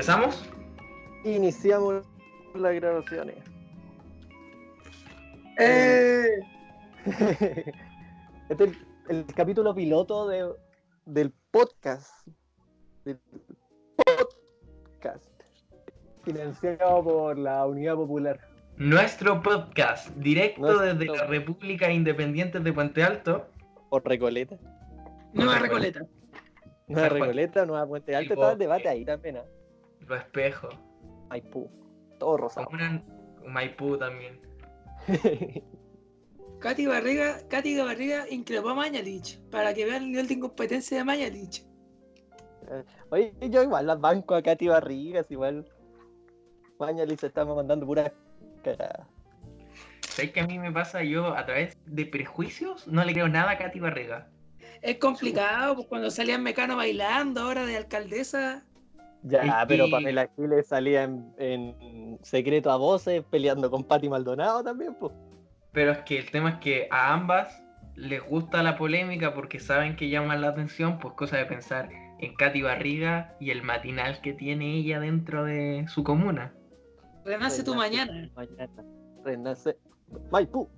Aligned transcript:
¿Empezamos? 0.00 0.48
Iniciamos 1.24 2.06
las 2.54 2.74
grabaciones. 2.74 3.36
Eh, 5.58 6.40
Este 8.48 8.64
es 8.64 8.70
el, 8.70 8.76
el 9.10 9.26
capítulo 9.26 9.74
piloto 9.74 10.26
de, 10.26 10.54
del 11.04 11.34
podcast. 11.50 12.26
Del 13.04 13.20
podcast. 13.94 15.28
Financiado 16.24 17.04
por 17.04 17.36
la 17.36 17.66
Unidad 17.66 17.96
Popular. 17.96 18.40
Nuestro 18.78 19.42
podcast, 19.42 20.08
directo 20.16 20.62
Nuestro- 20.62 20.94
desde 20.94 21.14
la 21.14 21.26
República 21.26 21.92
Independiente 21.92 22.58
de 22.58 22.72
Puente 22.72 23.02
Alto. 23.04 23.48
Por 23.90 24.02
Recoleta. 24.08 24.56
Nueva 25.34 25.58
Recoleta. 25.58 26.00
Nueva. 26.88 27.10
Recoleta, 27.10 27.66
Nueva 27.66 27.86
Puente 27.86 28.16
Alto. 28.16 28.30
Tipo, 28.30 28.40
Estaba 28.40 28.52
el 28.52 28.58
debate 28.58 28.84
eh, 28.84 28.88
ahí 28.88 29.04
también. 29.04 29.36
¿ah? 29.36 29.44
Lo 30.10 30.16
espejo. 30.16 30.68
Maipú. 31.28 31.70
Todo 32.18 32.36
rosado. 32.36 32.66
Comuna 32.66 33.00
Maipú 33.46 33.96
también. 33.96 34.40
Katy 36.58 36.86
Barriga, 36.86 37.38
Katy 37.48 37.78
Barriga 37.78 38.28
increpó 38.28 38.70
a 38.70 38.74
Mañalich 38.74 39.38
para 39.52 39.72
que 39.72 39.84
vean 39.84 40.02
el 40.02 40.08
nivel 40.08 40.26
de 40.26 40.34
incompetencia 40.34 40.98
de 40.98 41.04
Mañalich. 41.04 41.64
Oye, 43.10 43.32
yo 43.40 43.62
igual 43.62 43.86
las 43.86 44.00
banco 44.00 44.34
a 44.34 44.42
Katy 44.42 44.66
Barrigas, 44.66 45.30
igual. 45.30 45.64
Mañalich 46.80 47.20
se 47.20 47.28
está 47.28 47.44
mandando 47.44 47.86
puras 47.86 48.10
cagadas. 48.64 49.06
¿Sabes 50.08 50.32
que 50.32 50.40
a 50.40 50.46
mí 50.48 50.58
me 50.58 50.72
pasa? 50.72 51.04
Yo, 51.04 51.36
a 51.36 51.46
través 51.46 51.78
de 51.86 52.04
prejuicios, 52.04 52.88
no 52.88 53.04
le 53.04 53.12
creo 53.12 53.28
nada 53.28 53.52
a 53.52 53.58
Katy 53.58 53.78
Barriga. 53.78 54.28
Es 54.82 54.98
complicado, 54.98 55.76
pues 55.76 55.86
cuando 55.86 56.10
salían 56.10 56.42
Mecano 56.42 56.76
bailando, 56.76 57.42
ahora 57.42 57.64
de 57.64 57.76
alcaldesa. 57.76 58.64
Ya, 59.22 59.64
pero 59.68 59.90
Pamela 59.90 60.30
Giles 60.34 60.68
salía 60.68 61.04
en, 61.04 61.34
en 61.38 62.18
secreto 62.22 62.70
a 62.70 62.76
voces 62.76 63.22
peleando 63.30 63.70
con 63.70 63.84
Patti 63.84 64.08
Maldonado 64.08 64.64
también, 64.64 64.94
pues. 64.94 65.12
Pero 65.72 65.92
es 65.92 65.98
que 65.98 66.18
el 66.18 66.30
tema 66.30 66.50
es 66.50 66.58
que 66.58 66.88
a 66.90 67.12
ambas 67.12 67.62
les 67.96 68.22
gusta 68.22 68.62
la 68.62 68.76
polémica 68.76 69.34
porque 69.34 69.60
saben 69.60 69.96
que 69.96 70.08
llaman 70.08 70.40
la 70.40 70.48
atención, 70.48 70.98
pues 70.98 71.14
cosa 71.14 71.36
de 71.36 71.46
pensar 71.46 71.90
en 72.18 72.34
Katy 72.34 72.62
Barriga 72.62 73.36
y 73.40 73.50
el 73.50 73.62
matinal 73.62 74.20
que 74.20 74.32
tiene 74.32 74.76
ella 74.76 75.00
dentro 75.00 75.44
de 75.44 75.86
su 75.88 76.02
comuna. 76.02 76.52
Renace 77.24 77.62
tu 77.62 77.72
Renace 77.72 77.90
mañana. 77.90 78.30
Mañana. 78.34 78.84
Renace. 79.24 79.76
Maipú. 80.30 80.68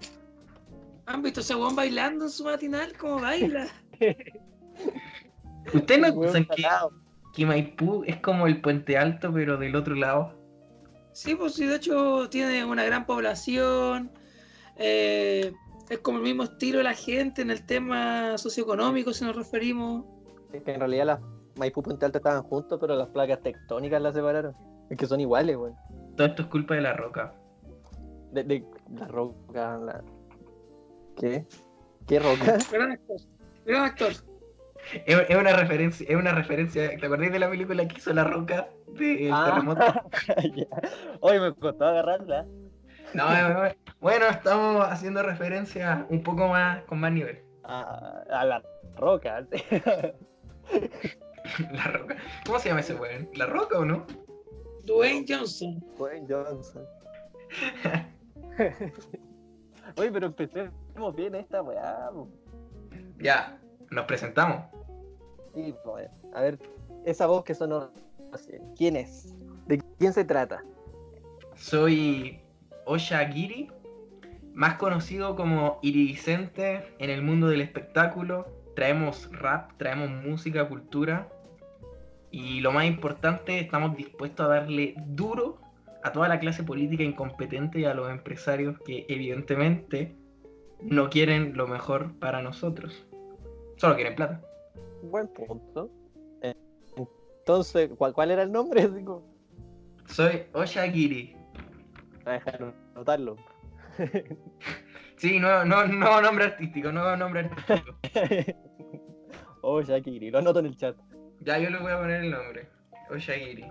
¿Han 1.07 1.23
visto 1.23 1.41
a 1.41 1.43
ese 1.43 1.55
weón 1.55 1.75
bailando 1.75 2.25
en 2.27 2.31
su 2.31 2.45
matinal? 2.45 2.93
¿Cómo 2.97 3.21
baila? 3.21 3.67
¿Ustedes 5.75 6.01
no 6.01 6.21
piensan 6.21 6.45
que, 6.45 6.63
salado. 6.63 7.02
Que 7.33 7.47
Maipú 7.47 8.05
es 8.07 8.17
como 8.21 8.47
el 8.47 8.61
puente 8.61 8.97
alto 8.99 9.33
pero 9.33 9.57
del 9.57 9.75
otro 9.77 9.95
lado? 9.95 10.35
Sí, 11.13 11.35
pues 11.35 11.55
sí, 11.55 11.67
de 11.67 11.77
hecho 11.77 12.29
tiene 12.31 12.65
una 12.65 12.85
gran 12.85 13.07
población. 13.07 14.11
eh, 14.77 15.53
es 15.91 15.99
como 15.99 16.19
el 16.19 16.25
mismo 16.25 16.45
estilo 16.45 16.79
de 16.79 16.85
la 16.85 16.95
gente 16.95 17.43
en 17.43 17.51
el 17.51 17.67
tema 17.67 18.39
socioeconómico, 18.39 19.13
si 19.13 19.25
nos 19.25 19.37
referimos. 19.37 20.05
Es 20.53 20.63
que 20.63 20.73
en 20.73 20.81
realidad 20.81 21.07
las 21.07 21.21
Maipú 21.57 21.81
y 21.81 21.85
Puente 21.85 22.07
Alto 22.07 22.19
estaban 22.19 22.43
juntos, 22.45 22.79
pero 22.81 22.97
las 22.97 23.09
placas 23.09 23.43
tectónicas 23.43 24.01
las 24.01 24.15
separaron. 24.15 24.55
Es 24.89 24.97
que 24.97 25.07
son 25.07 25.21
iguales, 25.21 25.57
güey. 25.57 25.73
Todo 26.17 26.29
esto 26.29 26.43
es 26.43 26.49
culpa 26.49 26.75
de 26.75 26.81
la 26.81 26.95
roca. 26.95 27.35
De, 28.33 28.45
de 28.45 28.65
la 28.95 29.09
roca, 29.09 29.77
la. 29.79 30.03
¿Qué? 31.19 31.47
¿Qué 32.07 32.19
roca? 32.19 32.59
Gran 32.73 32.93
actor. 32.93 33.17
Gran 33.67 33.83
actor. 33.85 34.13
Es, 35.07 35.19
es 35.29 35.37
una 35.37 35.53
referencia, 35.53 36.07
es 36.09 36.17
una 36.17 36.33
referencia, 36.33 36.89
¿te 36.99 37.07
acordás 37.07 37.31
de 37.33 37.39
la 37.39 37.49
película 37.49 37.87
que 37.87 37.97
hizo 37.99 38.13
la 38.13 38.25
roca 38.25 38.69
de 38.89 39.31
Ah. 39.33 39.45
terremoto? 39.51 39.81
Ya. 40.57 40.67
Hoy 41.21 41.41
me 41.41 41.55
costó 41.55 41.85
agarrarla. 41.87 42.47
No, 43.15 43.33
eh, 43.33 43.69
eh, 43.71 43.77
bueno, 44.01 44.27
estamos 44.27 44.85
haciendo 44.87 45.23
referencia 45.23 46.07
un 46.09 46.23
poco 46.23 46.49
más, 46.49 46.83
con 46.85 46.99
más 47.01 47.13
nivel. 47.13 47.43
A, 47.65 48.23
a 48.31 48.45
la 48.45 48.63
roca. 48.97 49.47
La 51.73 51.85
roca. 51.85 52.17
¿Cómo 52.47 52.59
se 52.61 52.69
llama 52.69 52.81
ese 52.81 52.95
weón? 52.95 53.29
¿La 53.35 53.47
roca 53.47 53.79
o 53.79 53.85
no? 53.85 54.07
Dwayne 54.85 55.25
Johnson. 55.29 55.85
Dwayne 55.99 56.27
Johnson. 56.29 56.85
Oye, 59.97 60.11
pero 60.13 60.27
empecemos 60.27 61.15
bien 61.17 61.35
esta 61.35 61.63
weá. 61.63 62.11
Ya, 63.19 63.59
nos 63.91 64.05
presentamos. 64.07 64.65
Sí, 65.55 65.75
pues, 65.85 66.09
a 66.35 66.41
ver, 66.41 66.59
esa 67.05 67.27
voz 67.27 67.45
que 67.45 67.55
sonó. 67.55 67.91
¿Quién 68.77 68.97
es? 68.97 69.35
¿De 69.67 69.79
quién 69.99 70.13
se 70.13 70.25
trata? 70.25 70.65
Soy 71.55 72.41
Osha 72.87 73.27
Giri, 73.29 73.71
más 74.55 74.75
conocido 74.75 75.37
como 75.37 75.79
Iridicente 75.83 76.95
en 76.99 77.11
el 77.11 77.23
mundo 77.23 77.49
del 77.49 77.61
espectáculo. 77.61 78.47
Traemos 78.75 79.29
rap, 79.33 79.73
traemos 79.77 80.11
música, 80.11 80.69
cultura. 80.69 81.29
Y 82.31 82.61
lo 82.61 82.73
más 82.73 82.87
importante, 82.87 83.61
estamos 83.61 83.95
dispuestos 83.97 84.47
a 84.47 84.49
darle 84.49 84.95
duro 85.09 85.59
a 86.03 86.13
toda 86.13 86.29
la 86.29 86.41
clase 86.41 86.63
política 86.63 87.03
incompetente 87.03 87.81
y 87.81 87.85
a 87.85 87.95
los 87.95 88.11
empresarios 88.11 88.79
que 88.81 89.05
evidentemente 89.09 90.17
no 90.81 91.11
quieren 91.11 91.57
lo 91.57 91.67
mejor 91.67 92.19
para 92.19 92.43
nosotros. 92.43 93.07
Solo 93.77 93.95
quieren 93.95 94.15
plata. 94.15 94.41
Buen 95.03 95.29
punto. 95.29 95.91
Eh, 96.43 96.55
Entonces, 97.41 97.91
¿cuál, 97.97 98.13
cuál 98.13 98.31
era 98.31 98.43
el 98.43 98.53
nombre? 98.53 98.89
Como- 99.05 99.31
Soy 100.07 100.45
Osha 100.53 100.85
Giri. 100.89 101.37
a 102.25 102.33
dejar 102.33 102.75
anotarlo. 102.95 103.37
Sí, 105.23 105.39
nuevo, 105.39 105.65
no, 105.65 105.87
nuevo 105.87 106.21
nombre 106.21 106.47
artístico, 106.47 106.91
nuevo 106.91 107.17
nombre 107.17 107.43
artístico. 107.43 107.97
Shakiri, 109.87 110.33
lo 110.33 110.39
anoto 110.39 110.59
en 110.59 110.67
el 110.67 110.77
chat. 110.77 110.97
Ya 111.43 111.59
yo 111.59 111.71
le 111.71 111.79
voy 111.79 111.93
a 111.93 111.99
poner 111.99 112.25
el 112.25 112.31
nombre. 112.33 112.69
Oshagiri. 113.09 113.71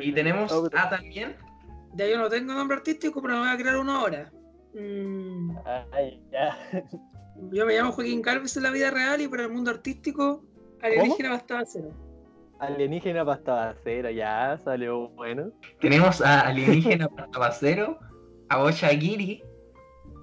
Y 0.00 0.12
tenemos 0.12 0.50
oh, 0.50 0.68
a 0.76 0.90
también. 0.90 1.36
Ya 1.94 2.06
yo 2.08 2.18
no 2.18 2.28
tengo 2.28 2.52
nombre 2.52 2.78
artístico, 2.78 3.22
pero 3.22 3.34
me 3.34 3.40
voy 3.42 3.48
a 3.50 3.56
crear 3.56 3.76
uno 3.76 3.92
ahora. 3.92 4.32
Mm, 4.74 5.56
Ay, 5.92 6.20
ya. 6.32 6.58
yo 7.52 7.64
me 7.64 7.74
llamo 7.74 7.92
Joaquín 7.92 8.20
Calves 8.20 8.56
en 8.56 8.64
la 8.64 8.70
vida 8.70 8.90
real 8.90 9.20
y 9.20 9.28
para 9.28 9.44
el 9.44 9.50
mundo 9.52 9.70
artístico, 9.70 10.44
alienígena 10.82 11.30
bastaba 11.30 11.64
cero. 11.66 11.90
Alienígena 12.60 13.24
pasta 13.24 13.76
cero, 13.84 14.10
ya 14.10 14.58
salió 14.58 15.08
bueno. 15.10 15.50
Tenemos 15.80 16.20
a 16.20 16.40
Alienígena 16.40 17.08
Pastabacero, 17.16 17.98
a 18.48 18.62
Oshagiri. 18.62 19.44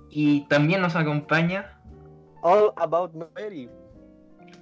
Y 0.09 0.47
también 0.47 0.81
nos 0.81 0.95
acompaña. 0.95 1.81
All 2.41 2.71
About 2.77 3.13
Mary. 3.35 3.69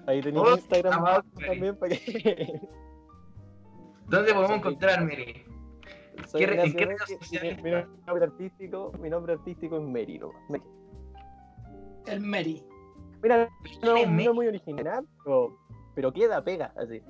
Ahí 0.08 0.20
All 0.36 0.58
Instagram 0.59 0.94
About 0.94 1.08
abajo 1.09 1.28
Mary. 1.36 1.48
también 1.48 1.76
para 1.78 1.96
que. 1.96 2.59
¿Dónde 4.08 4.34
podemos 4.34 4.58
encontrar, 4.58 5.03
Mary? 5.03 5.44
Soy 6.28 6.46
¿Qué 6.46 6.62
en 6.62 6.74
qué 6.76 6.86
redes 6.86 7.02
mi- 7.09 7.16
sociales 7.18 7.64
Mi, 7.64 7.72
nombre 8.06 8.26
artístico, 8.26 8.92
mi 9.00 9.09
nombre 9.09 9.34
artístico 9.34 9.78
es 9.78 9.84
Mary, 9.84 10.20
nomás. 10.20 10.42
Mary. 10.50 10.64
El 12.06 12.20
Mary. 12.22 12.64
Mira, 13.22 13.50
no, 13.82 13.94
¿Quién 13.96 14.20
es 14.20 14.26
no 14.26 14.34
muy 14.34 14.48
original, 14.48 15.06
pero, 15.24 15.58
pero 15.96 16.12
queda, 16.12 16.44
pega, 16.44 16.74
así. 16.76 17.02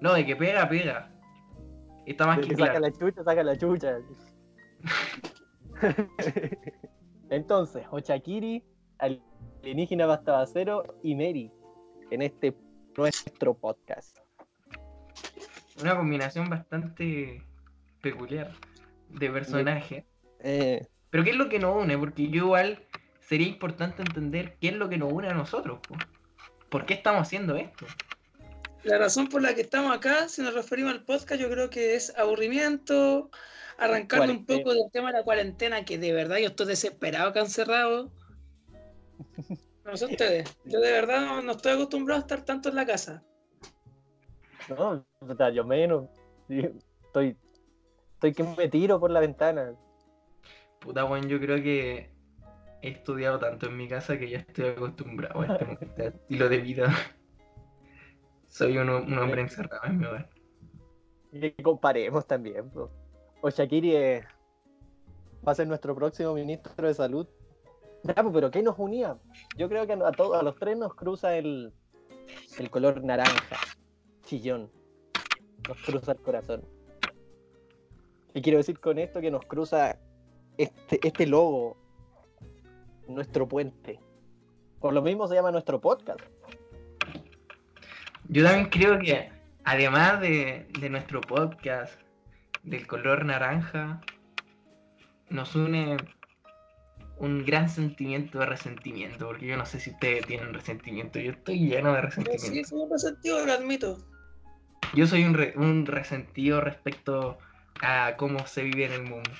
No, 0.00 0.14
de 0.14 0.26
que 0.26 0.36
pega, 0.36 0.68
pega. 0.68 1.10
Está 2.06 2.26
más 2.26 2.38
De 2.38 2.42
que 2.42 2.48
que 2.50 2.56
saca 2.56 2.80
la 2.80 2.92
chucha, 2.92 3.22
saca 3.22 3.42
la 3.42 3.56
chucha. 3.56 3.98
Entonces, 7.30 7.84
Ochakiri, 7.90 8.64
Alienígena 8.98 10.06
Bastabacero 10.06 10.98
y 11.02 11.14
Mary 11.14 11.50
en 12.10 12.22
este 12.22 12.54
nuestro 12.96 13.54
podcast. 13.54 14.18
Una 15.80 15.96
combinación 15.96 16.50
bastante 16.50 17.42
peculiar 18.02 18.52
de 19.08 19.30
personaje. 19.30 20.06
Eh, 20.40 20.86
Pero 21.10 21.24
¿qué 21.24 21.30
es 21.30 21.36
lo 21.36 21.48
que 21.48 21.58
nos 21.58 21.82
une? 21.82 21.96
Porque 21.96 22.28
yo 22.28 22.44
igual 22.44 22.84
sería 23.20 23.48
importante 23.48 24.02
entender 24.02 24.56
qué 24.60 24.68
es 24.68 24.74
lo 24.74 24.88
que 24.88 24.98
nos 24.98 25.12
une 25.12 25.28
a 25.28 25.34
nosotros. 25.34 25.78
po. 25.86 25.94
¿Por 26.72 26.86
qué 26.86 26.94
estamos 26.94 27.20
haciendo 27.20 27.54
esto? 27.54 27.84
La 28.82 28.96
razón 28.96 29.28
por 29.28 29.42
la 29.42 29.54
que 29.54 29.60
estamos 29.60 29.94
acá, 29.94 30.26
si 30.30 30.40
nos 30.40 30.54
referimos 30.54 30.92
al 30.92 31.04
podcast, 31.04 31.38
yo 31.38 31.50
creo 31.50 31.68
que 31.68 31.94
es 31.94 32.16
aburrimiento, 32.16 33.30
arrancando 33.76 34.32
un 34.32 34.46
poco 34.46 34.72
del 34.72 34.90
tema 34.90 35.12
de 35.12 35.18
la 35.18 35.22
cuarentena, 35.22 35.84
que 35.84 35.98
de 35.98 36.14
verdad 36.14 36.38
yo 36.38 36.46
estoy 36.46 36.66
desesperado 36.66 37.28
acá 37.28 37.40
encerrado. 37.40 38.10
No 39.84 39.96
sé 39.96 40.06
ustedes, 40.06 40.56
yo 40.64 40.80
de 40.80 40.92
verdad 40.92 41.20
no, 41.20 41.42
no 41.42 41.52
estoy 41.52 41.72
acostumbrado 41.72 42.20
a 42.20 42.22
estar 42.22 42.44
tanto 42.44 42.70
en 42.70 42.76
la 42.76 42.86
casa. 42.86 43.22
no, 44.70 45.04
yo 45.52 45.64
menos. 45.64 46.08
Estoy, 46.48 47.36
estoy 48.14 48.32
que 48.32 48.44
me 48.44 48.68
tiro 48.68 48.98
por 48.98 49.10
la 49.10 49.20
ventana. 49.20 49.74
Puta, 50.78 51.04
weón, 51.04 51.28
yo 51.28 51.38
creo 51.38 51.56
que 51.56 52.11
he 52.82 52.88
estudiado 52.90 53.38
tanto 53.38 53.66
en 53.66 53.76
mi 53.76 53.88
casa 53.88 54.18
que 54.18 54.28
ya 54.28 54.38
estoy 54.38 54.66
acostumbrado 54.70 55.40
a 55.40 55.46
este, 55.46 55.72
este 55.84 56.06
estilo 56.08 56.48
de 56.48 56.58
vida. 56.58 56.92
Soy 58.48 58.76
un, 58.76 58.90
un 58.90 59.18
hombre 59.18 59.40
encerrado 59.40 59.84
en 59.86 59.98
mi 59.98 60.04
hogar. 60.06 60.28
que 61.32 61.54
comparemos 61.62 62.26
también. 62.26 62.68
po. 62.70 62.90
O 63.40 63.48
Shakiri 63.50 63.96
es- 63.96 64.24
va 65.46 65.52
a 65.52 65.54
ser 65.54 65.66
nuestro 65.66 65.94
próximo 65.94 66.34
ministro 66.34 66.86
de 66.86 66.94
salud. 66.94 67.26
Po, 68.02 68.32
pero 68.32 68.50
¿qué 68.50 68.62
nos 68.62 68.78
unía? 68.78 69.16
Yo 69.56 69.68
creo 69.68 69.86
que 69.86 69.92
a, 69.94 70.12
todos, 70.12 70.38
a 70.38 70.42
los 70.42 70.56
tres 70.56 70.76
nos 70.76 70.94
cruza 70.94 71.36
el, 71.36 71.72
el 72.58 72.70
color 72.70 73.02
naranja, 73.02 73.56
chillón. 74.24 74.70
Nos 75.68 75.78
cruza 75.82 76.12
el 76.12 76.18
corazón. 76.18 76.62
Y 78.34 78.42
quiero 78.42 78.58
decir 78.58 78.80
con 78.80 78.98
esto 78.98 79.20
que 79.20 79.30
nos 79.30 79.44
cruza 79.46 79.98
este, 80.58 80.98
este 81.06 81.26
logo, 81.26 81.76
nuestro 83.08 83.48
puente. 83.48 84.00
Por 84.80 84.92
lo 84.92 85.02
mismo 85.02 85.28
se 85.28 85.34
llama 85.34 85.50
nuestro 85.52 85.80
podcast. 85.80 86.20
Yo 88.28 88.44
también 88.44 88.68
creo 88.70 88.98
que, 88.98 89.30
además 89.64 90.20
de, 90.20 90.66
de 90.78 90.90
nuestro 90.90 91.20
podcast, 91.20 92.00
del 92.62 92.86
color 92.86 93.24
naranja, 93.24 94.00
nos 95.28 95.54
une 95.54 95.96
un 97.18 97.44
gran 97.44 97.68
sentimiento 97.68 98.38
de 98.40 98.46
resentimiento, 98.46 99.26
porque 99.26 99.46
yo 99.46 99.56
no 99.56 99.64
sé 99.66 99.78
si 99.78 99.90
ustedes 99.90 100.26
tienen 100.26 100.52
resentimiento, 100.54 101.18
yo 101.20 101.32
estoy 101.32 101.68
lleno 101.68 101.92
de 101.92 102.02
Yo 102.02 102.10
sí, 102.10 102.20
resentimiento. 102.24 102.68
soy 102.70 102.80
un 102.80 102.90
resentido, 102.90 103.46
lo 103.46 103.52
admito. 103.52 103.98
Yo 104.94 105.06
soy 105.06 105.24
un, 105.24 105.34
re- 105.34 105.54
un 105.56 105.86
resentido 105.86 106.60
respecto 106.60 107.38
a 107.80 108.14
cómo 108.16 108.44
se 108.46 108.62
vive 108.64 108.86
en 108.86 108.92
el 108.92 109.02
mundo. 109.04 109.30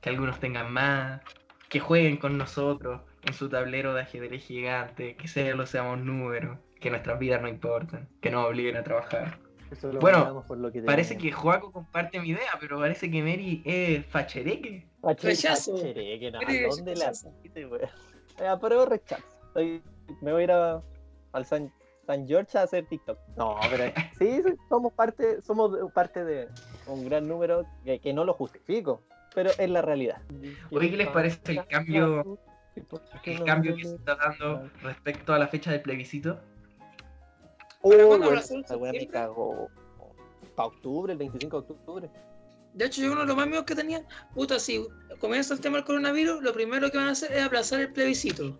Que 0.00 0.10
algunos 0.10 0.38
tengan 0.40 0.72
más, 0.72 1.22
que 1.68 1.80
jueguen 1.80 2.16
con 2.16 2.38
nosotros 2.38 3.00
en 3.22 3.34
su 3.34 3.48
tablero 3.48 3.94
de 3.94 4.02
ajedrez 4.02 4.42
gigante, 4.42 5.16
que 5.16 5.28
solo 5.28 5.66
seamos 5.66 5.98
números, 6.00 6.58
que 6.80 6.90
nuestras 6.90 7.18
vidas 7.18 7.42
no 7.42 7.48
importan, 7.48 8.08
que 8.20 8.30
nos 8.30 8.46
obliguen 8.46 8.76
a 8.76 8.82
trabajar. 8.84 9.38
Eso 9.70 9.92
lo 9.92 10.00
Bueno, 10.00 10.44
por 10.46 10.56
lo 10.56 10.72
que 10.72 10.80
Parece 10.82 11.18
que 11.18 11.30
Joaco 11.30 11.70
comparte 11.70 12.18
mi 12.20 12.30
idea, 12.30 12.52
pero 12.58 12.78
parece 12.78 13.10
que 13.10 13.20
Mary 13.20 13.62
es 13.66 14.06
fachereque. 14.06 14.86
Rechazo. 15.02 15.74
pachereque, 15.74 16.30
no, 16.30 16.38
¿Dónde 16.40 16.94
la 16.96 17.06
rechazo. 17.06 17.32
weón? 17.54 17.80
Eh, 18.40 18.46
Apruebo 18.46 18.86
rechazo. 18.86 19.24
Estoy- 19.48 19.82
me 20.22 20.32
voy 20.32 20.42
a 20.42 20.44
ir 20.44 20.52
a- 20.52 20.82
al 21.32 21.44
San, 21.44 21.72
San 22.06 22.26
George 22.26 22.56
a 22.56 22.62
hacer 22.62 22.86
TikTok. 22.86 23.18
No, 23.36 23.60
pero 23.68 23.84
sí, 24.18 24.40
somos 24.68 24.92
parte, 24.92 25.42
somos 25.42 25.72
de- 25.72 25.84
parte 25.92 26.24
de 26.24 26.48
un 26.86 27.04
gran 27.04 27.26
número 27.28 27.66
que, 27.84 27.98
que 27.98 28.12
no 28.14 28.24
lo 28.24 28.32
justifico, 28.34 29.02
pero 29.38 29.50
es 29.56 29.70
la 29.70 29.82
realidad. 29.82 30.20
Oye, 30.72 30.90
¿qué 30.90 30.96
les 30.96 31.06
parece 31.08 31.38
el 31.52 31.64
cambio- 31.68 32.38
El 33.22 33.44
cambio 33.44 33.76
que 33.76 33.84
se 33.84 33.94
está 33.94 34.16
dando 34.16 34.68
respecto 34.82 35.32
a 35.32 35.38
la 35.38 35.46
fecha 35.46 35.70
del 35.70 35.80
plebiscito. 35.80 36.40
Oh, 37.82 37.92
esa 38.64 38.76
weá 38.76 38.92
me 38.92 39.06
cagó. 39.06 39.68
Para 40.56 40.66
octubre, 40.66 41.12
el 41.12 41.18
25 41.20 41.62
de 41.62 41.72
octubre. 41.72 42.10
De 42.74 42.86
hecho, 42.86 43.00
yo 43.00 43.12
uno 43.12 43.20
de 43.20 43.28
los 43.28 43.36
más 43.36 43.46
miedos 43.46 43.64
que 43.64 43.76
tenía, 43.76 44.02
puta, 44.34 44.58
si 44.58 44.84
comienza 45.20 45.54
el 45.54 45.60
tema 45.60 45.76
del 45.76 45.84
coronavirus, 45.86 46.42
lo 46.42 46.52
primero 46.52 46.90
que 46.90 46.98
van 46.98 47.06
a 47.06 47.12
hacer 47.12 47.30
es 47.32 47.44
aplazar 47.44 47.78
el 47.78 47.92
plebiscito. 47.92 48.58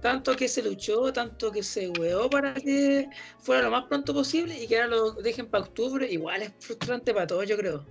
Tanto 0.00 0.34
que 0.34 0.48
se 0.48 0.62
luchó, 0.62 1.12
tanto 1.12 1.52
que 1.52 1.62
se 1.62 1.90
hueó 1.90 2.30
para 2.30 2.54
que 2.54 3.10
fuera 3.40 3.60
lo 3.62 3.70
más 3.70 3.84
pronto 3.84 4.14
posible 4.14 4.58
y 4.58 4.66
que 4.66 4.76
ahora 4.80 4.88
lo 4.96 5.12
dejen 5.12 5.48
para 5.48 5.64
octubre, 5.64 6.10
igual 6.10 6.40
es 6.42 6.52
frustrante 6.60 7.12
para 7.12 7.26
todos, 7.26 7.46
yo 7.46 7.58
creo. 7.58 7.84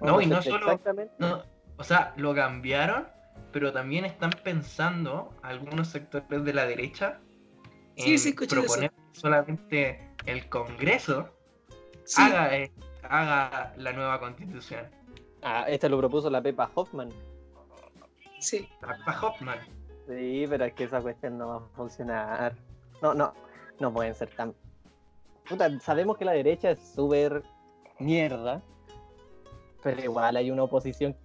No, 0.00 0.20
y 0.20 0.26
no 0.26 0.40
solo- 0.42 0.56
Exactamente. 0.58 1.14
No, 1.18 1.42
o 1.76 1.84
sea, 1.84 2.12
lo 2.16 2.34
cambiaron, 2.34 3.08
pero 3.52 3.72
también 3.72 4.04
están 4.04 4.30
pensando 4.44 5.34
algunos 5.42 5.88
sectores 5.88 6.44
de 6.44 6.52
la 6.52 6.66
derecha 6.66 7.20
en 7.96 8.18
Sí, 8.18 8.30
eso. 8.30 8.46
proponer 8.48 8.90
que 8.90 9.20
solamente 9.20 10.14
el 10.26 10.48
Congreso 10.48 11.28
Sí, 12.04 12.22
haga, 12.22 12.56
eh, 12.56 12.72
haga 13.02 13.74
la 13.76 13.92
nueva 13.92 14.18
constitución. 14.20 14.86
Ah, 15.42 15.64
este 15.68 15.88
lo 15.88 15.98
propuso 15.98 16.30
la 16.30 16.40
Pepa 16.42 16.70
Hoffman. 16.74 17.10
sí. 18.40 18.68
Rafa 18.80 19.26
Hoffman. 19.26 19.58
Sí, 20.06 20.46
pero 20.48 20.64
es 20.64 20.72
que 20.74 20.84
esa 20.84 21.00
cuestión 21.02 21.36
no 21.38 21.48
va 21.48 21.56
a 21.56 21.60
funcionar. 21.76 22.54
No, 23.02 23.12
no, 23.14 23.34
no 23.78 23.92
pueden 23.92 24.14
ser 24.14 24.30
tan. 24.30 24.54
Puta, 25.48 25.68
sabemos 25.80 26.16
que 26.16 26.24
la 26.24 26.32
derecha 26.32 26.70
es 26.70 26.78
súper 26.94 27.42
mierda, 27.98 28.62
pero 29.82 30.02
igual 30.02 30.36
hay 30.36 30.50
una 30.50 30.64
oposición 30.64 31.16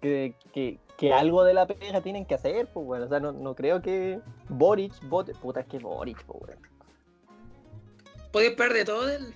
que, 0.00 0.34
que, 0.52 0.78
que 0.98 1.12
algo 1.12 1.44
de 1.44 1.54
la 1.54 1.66
pega 1.66 2.00
tienen 2.00 2.26
que 2.26 2.34
hacer, 2.34 2.68
pues 2.72 2.84
bueno. 2.84 3.06
O 3.06 3.08
sea, 3.08 3.20
no, 3.20 3.32
no 3.32 3.54
creo 3.54 3.80
que 3.80 4.20
Boric 4.48 4.92
vote. 5.08 5.34
Puta, 5.34 5.60
es 5.60 5.66
que 5.66 5.78
Boric, 5.78 6.22
pues 6.24 6.40
bueno. 6.40 6.62
Podéis 8.30 8.52
perder 8.52 8.78
de 8.78 8.84
todo 8.84 9.06
de 9.06 9.16
él. 9.16 9.34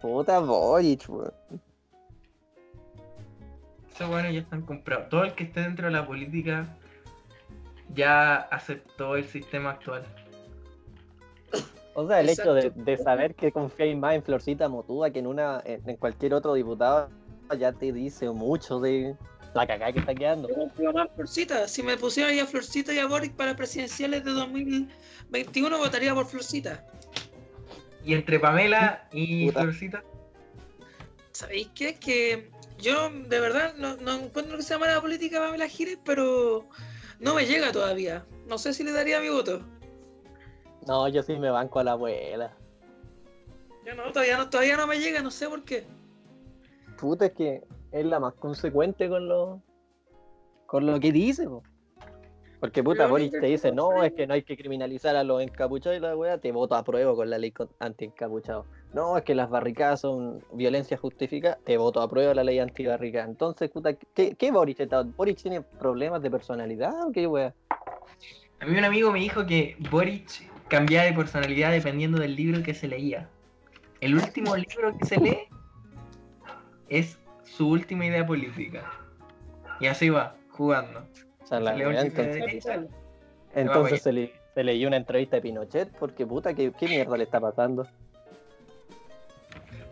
Puta 0.00 0.40
Boric, 0.40 1.08
weón. 1.08 1.32
Esos 3.92 4.08
bueno 4.08 4.30
ya 4.30 4.40
están 4.40 4.62
comprados. 4.62 5.08
Todo 5.08 5.24
el 5.24 5.34
que 5.34 5.44
esté 5.44 5.60
dentro 5.60 5.86
de 5.86 5.92
la 5.92 6.06
política 6.06 6.66
ya 7.94 8.36
aceptó 8.36 9.16
el 9.16 9.24
sistema 9.24 9.70
actual. 9.70 10.04
O 11.98 12.06
sea, 12.06 12.20
el 12.20 12.28
hecho 12.28 12.52
de, 12.52 12.98
saber 12.98 13.34
que 13.34 13.50
confiáis 13.50 13.96
más 13.96 14.14
en 14.14 14.22
Florcita 14.22 14.68
Motúa 14.68 15.08
que 15.10 15.20
en 15.20 15.26
una 15.26 15.62
en, 15.64 15.96
cualquier 15.96 16.34
otro 16.34 16.52
diputado 16.52 17.08
ya 17.58 17.72
te 17.72 17.90
dice 17.90 18.28
mucho 18.28 18.80
de 18.80 19.16
la 19.54 19.66
cagada 19.66 19.92
que 19.94 20.00
está 20.00 20.14
quedando. 20.14 20.46
Yo 20.46 20.56
confío 20.56 20.92
más 20.92 21.08
en 21.08 21.14
Florcita. 21.14 21.66
Si 21.66 21.82
me 21.82 21.96
pusieran 21.96 22.34
ahí 22.34 22.40
a 22.40 22.46
Florcita 22.46 22.92
y 22.92 22.98
a 22.98 23.06
Boric 23.06 23.32
para 23.32 23.56
presidenciales 23.56 24.24
de 24.24 24.32
2021, 24.32 25.78
votaría 25.78 26.12
por 26.12 26.26
Florcita. 26.26 26.84
Y 28.04 28.12
entre 28.12 28.38
Pamela 28.38 29.08
y 29.10 29.46
Puta. 29.46 29.62
Florcita, 29.62 30.04
¿Sabéis 31.32 31.70
qué? 31.74 31.94
Que 31.94 32.50
yo 32.78 33.08
de 33.08 33.40
verdad 33.40 33.74
no, 33.78 33.96
no 33.96 34.18
encuentro 34.18 34.58
que 34.58 34.62
sea 34.62 34.78
mala 34.78 35.00
política 35.00 35.40
Pamela 35.40 35.66
Giles, 35.66 35.98
pero 36.04 36.68
no 37.20 37.34
me 37.34 37.46
llega 37.46 37.72
todavía. 37.72 38.26
No 38.46 38.58
sé 38.58 38.74
si 38.74 38.84
le 38.84 38.92
daría 38.92 39.18
mi 39.18 39.30
voto. 39.30 39.62
No, 40.86 41.08
yo 41.08 41.22
sí 41.22 41.36
me 41.38 41.50
banco 41.50 41.80
a 41.80 41.84
la 41.84 41.92
abuela. 41.92 42.56
Yo 43.84 43.94
no, 43.94 44.10
todavía 44.12 44.36
no, 44.36 44.48
todavía 44.48 44.76
no 44.76 44.86
me 44.86 44.98
llega, 44.98 45.22
no 45.22 45.30
sé 45.30 45.48
por 45.48 45.64
qué. 45.64 45.84
Puta, 46.98 47.26
es 47.26 47.32
que 47.32 47.62
es 47.92 48.04
la 48.04 48.20
más 48.20 48.34
consecuente 48.34 49.08
con 49.08 49.28
lo 49.28 49.62
con 50.66 50.86
lo 50.86 50.98
que 50.98 51.12
dice, 51.12 51.48
po. 51.48 51.62
Porque 52.58 52.82
puta, 52.82 53.06
Boris 53.06 53.30
te 53.30 53.46
dice, 53.46 53.70
no, 53.70 54.00
sé. 54.00 54.06
es 54.06 54.12
que 54.14 54.26
no 54.26 54.34
hay 54.34 54.42
que 54.42 54.56
criminalizar 54.56 55.14
a 55.14 55.22
los 55.22 55.42
encapuchados 55.42 55.98
y 55.98 56.00
la 56.00 56.16
weá, 56.16 56.38
te 56.38 56.50
voto 56.52 56.74
a 56.74 56.82
prueba 56.82 57.14
con 57.14 57.28
la 57.28 57.38
ley 57.38 57.52
anti-encapuchados. 57.78 58.66
No, 58.94 59.18
es 59.18 59.24
que 59.24 59.34
las 59.34 59.50
barricadas 59.50 60.00
son 60.00 60.42
violencia 60.52 60.96
justificada, 60.96 61.58
te 61.64 61.76
voto 61.76 62.00
a 62.00 62.08
prueba 62.08 62.34
la 62.34 62.42
ley 62.42 62.58
anti-barricada. 62.58 63.26
Entonces, 63.26 63.70
puta, 63.70 63.92
¿qué, 63.94 64.34
qué 64.34 64.50
Boris 64.50 64.80
está? 64.80 65.02
¿Boris 65.02 65.36
tiene 65.36 65.60
problemas 65.60 66.22
de 66.22 66.30
personalidad 66.30 67.06
o 67.06 67.12
qué 67.12 67.26
weá? 67.26 67.54
a 68.58 68.66
mí 68.66 68.78
un 68.78 68.84
amigo 68.84 69.12
me 69.12 69.20
dijo 69.20 69.44
que 69.44 69.76
Boric 69.90 70.50
cambiaba 70.68 71.06
de 71.06 71.12
personalidad 71.12 71.70
dependiendo 71.72 72.18
del 72.18 72.34
libro 72.36 72.62
que 72.62 72.74
se 72.74 72.88
leía. 72.88 73.28
El 74.00 74.14
último 74.14 74.56
libro 74.56 74.96
que 74.98 75.06
se 75.06 75.16
lee 75.18 75.38
es 76.88 77.18
su 77.44 77.68
última 77.68 78.06
idea 78.06 78.26
política. 78.26 78.90
Y 79.80 79.86
así 79.86 80.10
va, 80.10 80.36
jugando. 80.50 81.06
O 81.42 81.46
sea, 81.46 81.60
la 81.60 81.72
Se 81.76 81.84
de 81.84 81.90
entonces, 82.00 82.34
derecha, 82.34 82.84
entonces 83.54 84.02
se, 84.02 84.12
le, 84.12 84.32
se 84.54 84.64
leyó 84.64 84.88
una 84.88 84.96
entrevista 84.96 85.36
de 85.36 85.42
Pinochet, 85.42 85.90
porque 85.98 86.26
puta, 86.26 86.54
¿qué, 86.54 86.72
qué 86.72 86.88
mierda 86.88 87.16
le 87.16 87.24
está 87.24 87.40
pasando? 87.40 87.86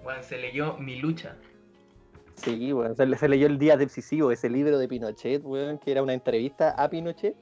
bueno, 0.03 0.23
se 0.23 0.37
leyó 0.37 0.77
Mi 0.79 0.97
lucha. 0.97 1.37
Sí, 2.35 2.73
weón, 2.73 2.97
se, 2.97 3.07
le- 3.07 3.17
se 3.17 3.29
leyó 3.29 3.47
el 3.47 3.59
día 3.59 3.77
decisivo, 3.77 4.33
ese 4.33 4.51
libro 4.51 4.77
de 4.79 4.89
Pinochet, 4.89 5.43
weón, 5.45 5.79
que 5.79 5.93
era 5.93 6.03
una 6.03 6.13
entrevista 6.13 6.71
a 6.71 6.91
Pinochet 6.91 7.37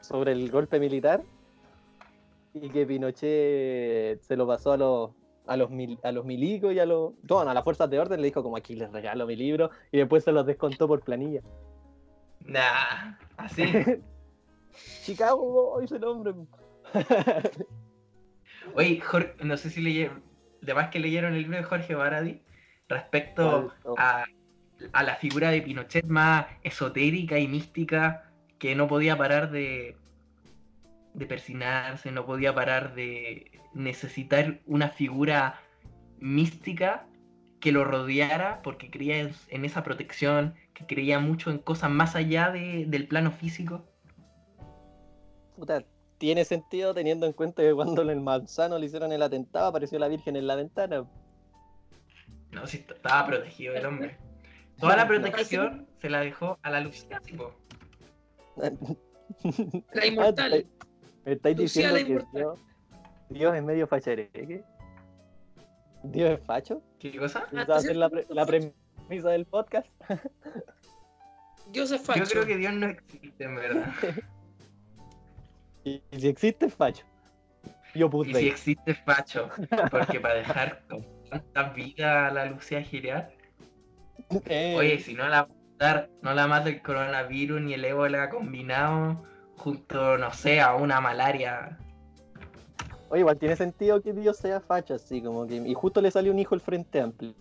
sobre 0.00 0.32
el 0.32 0.50
golpe 0.50 0.80
militar 0.80 1.22
y 2.54 2.68
que 2.70 2.86
Pinochet 2.86 4.20
se 4.22 4.36
lo 4.36 4.46
pasó 4.46 4.72
a 4.72 4.76
los 4.76 5.10
a 5.46 5.56
los, 5.56 5.70
mil- 5.70 5.98
a 6.02 6.12
los 6.12 6.24
milicos 6.26 6.74
y 6.74 6.78
a 6.78 6.84
los 6.86 7.12
bueno, 7.22 7.50
a 7.50 7.54
las 7.54 7.64
fuerzas 7.64 7.88
de 7.88 7.98
orden 7.98 8.20
le 8.20 8.26
dijo 8.26 8.42
como 8.42 8.56
aquí 8.56 8.74
les 8.74 8.92
regalo 8.92 9.26
mi 9.26 9.34
libro 9.36 9.70
y 9.90 9.96
después 9.98 10.22
se 10.24 10.32
los 10.32 10.44
descontó 10.44 10.86
por 10.86 11.00
planilla. 11.00 11.40
Nah, 12.44 13.16
así. 13.38 13.62
Chicago 15.02 15.38
Boys 15.72 15.90
el 15.92 16.04
hombre. 16.04 16.34
Oye, 18.74 19.00
Jorge, 19.00 19.34
no 19.42 19.56
sé 19.56 19.70
si 19.70 19.80
leyeron, 19.80 20.22
además 20.62 20.88
que 20.90 21.00
leyeron 21.00 21.34
el 21.34 21.42
libro 21.42 21.56
de 21.56 21.64
Jorge 21.64 21.94
Baradi 21.94 22.42
respecto 22.88 23.72
a, 23.96 24.24
a 24.92 25.02
la 25.02 25.14
figura 25.16 25.50
de 25.50 25.62
Pinochet 25.62 26.04
más 26.06 26.46
esotérica 26.62 27.38
y 27.38 27.48
mística 27.48 28.30
que 28.58 28.74
no 28.74 28.86
podía 28.86 29.16
parar 29.16 29.50
de, 29.50 29.96
de 31.18 31.26
persinarse, 31.26 32.10
no 32.12 32.24
podía 32.24 32.54
parar 32.54 32.94
de 32.94 33.50
necesitar 33.74 34.60
una 34.66 34.88
figura 34.88 35.60
mística 36.18 37.06
que 37.60 37.72
lo 37.72 37.84
rodeara 37.84 38.60
porque 38.62 38.90
creía 38.90 39.18
en, 39.18 39.32
en 39.48 39.64
esa 39.64 39.82
protección, 39.82 40.54
que 40.74 40.86
creía 40.86 41.18
mucho 41.18 41.50
en 41.50 41.58
cosas 41.58 41.90
más 41.90 42.14
allá 42.14 42.50
de- 42.50 42.84
del 42.86 43.08
plano 43.08 43.32
físico. 43.32 43.84
Puta, 45.56 45.84
tiene 46.18 46.44
sentido 46.44 46.94
teniendo 46.94 47.26
en 47.26 47.32
cuenta 47.32 47.62
que 47.62 47.74
cuando 47.74 48.02
el 48.02 48.20
manzano 48.20 48.78
le 48.78 48.86
hicieron 48.86 49.10
el 49.12 49.22
atentado 49.22 49.66
apareció 49.66 49.98
la 49.98 50.06
Virgen 50.08 50.36
en 50.36 50.46
la 50.46 50.54
ventana. 50.54 51.04
No, 52.52 52.66
si 52.66 52.78
est- 52.78 52.90
estaba 52.92 53.26
protegido 53.26 53.74
el 53.74 53.86
hombre. 53.86 54.16
Toda 54.78 54.94
la 54.96 55.08
protección 55.08 55.88
se 56.00 56.08
la 56.08 56.20
dejó 56.20 56.56
a 56.62 56.70
la 56.70 56.80
Lucía, 56.80 57.18
tipo. 57.20 57.52
La 59.92 60.06
inmortal. 60.06 60.66
¿Me 61.28 61.34
estáis 61.34 61.56
diciendo 61.58 61.94
que. 61.96 62.24
Dios, 62.38 62.58
Dios 63.28 63.54
es 63.54 63.62
medio 63.62 63.86
fachereque? 63.86 64.64
¿Dios 66.02 66.30
es 66.38 66.46
facho? 66.46 66.80
¿Qué 66.98 67.14
cosa? 67.18 67.44
Ah, 67.52 67.62
Esa 67.64 67.72
va 67.72 67.76
a 67.76 67.80
ser 67.80 67.96
la, 67.96 68.08
pre- 68.08 68.72
premisa 69.06 69.28
del 69.28 69.44
podcast. 69.44 69.86
Dios 71.70 71.90
es 71.90 72.00
facho. 72.00 72.24
Yo 72.24 72.30
creo 72.30 72.46
que 72.46 72.56
Dios 72.56 72.72
no 72.72 72.86
existe, 72.86 73.44
en 73.44 73.56
verdad. 73.56 73.92
Y, 75.84 76.02
y 76.10 76.20
si 76.20 76.28
existe, 76.28 76.66
es 76.66 76.74
facho. 76.74 77.04
Yo 77.94 78.10
Y 78.24 78.34
si 78.34 78.48
existe 78.48 78.90
es 78.90 78.98
facho. 79.04 79.48
Porque 79.90 80.20
para 80.20 80.34
dejar 80.34 80.82
con 80.88 81.06
tanta 81.30 81.70
vida 81.70 82.26
a 82.26 82.32
la 82.32 82.46
Lucía 82.46 82.82
girar. 82.82 83.30
Eh, 84.46 84.74
Oye, 84.76 84.98
si 84.98 85.14
no 85.14 85.28
la 85.28 85.46
matar, 85.46 86.10
no 86.22 86.32
la 86.34 86.46
mata 86.46 86.68
el 86.70 86.82
coronavirus 86.82 87.60
ni 87.62 87.74
el 87.74 87.84
ébola 87.84 88.28
combinado 88.28 89.24
junto, 89.58 90.16
no 90.18 90.32
sé, 90.32 90.60
a 90.60 90.74
una 90.74 91.00
malaria. 91.00 91.78
Oye, 93.10 93.20
igual 93.20 93.38
tiene 93.38 93.56
sentido 93.56 94.00
que 94.02 94.12
Dios 94.12 94.36
sea 94.36 94.60
facho, 94.60 94.94
así 94.94 95.22
como 95.22 95.46
que. 95.46 95.56
Y 95.56 95.74
justo 95.74 96.00
le 96.00 96.10
salió 96.10 96.32
un 96.32 96.38
hijo 96.38 96.54
al 96.54 96.60
frente 96.60 97.00
amplio. 97.00 97.34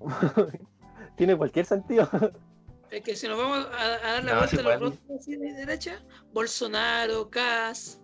tiene 1.16 1.36
cualquier 1.36 1.66
sentido. 1.66 2.08
Es 2.90 3.02
que 3.02 3.16
si 3.16 3.26
nos 3.26 3.38
vamos 3.38 3.66
a, 3.72 3.84
a 3.84 4.12
dar 4.12 4.24
la 4.24 4.32
No, 4.34 4.38
vuelta 4.38 4.60
a 4.60 4.62
los 4.62 4.80
rostros 4.80 5.20
así 5.20 5.36
de 5.36 5.52
derecha, 5.52 6.02
Bolsonaro, 6.32 7.28
Cas, 7.28 8.00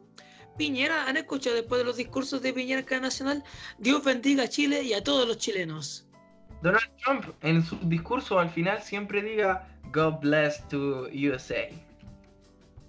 Piñera, 0.57 1.07
¿han 1.07 1.17
escuchado 1.17 1.57
después 1.57 1.79
de 1.79 1.85
los 1.85 1.97
discursos 1.97 2.43
de 2.43 2.53
Piñera 2.53 2.83
cada 2.83 3.03
nacional? 3.03 3.45
Dios 3.79 4.03
bendiga 4.05 4.45
a 4.45 4.49
Chile 4.49 4.83
y 4.83 4.93
a 4.93 5.03
todos 5.03 5.29
los 5.29 5.39
chilenos. 5.39 6.07
Donald 6.63 6.91
Trump 7.03 7.25
en 7.43 7.65
su 7.65 7.77
discurso 7.89 8.39
al 8.39 8.51
final 8.51 8.83
siempre 8.83 9.23
diga 9.23 9.67
God 9.93 10.21
bless 10.21 10.67
to 10.69 11.09
USA. 11.13 11.69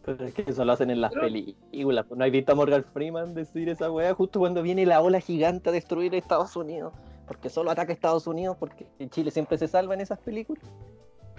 Pero 0.03 0.25
es 0.25 0.33
que 0.33 0.43
eso 0.47 0.65
lo 0.65 0.71
hacen 0.73 0.89
en 0.89 0.99
las 1.01 1.11
Pero- 1.11 1.23
películas. 1.23 2.05
pues, 2.07 2.17
¿No 2.17 2.23
hay 2.23 2.31
visto 2.31 2.51
a 2.51 2.55
Morgan 2.55 2.83
Freeman 2.93 3.33
decir 3.33 3.69
esa 3.69 3.91
weá 3.91 4.13
justo 4.13 4.39
cuando 4.39 4.61
viene 4.63 4.85
la 4.85 5.01
ola 5.01 5.19
gigante 5.19 5.69
a 5.69 5.71
destruir 5.71 6.15
Estados 6.15 6.55
Unidos? 6.55 6.93
Porque 7.27 7.49
solo 7.49 7.71
ataca 7.71 7.91
a 7.91 7.93
Estados 7.95 8.25
Unidos 8.27 8.57
porque 8.59 8.87
Chile 9.09 9.31
siempre 9.31 9.57
se 9.57 9.67
salva 9.67 9.93
en 9.93 10.01
esas 10.01 10.19
películas. 10.19 10.63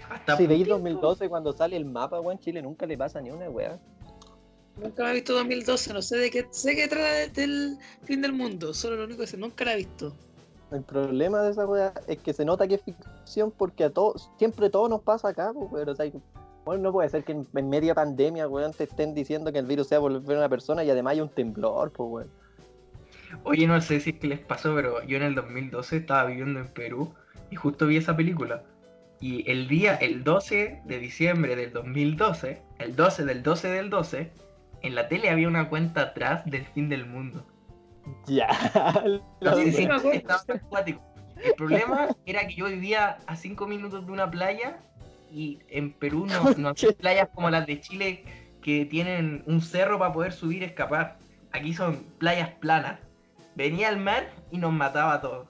Hasta 0.09 0.37
Si 0.37 0.47
veis 0.47 0.61
Putin, 0.61 0.83
2012 0.83 1.29
cuando 1.29 1.53
sale 1.53 1.75
el 1.77 1.85
mapa, 1.85 2.19
weón, 2.19 2.39
Chile 2.39 2.61
nunca 2.61 2.85
le 2.85 2.97
pasa 2.97 3.21
ni 3.21 3.31
una 3.31 3.49
weá. 3.49 3.79
Nunca 4.77 5.03
me 5.03 5.11
he 5.11 5.13
visto 5.13 5.33
2012, 5.33 5.93
no 5.93 6.01
sé 6.01 6.17
de 6.17 6.31
qué, 6.31 6.47
sé 6.49 6.75
que 6.75 6.87
trata 6.87 7.11
de- 7.11 7.27
del 7.29 7.77
fin 8.01 8.21
del 8.21 8.33
mundo, 8.33 8.73
solo 8.73 8.95
lo 8.95 9.03
único 9.05 9.21
que 9.21 9.27
sé, 9.27 9.37
nunca 9.37 9.65
la 9.65 9.73
he 9.73 9.77
visto. 9.77 10.13
El 10.71 10.81
problema 10.81 11.43
de 11.43 11.51
esa 11.51 11.67
weá 11.67 11.93
es 12.07 12.17
que 12.17 12.33
se 12.33 12.43
nota 12.43 12.67
que 12.67 12.75
es 12.75 12.81
ficción 12.81 13.51
porque 13.51 13.83
a 13.83 13.91
todos, 13.91 14.31
siempre 14.39 14.71
todo 14.71 14.89
nos 14.89 15.01
pasa 15.01 15.27
acá, 15.27 15.51
pues, 15.53 15.71
weón. 15.71 15.89
O 15.89 15.95
sea, 15.95 16.11
bueno, 16.65 16.83
no 16.83 16.91
puede 16.91 17.09
ser 17.09 17.23
que 17.23 17.33
en, 17.33 17.47
en 17.53 17.69
media 17.69 17.93
pandemia, 17.93 18.47
weón, 18.47 18.73
te 18.73 18.85
estén 18.85 19.13
diciendo 19.13 19.51
que 19.51 19.59
el 19.59 19.65
virus 19.65 19.87
sea 19.87 19.99
volver 19.99 20.37
una 20.37 20.49
persona 20.49 20.83
y 20.83 20.89
además 20.89 21.13
hay 21.13 21.21
un 21.21 21.29
temblor, 21.29 21.91
pues, 21.91 22.09
weón. 22.09 22.43
Oye, 23.43 23.67
no 23.67 23.79
sé 23.81 23.99
si 23.99 24.11
es 24.11 24.19
que 24.19 24.27
les 24.27 24.39
pasó, 24.39 24.75
pero 24.75 25.03
yo 25.03 25.17
en 25.17 25.23
el 25.23 25.35
2012 25.35 25.97
estaba 25.97 26.25
viviendo 26.25 26.59
en 26.59 26.67
Perú 26.67 27.13
y 27.49 27.55
justo 27.55 27.87
vi 27.87 27.97
esa 27.97 28.15
película. 28.15 28.63
Y 29.19 29.49
el 29.49 29.67
día, 29.67 29.95
el 29.95 30.23
12 30.23 30.81
de 30.85 30.99
diciembre 30.99 31.55
del 31.55 31.71
2012, 31.71 32.61
el 32.79 32.95
12 32.95 33.25
del 33.25 33.41
12 33.43 33.67
del 33.69 33.89
12, 33.89 34.31
en 34.81 34.95
la 34.95 35.07
tele 35.07 35.29
había 35.29 35.47
una 35.47 35.69
cuenta 35.69 36.01
atrás 36.01 36.45
del 36.45 36.65
fin 36.65 36.89
del 36.89 37.05
mundo. 37.05 37.45
Ya. 38.27 38.49
Sí, 39.55 39.71
sí, 39.71 39.87
me 39.87 39.93
acuerdo. 39.93 40.11
estaba 40.11 40.41
acuático. 40.53 41.01
El 41.41 41.53
problema 41.53 42.09
era 42.25 42.47
que 42.47 42.55
yo 42.55 42.65
vivía 42.67 43.17
a 43.27 43.35
5 43.35 43.67
minutos 43.67 44.05
de 44.05 44.11
una 44.11 44.29
playa 44.29 44.79
y 45.33 45.59
en 45.69 45.91
Perú 45.93 46.25
no, 46.27 46.43
no 46.57 46.69
hay 46.69 46.93
playas 46.93 47.29
como 47.33 47.49
las 47.49 47.65
de 47.65 47.81
Chile 47.81 48.23
que 48.61 48.85
tienen 48.85 49.43
un 49.47 49.61
cerro 49.61 49.99
para 49.99 50.13
poder 50.13 50.31
subir 50.31 50.61
y 50.61 50.65
escapar. 50.65 51.17
Aquí 51.51 51.73
son 51.73 52.03
playas 52.17 52.49
planas. 52.59 52.99
Venía 53.55 53.89
al 53.89 53.97
mar 53.97 54.31
y 54.51 54.57
nos 54.57 54.71
mataba 54.71 55.15
a 55.15 55.21
todos. 55.21 55.47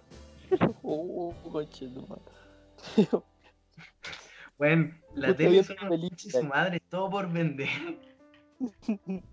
Madre. 2.09 2.21
Bueno, 4.55 4.93
la 5.15 5.35
tele 5.35 5.59
es 5.59 5.69
una 5.71 5.89
de 5.89 6.09
su 6.15 6.43
madre, 6.43 6.79
todo 6.89 7.09
por 7.09 7.31
vender. 7.31 7.67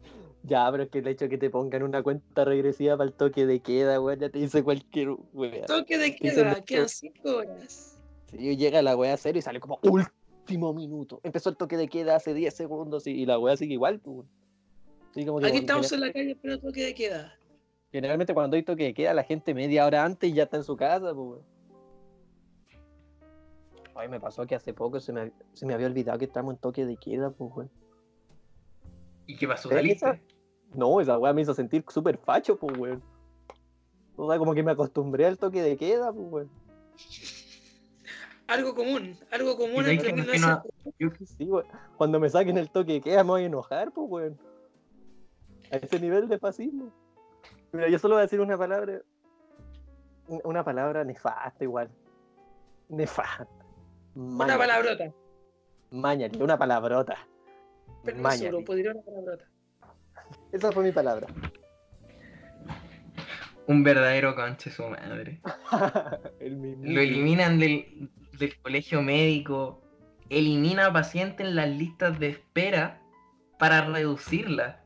Ya, 0.42 0.66
pero 0.70 0.84
es 0.84 0.88
que 0.88 1.00
el 1.00 1.06
hecho 1.08 1.26
de 1.26 1.28
que 1.28 1.36
te 1.36 1.50
pongan 1.50 1.82
una 1.82 2.02
cuenta 2.02 2.46
regresiva 2.46 2.96
para 2.96 3.08
el 3.08 3.14
toque 3.14 3.44
de 3.44 3.60
queda, 3.60 4.00
weón, 4.00 4.20
ya 4.20 4.30
te 4.30 4.38
dice 4.38 4.64
cualquier 4.64 5.10
weá. 5.34 5.66
Toque 5.66 5.98
de 5.98 6.16
queda, 6.16 6.62
quedan 6.62 6.88
5 6.88 7.28
horas. 7.28 7.98
Si 8.30 8.56
llega 8.56 8.80
la 8.80 8.96
weá 8.96 9.16
cero 9.18 9.38
y 9.38 9.42
sale 9.42 9.60
como 9.60 9.78
último 10.40 10.74
minuto. 10.74 11.20
Empezó 11.22 11.50
el 11.50 11.56
toque 11.56 11.76
de 11.76 11.88
queda 11.88 12.16
hace 12.16 12.34
10 12.34 12.54
segundos 12.54 13.06
y, 13.06 13.10
y 13.10 13.26
la 13.26 13.38
weá 13.38 13.56
sigue 13.56 13.74
igual, 13.74 14.00
pues. 14.00 14.26
que 15.14 15.22
Aquí 15.46 15.58
estamos 15.58 15.92
en 15.92 16.00
la 16.00 16.12
calle, 16.12 16.36
pero 16.40 16.58
toque 16.58 16.82
de 16.82 16.94
queda. 16.94 17.34
Generalmente 17.92 18.34
cuando 18.34 18.56
hay 18.56 18.62
toque 18.62 18.84
de 18.84 18.94
queda, 18.94 19.14
la 19.14 19.24
gente 19.24 19.54
media 19.54 19.86
hora 19.86 20.04
antes 20.04 20.32
ya 20.32 20.44
está 20.44 20.56
en 20.56 20.64
su 20.64 20.76
casa, 20.76 21.14
pues. 21.14 21.16
weón. 21.16 21.42
Ay, 23.94 24.08
me 24.08 24.20
pasó 24.20 24.46
que 24.46 24.54
hace 24.54 24.72
poco 24.72 24.98
se 25.00 25.12
me, 25.12 25.32
se 25.52 25.66
me 25.66 25.74
había 25.74 25.86
olvidado 25.86 26.18
que 26.18 26.24
estamos 26.24 26.54
en 26.54 26.60
toque 26.60 26.86
de 26.86 26.96
queda, 26.96 27.30
pues, 27.30 27.50
weón. 27.54 27.70
¿Y 29.26 29.36
qué 29.36 29.46
pasó? 29.46 29.68
¿Ves 29.68 29.78
¿Saliste? 29.78 30.22
No, 30.74 31.00
esa 31.00 31.18
weá 31.18 31.32
me 31.32 31.42
hizo 31.42 31.54
sentir 31.54 31.84
súper 31.88 32.16
facho, 32.18 32.56
pues, 32.56 32.76
weón. 32.78 33.02
O 34.16 34.28
sea, 34.28 34.38
como 34.38 34.54
que 34.54 34.62
me 34.62 34.72
acostumbré 34.72 35.26
al 35.26 35.38
toque 35.38 35.62
de 35.62 35.76
queda, 35.76 36.12
pues, 36.12 36.26
weón. 36.30 36.50
Algo 38.50 38.74
común, 38.74 39.16
algo 39.30 39.56
común 39.56 39.86
entre 39.86 40.08
que 40.12 40.12
no- 40.12 40.24
1900. 40.98 41.28
Sí. 41.38 41.48
Cuando 41.96 42.18
me 42.20 42.28
saquen 42.28 42.58
el 42.58 42.68
toque 42.70 42.94
de 42.94 43.00
queda 43.00 43.22
me 43.24 43.30
voy 43.30 43.42
a 43.44 43.46
enojar, 43.46 43.92
pues, 43.92 44.06
weón. 44.10 44.38
A 45.72 45.76
ese 45.76 46.00
nivel 46.00 46.28
de 46.28 46.38
fascismo. 46.38 46.92
Mira, 47.72 47.88
yo 47.88 47.98
solo 47.98 48.14
voy 48.16 48.20
a 48.20 48.22
decir 48.22 48.40
una 48.40 48.58
palabra. 48.58 49.00
un- 50.26 50.40
Una 50.44 50.64
palabra 50.64 51.04
nefasta, 51.04 51.62
igual. 51.64 51.90
Nefasta. 52.88 53.46
Una 54.14 54.44
Maña- 54.46 54.58
palabrota. 54.58 55.12
Mañari, 55.92 56.42
una 56.42 56.58
palabrota. 56.58 57.16
Podría 58.04 58.90
una 58.92 59.02
palabrota. 59.02 59.44
Esa 60.52 60.72
fue 60.72 60.84
mi 60.84 60.92
palabra. 60.92 61.26
Un 63.66 63.84
verdadero 63.84 64.34
conche 64.34 64.70
su 64.70 64.82
madre. 64.84 65.40
El 66.40 66.56
mismo. 66.56 66.82
Lo 66.84 67.00
eliminan 67.00 67.58
del, 67.58 68.10
del 68.40 68.60
colegio 68.60 69.02
médico. 69.02 69.80
Elimina 70.28 70.92
pacientes 70.92 71.46
en 71.46 71.54
las 71.56 71.68
listas 71.68 72.18
de 72.18 72.28
espera 72.30 73.00
para 73.58 73.82
reducirlas. 73.84 74.76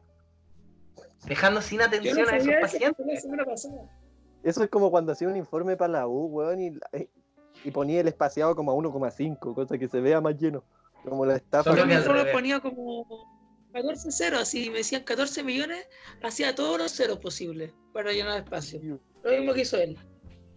Dejando 1.27 1.63
sin 1.63 1.81
atención 1.81 2.19
no 2.19 2.29
a 2.29 2.37
esos 2.37 2.55
pacientes. 2.61 3.27
Eso 4.43 4.63
es 4.63 4.69
como 4.69 4.91
cuando 4.91 5.13
hacía 5.13 5.29
un 5.29 5.37
informe 5.37 5.77
para 5.77 5.93
la 5.93 6.07
U, 6.07 6.27
weón, 6.27 6.61
y, 6.61 6.79
y 7.65 7.71
ponía 7.71 8.01
el 8.01 8.09
espaciado 8.09 8.55
como 8.55 8.73
a 8.73 8.75
1,5, 8.75 9.55
cosa 9.55 9.79
que 9.79 9.89
se 9.89 10.01
vea 10.01 10.21
más 10.21 10.37
lleno. 10.37 10.63
Como 11.03 11.25
la 11.25 11.37
estafa. 11.37 11.71
Solo 11.71 11.77
Yo 11.77 11.83
que 11.85 11.89
que- 11.89 11.95
al 11.95 12.01
mejor 12.01 12.15
lo 12.17 12.21
revés. 12.23 12.35
ponía 12.35 12.61
como 12.61 13.07
14 13.73 14.11
ceros, 14.13 14.41
así 14.43 14.71
me 14.71 14.79
decían 14.79 15.03
14 15.05 15.43
millones, 15.43 15.87
hacía 16.23 16.55
todos 16.55 16.79
los 16.79 16.93
ceros 16.93 17.19
posibles 17.19 17.73
para 17.93 18.13
llenar 18.13 18.39
espacio. 18.39 18.99
Lo 19.23 19.31
mismo 19.31 19.55
que 19.55 19.63
hizo 19.63 19.77
él. 19.79 19.99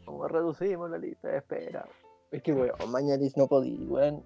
Como 0.05 0.27
reducimos 0.27 0.89
la 0.89 0.97
lista 0.97 1.29
de 1.29 1.37
espera. 1.37 1.85
Es 2.31 2.41
que, 2.43 2.51
weón, 2.53 2.91
Mañalich 2.91 3.35
no 3.37 3.47
podía, 3.47 3.77
weón. 3.87 4.23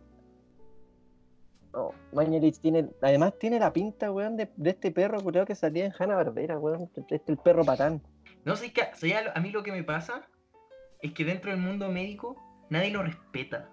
No, 1.74 1.92
Mañalich 2.14 2.60
tiene. 2.60 2.90
Además, 3.02 3.34
tiene 3.40 3.60
la 3.60 3.72
pinta, 3.72 4.12
weón, 4.12 4.36
de, 4.38 4.50
de 4.56 4.70
este 4.72 4.92
perro, 4.92 5.20
creo 5.20 5.46
que 5.46 5.56
salía 5.56 5.86
en 5.86 5.94
Hanna 5.98 6.16
Barbera, 6.16 6.58
weón. 6.60 6.90
Este 6.96 7.16
es 7.16 7.22
el 7.28 7.38
perro 7.38 7.64
patán. 7.64 8.02
No 8.44 8.56
sé, 8.56 8.74
que, 8.74 8.82
¿sabes 8.96 9.16
a 9.16 9.22
lo- 9.22 9.32
a 9.38 9.40
mí 9.40 9.52
lo 9.52 9.64
que 9.64 9.72
me 9.72 9.84
pasa 9.84 10.28
es 11.02 11.14
que 11.14 11.24
dentro 11.24 11.52
del 11.52 11.60
mundo 11.60 11.90
médico 11.90 12.36
nadie 12.70 12.90
lo 12.92 13.04
respeta. 13.04 13.70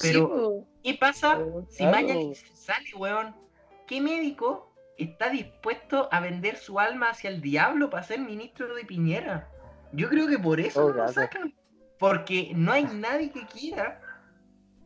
Pero- 0.00 0.60
Sí. 0.60 0.90
¿Qué 0.92 0.98
pasa 0.98 1.38
si 1.68 1.78
claro. 1.78 1.92
Mañalich 1.96 2.44
sale, 2.54 2.94
weón? 2.96 3.34
¿Qué 3.86 4.00
médico 4.00 4.72
está 4.98 5.30
dispuesto 5.30 6.08
a 6.12 6.20
vender 6.20 6.56
su 6.56 6.78
alma 6.78 7.10
hacia 7.10 7.28
el 7.30 7.40
diablo 7.40 7.90
para 7.90 8.02
ser 8.04 8.20
ministro 8.20 8.72
de 8.74 8.84
Piñera? 8.84 9.50
Yo 9.92 10.08
creo 10.08 10.28
que 10.28 10.38
por 10.38 10.60
eso 10.60 10.86
Oh, 10.86 10.88
no 10.90 11.04
lo 11.04 11.08
sacan. 11.08 11.52
Porque 11.98 12.52
no 12.54 12.72
hay 12.72 12.84
nadie 12.84 13.30
que 13.30 13.46
quiera. 13.46 14.00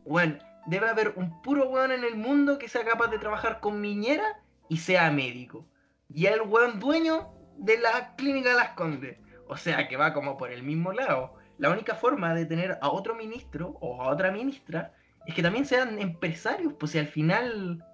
Bueno, 0.05 0.37
debe 0.67 0.89
haber 0.89 1.13
un 1.15 1.41
puro 1.41 1.69
weón 1.69 1.91
en 1.91 2.03
el 2.03 2.15
mundo 2.15 2.57
que 2.57 2.69
sea 2.69 2.85
capaz 2.85 3.07
de 3.07 3.19
trabajar 3.19 3.59
con 3.59 3.81
Piñera 3.81 4.41
y 4.69 4.77
sea 4.77 5.11
médico. 5.11 5.65
Y 6.09 6.25
el 6.25 6.41
weón 6.41 6.79
dueño 6.79 7.29
de 7.57 7.77
la 7.79 8.15
clínica 8.15 8.53
Las 8.53 8.69
Condes. 8.69 9.17
O 9.47 9.57
sea 9.57 9.87
que 9.87 9.97
va 9.97 10.13
como 10.13 10.37
por 10.37 10.51
el 10.51 10.63
mismo 10.63 10.93
lado. 10.93 11.35
La 11.57 11.69
única 11.69 11.95
forma 11.95 12.33
de 12.33 12.45
tener 12.45 12.77
a 12.81 12.89
otro 12.89 13.15
ministro 13.15 13.77
o 13.81 14.01
a 14.01 14.09
otra 14.09 14.31
ministra 14.31 14.93
es 15.25 15.35
que 15.35 15.43
también 15.43 15.65
sean 15.65 15.99
empresarios, 15.99 16.73
pues 16.79 16.93
si 16.93 16.99
al 16.99 17.07
final 17.07 17.85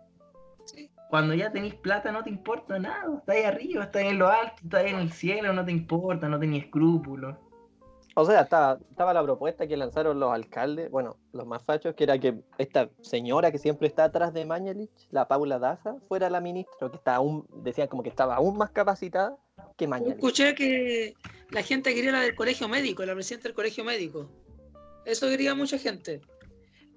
Sí. 0.65 0.91
cuando 1.09 1.33
ya 1.33 1.51
tenéis 1.51 1.75
plata 1.75 2.11
no 2.11 2.23
te 2.23 2.29
importa 2.29 2.77
nada. 2.79 3.17
Estás 3.19 3.35
ahí 3.35 3.43
arriba, 3.43 3.83
estás 3.85 4.03
en 4.03 4.19
lo 4.19 4.27
alto, 4.27 4.61
estás 4.63 4.85
en 4.85 4.97
el 4.97 5.11
cielo, 5.11 5.53
no 5.53 5.65
te 5.65 5.71
importa, 5.71 6.27
no 6.29 6.39
tenías 6.39 6.65
escrúpulos. 6.65 7.35
O 8.19 8.25
sea, 8.25 8.41
estaba, 8.41 8.79
estaba 8.89 9.13
la 9.13 9.21
propuesta 9.21 9.67
que 9.67 9.77
lanzaron 9.77 10.19
los 10.19 10.33
alcaldes, 10.33 10.89
bueno, 10.89 11.17
los 11.33 11.45
más 11.45 11.61
fachos, 11.63 11.93
que 11.93 12.03
era 12.03 12.17
que 12.17 12.33
esta 12.57 12.89
señora 12.99 13.51
que 13.51 13.59
siempre 13.59 13.87
está 13.87 14.05
atrás 14.05 14.33
de 14.33 14.43
Mañalich, 14.43 14.89
la 15.11 15.27
Paula 15.27 15.59
Daza, 15.59 15.97
fuera 16.07 16.27
la 16.31 16.41
ministra, 16.41 16.89
que 16.89 16.95
está 16.95 17.13
aún, 17.13 17.45
decían 17.61 17.87
como 17.87 18.01
que 18.01 18.09
estaba 18.09 18.37
aún 18.37 18.57
más 18.57 18.71
capacitada 18.71 19.37
que 19.77 19.87
Mañalich. 19.87 20.15
Escuché 20.15 20.55
que 20.55 21.13
la 21.51 21.61
gente 21.61 21.93
quería 21.93 22.11
la 22.11 22.21
del 22.21 22.33
colegio 22.33 22.67
médico, 22.67 23.05
la 23.05 23.13
presidenta 23.13 23.49
del 23.49 23.53
colegio 23.53 23.83
médico. 23.83 24.27
Eso 25.05 25.27
quería 25.27 25.53
mucha 25.53 25.77
gente. 25.77 26.21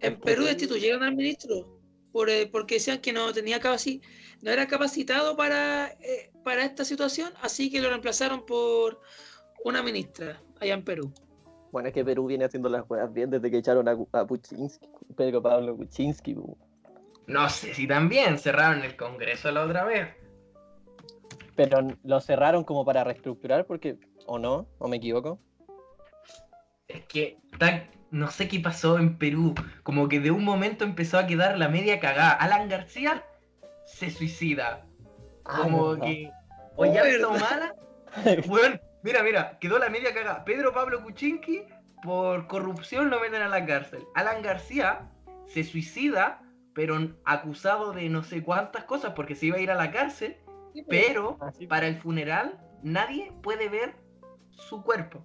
En 0.00 0.19
Perú 0.21 0.45
destituyeron 0.45 1.03
al 1.03 1.15
ministro 1.15 1.83
por, 2.12 2.31
eh, 2.31 2.49
porque 2.50 2.77
decían 2.77 2.99
que 3.03 3.12
no 3.12 3.31
tenía 3.35 3.61
capaci 3.61 4.00
no 4.41 4.50
era 4.50 4.67
capacitado 4.67 5.37
para, 5.37 5.89
eh, 6.00 6.33
para 6.45 6.65
esta 6.65 6.87
situación, 6.87 7.31
así 7.43 7.71
que 7.71 7.83
lo 7.83 7.91
reemplazaron 7.91 8.47
por 8.47 9.03
una 9.64 9.83
ministra 9.83 10.40
allá 10.61 10.75
en 10.75 10.85
Perú. 10.85 11.12
Bueno, 11.73 11.88
es 11.88 11.95
que 11.95 12.05
Perú 12.05 12.26
viene 12.26 12.45
haciendo 12.45 12.69
las 12.69 12.85
cosas 12.85 13.12
bien 13.12 13.31
desde 13.31 13.50
que 13.50 13.59
echaron 13.59 13.88
a, 13.88 13.97
a 14.12 14.26
Puchinsky, 14.26 14.88
Pedro 15.17 15.40
Pablo 15.40 15.76
Kuczynski. 15.76 16.35
po. 16.35 16.59
No 17.26 17.49
sé 17.49 17.75
si 17.75 17.87
también 17.87 18.38
cerraron 18.38 18.83
el 18.83 18.97
Congreso 18.97 19.52
la 19.52 19.64
otra 19.64 19.85
vez. 19.85 20.09
Pero 21.55 21.79
lo 22.02 22.21
cerraron 22.21 22.64
como 22.64 22.85
para 22.85 23.05
reestructurar, 23.05 23.67
porque, 23.67 23.99
o 24.26 24.38
no, 24.38 24.67
o 24.79 24.88
me 24.88 24.97
equivoco. 24.97 25.38
Es 26.88 27.05
que 27.07 27.38
tan- 27.59 27.88
no 28.11 28.31
sé 28.33 28.49
qué 28.49 28.59
pasó 28.59 28.99
en 28.99 29.17
Perú. 29.17 29.55
Como 29.85 30.09
que 30.09 30.19
de 30.19 30.33
un 30.33 30.43
momento 30.45 30.85
empezó 30.85 31.19
a 31.19 31.26
quedar 31.29 31.57
la 31.57 31.69
media 31.69 32.00
cagada. 32.00 32.33
Alan 32.33 32.69
García 32.69 33.25
se 33.85 34.11
suicida. 34.11 34.87
Como 35.45 35.90
verdad. 35.90 36.07
que. 36.07 36.31
Ollanta 36.76 37.02
verdad. 37.02 37.29
Humala. 37.29 37.75
Weón, 38.49 38.81
mira, 39.02 39.23
mira, 39.23 39.59
quedó 39.59 39.78
la 39.78 39.88
media 39.88 40.12
cagada. 40.14 40.45
Pedro 40.45 40.73
Pablo 40.73 41.02
Kuczynski, 41.02 41.64
por 42.02 42.47
corrupción 42.47 43.11
lo 43.11 43.21
meten 43.21 43.42
a 43.42 43.49
la 43.49 43.64
cárcel. 43.66 44.04
Alan 44.14 44.42
García 44.42 45.09
se 45.47 45.64
suicida, 45.64 46.42
pero 46.75 46.97
acusado 47.25 47.92
de 47.92 48.09
no 48.09 48.23
sé 48.23 48.42
cuántas 48.42 48.85
cosas 48.85 49.12
porque 49.14 49.35
se 49.35 49.47
iba 49.47 49.57
a 49.57 49.61
ir 49.61 49.71
a 49.71 49.75
la 49.75 49.90
cárcel. 49.90 50.37
Pero 50.88 51.37
Así- 51.40 51.66
para 51.66 51.87
el 51.88 51.97
funeral 51.97 52.59
nadie 52.83 53.33
puede 53.42 53.69
ver 53.69 53.95
su 54.50 54.83
cuerpo. 54.83 55.25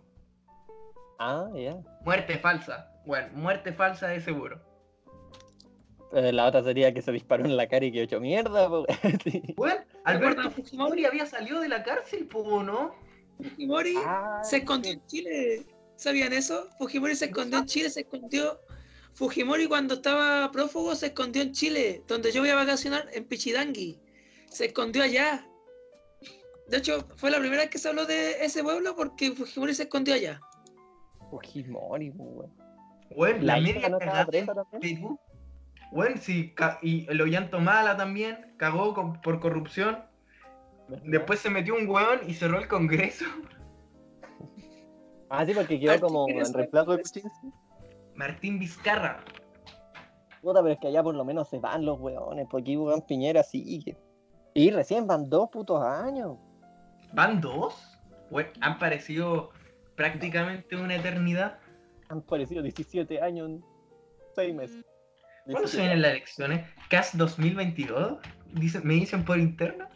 Ah, 1.19 1.47
ya. 1.55 1.77
Muerte 2.01 2.37
falsa. 2.39 2.91
Bueno, 3.05 3.29
muerte 3.33 3.71
falsa 3.73 4.07
de 4.07 4.19
seguro. 4.19 4.59
Eh, 6.13 6.31
La 6.33 6.45
otra 6.45 6.63
sería 6.63 6.93
que 6.93 7.01
se 7.01 7.11
disparó 7.11 7.45
en 7.45 7.55
la 7.57 7.67
cara 7.67 7.85
y 7.85 7.91
que 7.91 8.01
hecho 8.01 8.19
mierda. 8.19 8.67
Sí. 9.23 9.53
Bueno, 9.55 9.81
Alberto 10.03 10.49
Fujimori? 10.51 11.05
Había 11.05 11.25
salido 11.25 11.59
de 11.59 11.69
la 11.69 11.83
cárcel, 11.83 12.27
¿no? 12.63 12.95
Fujimori 13.37 13.95
Ah, 13.97 14.41
se 14.43 14.57
escondió 14.57 14.91
en 14.91 15.05
Chile. 15.07 15.65
¿Sabían 15.95 16.33
eso? 16.33 16.69
Fujimori 16.77 17.15
se 17.15 17.25
escondió 17.25 17.59
en 17.59 17.65
Chile, 17.65 17.89
se 17.89 18.01
escondió. 18.01 18.59
Fujimori 19.13 19.67
cuando 19.67 19.95
estaba 19.95 20.51
prófugo 20.51 20.93
se 20.95 21.07
escondió 21.07 21.41
en 21.41 21.53
Chile, 21.53 22.03
donde 22.07 22.31
yo 22.31 22.41
voy 22.41 22.49
a 22.49 22.55
vacacionar 22.55 23.07
en 23.13 23.25
Pichidangui. 23.25 23.99
Se 24.49 24.65
escondió 24.65 25.03
allá. 25.03 25.47
De 26.67 26.77
hecho, 26.77 27.07
fue 27.15 27.31
la 27.31 27.39
primera 27.39 27.61
vez 27.61 27.69
que 27.71 27.77
se 27.77 27.87
habló 27.89 28.05
de 28.05 28.43
ese 28.43 28.63
pueblo 28.63 28.95
porque 28.95 29.31
Fujimori 29.31 29.73
se 29.73 29.83
escondió 29.83 30.15
allá. 30.15 30.39
Fujimori, 31.29 32.11
po, 32.11 32.23
weón. 32.23 32.53
Bueno, 33.15 33.43
la, 33.43 33.59
media 33.59 33.87
no 33.87 33.99
cagada. 33.99 34.25
Perú. 34.81 35.19
Bueno, 35.91 36.17
sí, 36.19 36.53
y 36.81 37.07
el 37.09 37.21
Ollanto 37.21 37.59
Mala 37.59 37.95
también 37.95 38.53
cagó 38.57 38.93
con- 38.93 39.21
por 39.21 39.39
corrupción. 39.39 40.03
Después 41.03 41.39
se 41.39 41.49
metió 41.49 41.75
un 41.75 41.87
weón 41.89 42.19
y 42.27 42.33
cerró 42.33 42.59
el 42.59 42.67
Congreso. 42.67 43.25
Ah, 45.29 45.45
sí, 45.45 45.53
porque 45.53 45.79
quedó 45.79 45.99
como 45.99 46.25
¿quieres 46.25 46.49
en 46.49 46.53
reemplazo 46.53 46.91
de? 46.95 47.01
Kuczynski. 47.03 47.47
Martín 48.15 48.59
Vizcarra. 48.59 49.23
Puta, 50.41 50.61
pero 50.61 50.73
es 50.73 50.79
que 50.79 50.87
allá 50.87 51.01
por 51.01 51.15
lo 51.15 51.25
menos 51.25 51.49
se 51.49 51.59
van 51.59 51.83
los 51.85 51.99
weones, 51.99 52.45
porque 52.49 52.71
aquí 52.71 52.77
weón 52.77 53.01
Piñera 53.01 53.43
sigue. 53.43 53.97
Y 54.53 54.69
recién 54.71 55.07
van 55.07 55.29
dos 55.29 55.49
putos 55.49 55.83
años. 55.83 56.37
¿Van 57.13 57.41
dos? 57.41 57.97
Bueno, 58.29 58.49
han 58.61 58.77
parecido 58.79 59.49
prácticamente 59.95 60.75
una 60.75 60.95
eternidad. 60.95 61.59
Han 62.09 62.21
parecido 62.21 62.61
17 62.61 63.21
años 63.21 63.49
en 63.49 63.65
6 64.35 64.55
meses. 64.55 64.85
¿Cuándo 65.45 65.67
se 65.67 65.77
17 65.77 65.81
vienen 65.81 66.01
las 66.01 66.11
elecciones? 66.11 66.65
¿CAS 66.89 67.17
2022? 67.17 68.19
Dicen- 68.53 68.83
me 68.83 68.93
dicen 68.93 69.25
por 69.25 69.39
interno. 69.39 69.87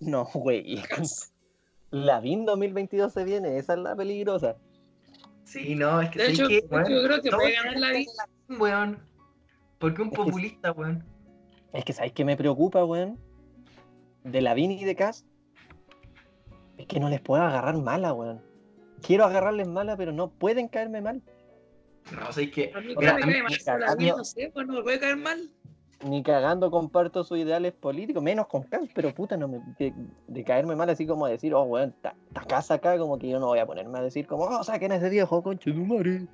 No, 0.00 0.24
güey. 0.34 0.82
La 1.90 2.20
VIN 2.20 2.44
2022 2.44 3.12
se 3.12 3.24
viene, 3.24 3.56
esa 3.58 3.74
es 3.74 3.78
la 3.80 3.94
peligrosa. 3.94 4.56
Sí, 5.44 5.74
no, 5.74 6.00
es 6.00 6.10
que 6.10 6.18
De 6.18 6.30
hecho, 6.30 6.48
que, 6.48 6.54
de 6.54 6.58
hecho, 6.60 6.68
weón, 6.74 6.88
yo 6.90 7.02
creo 7.04 7.22
que 7.22 7.30
puede 7.30 7.52
ganar 7.52 7.78
la 7.78 7.92
la- 7.92 8.58
weón. 8.58 8.98
¿Por 9.78 9.94
qué 9.94 10.02
un 10.02 10.08
Es 10.08 10.14
que- 10.14 10.24
populista, 10.24 10.72
weón? 10.72 11.04
Es 11.72 11.84
que 11.84 11.92
¿sabes 11.92 12.12
qué 12.12 12.24
me 12.24 12.36
preocupa, 12.36 12.84
weón? 12.84 13.18
De 14.24 14.40
la 14.40 14.54
VIN 14.54 14.72
y 14.72 14.84
de 14.84 14.96
CAS. 14.96 15.24
Es 16.78 16.86
que 16.86 16.98
no 16.98 17.08
les 17.08 17.20
puedo 17.20 17.42
agarrar 17.42 17.76
mala, 17.76 18.12
weón. 18.14 18.42
Quiero 19.02 19.24
agarrarles 19.24 19.68
mala, 19.68 19.96
pero 19.96 20.12
no 20.12 20.30
pueden 20.30 20.66
caerme 20.68 21.00
mal. 21.02 21.22
No, 22.12 22.32
sé 22.32 22.50
que. 22.50 22.72
A 22.74 22.80
mí 22.80 22.94
O 22.96 22.98
que 23.00 23.06
sea, 23.06 23.14
me 23.16 23.22
a 23.22 23.26
mí 23.26 23.32
cae 23.32 23.42
me 23.42 23.48
mal, 23.48 23.80
la 23.80 23.92
a 23.92 23.96
mí- 23.96 24.04
vida, 24.04 24.14
no 24.16 24.24
sé, 24.24 24.50
pues 24.52 24.66
no 24.66 24.72
me 24.74 24.82
puede 24.82 24.98
caer 24.98 25.16
mal. 25.16 25.50
Ni 26.04 26.22
cagando 26.22 26.70
comparto 26.70 27.24
sus 27.24 27.38
ideales 27.38 27.72
políticos, 27.72 28.22
menos 28.22 28.46
con 28.46 28.62
CAS, 28.64 28.88
pero 28.94 29.14
puta, 29.14 29.36
no 29.36 29.48
me, 29.48 29.60
de, 29.78 29.94
de 30.28 30.44
caerme 30.44 30.76
mal 30.76 30.90
así 30.90 31.06
como 31.06 31.26
decir, 31.26 31.54
oh, 31.54 31.62
weón, 31.62 31.90
esta 31.90 32.14
esta 32.28 32.44
casa 32.44 32.74
acá, 32.74 32.98
como 32.98 33.18
que 33.18 33.28
yo 33.28 33.40
no 33.40 33.46
voy 33.46 33.58
a 33.58 33.66
ponerme 33.66 33.98
a 33.98 34.02
decir 34.02 34.26
como, 34.26 34.44
oh, 34.44 34.62
saquen 34.62 34.92
a 34.92 34.96
ese 34.96 35.08
viejo, 35.08 35.42
conche 35.42 35.72
de 35.72 35.80
madre. 35.80 36.26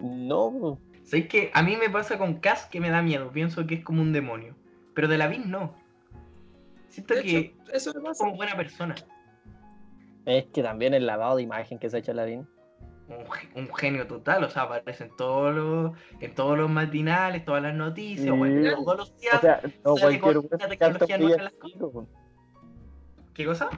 No. 0.00 0.78
Sé 1.02 1.26
que 1.26 1.50
a 1.52 1.62
mí 1.62 1.76
me 1.76 1.90
pasa 1.90 2.16
con 2.16 2.34
Cass 2.34 2.66
que 2.66 2.80
me 2.80 2.90
da 2.90 3.02
miedo. 3.02 3.30
Pienso 3.32 3.66
que 3.66 3.74
es 3.76 3.84
como 3.84 4.02
un 4.02 4.12
demonio. 4.12 4.54
Pero 4.94 5.08
de 5.08 5.18
la 5.18 5.26
Vin 5.26 5.50
no. 5.50 5.74
Siento 6.88 7.14
De 7.14 7.22
que 7.22 7.38
hecho, 7.38 7.72
eso 7.72 8.00
me 8.00 8.10
es 8.10 8.18
como 8.18 8.36
buena 8.36 8.56
persona. 8.56 8.94
Es 10.26 10.44
que 10.46 10.62
también 10.62 10.94
el 10.94 11.06
lavado 11.06 11.36
de 11.36 11.42
imagen 11.42 11.78
que 11.78 11.90
se 11.90 11.96
ha 11.96 12.00
hecho 12.00 12.12
la 12.12 12.24
VIN. 12.24 12.46
Un, 13.18 13.30
ge- 13.30 13.48
un 13.54 13.74
genio 13.74 14.06
total. 14.06 14.44
O 14.44 14.50
sea, 14.50 14.62
aparece 14.62 15.04
en 15.04 15.16
todos 15.16 15.54
los, 15.54 15.92
en 16.20 16.34
todos 16.34 16.56
los 16.58 16.70
matinales, 16.70 17.44
todas 17.44 17.62
las 17.62 17.74
noticias, 17.74 18.24
Sí. 18.24 18.30
bueno, 18.30 18.74
todos 18.76 18.96
los 18.98 19.16
días. 19.18 19.34
O 19.36 19.40
sea, 19.40 19.60
no 19.84 19.94
cualquier 19.96 20.34
con 20.36 20.46
weón 20.50 20.68
te 20.70 20.78
canta 20.78 21.04
un 21.04 21.26
villancico. 21.26 22.06
¿Qué 23.34 23.44
cosa? 23.46 23.70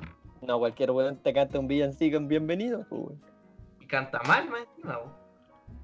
No 0.43 0.59
cualquier 0.59 0.91
weón 0.91 1.17
te 1.23 1.33
canta 1.33 1.59
un 1.59 1.69
villancico 1.69 2.17
en 2.17 2.29
bienvenido, 2.29 2.87
pues, 2.89 3.01
weón. 3.03 3.21
Y 3.81 3.87
canta 3.87 4.21
mal, 4.27 4.49
más 4.51 4.61
encima. 4.77 5.01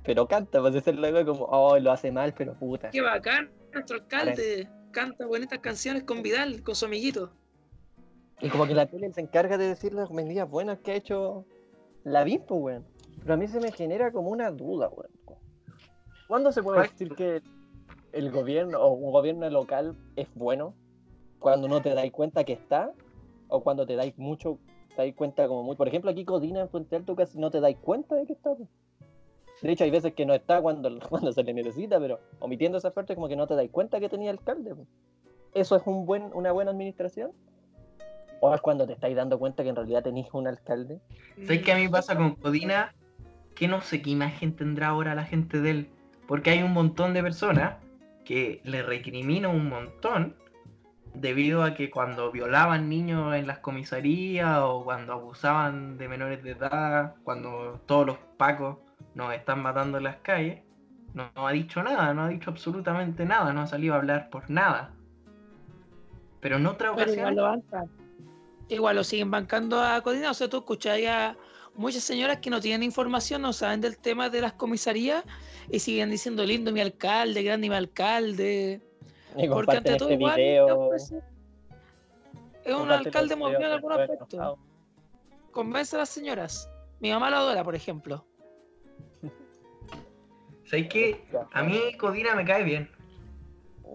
Pero 0.05 0.27
canta, 0.27 0.61
pues 0.61 0.75
ese 0.75 0.93
weá 0.93 1.25
como, 1.25 1.45
oh, 1.45 1.79
lo 1.79 1.93
hace 1.93 2.11
mal, 2.11 2.33
pero 2.35 2.55
puta. 2.55 2.91
Qué 2.91 3.01
bacán, 3.03 3.51
nuestro 3.73 3.97
alcalde 3.97 4.69
canta 4.93 5.27
bonitas 5.27 5.59
canciones 5.61 6.03
con 6.05 6.23
Vidal, 6.23 6.63
con 6.63 6.75
su 6.75 6.87
amiguito. 6.87 7.33
Y 8.41 8.49
como 8.49 8.67
que 8.67 8.75
la 8.75 8.87
tele 8.87 9.13
se 9.13 9.21
encarga 9.21 9.59
de 9.59 9.69
decir 9.69 9.93
las 9.93 10.11
medidas 10.11 10.49
buenas 10.49 10.79
que 10.79 10.93
ha 10.93 10.95
hecho 10.95 11.45
la 12.05 12.25
VIN, 12.25 12.43
pues, 12.47 12.61
weón. 12.61 12.87
Pero 13.23 13.35
a 13.35 13.37
mí 13.37 13.47
se 13.49 13.61
me 13.61 13.73
genera 13.73 14.13
como 14.13 14.31
una 14.31 14.51
duda, 14.51 14.89
weón. 14.89 15.11
¿Cuándo 16.29 16.53
se 16.53 16.63
puede 16.63 16.83
decir 16.83 17.15
que 17.17 17.43
el 18.13 18.31
gobierno 18.31 18.79
o 18.81 18.93
un 18.93 19.11
gobierno 19.11 19.51
local 19.51 19.97
es 20.15 20.29
bueno? 20.35 20.75
Cuando 21.41 21.67
no 21.67 21.83
te 21.83 21.93
dais 21.95 22.13
cuenta 22.13 22.45
que 22.45 22.53
está, 22.53 22.93
o 23.49 23.63
cuando 23.63 23.85
te 23.85 23.97
dais 23.97 24.17
mucho, 24.17 24.59
te 24.91 24.97
dais 24.97 25.15
cuenta 25.15 25.49
como 25.49 25.65
muy. 25.65 25.77
Por 25.77 25.89
ejemplo, 25.89 26.11
aquí 26.11 26.25
Codina 26.25 26.61
en 26.61 26.69
Puente 26.69 26.97
Alto 26.97 27.17
casi 27.17 27.39
no 27.39 27.51
te 27.51 27.61
dais 27.61 27.77
cuenta 27.79 28.15
de 28.15 28.27
que 28.27 28.33
está. 28.33 28.55
De 28.55 29.73
hecho, 29.73 29.85
hay 29.85 29.91
veces 29.91 30.15
que 30.15 30.25
no 30.25 30.35
está 30.35 30.63
cuando, 30.63 30.99
cuando 31.09 31.33
se 31.33 31.43
le 31.43 31.53
necesita, 31.53 31.99
pero 31.99 32.21
omitiendo 32.39 32.79
esa 32.79 32.93
parte, 32.93 33.15
como 33.15 33.29
que 33.29 33.37
no 33.37 33.47
te 33.47 33.55
dais 33.55 33.71
cuenta 33.71 34.01
que 34.01 34.09
tenía 34.09 34.31
alcalde. 34.31 34.75
¿Eso 35.53 35.77
es 35.77 35.83
un 35.85 36.07
buen, 36.07 36.31
una 36.33 36.53
buena 36.53 36.71
administración? 36.71 37.33
¿O 38.41 38.55
es 38.55 38.61
cuando 38.61 38.87
te 38.87 38.93
estáis 38.93 39.17
dando 39.17 39.39
cuenta 39.39 39.63
que 39.63 39.69
en 39.69 39.77
realidad 39.77 40.03
tenéis 40.03 40.29
un 40.33 40.47
alcalde? 40.47 41.01
¿Sabes 41.43 41.63
qué 41.63 41.73
a 41.73 41.77
mí 41.77 41.89
pasa 41.89 42.17
con 42.17 42.37
Codina? 42.37 42.95
Que 43.61 43.69
no 43.69 43.83
sé 43.83 44.01
qué 44.01 44.09
imagen 44.09 44.57
tendrá 44.57 44.89
ahora 44.89 45.15
la 45.15 45.25
gente 45.25 45.61
de 45.61 45.71
él. 45.71 45.91
Porque 46.27 46.49
hay 46.49 46.63
un 46.63 46.73
montón 46.73 47.13
de 47.13 47.23
personas 47.23 47.75
que 48.25 48.63
le 48.65 48.83
recriminan 48.83 49.55
un 49.55 49.69
montón 49.69 50.35
debido 51.13 51.63
a 51.63 51.75
que 51.75 51.91
cuando 51.91 52.33
violaban 52.33 52.89
niños 52.89 53.35
en 53.35 53.47
las 53.47 53.59
comisarías 53.59 54.61
o 54.63 54.83
cuando 54.83 55.13
abusaban 55.13 55.99
de 55.99 56.09
menores 56.09 56.43
de 56.43 56.53
edad, 56.53 57.17
cuando 57.23 57.83
todos 57.85 58.07
los 58.07 58.19
pacos 58.39 58.79
nos 59.15 59.35
están 59.35 59.61
matando 59.61 59.99
en 59.99 60.05
las 60.05 60.17
calles, 60.23 60.63
no, 61.13 61.31
no 61.37 61.47
ha 61.47 61.53
dicho 61.53 61.83
nada, 61.83 62.15
no 62.15 62.23
ha 62.23 62.29
dicho 62.29 62.49
absolutamente 62.49 63.27
nada, 63.27 63.53
no 63.53 63.61
ha 63.61 63.67
salido 63.67 63.93
a 63.93 63.99
hablar 63.99 64.31
por 64.31 64.49
nada. 64.49 64.95
Pero 66.41 66.57
en 66.57 66.67
otra 66.67 66.95
Pero 66.97 67.13
igual 67.13 67.39
ocasión, 67.39 67.71
lo. 67.71 67.89
Igual 68.71 68.97
lo 68.97 69.05
siguen 69.05 69.31
bancando 69.31 69.83
a 69.83 70.01
Codina. 70.01 70.31
O 70.31 70.35
sea, 70.35 70.49
tú 70.49 70.59
escuchas 70.59 70.99
a 71.07 71.37
muchas 71.81 72.03
señoras 72.05 72.39
que 72.39 72.51
no 72.51 72.61
tienen 72.61 72.83
información, 72.83 73.41
no 73.43 73.53
saben 73.53 73.81
del 73.81 73.97
tema 73.99 74.29
de 74.29 74.41
las 74.43 74.53
comisarías 74.53 75.25
y 75.71 75.79
siguen 75.79 76.11
diciendo 76.11 76.45
lindo 76.45 76.73
mi 76.73 76.81
alcalde, 76.81 77.43
grande 77.43 77.69
mi 77.69 77.75
alcalde. 77.75 78.81
Y 79.37 79.49
Porque 79.49 79.77
ante 79.79 79.97
todo 79.97 80.09
este 80.11 80.15
igual 80.21 80.37
video. 80.37 80.95
es 80.95 81.11
un 81.13 81.21
comparten 82.67 83.07
alcalde 83.07 83.37
movido 83.37 83.61
en 83.61 83.93
aspectos. 83.93 84.35
enojados. 84.35 84.59
Convence 85.53 85.97
a 85.97 86.01
las 86.01 86.09
señoras. 86.11 86.71
Mi 87.01 87.11
mamá 87.11 87.31
la 87.31 87.39
adora, 87.39 87.65
por 87.65 87.75
ejemplo. 87.75 88.25
¿Sabes 90.67 90.89
qué? 90.89 91.25
A 91.53 91.63
mí 91.63 91.79
Codina 91.99 92.35
me 92.35 92.45
cae 92.45 92.63
bien. 92.63 92.91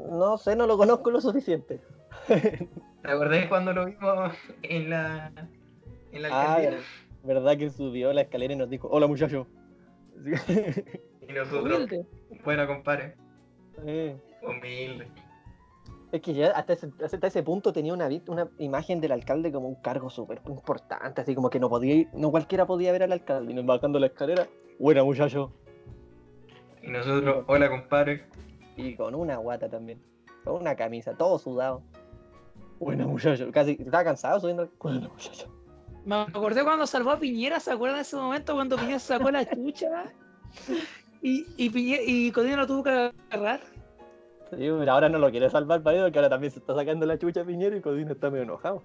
No 0.10 0.38
sé, 0.38 0.56
no 0.56 0.65
lo 0.67 0.78
conozco 0.78 1.12
lo 1.12 1.21
suficiente. 1.21 1.80
¿Te 2.28 2.67
acordás 3.04 3.45
cuando 3.48 3.71
lo 3.74 3.86
vimos 3.86 4.34
en 4.63 4.89
la, 4.89 5.32
en 6.12 6.21
la 6.21 6.28
Ah, 6.32 6.56
alcaldía? 6.56 6.80
Verdad 7.26 7.58
que 7.58 7.70
subió 7.70 8.14
la 8.14 8.22
escalera 8.22 8.54
y 8.54 8.58
nos 8.58 8.70
dijo, 8.70 8.88
hola 8.90 9.08
muchacho. 9.08 9.48
Y 11.28 11.34
nosotros, 11.34 11.76
Humilde. 11.78 12.06
bueno, 12.44 12.68
compadre, 12.68 13.16
Eh, 13.86 14.16
humilde. 14.42 15.08
Es 16.12 16.22
que 16.22 16.34
ya 16.34 16.52
hasta 16.52 16.74
ese, 16.74 16.90
hasta 17.04 17.28
ese 17.28 17.44
punto 17.44 17.74
tenía 17.74 17.94
una, 17.94 18.08
una 18.28 18.48
imagen 18.60 19.02
del 19.02 19.12
alcalde 19.12 19.52
como 19.52 19.68
un 19.68 19.76
cargo 19.76 20.10
súper 20.10 20.40
importante, 20.48 21.20
así 21.22 21.36
como 21.36 21.50
que 21.50 21.60
no 21.60 21.68
podía 21.68 21.96
ir- 21.96 22.10
no 22.14 22.32
cualquiera 22.32 22.66
podía 22.66 22.92
ver 22.94 23.04
al 23.04 23.12
alcalde. 23.12 23.52
Y 23.52 23.56
nos 23.56 23.66
bajando 23.66 24.00
la 24.00 24.06
escalera, 24.08 24.48
buena 24.80 25.04
muchacho. 25.04 25.52
Y 26.82 26.88
nosotros, 26.90 27.44
hola, 27.48 27.70
compadre. 27.70 28.24
Y 28.78 28.96
con 28.96 29.16
una 29.16 29.38
guata 29.38 29.68
también. 29.68 30.00
Con 30.46 30.62
una 30.62 30.76
camisa, 30.76 31.16
todo 31.16 31.38
sudado. 31.40 31.82
Buena 32.80 33.06
muchacho. 33.08 33.50
Casi 33.52 33.72
estaba 33.72 34.04
cansado 34.04 34.40
subiendo. 34.40 34.70
Buena 34.80 35.08
muchacho. 35.10 35.48
Me 36.06 36.15
acordé 36.15 36.63
cuando 36.63 36.86
salvó 36.86 37.12
a 37.12 37.20
Piñera, 37.20 37.60
¿se 37.60 37.72
acuerdan 37.72 37.98
de 37.98 38.04
ese 38.04 38.15
momento 38.15 38.54
cuando 38.54 38.78
Piñera 38.78 39.00
sacó 39.00 39.32
la 39.32 39.46
chucha? 39.46 40.13
Y, 41.22 41.46
y, 41.58 41.70
Piñera, 41.72 42.04
y 42.06 42.32
Codina 42.32 42.58
lo 42.58 42.68
tuvo 42.68 42.84
que 42.84 43.12
agarrar. 43.32 43.60
Sí, 44.52 44.58
pero 44.58 44.91
ahora 44.91 45.10
no 45.10 45.18
lo 45.18 45.32
quiere 45.32 45.50
salvar 45.50 45.82
para 45.82 46.12
que 46.12 46.20
ahora 46.20 46.30
también 46.30 46.52
se 46.52 46.60
está 46.60 46.76
sacando 46.76 47.06
la 47.08 47.18
chucha 47.18 47.41
a 47.41 47.46
Piñera 47.46 47.76
y 47.76 47.82
Codino 47.82 48.12
está 48.12 48.30
medio 48.30 48.44
enojado. 48.44 48.84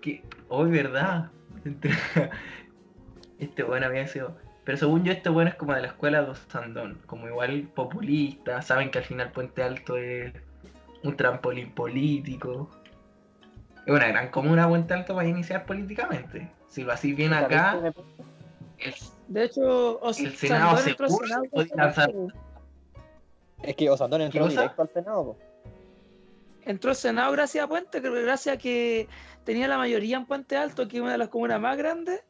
Que, 0.00 0.22
hoy, 0.48 0.70
¿verdad? 0.70 1.30
Este 3.38 3.62
bueno 3.62 3.86
había 3.86 4.06
sido. 4.06 4.36
Pero 4.64 4.78
según 4.78 5.04
yo, 5.04 5.12
este 5.12 5.28
bueno 5.28 5.50
es 5.50 5.56
como 5.56 5.74
de 5.74 5.82
la 5.82 5.88
escuela 5.88 6.22
de 6.22 6.34
Sandón. 6.34 6.98
Como 7.06 7.28
igual 7.28 7.68
populista. 7.74 8.62
Saben 8.62 8.90
que 8.90 8.98
al 8.98 9.04
final 9.04 9.32
Puente 9.32 9.62
Alto 9.62 9.96
es 9.96 10.32
un 11.02 11.16
trampolín 11.16 11.72
político. 11.72 12.70
Es 13.86 13.92
una 13.92 14.06
gran 14.08 14.30
comuna 14.30 14.68
Puente 14.68 14.94
Alto 14.94 15.14
para 15.14 15.28
iniciar 15.28 15.66
políticamente. 15.66 16.50
Si 16.68 16.82
lo 16.82 16.92
así 16.92 17.12
bien 17.12 17.32
acá, 17.34 17.80
el, 18.78 18.94
De 19.28 19.44
hecho, 19.44 20.00
Os- 20.00 20.20
El 20.20 20.34
Senado 20.36 20.76
Sandón 20.76 20.84
se 20.84 20.90
entró 20.90 21.06
al 21.06 21.12
puso 21.12 21.64
Senado. 21.68 22.28
Es 23.62 23.76
que 23.76 23.90
Osandón 23.90 24.20
entró 24.22 24.48
directo 24.48 24.82
al 24.82 24.88
Senado. 24.90 25.24
po. 25.24 25.38
entró 26.66 26.90
al 26.90 26.96
Senado 26.96 27.32
gracias 27.32 27.64
a 27.64 27.68
Puente, 27.68 28.00
creo 28.00 28.14
que 28.14 28.22
gracias 28.22 28.56
a 28.56 28.58
que 28.58 29.08
tenía 29.44 29.68
la 29.68 29.78
mayoría 29.78 30.16
en 30.16 30.26
Puente 30.26 30.56
Alto, 30.56 30.88
que 30.88 30.96
es 30.96 31.02
una 31.02 31.12
de 31.12 31.18
las 31.18 31.28
comunas 31.28 31.60
más 31.60 31.76
grandes. 31.76 32.22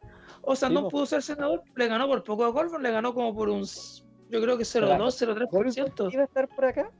O 0.43 0.55
Sandón 0.57 0.85
po. 0.85 0.91
pudo 0.91 1.07
ser 1.07 1.23
senador, 1.23 1.63
le 1.75 1.89
ganó 1.89 2.07
por 2.07 2.23
poco 2.23 2.45
a 2.45 2.53
Colbert, 2.53 2.83
le 2.83 2.91
ganó 2.91 3.15
como 3.15 3.35
por 3.35 3.49
un, 3.49 3.63
yo 3.65 4.43
creo 4.43 4.59
que 4.59 4.65
0,2, 4.65 5.17
0,3%. 5.51 6.13
¿Iba 6.13 6.23
a 6.23 6.27
estar 6.27 6.49
por 6.49 6.65
acá? 6.67 6.91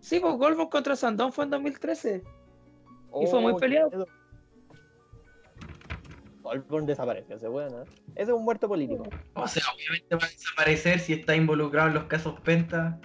Sí, 0.00 0.18
pues 0.20 0.34
Colbert 0.36 0.70
contra 0.70 0.96
Sandón 0.96 1.32
fue 1.32 1.44
en 1.44 1.50
2013. 1.50 2.22
Y 3.20 3.26
fue 3.26 3.40
muy 3.40 3.52
Oh, 3.52 3.56
peleado. 3.56 4.06
Osborne 6.42 6.86
desapareció, 6.86 7.36
ese 7.36 7.48
weón, 7.48 7.72
¿eh? 7.72 7.84
Ese 8.14 8.30
es 8.30 8.36
un 8.36 8.44
muerto 8.44 8.68
político. 8.68 9.04
o 9.34 9.48
sea, 9.48 9.62
obviamente 9.74 10.14
va 10.14 10.24
a 10.24 10.28
desaparecer 10.28 10.98
si 11.00 11.14
está 11.14 11.34
involucrado 11.34 11.88
en 11.88 11.94
los 11.94 12.04
casos 12.04 12.38
Penta. 12.40 13.00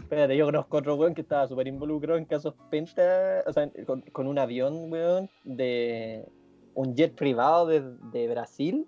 Espérate, 0.00 0.36
yo 0.36 0.46
conozco 0.46 0.78
otro 0.78 0.94
weón 0.96 1.14
que 1.14 1.20
estaba 1.20 1.46
súper 1.46 1.68
involucrado 1.68 2.18
en 2.18 2.24
casos 2.24 2.54
penta, 2.70 3.42
o 3.46 3.52
sea, 3.52 3.70
con, 3.86 4.00
con 4.00 4.26
un 4.26 4.38
avión, 4.38 4.90
weón, 4.90 5.28
de 5.44 6.24
un 6.72 6.96
jet 6.96 7.14
privado 7.14 7.66
de, 7.66 7.82
de 8.10 8.26
Brasil. 8.26 8.86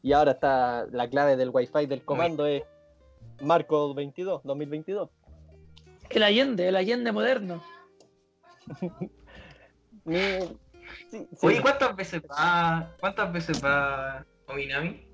Y 0.00 0.12
ahora 0.12 0.30
está 0.30 0.86
la 0.92 1.10
clave 1.10 1.36
del 1.36 1.50
wifi 1.52 1.86
del 1.86 2.04
comando 2.04 2.46
es 2.46 2.62
Marco 3.42 3.92
22, 3.94 4.42
2022. 4.44 5.10
El 6.10 6.22
Allende, 6.22 6.68
el 6.68 6.76
Allende 6.76 7.10
moderno. 7.10 7.60
Mi- 10.04 10.18
sí, 11.10 11.28
sí. 11.32 11.46
Oye, 11.46 11.60
¿cuántas 11.60 11.94
veces 11.96 12.22
va? 12.22 12.94
¿Cuántas 13.00 13.32
veces 13.32 13.62
va 13.64 14.24
Ominami? 14.46 15.06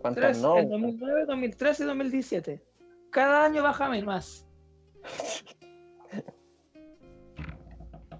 ¿Cuántas 0.00 0.14
Tres, 0.14 0.42
no? 0.42 0.56
en 0.58 0.68
2009, 0.70 1.24
2013 1.26 1.82
y 1.82 1.86
2017. 1.86 2.62
Cada 3.10 3.44
año 3.44 3.62
baja 3.62 3.88
más. 4.04 4.46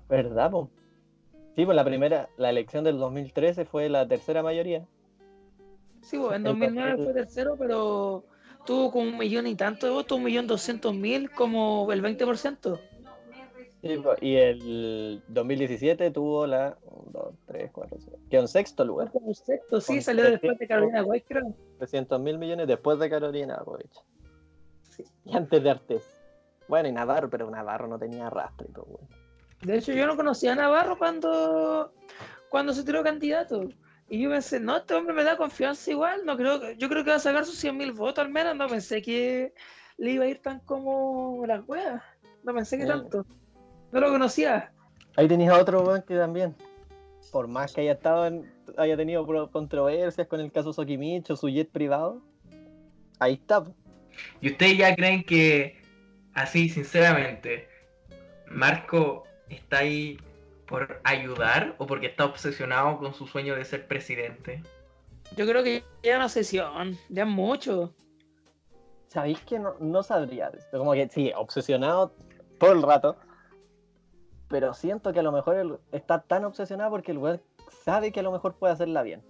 ¿Verdad, 0.08 0.50
po? 0.50 0.70
Sí, 1.54 1.64
pues 1.64 1.76
la 1.76 1.84
primera, 1.84 2.28
la 2.36 2.50
elección 2.50 2.84
del 2.84 2.98
2013 2.98 3.64
fue 3.64 3.88
la 3.88 4.06
tercera 4.08 4.42
mayoría. 4.42 4.86
Sí, 6.02 6.18
pues, 6.18 6.30
en 6.36 6.46
El 6.46 6.52
2009 6.58 6.90
papel- 6.92 7.04
fue 7.04 7.14
tercero, 7.14 7.56
pero 7.58 8.24
tuvo 8.66 8.90
como 8.90 9.08
un 9.08 9.18
millón 9.18 9.46
y 9.46 9.54
tanto 9.54 9.86
de 9.86 9.92
votos, 9.92 10.18
un 10.18 10.24
millón 10.24 10.46
doscientos 10.46 10.94
mil, 10.94 11.30
como 11.30 11.90
el 11.92 12.02
20%. 12.02 12.80
Sí, 13.82 13.96
po, 13.96 14.14
y 14.20 14.36
el 14.36 15.22
2017 15.28 16.10
tuvo 16.10 16.46
la 16.46 16.76
1, 16.82 17.02
2, 17.12 17.34
3, 17.46 17.70
4, 17.72 17.98
5. 17.98 18.18
Quedó 18.30 18.40
en 18.42 18.48
sexto 18.48 18.84
lugar. 18.84 19.10
como 19.10 19.32
sexto, 19.32 19.80
sí, 19.80 19.94
Con 19.94 20.02
salió 20.02 20.24
después 20.24 20.58
de 20.58 20.66
300. 20.66 20.68
Carolina 20.68 21.04
White, 21.04 21.26
creo. 21.28 21.54
300 21.78 22.20
mil 22.20 22.38
millones 22.38 22.66
después 22.66 22.98
de 22.98 23.08
Carolina 23.08 23.54
Apovich. 23.54 23.94
Sí. 24.90 25.04
Y 25.24 25.34
antes 25.36 25.62
de 25.62 25.70
Artes. 25.70 26.16
Bueno, 26.68 26.88
y 26.88 26.92
Navarro, 26.92 27.30
pero 27.30 27.50
Navarro 27.50 27.88
no 27.88 27.98
tenía 27.98 28.28
rastro 28.28 28.66
y 28.68 28.72
todo, 28.72 28.84
weón. 28.86 29.08
De 29.62 29.78
hecho, 29.78 29.92
yo 29.92 30.06
no 30.06 30.16
conocía 30.16 30.52
a 30.52 30.56
Navarro 30.56 30.96
cuando, 30.98 31.92
cuando 32.50 32.72
se 32.72 32.84
tiró 32.84 33.02
candidato. 33.02 33.68
Y 34.08 34.20
yo 34.22 34.30
pensé, 34.30 34.58
no, 34.60 34.76
este 34.78 34.94
hombre 34.94 35.14
me 35.14 35.24
da 35.24 35.36
confianza 35.36 35.90
igual. 35.90 36.24
No 36.26 36.36
creo, 36.36 36.72
yo 36.72 36.88
creo 36.88 37.04
que 37.04 37.10
va 37.10 37.16
a 37.16 37.20
sacar 37.20 37.44
sus 37.44 37.56
100 37.58 37.76
mil 37.76 37.92
votos 37.92 38.24
al 38.24 38.30
menos. 38.30 38.56
No 38.56 38.68
pensé 38.68 39.00
que 39.02 39.54
le 39.98 40.10
iba 40.12 40.24
a 40.24 40.28
ir 40.28 40.40
tan 40.42 40.60
como 40.60 41.44
las 41.46 41.66
weas. 41.68 42.02
No 42.42 42.52
pensé 42.54 42.76
que 42.76 42.84
Sí. 42.84 42.88
tanto. 42.88 43.24
No 43.92 44.00
lo 44.00 44.08
conocía. 44.10 44.72
Ahí 45.16 45.26
tenías 45.28 45.52
a 45.52 45.58
otro 45.60 45.82
weón 45.82 46.02
que 46.02 46.16
también, 46.16 46.54
por 47.32 47.48
más 47.48 47.72
que 47.72 47.80
haya 47.82 47.92
estado 47.92 48.26
en- 48.26 48.50
haya 48.76 48.96
tenido 48.96 49.26
controversias 49.50 50.26
con 50.28 50.40
el 50.40 50.52
caso 50.52 50.72
Sokimicho, 50.72 51.36
su 51.36 51.48
jet 51.48 51.68
privado, 51.70 52.22
ahí 53.18 53.34
está. 53.34 53.64
¿Y 54.40 54.52
ustedes 54.52 54.78
ya 54.78 54.94
creen 54.94 55.24
que, 55.24 55.82
así, 56.34 56.68
sinceramente, 56.68 57.68
Marco 58.48 59.24
está 59.48 59.78
ahí 59.78 60.18
por 60.66 61.00
ayudar 61.04 61.74
o 61.78 61.86
porque 61.86 62.06
está 62.06 62.24
obsesionado 62.26 62.98
con 62.98 63.12
su 63.12 63.26
sueño 63.26 63.56
de 63.56 63.64
ser 63.64 63.88
presidente? 63.88 64.62
Yo 65.36 65.46
creo 65.46 65.62
que 65.64 65.82
ya 66.02 66.16
una 66.16 66.28
sesión, 66.28 66.96
ya 67.08 67.22
es 67.24 67.28
mucho. 67.28 67.92
¿Sabéis 69.08 69.40
que 69.40 69.58
no, 69.58 69.74
no 69.80 70.02
sabría? 70.04 70.52
Como 70.70 70.92
que 70.92 71.08
sí, 71.08 71.32
obsesionado 71.36 72.14
todo 72.58 72.72
el 72.72 72.82
rato. 72.82 73.16
Pero 74.50 74.74
siento 74.74 75.12
que 75.12 75.20
a 75.20 75.22
lo 75.22 75.30
mejor 75.30 75.56
él 75.56 75.78
está 75.92 76.20
tan 76.22 76.44
obsesionado 76.44 76.90
porque 76.90 77.12
el 77.12 77.18
weón 77.18 77.40
sabe 77.84 78.10
que 78.10 78.18
a 78.18 78.22
lo 78.24 78.32
mejor 78.32 78.54
puede 78.54 78.72
hacerla 78.72 79.02
bien. 79.02 79.22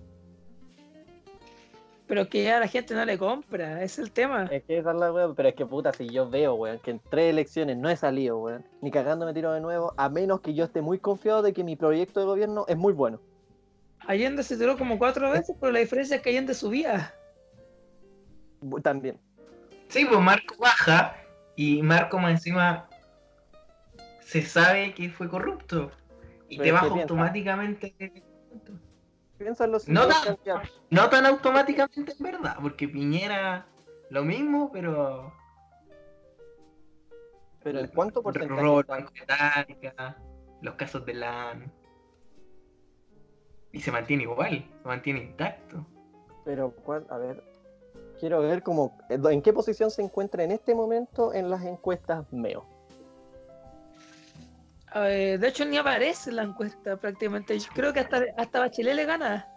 Pero 2.06 2.28
que 2.28 2.42
ya 2.42 2.58
la 2.58 2.66
gente 2.66 2.94
no 2.94 3.04
le 3.04 3.18
compra, 3.18 3.84
es 3.84 3.98
el 3.98 4.10
tema. 4.10 4.46
Es 4.50 4.64
que 4.64 4.78
esa 4.78 4.90
es 4.92 4.96
la 4.96 5.12
weón, 5.12 5.34
pero 5.36 5.50
es 5.50 5.54
que 5.54 5.66
puta, 5.66 5.92
si 5.92 6.08
yo 6.08 6.28
veo, 6.28 6.54
weón, 6.54 6.78
que 6.80 6.90
en 6.90 7.00
tres 7.10 7.30
elecciones 7.30 7.76
no 7.76 7.90
he 7.90 7.96
salido, 7.96 8.38
weón, 8.38 8.64
ni 8.80 8.90
cagando 8.90 9.26
me 9.26 9.34
tiro 9.34 9.52
de 9.52 9.60
nuevo, 9.60 9.92
a 9.96 10.08
menos 10.08 10.40
que 10.40 10.54
yo 10.54 10.64
esté 10.64 10.80
muy 10.80 10.98
confiado 10.98 11.42
de 11.42 11.52
que 11.52 11.62
mi 11.62 11.76
proyecto 11.76 12.18
de 12.18 12.26
gobierno 12.26 12.64
es 12.66 12.78
muy 12.78 12.94
bueno. 12.94 13.20
Allende 14.06 14.42
se 14.42 14.56
tiró 14.56 14.78
como 14.78 14.98
cuatro 14.98 15.30
veces, 15.30 15.54
pero 15.60 15.70
la 15.70 15.78
diferencia 15.80 16.16
es 16.16 16.22
que 16.22 16.30
Allende 16.30 16.54
subía. 16.54 17.14
También. 18.82 19.20
Sí, 19.88 20.06
pues 20.06 20.20
Marco 20.20 20.56
baja 20.58 21.14
y 21.54 21.82
Marco 21.82 22.18
más 22.18 22.32
encima 22.32 22.89
se 24.30 24.42
sabe 24.42 24.94
que 24.94 25.10
fue 25.10 25.28
corrupto 25.28 25.90
y 26.48 26.56
Pero 26.56 26.64
te 26.64 26.72
baja 26.72 27.00
automáticamente. 27.00 27.92
Piensa 29.38 29.64
en 29.64 29.72
los 29.72 29.88
No 29.88 30.06
candidatos. 30.06 30.82
No 30.88 31.10
tan 31.10 31.26
automáticamente 31.26 32.12
en 32.16 32.22
verdad, 32.22 32.56
porque 32.62 32.86
Piñera 32.86 33.66
lo 34.08 34.22
mismo, 34.22 34.70
pero 34.72 35.32
Pero 37.64 37.80
¿en 37.80 37.88
cuánto 37.88 38.22
porcentaje 38.22 39.76
el 39.80 39.92
los 40.62 40.74
casos 40.76 41.04
de 41.06 41.14
LAN. 41.14 41.72
Y 43.72 43.80
se 43.80 43.90
mantiene 43.90 44.24
igual, 44.24 44.64
se 44.82 44.88
mantiene 44.88 45.24
intacto. 45.24 45.84
Pero, 46.44 46.70
¿cuál? 46.84 47.04
A 47.10 47.18
ver, 47.18 47.42
quiero 48.20 48.42
ver 48.42 48.62
cómo, 48.62 48.96
en 49.08 49.42
qué 49.42 49.52
posición 49.52 49.90
se 49.90 50.02
encuentra 50.02 50.44
en 50.44 50.52
este 50.52 50.74
momento 50.76 51.34
en 51.34 51.50
las 51.50 51.64
encuestas 51.64 52.32
MEO. 52.32 52.79
Eh, 54.94 55.38
de 55.40 55.48
hecho, 55.48 55.64
ni 55.64 55.76
aparece 55.76 56.30
en 56.30 56.36
la 56.36 56.42
encuesta 56.42 56.96
prácticamente. 56.96 57.58
Yo 57.58 57.68
creo 57.74 57.92
que 57.92 58.00
hasta, 58.00 58.22
hasta 58.36 58.58
Bachelet 58.60 58.94
le 58.94 59.04
gana. 59.04 59.48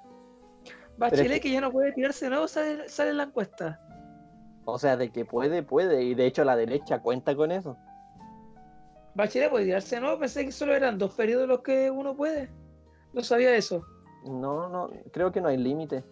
Bachelet, 0.97 1.25
es 1.25 1.31
que- 1.33 1.41
que... 1.41 1.51
ya 1.51 1.61
no 1.61 1.71
puede 1.71 1.91
tirarse 1.91 2.25
de 2.25 2.31
nuevo, 2.31 2.47
sale, 2.47 2.87
sale 2.87 3.09
en 3.11 3.17
la 3.17 3.23
encuesta. 3.23 3.79
O 4.65 4.77
sea, 4.77 4.95
de 4.95 5.11
que 5.11 5.25
puede, 5.25 5.63
puede, 5.63 6.03
y 6.03 6.13
de 6.13 6.25
hecho 6.27 6.43
la 6.43 6.55
derecha 6.55 6.99
cuenta 6.99 7.35
con 7.35 7.51
eso. 7.51 7.75
Bachelet 9.15 9.49
puede 9.49 9.65
tirarse, 9.65 9.99
¿no? 9.99 10.17
Pensé 10.19 10.45
que 10.45 10.51
solo 10.51 10.75
eran 10.75 10.97
dos 10.97 11.13
periodos 11.13 11.47
los 11.47 11.61
que 11.61 11.89
uno 11.91 12.15
puede. 12.15 12.49
No 13.11 13.21
sabía 13.23 13.55
eso. 13.55 13.85
No, 14.25 14.69
no, 14.69 14.89
creo 15.11 15.31
que 15.31 15.41
no 15.41 15.49
hay 15.49 15.57
límite. 15.57 16.03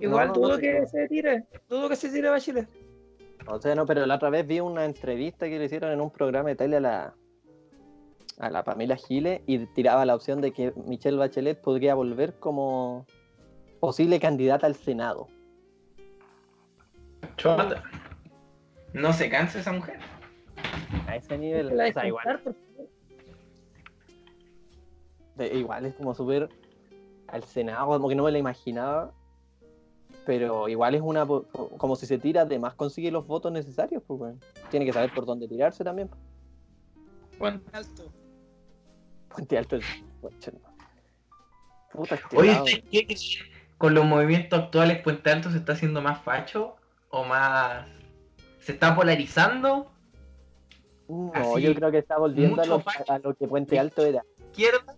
Igual 0.00 0.28
No, 0.28 0.34
no, 0.34 0.40
dudo 0.40 0.48
no, 0.54 0.58
que 0.58 0.86
se 0.86 1.08
tire. 1.08 1.44
Dudo 1.68 1.88
que 1.88 1.96
se 1.96 2.08
tire 2.08 2.28
Bachelet. 2.28 2.68
O 3.50 3.60
sea, 3.60 3.74
no, 3.74 3.86
pero 3.86 4.04
la 4.06 4.16
otra 4.16 4.30
vez 4.30 4.46
vi 4.46 4.60
una 4.60 4.84
entrevista 4.84 5.46
que 5.48 5.58
le 5.58 5.64
hicieron 5.64 5.90
en 5.92 6.00
un 6.00 6.10
programa 6.10 6.50
de 6.50 6.56
tele 6.56 6.76
a 6.76 6.80
la, 6.80 7.14
a 8.38 8.50
la 8.50 8.62
Pamela 8.62 8.96
Giles 8.96 9.40
y 9.46 9.64
tiraba 9.66 10.04
la 10.04 10.14
opción 10.14 10.40
de 10.40 10.52
que 10.52 10.72
Michelle 10.86 11.16
Bachelet 11.16 11.60
podría 11.60 11.94
volver 11.94 12.34
como 12.38 13.06
posible 13.80 14.20
candidata 14.20 14.66
al 14.66 14.74
Senado. 14.74 15.28
Chota. 17.36 17.82
No 18.92 19.12
se 19.12 19.28
cansa 19.30 19.60
esa 19.60 19.72
mujer. 19.72 19.98
A 21.06 21.16
ese 21.16 21.38
nivel, 21.38 21.74
La 21.76 21.88
o 21.88 21.92
sea, 21.92 22.06
igual, 22.06 22.40
de- 25.36 25.88
es 25.88 25.94
como 25.94 26.14
súper 26.14 26.48
al 27.28 27.42
Senado, 27.44 27.86
como 27.86 28.08
que 28.08 28.14
no 28.14 28.24
me 28.24 28.32
la 28.32 28.38
imaginaba. 28.38 29.12
Pero 30.28 30.68
igual 30.68 30.94
es 30.94 31.00
una, 31.00 31.26
como 31.26 31.96
si 31.96 32.04
se 32.04 32.18
tira, 32.18 32.42
además 32.42 32.74
consigue 32.74 33.10
los 33.10 33.26
votos 33.26 33.50
necesarios, 33.50 34.02
pues 34.06 34.18
bueno. 34.18 34.38
Tiene 34.70 34.84
que 34.84 34.92
saber 34.92 35.10
por 35.14 35.24
dónde 35.24 35.48
tirarse 35.48 35.82
también. 35.82 36.10
Puente 37.38 37.74
alto. 37.74 38.12
Puente 39.30 39.56
Alto 39.56 39.76
es... 39.76 39.86
Puta, 41.90 42.16
este 42.16 42.36
Oye, 42.36 42.52
lado. 42.52 42.64
¿ustedes 42.64 42.84
qué 42.90 43.06
creen? 43.06 43.18
¿Con 43.78 43.94
los 43.94 44.04
movimientos 44.04 44.64
actuales 44.64 45.00
Puente 45.00 45.30
Alto 45.30 45.50
se 45.50 45.56
está 45.56 45.72
haciendo 45.72 46.02
más 46.02 46.20
facho? 46.20 46.76
¿O 47.08 47.24
más... 47.24 47.88
se 48.60 48.72
está 48.72 48.94
polarizando? 48.94 49.90
No, 51.08 51.32
Así, 51.32 51.62
yo 51.62 51.74
creo 51.74 51.90
que 51.90 51.98
está 52.00 52.18
volviendo 52.18 52.60
a 52.60 52.66
lo, 52.66 52.84
a 53.08 53.18
lo 53.18 53.34
que 53.34 53.48
Puente 53.48 53.78
Alto 53.78 54.04
era. 54.04 54.22
¿Izquierda? 54.50 54.94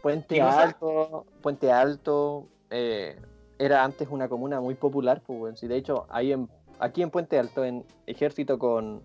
Puente 0.00 0.36
¿Qué? 0.36 0.40
Alto, 0.40 1.26
Puente 1.42 1.70
Alto 1.70 2.48
eh, 2.70 3.18
era 3.58 3.84
antes 3.84 4.08
una 4.10 4.28
comuna 4.28 4.60
muy 4.60 4.74
popular, 4.74 5.22
pues 5.26 5.38
bueno. 5.38 5.56
Sí, 5.56 5.66
de 5.66 5.76
hecho, 5.76 6.06
ahí 6.08 6.32
en, 6.32 6.48
aquí 6.78 7.02
en 7.02 7.10
Puente 7.10 7.38
Alto, 7.38 7.64
en 7.64 7.84
Ejército 8.06 8.58
con 8.58 9.02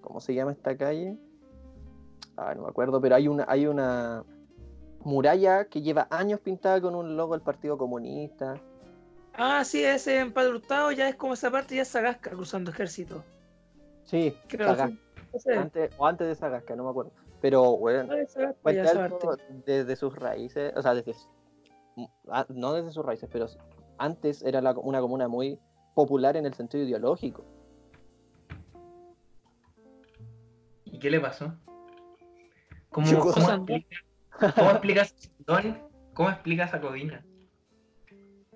¿cómo 0.00 0.20
se 0.20 0.34
llama 0.34 0.52
esta 0.52 0.76
calle? 0.76 1.16
Ah, 2.36 2.54
no 2.54 2.62
me 2.62 2.68
acuerdo, 2.68 3.00
pero 3.00 3.14
hay 3.14 3.26
una, 3.26 3.46
hay 3.48 3.66
una 3.66 4.22
muralla 5.00 5.64
que 5.66 5.80
lleva 5.80 6.06
años 6.10 6.40
pintada 6.40 6.80
con 6.80 6.94
un 6.94 7.16
logo 7.16 7.34
del 7.34 7.42
Partido 7.42 7.78
Comunista. 7.78 8.60
Ah, 9.34 9.64
sí, 9.64 9.82
ese 9.82 10.20
empadrutado 10.20 10.92
ya 10.92 11.08
es 11.08 11.16
como 11.16 11.34
esa 11.34 11.50
parte, 11.50 11.76
ya 11.76 11.82
es 11.82 11.88
Sagasca 11.88 12.30
cruzando 12.30 12.70
ejército. 12.70 13.24
Sí, 14.04 14.36
Creo 14.48 14.76
que 14.76 14.82
antes, 15.56 15.90
o 15.96 16.06
antes 16.06 16.28
de 16.28 16.34
Sagasca, 16.34 16.76
no 16.76 16.84
me 16.84 16.90
acuerdo. 16.90 17.12
Pero, 17.40 17.76
bueno, 17.76 18.14
Puente 18.62 18.88
Alto, 18.88 19.36
desde 19.66 19.96
sus 19.96 20.14
raíces, 20.16 20.72
o 20.76 20.82
sea, 20.82 20.94
desde, 20.94 21.14
no 22.48 22.72
desde 22.72 22.90
sus 22.90 23.04
raíces, 23.04 23.28
pero 23.32 23.46
antes 23.98 24.42
era 24.42 24.60
la- 24.60 24.72
una 24.78 25.00
comuna 25.00 25.28
muy 25.28 25.58
popular 25.94 26.36
en 26.36 26.46
el 26.46 26.54
sentido 26.54 26.84
ideológico. 26.84 27.44
¿Y 30.84 30.98
qué 30.98 31.10
le 31.10 31.20
pasó? 31.20 31.52
¿Cómo, 32.90 33.06
cómo 33.20 33.32
Sandón. 33.32 33.76
explica- 33.76 34.54
cómo 34.56 34.70
explicas 34.70 35.14
Sandón? 35.46 35.78
¿Cómo 36.14 36.30
explicas 36.30 36.74
a 36.74 36.80
Codina? 36.80 37.24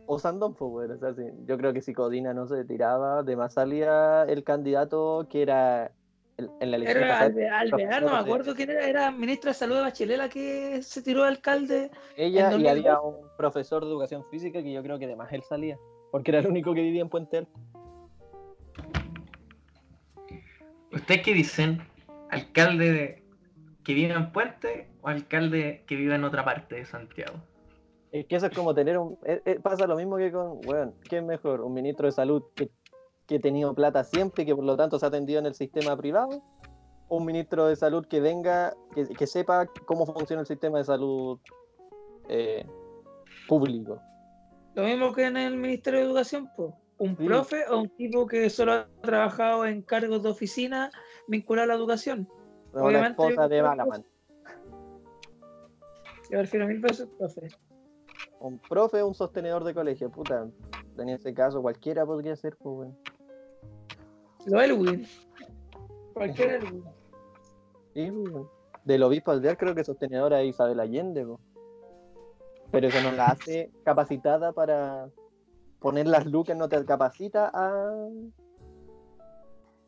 O 0.07 0.18
Sandón, 0.18 0.55
pues 0.55 0.70
bueno, 0.70 0.94
o 0.94 0.98
sea, 0.98 1.12
sí, 1.14 1.22
yo 1.44 1.59
creo 1.59 1.72
que 1.72 1.83
si 1.83 1.92
Codina 1.92 2.33
no 2.33 2.46
se 2.46 2.64
tiraba, 2.64 3.22
de 3.22 3.37
más 3.37 3.55
salía 3.55 4.22
el 4.24 4.42
candidato 4.42 5.27
que 5.29 5.42
era 5.42 5.92
en 6.38 6.70
la 6.70 6.77
elección 6.77 7.03
Era 7.05 7.18
Alvear, 7.61 8.03
no 8.03 8.11
me 8.12 8.16
acuerdo 8.18 8.55
quién 8.55 8.70
era, 8.70 8.87
era 8.88 9.11
ministra 9.11 9.51
de 9.51 9.55
salud 9.55 9.77
de 9.77 9.81
Bachelet 9.83 10.18
la 10.18 10.29
que 10.29 10.81
se 10.83 11.03
tiró 11.03 11.22
de 11.22 11.29
alcalde. 11.29 11.90
ella 12.16 12.51
y 12.53 12.66
había 12.68 12.94
2002. 12.94 13.01
un 13.05 13.37
profesor 13.37 13.85
de 13.85 13.90
educación 13.90 14.24
física 14.31 14.62
que 14.62 14.72
yo 14.72 14.83
creo 14.83 14.98
que 14.98 15.07
además 15.07 15.33
él 15.33 15.42
salía, 15.42 15.77
porque 16.12 16.31
era 16.31 16.40
el 16.40 16.46
único 16.46 16.72
que 16.74 16.83
vivía 16.83 17.03
en 17.03 17.09
Puente 17.09 17.38
Alto. 17.38 17.53
¿Ustedes 20.92 21.22
qué 21.22 21.35
dicen? 21.35 21.83
¿Alcalde 22.31 22.92
de- 22.92 23.22
que 23.85 23.94
vive 23.94 24.12
en 24.14 24.33
Puente 24.33 24.88
o 25.03 25.09
alcalde 25.09 25.85
que 25.87 25.96
vive 25.96 26.14
en 26.14 26.24
otra 26.24 26.44
parte 26.44 26.77
de 26.77 26.85
Santiago? 26.85 27.35
Es 28.12 28.27
que 28.27 28.37
eso 28.37 28.46
es 28.46 28.55
como 28.55 28.74
tener 28.74 28.96
un. 28.98 29.18
eh, 29.24 29.42
eh, 29.44 29.61
pasa 29.62 29.87
lo 29.87 29.96
mismo 29.96 30.16
que 30.16 30.33
con. 30.33 30.61
Bueno, 30.62 30.94
¿qué 31.09 31.18
es 31.18 31.22
mejor? 31.24 31.61
¿Un 31.61 31.74
ministro 31.74 32.07
de 32.07 32.12
salud 32.12 32.42
que, 32.55 32.70
que 33.29 33.37
ha 33.37 33.41
tenido 33.41 33.75
plata 33.75 34.03
siempre 34.03 34.43
y 34.43 34.47
que 34.47 34.57
por 34.57 34.64
lo 34.64 34.77
tanto 34.77 34.99
se 34.99 35.05
ha 35.05 35.09
atendido 35.09 35.38
en 35.38 35.47
el 35.47 35.55
sistema 35.55 35.97
privado? 35.97 36.43
¿O 37.09 37.19
un 37.19 37.27
ministro 37.27 37.67
de 37.67 37.77
salud 37.77 38.05
que 38.07 38.21
venga, 38.21 38.75
que, 38.95 39.07
que 39.07 39.27
sepa 39.27 39.67
cómo 39.87 40.05
funciona 40.07 40.41
el 40.41 40.47
sistema 40.47 40.79
de 40.79 40.85
salud 40.85 41.38
eh, 42.29 42.67
público? 43.47 44.01
Lo 44.75 44.85
mismo 44.85 45.12
que 45.12 45.27
en 45.27 45.37
el 45.37 45.57
Ministerio 45.57 46.01
de 46.01 46.07
Educación, 46.07 46.51
pues. 46.57 46.73
Un 46.99 47.17
Sí. 47.17 47.27
profe 47.27 47.64
o 47.71 47.79
un 47.79 47.88
tipo 47.91 48.27
que 48.27 48.51
solo 48.51 48.73
ha 48.73 48.88
trabajado 49.03 49.64
en 49.64 49.83
cargos 49.83 50.21
de 50.23 50.31
oficina 50.31 50.91
vinculado 51.29 51.64
a 51.64 51.69
la 51.69 51.75
educación. 51.75 52.29
Obviamente, 52.75 53.23
esposa 53.23 53.43
yo 53.43 53.49
de 53.49 53.62
Balaman. 53.62 54.05
Yo 56.31 56.38
prefiero 56.38 56.67
mil 56.67 56.81
veces 56.81 57.09
profe. 57.17 57.49
Un 58.41 58.59
profe 58.59 59.01
o 59.03 59.09
un 59.09 59.14
sostenedor 59.14 59.62
de 59.64 59.75
colegio, 59.75 60.11
puta. 60.11 60.49
En 60.99 61.09
ese 61.09 61.33
caso, 61.33 61.62
cualquiera 61.62 62.05
podría 62.05 62.35
ser, 62.35 62.57
pues, 62.57 62.77
bueno. 62.77 62.97
Lo 64.49 64.61
Elwin. 64.61 65.07
Cualquier 66.15 66.51
Elwin. 66.51 66.85
Sí. 67.95 68.13
Del 68.85 69.03
obispo 69.03 69.33
aldear 69.33 69.57
creo 69.59 69.75
que 69.75 69.85
sostenedora 69.85 70.41
es 70.41 70.51
Isabel 70.51 70.81
Allende, 70.81 71.27
pues. 71.27 71.41
Pero 72.71 72.89
eso 72.89 73.01
no 73.03 73.13
la 73.13 73.27
hace 73.27 73.71
capacitada 73.85 74.53
para 74.53 75.09
poner 75.79 76.07
las 76.07 76.27
lucas, 76.27 76.57
no 76.57 76.69
te 76.69 76.85
capacita 76.85 77.51
a 77.53 78.09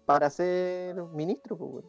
para 0.06 0.28
ser 0.28 0.96
ministro, 1.14 1.56
pues, 1.56 1.70
bueno. 1.70 1.88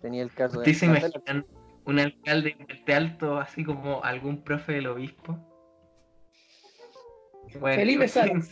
Tenía 0.00 0.22
el 0.22 0.30
caso 0.32 0.60
de 0.60 0.70
¿Ustedes 0.70 0.78
se 0.78 0.86
imaginan 0.86 1.46
un 1.86 1.98
alcalde 1.98 2.56
de 2.86 2.94
Alto 2.94 3.38
así 3.38 3.64
como 3.64 4.02
algún 4.04 4.44
profe 4.44 4.72
del 4.72 4.88
obispo? 4.88 5.38
Bueno, 7.58 7.76
Felipe 7.76 8.08
Sala. 8.08 8.34
no 8.34 8.42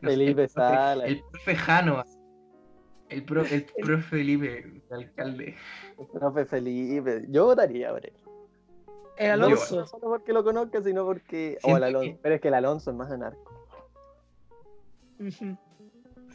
Felipe 0.00 0.48
Sala. 0.48 1.06
El 1.06 1.22
profe 1.30 1.54
Jano. 1.54 2.02
El, 3.08 3.24
pro- 3.24 3.44
el 3.44 3.64
profe 3.84 4.02
Felipe, 4.02 4.58
el 4.58 4.82
alcalde. 4.90 5.54
Profe 6.12 6.44
Felipe. 6.44 7.24
Yo 7.28 7.44
votaría 7.46 7.90
por 7.92 8.04
él. 8.04 8.12
El 9.16 9.30
Alonso. 9.30 9.76
No 9.80 9.86
solo 9.86 10.08
porque 10.08 10.32
lo 10.32 10.42
conozca, 10.44 10.82
sino 10.82 11.04
porque. 11.04 11.56
O 11.62 11.76
el 11.76 11.84
Alonso. 11.84 12.10
que- 12.12 12.18
Pero 12.22 12.34
es 12.34 12.40
que 12.40 12.48
el 12.48 12.54
Alonso 12.54 12.90
es 12.90 12.96
más 12.96 13.10
anarco. 13.10 13.52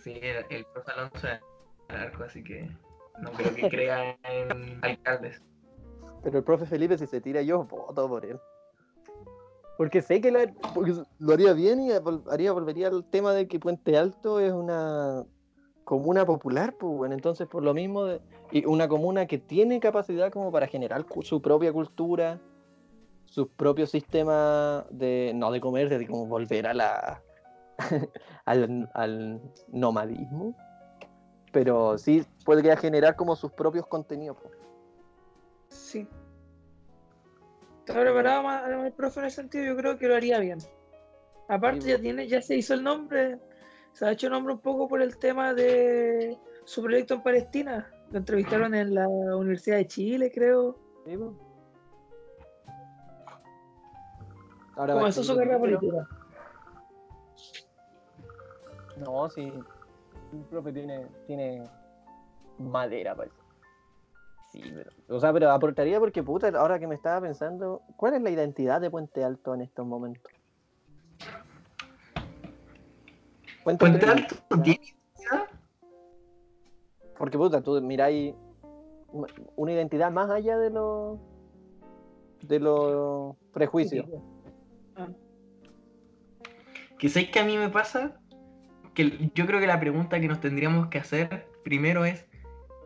Sí, 0.04 0.20
el, 0.22 0.46
el 0.50 0.66
profe 0.74 0.92
Alonso 0.92 1.28
es 1.28 1.40
narco, 1.90 2.24
así 2.24 2.44
que 2.44 2.70
no 3.22 3.32
creo 3.32 3.54
que 3.54 3.70
crea 3.70 4.18
en 4.24 4.80
alcaldes. 4.84 5.42
Pero 6.24 6.38
el 6.40 6.44
profe 6.44 6.66
Felipe, 6.66 6.98
si 6.98 7.06
se 7.06 7.22
tira, 7.22 7.42
yo 7.42 7.64
voto 7.66 8.08
por 8.08 8.26
él. 8.26 8.40
Porque 9.78 10.02
sé 10.02 10.22
que 10.22 10.32
lo, 10.32 10.40
porque 10.74 10.94
lo 11.20 11.34
haría 11.34 11.54
bien 11.54 11.80
y 11.82 11.92
haría, 12.32 12.52
volvería 12.52 12.88
al 12.88 13.04
tema 13.10 13.34
de 13.34 13.48
que 13.48 13.60
Puente 13.60 13.98
Alto 13.98 14.40
es 14.40 14.52
una 14.54 15.26
comuna 15.92 16.26
popular, 16.26 16.74
pues 16.80 16.96
bueno, 16.96 17.14
entonces 17.16 17.50
por 17.50 17.64
lo 17.64 17.74
mismo, 17.74 18.06
de- 18.06 18.22
y 18.50 18.64
una 18.66 18.88
comuna 18.88 19.26
que 19.26 19.38
tiene 19.38 19.82
capacidad 19.82 20.32
como 20.32 20.50
para 20.50 20.66
generar 20.68 21.06
su 21.24 21.42
propia 21.42 21.74
cultura, 21.74 22.40
su 23.26 23.50
propio 23.50 23.86
sistema 23.86 24.86
de, 24.90 25.34
no 25.36 25.52
de 25.52 25.60
comer, 25.60 25.90
de 25.90 26.08
como 26.08 26.28
volver 26.28 26.66
a 26.68 26.74
la, 26.74 27.22
al, 28.46 28.90
al 28.94 29.42
nomadismo, 29.68 30.56
pero 31.52 31.98
sí 31.98 32.24
podría 32.46 32.78
generar 32.78 33.18
como 33.18 33.36
sus 33.36 33.52
propios 33.52 33.86
contenidos. 33.86 34.38
pues. 34.42 34.54
Sí. 35.68 36.08
Está 37.80 38.00
preparado 38.00 38.44
más 38.44 38.64
el 38.70 38.94
profe 38.94 39.20
en 39.20 39.26
ese 39.26 39.42
sentido, 39.42 39.66
yo 39.66 39.76
creo 39.76 39.98
que 39.98 40.08
lo 40.08 40.16
haría 40.16 40.40
bien. 40.40 40.60
Aparte 41.50 41.82
Sí, 41.82 41.90
ya 41.90 42.00
tiene, 42.00 42.30
ya 42.30 42.42
se 42.42 42.56
hizo 42.56 42.76
el 42.76 42.82
nombre, 42.82 43.40
se 43.94 44.06
ha 44.06 44.12
hecho 44.12 44.30
nombre 44.30 44.54
un 44.54 44.60
poco 44.60 44.88
por 44.88 45.02
el 45.02 45.18
tema 45.18 45.54
de 45.54 46.38
su 46.66 46.82
proyecto 46.82 47.16
en 47.16 47.24
Palestina. 47.24 47.90
Lo 48.12 48.20
entrevistaron 48.20 48.74
en 48.76 48.94
la 48.96 49.08
Universidad 49.08 49.78
de 49.78 49.88
Chile, 49.88 50.32
creo. 50.34 50.78
Sí. 51.06 51.18
Ahora 54.76 54.94
Comenzó 54.94 55.24
su 55.24 55.36
carrera 55.36 55.60
política. 55.60 56.08
No, 58.98 59.30
sí. 59.30 59.52
Un 60.32 60.44
profe 60.46 60.72
tiene, 60.72 61.08
tiene 61.28 61.64
madera, 62.58 63.16
parece. 63.16 63.36
Sí, 64.52 64.62
pero. 64.74 64.92
O 65.08 65.20
sea, 65.20 65.32
pero 65.32 65.52
aportaría 65.52 66.00
porque, 66.00 66.24
puta, 66.24 66.50
ahora 66.50 66.80
que 66.80 66.88
me 66.88 66.96
estaba 66.96 67.22
pensando, 67.22 67.82
¿cuál 67.98 68.16
es 68.16 68.22
la 68.22 68.30
identidad 68.30 68.82
de 68.82 68.90
Puente 68.90 69.24
Alto 69.24 69.54
en 69.54 69.62
estos 69.62 69.86
momentos? 69.86 70.32
Alto 73.66 74.42
tiene 74.64 74.96
Porque 77.18 77.38
puta, 77.38 77.62
tú 77.62 77.80
miráis 77.82 78.34
una 79.56 79.72
identidad 79.72 80.12
más 80.12 80.30
allá 80.30 80.58
de 80.58 80.70
los 80.70 81.20
de 82.44 82.60
los 82.60 83.36
prejuicios. 83.54 84.08
Ah, 84.96 85.08
Que 86.98 87.10
sabéis 87.10 87.32
que 87.32 87.40
a 87.40 87.46
mí 87.46 87.58
me 87.58 87.70
pasa 87.70 88.20
que 88.94 89.32
yo 89.36 89.46
creo 89.46 89.60
que 89.60 89.68
la 89.68 89.80
pregunta 89.80 90.20
que 90.20 90.28
nos 90.28 90.40
tendríamos 90.40 90.88
que 90.88 90.98
hacer 90.98 91.48
primero 91.64 92.06
es 92.06 92.26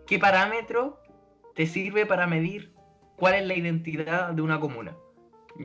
¿qué 0.06 0.20
parámetro 0.20 1.00
te 1.56 1.66
sirve 1.66 2.06
para 2.06 2.28
medir 2.28 2.74
cuál 3.16 3.36
es 3.36 3.46
la 3.46 3.56
identidad 3.56 4.32
de 4.32 4.42
una 4.42 4.60
comuna? 4.60 4.96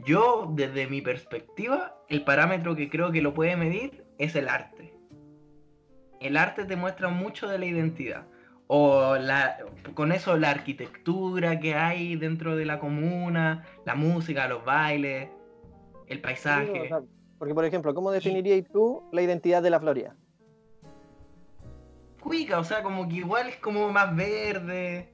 Yo, 0.05 0.49
desde 0.55 0.87
mi 0.87 1.03
perspectiva, 1.03 1.97
el 2.09 2.23
parámetro 2.23 2.77
que 2.77 2.89
creo 2.89 3.11
que 3.11 3.23
lo 3.23 3.35
puede 3.35 3.57
medir 3.57 4.05
es 4.19 4.37
el 4.37 4.49
arte. 4.49 4.95
El 6.21 6.37
arte 6.37 6.65
te 6.65 6.77
muestra 6.77 7.09
mucho 7.09 7.49
de 7.49 7.59
la 7.59 7.65
identidad. 7.67 8.25
O 8.69 9.17
la, 9.17 9.57
con 9.95 10.13
eso 10.13 10.37
la 10.37 10.51
arquitectura 10.51 11.59
que 11.59 11.75
hay 11.75 12.15
dentro 12.17 12.55
de 12.55 12.65
la 12.67 12.79
comuna, 12.79 13.65
la 13.85 13.97
música, 13.97 14.47
los 14.47 14.65
bailes, 14.65 15.29
el 16.07 16.19
Sí, 16.19 16.23
paisaje. 16.23 16.81
o 16.83 16.87
sea, 16.87 17.01
porque, 17.39 17.55
por 17.55 17.65
ejemplo, 17.65 17.93
¿cómo 17.95 18.13
definirías 18.13 18.65
tú 18.71 19.03
la 19.13 19.23
identidad 19.23 19.63
de 19.63 19.71
la 19.71 19.81
Florida? 19.81 20.15
cuica, 22.23 22.59
o 22.59 22.65
sea, 22.65 22.83
como 22.83 23.09
que 23.09 23.17
igual 23.17 23.49
es 23.49 23.57
como 23.57 23.91
más 23.91 24.15
verde. 24.15 25.11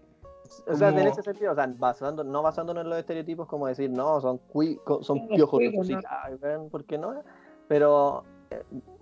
O 0.67 0.75
sea, 0.75 0.89
en 0.89 0.97
Como- 0.97 1.09
ese 1.09 1.23
sentido, 1.23 1.53
o 1.53 1.55
sea, 1.55 1.67
basando, 1.79 2.25
no 2.25 2.43
basándonos 2.43 2.83
en 2.85 2.91
los 2.91 2.99
estereotipos 2.99 3.47
como 3.47 3.67
decir, 3.69 3.91
no, 3.91 4.21
son 4.21 4.39
cui- 4.53 4.79
son 5.03 5.27
piojos 5.29 5.59
cuicos, 5.61 5.89
¿no? 5.89 6.69
¿por 6.69 6.85
qué 6.85 6.99
no? 6.99 7.23
Pero 7.69 8.25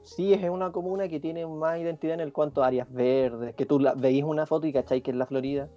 sí 0.02 0.33
es 0.33 0.48
una 0.50 0.72
comuna 0.72 1.09
que 1.09 1.20
tiene 1.20 1.46
más 1.46 1.78
identidad 1.78 2.14
en 2.14 2.20
el 2.20 2.33
cuanto 2.33 2.62
a 2.62 2.68
áreas 2.68 2.92
verdes, 2.92 3.54
que 3.54 3.66
tú 3.66 3.78
la, 3.80 3.94
veís 3.94 4.24
una 4.24 4.46
foto 4.46 4.66
y 4.66 4.72
cacháis 4.72 5.02
que 5.02 5.11
es 5.11 5.16
la 5.16 5.26
Florida. 5.26 5.68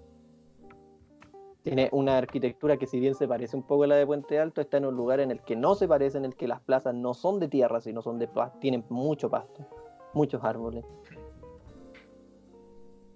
Tiene 1.63 1.89
una 1.91 2.17
arquitectura 2.17 2.77
que 2.77 2.88
si 2.88 2.99
bien 2.99 3.13
se 3.13 3.27
parece 3.27 3.58
un 3.58 3.63
poco 3.63 3.84
a 3.84 3.88
la 3.88 3.95
de 3.95 4.06
Puente 4.06 4.39
Alto, 4.39 4.62
está 4.62 4.77
en 4.77 4.86
un 4.86 4.95
lugar 4.95 5.19
en 5.19 5.32
el 5.32 5.41
que 5.41 5.56
no 5.58 5.75
se 5.75 5.88
parece, 5.88 6.17
en 6.17 6.23
el 6.23 6.36
que 6.36 6.47
las 6.47 6.62
plazas 6.62 6.93
no 6.95 7.13
son 7.13 7.39
de 7.39 7.49
tierra, 7.49 7.82
sino 7.82 8.01
son 8.01 8.19
de 8.19 8.27
pasto, 8.30 8.58
tienen 8.60 8.86
mucho 8.89 9.30
pasto, 9.30 9.67
muchos 10.13 10.41
árboles. 10.43 10.86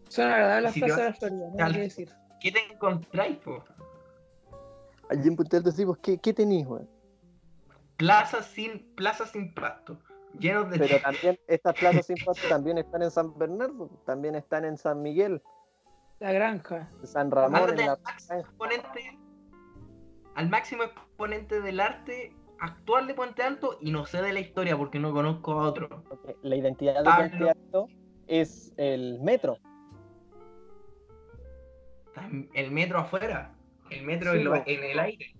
Son 0.09 0.25
agradables 0.25 0.63
las 0.63 0.73
Si 0.73 0.79
plazas 0.81 0.97
de 0.97 1.03
la 1.05 1.13
Florida, 1.13 1.49
no 1.57 1.63
al- 1.65 1.73
que 1.73 1.79
decir. 1.79 2.09
¿Qué 2.41 2.51
te 2.51 2.59
encontráis, 2.73 3.37
po? 3.37 3.63
Allí 5.09 5.27
en 5.27 5.35
Puente 5.35 5.55
Alto 5.57 5.69
decimos, 5.69 5.97
¿qué, 5.99 6.17
qué 6.17 6.33
tenéis, 6.33 6.67
weón? 6.67 6.89
Plazas 7.95 8.47
sin, 8.47 8.79
plazas 8.95 9.29
sin 9.31 9.53
pasto, 9.53 9.97
llenos 10.39 10.69
de 10.69 10.79
Pero 10.79 10.99
también 11.03 11.39
estas 11.47 11.75
plazas 11.75 12.05
sin 12.05 12.17
pasto 12.23 12.47
también 12.49 12.77
están 12.77 13.01
en 13.03 13.11
San 13.11 13.37
Bernardo, 13.37 13.89
también 14.05 14.35
están 14.35 14.65
en 14.65 14.77
San 14.77 15.01
Miguel, 15.01 15.41
La 16.19 16.31
granja. 16.31 16.89
en 17.01 17.07
San 17.07 17.31
Ramón, 17.31 17.69
en 17.79 17.85
la 17.85 17.93
al 17.93 17.99
máximo 18.01 18.39
exponente, 18.39 19.19
al 20.35 20.49
máximo 20.49 20.83
exponente 20.83 21.61
del 21.61 21.79
arte 21.79 22.35
actual 22.59 23.07
de 23.07 23.13
Puente 23.15 23.41
Alto 23.43 23.77
y 23.81 23.91
no 23.91 24.05
sé 24.05 24.21
de 24.21 24.33
la 24.33 24.39
historia 24.39 24.77
porque 24.77 24.99
no 24.99 25.11
conozco 25.13 25.53
a 25.53 25.67
otro. 25.67 26.03
la 26.43 26.55
identidad 26.55 26.99
de 26.99 27.03
Pablo. 27.05 27.29
Puente 27.29 27.49
Alto 27.49 27.87
es 28.27 28.71
el 28.77 29.19
metro. 29.21 29.57
El 32.53 32.71
metro 32.71 32.99
afuera, 32.99 33.55
el 33.89 34.03
metro 34.05 34.31
Sí, 34.33 34.37
en, 34.39 34.43
lo- 34.45 34.51
po. 34.53 34.63
en 34.65 34.83
el 34.83 34.99
aire. 34.99 35.33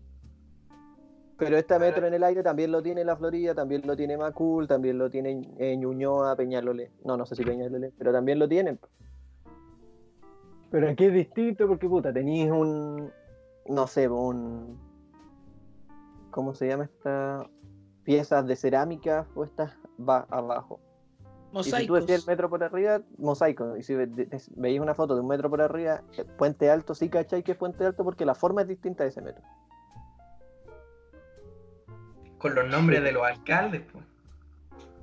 Pero 1.46 1.58
este 1.58 1.80
metro 1.80 2.06
en 2.06 2.14
el 2.14 2.24
aire 2.24 2.44
también 2.44 2.72
lo 2.72 2.84
tiene 2.84 3.04
la 3.04 3.16
Florida, 3.18 3.56
también 3.56 3.82
lo 3.86 3.96
tiene 3.96 4.16
Macul, 4.18 4.68
también 4.68 4.98
lo 5.00 5.10
tiene 5.10 5.42
eh, 5.58 5.76
Ñuñoa, 5.76 6.36
Peñalolé. 6.36 6.92
No, 7.04 7.18
no 7.18 7.26
sé 7.26 7.36
si 7.36 7.44
Peñalolé, 7.44 7.92
pero 7.98 8.12
también 8.12 8.38
lo 8.38 8.48
tienen. 8.48 8.80
Pero 10.70 10.90
aquí 10.90 11.06
es 11.06 11.14
distinto 11.14 11.68
porque, 11.68 11.88
puta, 11.90 12.14
tenéis 12.14 12.50
un. 12.52 13.12
No 13.68 13.88
sé, 13.88 14.08
un. 14.08 14.78
¿Cómo 16.30 16.54
se 16.54 16.68
llama 16.68 16.86
esta? 16.86 17.46
Piezas 18.04 18.46
de 18.48 18.56
cerámica 18.56 19.26
puestas 19.34 19.78
va 20.00 20.26
abajo. 20.30 20.80
Y 21.54 21.64
si 21.64 21.70
tú 21.72 21.76
Mosaicos. 21.76 22.00
decías 22.02 22.22
el 22.22 22.28
metro 22.28 22.50
por 22.50 22.64
arriba, 22.64 23.02
mosaico. 23.18 23.76
Y 23.78 23.84
si 23.84 23.94
ve- 23.96 24.08
de- 24.08 24.42
veis 24.56 24.80
una 24.80 24.96
foto 24.96 25.16
de 25.16 25.22
un 25.22 25.28
metro 25.28 25.50
por 25.50 25.62
arriba, 25.62 26.02
eh, 26.18 26.24
Puente 26.38 26.70
Alto, 26.72 26.96
sí, 26.96 27.10
¿cachai? 27.10 27.44
Que 27.44 27.52
es 27.52 27.58
Puente 27.58 27.86
Alto 27.86 28.04
porque 28.06 28.26
la 28.26 28.34
forma 28.36 28.62
es 28.62 28.68
distinta 28.70 29.04
de 29.04 29.10
ese 29.10 29.22
metro. 29.22 29.44
Con 32.42 32.56
los 32.56 32.68
nombres 32.70 33.04
de 33.04 33.12
los 33.12 33.24
alcaldes, 33.24 33.82
po. 33.82 34.00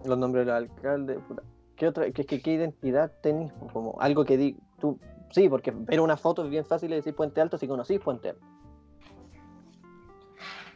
Los 0.04 0.18
nombres 0.18 0.44
de 0.46 0.52
los 0.52 0.56
alcaldes, 0.70 1.18
puta. 1.28 1.42
¿Qué 1.76 1.86
otra, 1.86 2.10
qué, 2.10 2.24
qué- 2.24 2.42
qué 2.42 2.52
identidad 2.52 3.12
tenéis? 3.22 3.52
Como 3.72 3.96
algo 4.00 4.24
que 4.24 4.36
di, 4.36 4.56
tú, 4.80 4.98
sí, 5.30 5.48
porque 5.48 5.70
ver 5.72 6.00
una 6.00 6.16
foto 6.16 6.44
es 6.44 6.50
bien 6.50 6.64
fácil 6.64 6.90
de 6.90 6.96
decir 6.96 7.14
Puente 7.14 7.40
Alto 7.40 7.56
si 7.58 7.68
conocís 7.68 8.00
Puente 8.00 8.30
Alto. 8.30 8.42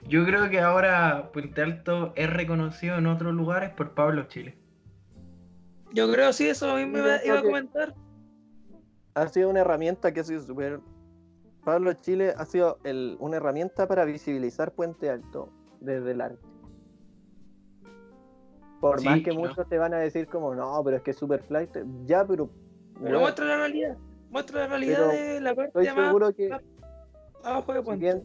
Yo 0.06 0.24
creo 0.24 0.50
que 0.50 0.60
ahora 0.60 1.30
Puente 1.32 1.62
Alto 1.62 2.12
es 2.16 2.30
reconocido 2.32 2.96
en 2.96 3.06
otros 3.06 3.32
lugares 3.34 3.70
por 3.70 3.94
Pablo 3.94 4.24
Chile. 4.28 4.56
Yo 5.92 6.10
creo 6.10 6.32
sí, 6.32 6.48
eso 6.48 6.74
mismo 6.76 6.98
iba, 6.98 7.24
iba 7.24 7.38
a 7.38 7.42
comentar. 7.42 7.94
Ha 9.14 9.28
sido 9.28 9.50
una 9.50 9.60
herramienta 9.60 10.12
que 10.12 10.20
ha 10.20 10.24
sido 10.24 10.40
súper... 10.42 10.80
Pablo 11.64 11.92
Chile 11.92 12.34
ha 12.36 12.44
sido 12.46 12.78
el- 12.82 13.16
una 13.20 13.36
herramienta 13.36 13.86
para 13.86 14.04
visibilizar 14.04 14.72
Puente 14.72 15.10
Alto 15.10 15.48
desde 15.80 16.12
el 16.12 16.20
arte. 16.20 16.46
Por 18.82 18.98
Sí, 19.00 19.06
más 19.06 19.20
que 19.22 19.30
¿no? 19.32 19.40
muchos 19.40 19.68
te 19.68 19.78
van 19.78 19.94
a 19.94 19.98
decir 19.98 20.26
como, 20.26 20.56
no, 20.56 20.82
pero 20.84 20.96
es 20.96 21.02
que 21.04 21.12
es 21.12 21.16
super 21.16 21.40
flight. 21.44 21.70
Ya, 22.04 22.24
pero... 22.26 22.50
Pero 23.00 23.20
muestra 23.20 23.44
la 23.46 23.56
realidad. 23.58 23.96
Muestra 24.28 24.62
la 24.62 24.66
realidad 24.66 25.08
de 25.08 25.40
la 25.40 25.54
parte 25.54 25.68
estoy 25.68 25.86
más 25.96 26.06
seguro 26.08 26.34
que... 26.34 26.50
abajo 27.44 27.72
de 27.74 27.78
Si 27.78 27.84
Puente. 27.84 28.04
bien 28.04 28.22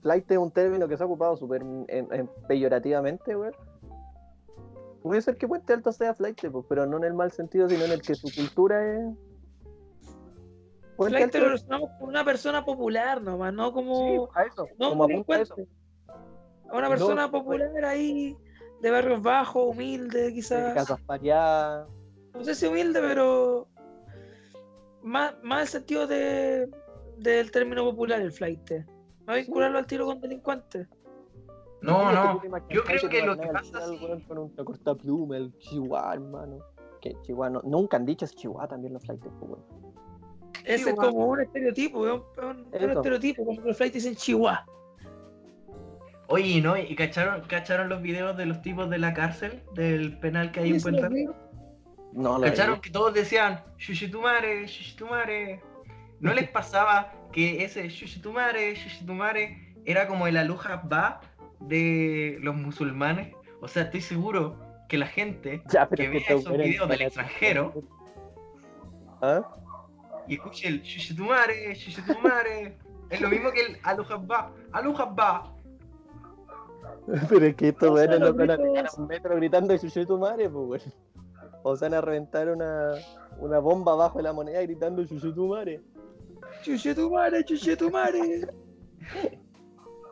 flight 0.00 0.30
es 0.30 0.38
un 0.38 0.50
término 0.50 0.88
que 0.88 0.96
se 0.96 1.02
ha 1.02 1.06
ocupado 1.06 1.36
súper 1.36 1.60
en- 1.60 1.84
en- 1.88 2.30
peyorativamente, 2.48 3.34
güey. 3.34 3.50
Puede 5.02 5.20
ser 5.20 5.36
que 5.36 5.46
Puente 5.46 5.74
Alto 5.74 5.92
sea 5.92 6.14
flight, 6.14 6.40
pues, 6.50 6.64
pero 6.70 6.86
no 6.86 6.96
en 6.96 7.04
el 7.04 7.12
mal 7.12 7.30
sentido, 7.30 7.68
sino 7.68 7.84
en 7.84 7.92
el 7.92 8.00
que 8.00 8.14
su 8.14 8.28
cultura 8.34 8.82
es. 8.96 9.14
Flight 10.96 11.30
te 11.30 11.38
lo 11.38 11.44
relacionamos 11.46 11.90
con 11.98 12.08
una 12.08 12.24
persona 12.24 12.64
popular 12.64 13.20
nomás, 13.20 13.52
no 13.52 13.68
Sí, 13.68 13.72
como, 13.74 14.28
a 14.34 14.42
eso, 14.44 14.66
no 14.78 14.88
como 14.88 15.04
apunta 15.04 15.34
a 15.34 15.40
eso. 15.42 15.54
A 16.70 16.76
una 16.78 16.88
persona 16.88 17.30
popular 17.30 17.84
ahí, 17.84 18.36
de 18.80 18.90
barrios 18.90 19.22
bajos, 19.22 19.64
humilde, 19.74 20.22
De 20.26 20.34
quizás. 20.34 20.74
casas 20.74 21.00
pareadas. 21.02 21.88
No 22.34 22.44
sé 22.44 22.54
si 22.54 22.66
humilde, 22.66 23.00
pero 23.00 23.66
más, 25.02 25.34
más 25.42 25.62
el 25.62 25.68
sentido 25.68 26.06
de, 26.06 26.70
del 27.16 27.50
término 27.50 27.84
popular, 27.84 28.20
el 28.20 28.32
flight. 28.32 28.70
No 29.26 29.34
vincularlo 29.34 29.78
al 29.78 29.86
tiro 29.86 30.06
con 30.06 30.20
delincuentes. 30.20 30.86
No, 31.82 32.08
es 32.10 32.14
no. 32.14 32.42
Yo 32.70 32.82
creo 32.84 33.08
que 33.08 33.22
lo 33.24 33.36
que 33.38 33.46
pasa 33.48 33.90
weón, 33.90 34.20
Con 34.22 34.38
un 34.38 34.48
cortapluma, 34.50 35.36
el 35.36 35.56
chihuahua, 35.58 36.14
hermano. 36.14 36.58
Que 37.00 37.14
chihuahua, 37.22 37.50
no- 37.50 37.62
nunca 37.62 37.96
han 37.96 38.04
dicho 38.06 38.24
es 38.24 38.34
chihuahua 38.34 38.66
también 38.68 38.94
los 38.94 39.02
flights, 39.04 39.26
pues, 39.38 39.50
weón. 39.50 39.64
Ese 40.64 40.90
es 40.90 40.96
como 40.96 41.26
un 41.28 41.40
estereotipo, 41.40 42.06
es 42.06 42.12
un, 42.14 42.20
es 42.36 42.44
un- 42.44 42.66
es 42.74 42.82
un 42.82 42.90
Eso. 42.90 42.98
estereotipo, 43.00 43.44
como 43.44 43.60
los 43.60 43.76
flights 43.76 43.94
dicen 43.94 44.14
chihuahua. 44.16 44.66
Oye, 46.28 46.60
¿no? 46.60 46.76
¿Y 46.76 46.94
cacharon, 46.94 47.40
cacharon 47.42 47.88
los 47.88 48.02
videos 48.02 48.36
de 48.36 48.44
los 48.44 48.60
tipos 48.60 48.90
de 48.90 48.98
la 48.98 49.14
cárcel? 49.14 49.62
Del 49.74 50.18
penal 50.18 50.52
que 50.52 50.60
hay 50.60 50.72
en 50.72 50.80
Puente. 50.80 51.28
No, 52.12 52.38
lo 52.38 52.44
¿Cacharon 52.44 52.80
que 52.80 52.90
todos 52.90 53.14
decían 53.14 53.62
Shushitumare, 53.78 54.66
Shushitumare? 54.66 55.62
¿No 56.20 56.34
les 56.34 56.48
pasaba 56.48 57.12
que 57.32 57.64
ese 57.64 57.88
Shushitumare, 57.88 58.74
Shushitumare 58.74 59.74
era 59.84 60.06
como 60.06 60.26
el 60.26 60.36
aluja 60.36 60.82
de 61.60 62.38
los 62.40 62.54
musulmanes? 62.54 63.34
O 63.60 63.68
sea, 63.68 63.84
estoy 63.84 64.02
seguro 64.02 64.58
que 64.88 64.98
la 64.98 65.06
gente 65.06 65.62
Ya, 65.70 65.88
que 65.88 66.08
vea 66.08 66.20
esos 66.20 66.50
videos 66.50 66.88
del 66.88 67.02
extranjero 67.02 67.72
¿Ah? 69.22 69.42
y 70.26 70.34
escuche 70.34 70.68
el 70.68 70.82
Shushitumare, 70.82 71.74
Shushitumare, 71.74 72.76
es 73.08 73.20
lo 73.20 73.28
mismo 73.28 73.50
que 73.50 73.62
el 73.62 73.78
aluja 73.82 74.16
ba, 74.16 74.52
aluja. 74.72 75.06
Pero 77.28 77.46
es 77.46 77.56
que 77.56 77.68
estos 77.68 77.88
sea, 77.88 77.92
weones 77.92 78.20
no 78.20 78.34
van 78.34 78.50
a 78.50 78.56
llegar 78.56 78.86
a 78.86 79.00
un 79.00 79.06
metro 79.06 79.36
gritando 79.36 79.76
chuché 79.76 80.06
tu 80.06 80.18
madre, 80.18 80.48
pues 80.50 80.82
weón. 80.82 80.94
O 81.62 81.76
se 81.76 81.84
van 81.86 81.94
a 81.94 82.00
reventar 82.00 82.48
una, 82.48 82.94
una 83.38 83.58
bomba 83.58 83.92
abajo 83.92 84.18
de 84.18 84.24
la 84.24 84.32
moneda 84.32 84.60
gritando 84.62 85.04
chuché 85.04 85.32
tu 85.32 85.48
madre. 85.48 85.80
Chuche 86.62 86.94
tu 86.94 87.10
madre, 87.10 87.44
chuche 87.44 87.76
tu 87.76 87.90
madre. 87.90 88.46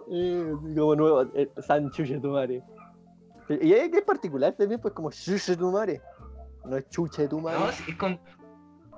Como 0.06 0.94
nuevo, 0.94 1.22
eh, 1.34 1.50
San 1.66 1.90
chuche 1.90 2.18
tu 2.20 2.28
madre. 2.28 2.62
Y 3.48 3.72
es 3.72 3.90
que 3.90 3.98
es 3.98 4.04
particular 4.04 4.52
también, 4.54 4.80
pues 4.80 4.94
como 4.94 5.10
chuche 5.10 5.56
tu 5.56 5.70
madre. 5.70 6.00
No 6.64 6.76
es 6.76 6.88
chuche 6.88 7.28
tu 7.28 7.40
madre, 7.40 7.58
No, 7.60 7.68
es 7.70 7.96
con, 7.96 8.20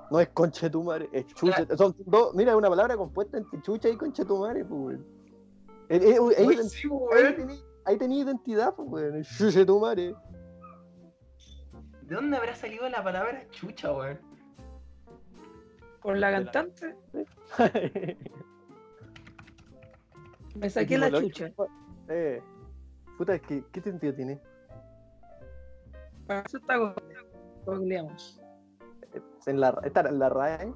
no 0.09 0.19
es 0.19 0.29
conche 0.29 0.69
tu 0.69 0.83
madre, 0.83 1.09
es 1.11 1.27
chuche. 1.27 1.67
Son 1.77 1.95
dos, 2.05 2.33
mira, 2.33 2.51
es 2.51 2.57
una 2.57 2.69
palabra 2.69 2.97
compuesta 2.97 3.37
entre 3.37 3.61
chucha 3.61 3.89
y 3.89 3.95
conche 3.97 4.25
tu 4.25 4.37
madre, 4.37 4.65
pues 4.65 4.81
weón. 4.81 5.05
Uy, 6.21 6.33
ahí- 6.35 6.69
sí, 6.69 6.87
ahí 7.89 7.97
tenía 7.97 8.23
identidad, 8.23 8.73
pues 8.75 8.87
weón. 8.89 9.23
Chuche 9.37 9.65
tu 9.65 9.79
madre. 9.79 10.13
¿De 12.03 12.15
dónde 12.15 12.37
habrá 12.37 12.55
salido 12.55 12.87
la 12.89 13.03
palabra 13.03 13.45
chucha, 13.51 13.91
weón? 13.93 14.19
por 16.01 16.17
la 16.17 16.31
cantante, 16.31 16.95
me 20.55 20.69
saqué 20.69 20.97
la 20.97 21.11
chucha. 21.11 21.51
Eh, 22.07 22.41
puta, 23.17 23.37
¿qué, 23.39 23.63
¿qué 23.71 23.81
sentido 23.81 24.13
tiene? 24.13 24.39
Para 26.25 26.41
eso 26.41 26.57
está 26.57 26.77
go- 26.77 26.93
googleamos. 27.65 28.39
En 29.45 29.59
la, 29.59 29.77
esta 29.83 30.01
en 30.07 30.19
la 30.19 30.29
RAE. 30.29 30.73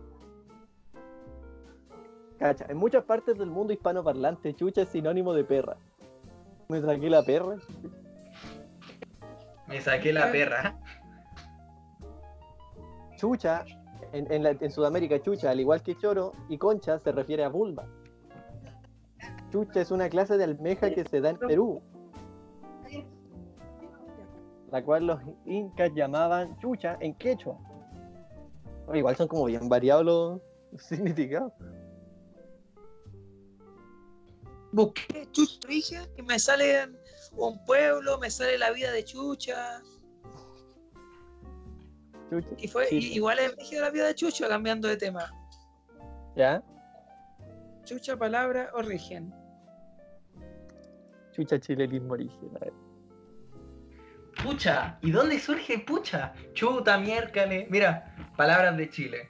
Cacha, 2.38 2.66
en 2.68 2.78
muchas 2.78 3.06
partes 3.06 3.38
del 3.38 3.50
mundo 3.50 3.72
hispanoparlante, 3.72 4.54
chucha 4.56 4.82
es 4.82 4.90
sinónimo 4.90 5.34
de 5.34 5.46
perra. 5.46 5.78
Me 6.70 6.82
saqué 6.82 7.10
la 7.10 7.24
perra. 7.24 7.56
Me 9.68 9.82
saqué 9.82 10.14
la 10.14 10.32
perra. 10.32 10.76
Chucha, 13.18 13.64
en, 14.12 14.32
en, 14.32 14.44
la- 14.44 14.52
en 14.52 14.72
Sudamérica, 14.72 15.22
chucha, 15.22 15.50
al 15.52 15.60
igual 15.60 15.82
que 15.82 15.96
choro 15.98 16.34
y 16.50 16.58
concha, 16.58 17.00
se 17.00 17.12
refiere 17.12 17.44
a 17.44 17.50
vulva. 17.50 17.86
Chucha 19.52 19.82
es 19.82 19.92
una 19.92 20.10
clase 20.10 20.38
de 20.38 20.44
almeja 20.46 20.90
que 20.94 21.04
se 21.06 21.22
da 21.22 21.30
en 21.30 21.38
Perú, 21.38 21.82
la 24.72 24.84
cual 24.84 25.06
los 25.08 25.20
incas 25.46 25.92
llamaban 25.94 26.58
chucha 26.58 26.98
en 27.00 27.14
quechua. 27.14 27.58
Igual 28.94 29.16
son 29.16 29.28
como 29.28 29.46
bien 29.46 29.70
variados 29.70 30.04
los 30.04 30.42
significados. 30.82 31.54
Busqué 34.74 35.28
Chucha 35.32 35.60
origen 35.68 36.02
y 36.18 36.22
me 36.24 36.40
sale 36.40 36.90
un 37.34 37.64
pueblo, 37.66 38.18
me 38.18 38.30
sale 38.30 38.58
la 38.58 38.72
vida 38.72 38.92
de 38.92 39.04
Chucha. 39.06 39.82
Chucha, 42.30 42.48
Y 42.58 42.68
fue 42.68 42.88
Sí. 42.88 42.98
y- 42.98 43.14
igual 43.16 43.38
es 43.40 43.56
rígido 43.56 43.82
la 43.84 43.92
vida 43.92 44.08
de 44.08 44.16
Chucha, 44.16 44.48
cambiando 44.48 44.88
de 44.88 44.98
tema. 44.98 45.32
¿ya? 46.36 46.64
Chucha, 47.86 48.18
palabra, 48.18 48.72
origen. 48.74 49.32
Chucha 51.34 51.60
chilenismo 51.60 52.14
origen. 52.14 52.50
a 52.56 52.60
ver. 52.60 52.74
Pucha. 54.44 54.98
¿Y 55.02 55.12
dónde 55.12 55.40
surge 55.40 55.80
pucha? 55.80 56.34
Chuta, 56.54 56.98
miércale. 56.98 57.68
Mira, 57.70 58.16
palabras 58.36 58.76
de 58.78 58.90
Chile. 58.90 59.30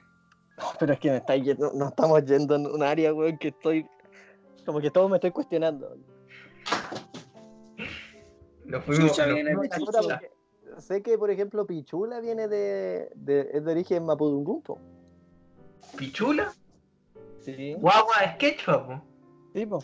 Pero 0.78 0.94
es 0.94 0.98
que 1.00 1.10
me 1.10 1.16
está 1.18 1.36
yendo, 1.36 1.72
no 1.74 1.88
estamos 1.88 2.24
yendo 2.24 2.54
en 2.56 2.66
un 2.66 2.82
área, 2.82 3.12
weón, 3.12 3.36
que 3.36 3.48
estoy. 3.48 3.86
Como 4.64 4.80
que 4.80 4.90
todo 4.90 5.08
me 5.08 5.16
estoy 5.16 5.30
cuestionando. 5.30 5.96
Nos 8.64 8.84
fuimos, 8.84 9.10
Chucha 9.10 9.26
viene 9.26 9.54
de 9.54 10.30
sé 10.78 11.02
que, 11.02 11.18
por 11.18 11.30
ejemplo, 11.30 11.66
Pichula 11.66 12.20
viene 12.20 12.48
de, 12.48 13.10
de, 13.14 13.50
es 13.52 13.64
de 13.64 13.72
origen 13.72 14.04
Mapudungún, 14.04 14.62
po. 14.62 14.78
¿Pichula? 15.96 16.52
Sí. 17.40 17.74
Guagua 17.74 18.16
es 18.24 18.36
quechua, 18.36 18.86
po. 18.86 19.02
Sí, 19.54 19.66
po. 19.66 19.82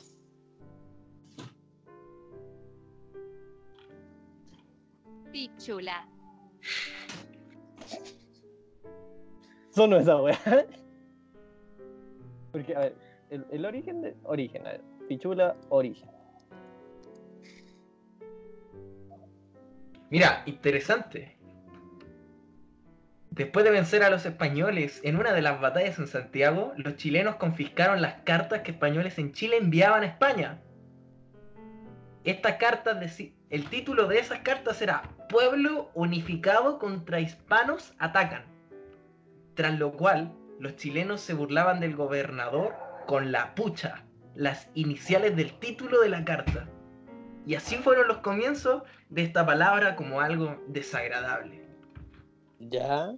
Pichula. 5.31 6.09
Sonó 9.71 9.97
esa 9.99 10.21
weá. 10.21 10.39
Porque, 12.53 12.75
a 12.75 12.81
ver, 12.81 13.10
el, 13.31 13.47
el 13.51 13.65
origen 13.65 14.03
de. 14.03 14.17
Origen, 14.25 14.63
ver. 14.65 14.81
Pichula, 15.09 15.57
origen. 15.69 16.09
Mira, 20.11 20.43
interesante. 20.47 21.37
Después 23.31 23.65
de 23.65 23.71
vencer 23.71 24.03
a 24.03 24.11
los 24.11 24.27
españoles 24.27 25.01
en 25.05 25.17
una 25.17 25.33
de 25.33 25.41
las 25.41 25.61
batallas 25.61 25.99
en 26.01 26.09
Santiago, 26.09 26.73
los 26.77 26.97
chilenos 26.97 27.37
confiscaron 27.37 28.03
las 28.03 28.15
cartas 28.23 28.63
que 28.63 28.73
españoles 28.73 29.19
en 29.19 29.33
Chile 29.33 29.57
enviaban 29.57 30.03
a 30.03 30.07
España. 30.07 30.61
Estas 32.25 32.57
cartas, 32.57 32.99
el 33.51 33.65
título 33.71 34.09
de 34.09 34.19
esas 34.19 34.41
cartas 34.41 34.83
era 34.83 35.03
Pueblo 35.29 35.91
unificado 35.95 36.81
contra 36.81 37.21
hispanos 37.21 37.95
atacan. 37.99 38.43
Tras 39.55 39.79
lo 39.79 39.93
cual, 39.93 40.33
los 40.59 40.75
chilenos 40.77 41.21
se 41.21 41.33
burlaban 41.33 41.79
del 41.79 41.95
gobernador 41.95 42.90
con 43.11 43.33
la 43.33 43.57
pucha, 43.57 44.05
las 44.37 44.71
iniciales 44.75 45.35
del 45.35 45.53
título 45.59 46.01
de 46.01 46.11
la 46.11 46.25
carta. 46.25 46.69
Y 47.45 47.57
así 47.57 47.75
fueron 47.75 48.07
los 48.07 48.19
comienzos 48.19 48.85
de 49.09 49.23
esta 49.23 49.45
palabra 49.45 49.97
como 49.97 50.21
algo 50.21 50.55
desagradable. 50.69 51.61
Ya. 52.61 53.11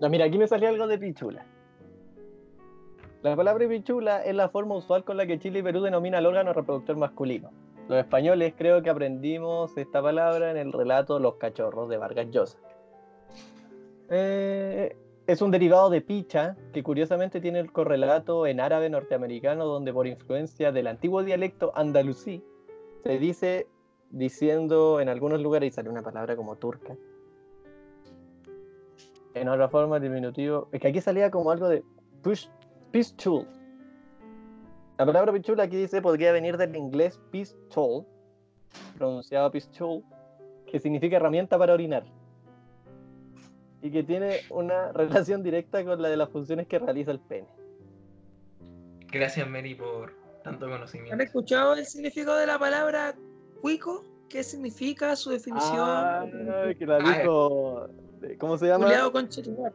No, 0.00 0.08
mira, 0.08 0.24
aquí 0.24 0.38
me 0.38 0.48
salió 0.48 0.70
algo 0.70 0.86
de 0.86 0.96
pichula. 0.96 1.44
La 3.20 3.36
palabra 3.36 3.68
pichula 3.68 4.24
es 4.24 4.34
la 4.34 4.48
forma 4.48 4.76
usual 4.76 5.04
con 5.04 5.18
la 5.18 5.26
que 5.26 5.38
Chile 5.38 5.58
y 5.58 5.62
Perú 5.62 5.82
denomina 5.82 6.16
al 6.16 6.24
órgano 6.24 6.54
reproductor 6.54 6.96
masculino. 6.96 7.50
Los 7.86 7.98
españoles 7.98 8.54
creo 8.56 8.82
que 8.82 8.88
aprendimos 8.88 9.76
esta 9.76 10.00
palabra 10.00 10.52
en 10.52 10.56
el 10.56 10.72
relato 10.72 11.18
Los 11.18 11.34
cachorros 11.34 11.90
de 11.90 11.98
Vargas 11.98 12.30
Llosa. 12.30 12.58
Eh, 14.08 14.96
es 15.26 15.42
un 15.42 15.50
derivado 15.50 15.90
de 15.90 16.00
picha 16.00 16.56
que 16.72 16.82
curiosamente 16.82 17.40
tiene 17.40 17.60
el 17.60 17.72
correlato 17.72 18.46
en 18.46 18.60
árabe 18.60 18.90
norteamericano 18.90 19.64
donde 19.66 19.92
por 19.92 20.06
influencia 20.06 20.72
del 20.72 20.86
antiguo 20.86 21.22
dialecto 21.22 21.72
andalusí 21.74 22.44
se 23.02 23.18
dice 23.18 23.68
diciendo 24.10 25.00
en 25.00 25.08
algunos 25.08 25.40
lugares 25.40 25.68
y 25.68 25.74
sale 25.74 25.88
una 25.88 26.02
palabra 26.02 26.36
como 26.36 26.56
turca 26.56 26.96
en 29.34 29.48
otra 29.48 29.68
forma, 29.68 29.96
el 29.96 30.02
diminutivo. 30.02 30.68
Es 30.72 30.80
que 30.80 30.88
aquí 30.88 31.00
salía 31.00 31.30
como 31.30 31.50
algo 31.50 31.68
de 31.68 31.82
push, 32.22 32.48
pistol. 32.90 33.46
La 34.98 35.06
palabra 35.06 35.32
pistol 35.32 35.60
aquí 35.60 35.76
dice 35.76 36.02
podría 36.02 36.32
venir 36.32 36.56
del 36.56 36.76
inglés 36.76 37.20
pistol, 37.30 38.04
pronunciado 38.96 39.50
pistol, 39.50 40.02
que 40.66 40.78
significa 40.78 41.16
herramienta 41.16 41.58
para 41.58 41.74
orinar. 41.74 42.04
Y 43.82 43.90
que 43.90 44.02
tiene 44.02 44.40
una 44.50 44.92
relación 44.92 45.42
directa 45.42 45.84
con 45.84 46.00
la 46.00 46.08
de 46.08 46.16
las 46.16 46.30
funciones 46.30 46.66
que 46.66 46.78
realiza 46.78 47.10
el 47.10 47.20
pene. 47.20 47.48
Gracias, 49.10 49.46
Mary, 49.48 49.74
por 49.74 50.12
tanto 50.42 50.66
¿Han 50.66 50.72
conocimiento. 50.72 51.22
escuchado 51.22 51.74
el 51.74 51.84
significado 51.84 52.38
de 52.38 52.46
la 52.46 52.58
palabra 52.58 53.14
cuico? 53.60 54.04
¿Qué 54.28 54.42
significa 54.42 55.14
su 55.14 55.30
definición? 55.30 55.78
Ah, 55.78 56.24
que 56.78 56.86
la 56.86 56.96
Ah, 56.96 57.18
dijo. 57.18 57.88
¿Cómo 58.38 58.56
se 58.56 58.66
llama? 58.68 58.86
Juliado 58.86 59.12
con 59.12 59.28
Chetumar. 59.28 59.72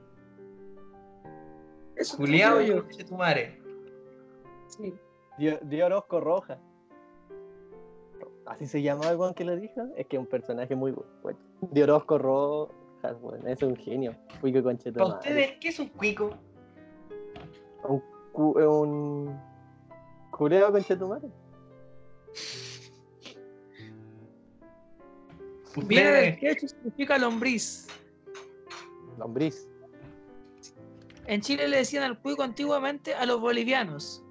Eso 1.96 2.18
te 2.18 2.24
Juliado 2.24 2.62
yo. 2.62 2.84
Conchetumare. 2.84 3.62
Sí. 4.68 4.94
Dio, 5.38 5.86
Orozco 5.86 6.20
Roja. 6.20 6.60
¿Así 8.46 8.66
se 8.66 8.82
llama 8.82 9.10
el 9.10 9.36
que 9.36 9.44
lo 9.44 9.56
dijo? 9.56 9.88
Es 9.96 10.08
que 10.08 10.16
es 10.16 10.20
un 10.20 10.28
personaje 10.28 10.76
muy 10.76 10.94
bueno. 11.22 11.40
Dio 11.72 11.84
Orozco 11.84 12.18
Roja, 12.18 12.74
weón, 13.04 13.48
es 13.48 13.62
un 13.64 13.76
genio. 13.76 14.16
Cuico 14.42 14.62
concheto. 14.64 15.00
¿Para 15.00 15.16
ustedes 15.16 15.58
qué 15.60 15.70
es 15.70 15.80
un 15.80 15.88
cuico? 15.90 16.32
Un, 17.88 18.02
cu- 18.34 18.60
un 18.60 19.40
culeo 20.32 20.72
conchetumare. 20.72 21.28
Viene 25.86 26.10
del 26.12 26.40
quechua 26.40 26.70
significa 26.70 27.18
lombriz. 27.18 27.88
Lombriz. 29.20 29.68
En 31.28 31.42
Chile 31.42 31.68
le 31.68 31.78
decían 31.78 32.04
al 32.04 32.20
cuico 32.20 32.42
antiguamente 32.42 33.14
a 33.14 33.26
los 33.26 33.40
bolivianos. 33.40 34.24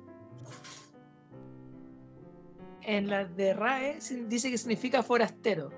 En 2.82 3.08
la 3.08 3.24
de 3.24 3.52
RAE 3.52 3.98
dice 4.28 4.50
que 4.50 4.58
significa 4.58 5.02
forastero. 5.02 5.70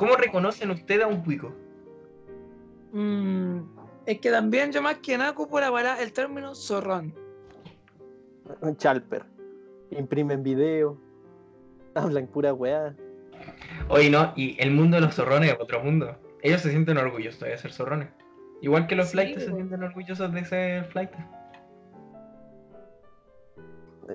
¿Cómo 0.00 0.16
reconocen 0.16 0.70
ustedes 0.70 1.04
a 1.04 1.06
un 1.08 1.22
cuico? 1.22 1.52
Mm, 2.92 3.60
es 4.06 4.18
que 4.18 4.30
también 4.30 4.72
yo 4.72 4.80
más 4.80 4.96
que 4.98 5.18
nada 5.18 5.30
ocupo 5.32 5.60
la 5.60 5.70
palabra- 5.70 6.02
el 6.02 6.10
término 6.14 6.54
zorrón. 6.54 7.14
Un 8.62 8.76
chalper. 8.78 9.24
Imprimen 9.90 10.42
video. 10.42 10.98
Hablan 11.94 12.26
pura 12.28 12.54
weá. 12.54 12.96
Oye, 13.90 14.08
no, 14.08 14.32
y 14.36 14.56
el 14.58 14.70
mundo 14.70 14.96
de 14.96 15.02
los 15.02 15.14
zorrones 15.14 15.52
es 15.52 15.60
otro 15.60 15.82
mundo. 15.84 16.16
Ellos 16.42 16.62
se 16.62 16.70
sienten 16.70 16.96
orgullosos 16.96 17.40
de 17.40 17.58
ser 17.58 17.70
zorrones. 17.72 18.08
Igual 18.62 18.86
que 18.86 18.96
los 18.96 19.06
Sí, 19.08 19.12
flights 19.12 19.44
se 19.44 19.52
sienten 19.52 19.82
orgullosos 19.82 20.32
de 20.32 20.44
ser 20.46 20.84
flights. 20.86 21.16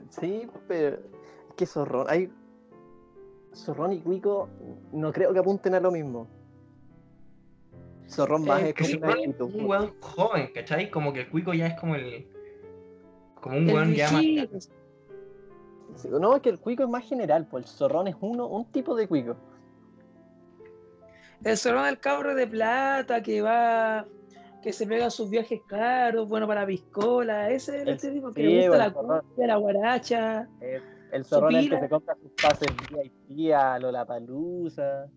Sí, 0.10 0.48
pero 0.68 0.96
es 0.98 1.56
que 1.56 1.66
zorrón. 1.68 2.08
Hay. 2.10 2.30
Zorrón 3.56 3.94
y 3.94 4.02
cuico 4.02 4.50
no 4.92 5.12
creo 5.14 5.32
que 5.34 5.40
apunten 5.40 5.74
a 5.76 5.80
lo 5.80 5.92
mismo. 5.92 6.28
Zorrón 8.10 8.46
más 8.46 8.62
Eh, 8.62 8.74
es 8.78 8.98
pero- 8.98 9.10
actitud. 9.10 9.56
Un 9.56 9.66
weón 9.66 9.94
joven, 10.00 10.52
¿cachai? 10.54 10.92
Como 10.92 11.12
que 11.14 11.22
el 11.22 11.30
cuico 11.30 11.54
ya 11.54 11.68
es 11.68 11.80
como 11.80 11.96
el. 11.96 12.28
Como 13.42 13.58
un 13.58 13.70
El 13.70 13.76
weón 13.76 13.94
ya 13.94 14.12
más. 14.12 14.70
No, 16.10 16.36
es 16.36 16.42
que 16.42 16.50
el 16.50 16.60
cuico 16.60 16.84
es 16.84 16.90
más 16.90 17.06
general, 17.08 17.48
pues 17.48 17.66
el 17.66 17.70
zorrón 17.72 18.08
es 18.08 18.16
uno, 18.20 18.48
un 18.48 18.66
tipo 18.72 18.96
de 18.96 19.08
cuico. 19.08 19.36
El 21.44 21.58
zorrón 21.58 21.86
del 21.86 22.00
cabro 22.00 22.36
de 22.36 22.48
plata 22.48 23.22
que 23.24 23.42
va 23.42 24.06
que 24.62 24.74
se 24.74 24.88
pega 24.88 25.12
sus 25.12 25.30
viajes 25.30 25.62
caros, 25.68 26.28
bueno 26.28 26.48
para 26.48 26.62
la 26.62 26.68
piscola, 26.68 27.52
ese 27.52 27.76
es 27.76 27.82
el 27.84 27.88
El- 27.90 27.96
estereotipo, 27.96 28.32
que 28.34 28.42
le 28.44 28.68
gusta 28.68 28.78
la 28.88 28.92
zorrón. 28.94 29.22
la 29.38 29.56
guaracha. 29.58 30.50
Eh, 30.60 30.82
El 31.16 31.24
zorrón 31.24 31.56
es 31.56 31.64
el 31.64 31.70
que 31.70 31.80
se 31.80 31.90
compra 31.90 32.16
sus 32.16 32.32
pases 32.32 32.68
VIP 32.90 33.54
a 33.54 33.80
Lollapalooza, 33.80 35.08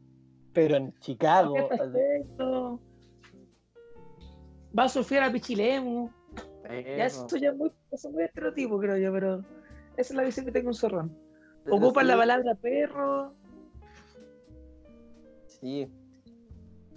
pero 0.53 0.77
en 0.77 0.97
Chicago. 1.01 1.69
Perfecto. 1.69 2.81
Va 4.79 4.85
a 4.85 4.89
surfear 4.89 5.25
a 5.25 5.33
Pichilemu. 5.33 6.09
Ya 6.69 7.07
eso 7.07 7.27
ya 7.37 7.51
es 7.51 7.57
muy, 7.57 7.73
eso 7.91 8.09
es 8.09 8.15
muy 8.15 8.23
estereotipo, 8.23 8.79
creo 8.79 8.97
yo, 8.97 9.13
pero 9.13 9.41
esa 9.97 10.13
es 10.13 10.15
la 10.15 10.23
visión 10.23 10.47
que 10.47 10.53
tengo 10.53 10.69
un 10.69 10.75
zorrón. 10.75 11.19
Ocupan 11.69 12.05
Sí, 12.05 12.09
la 12.09 12.17
palabra 12.17 12.55
perro. 12.55 13.35
Sí, 15.47 15.91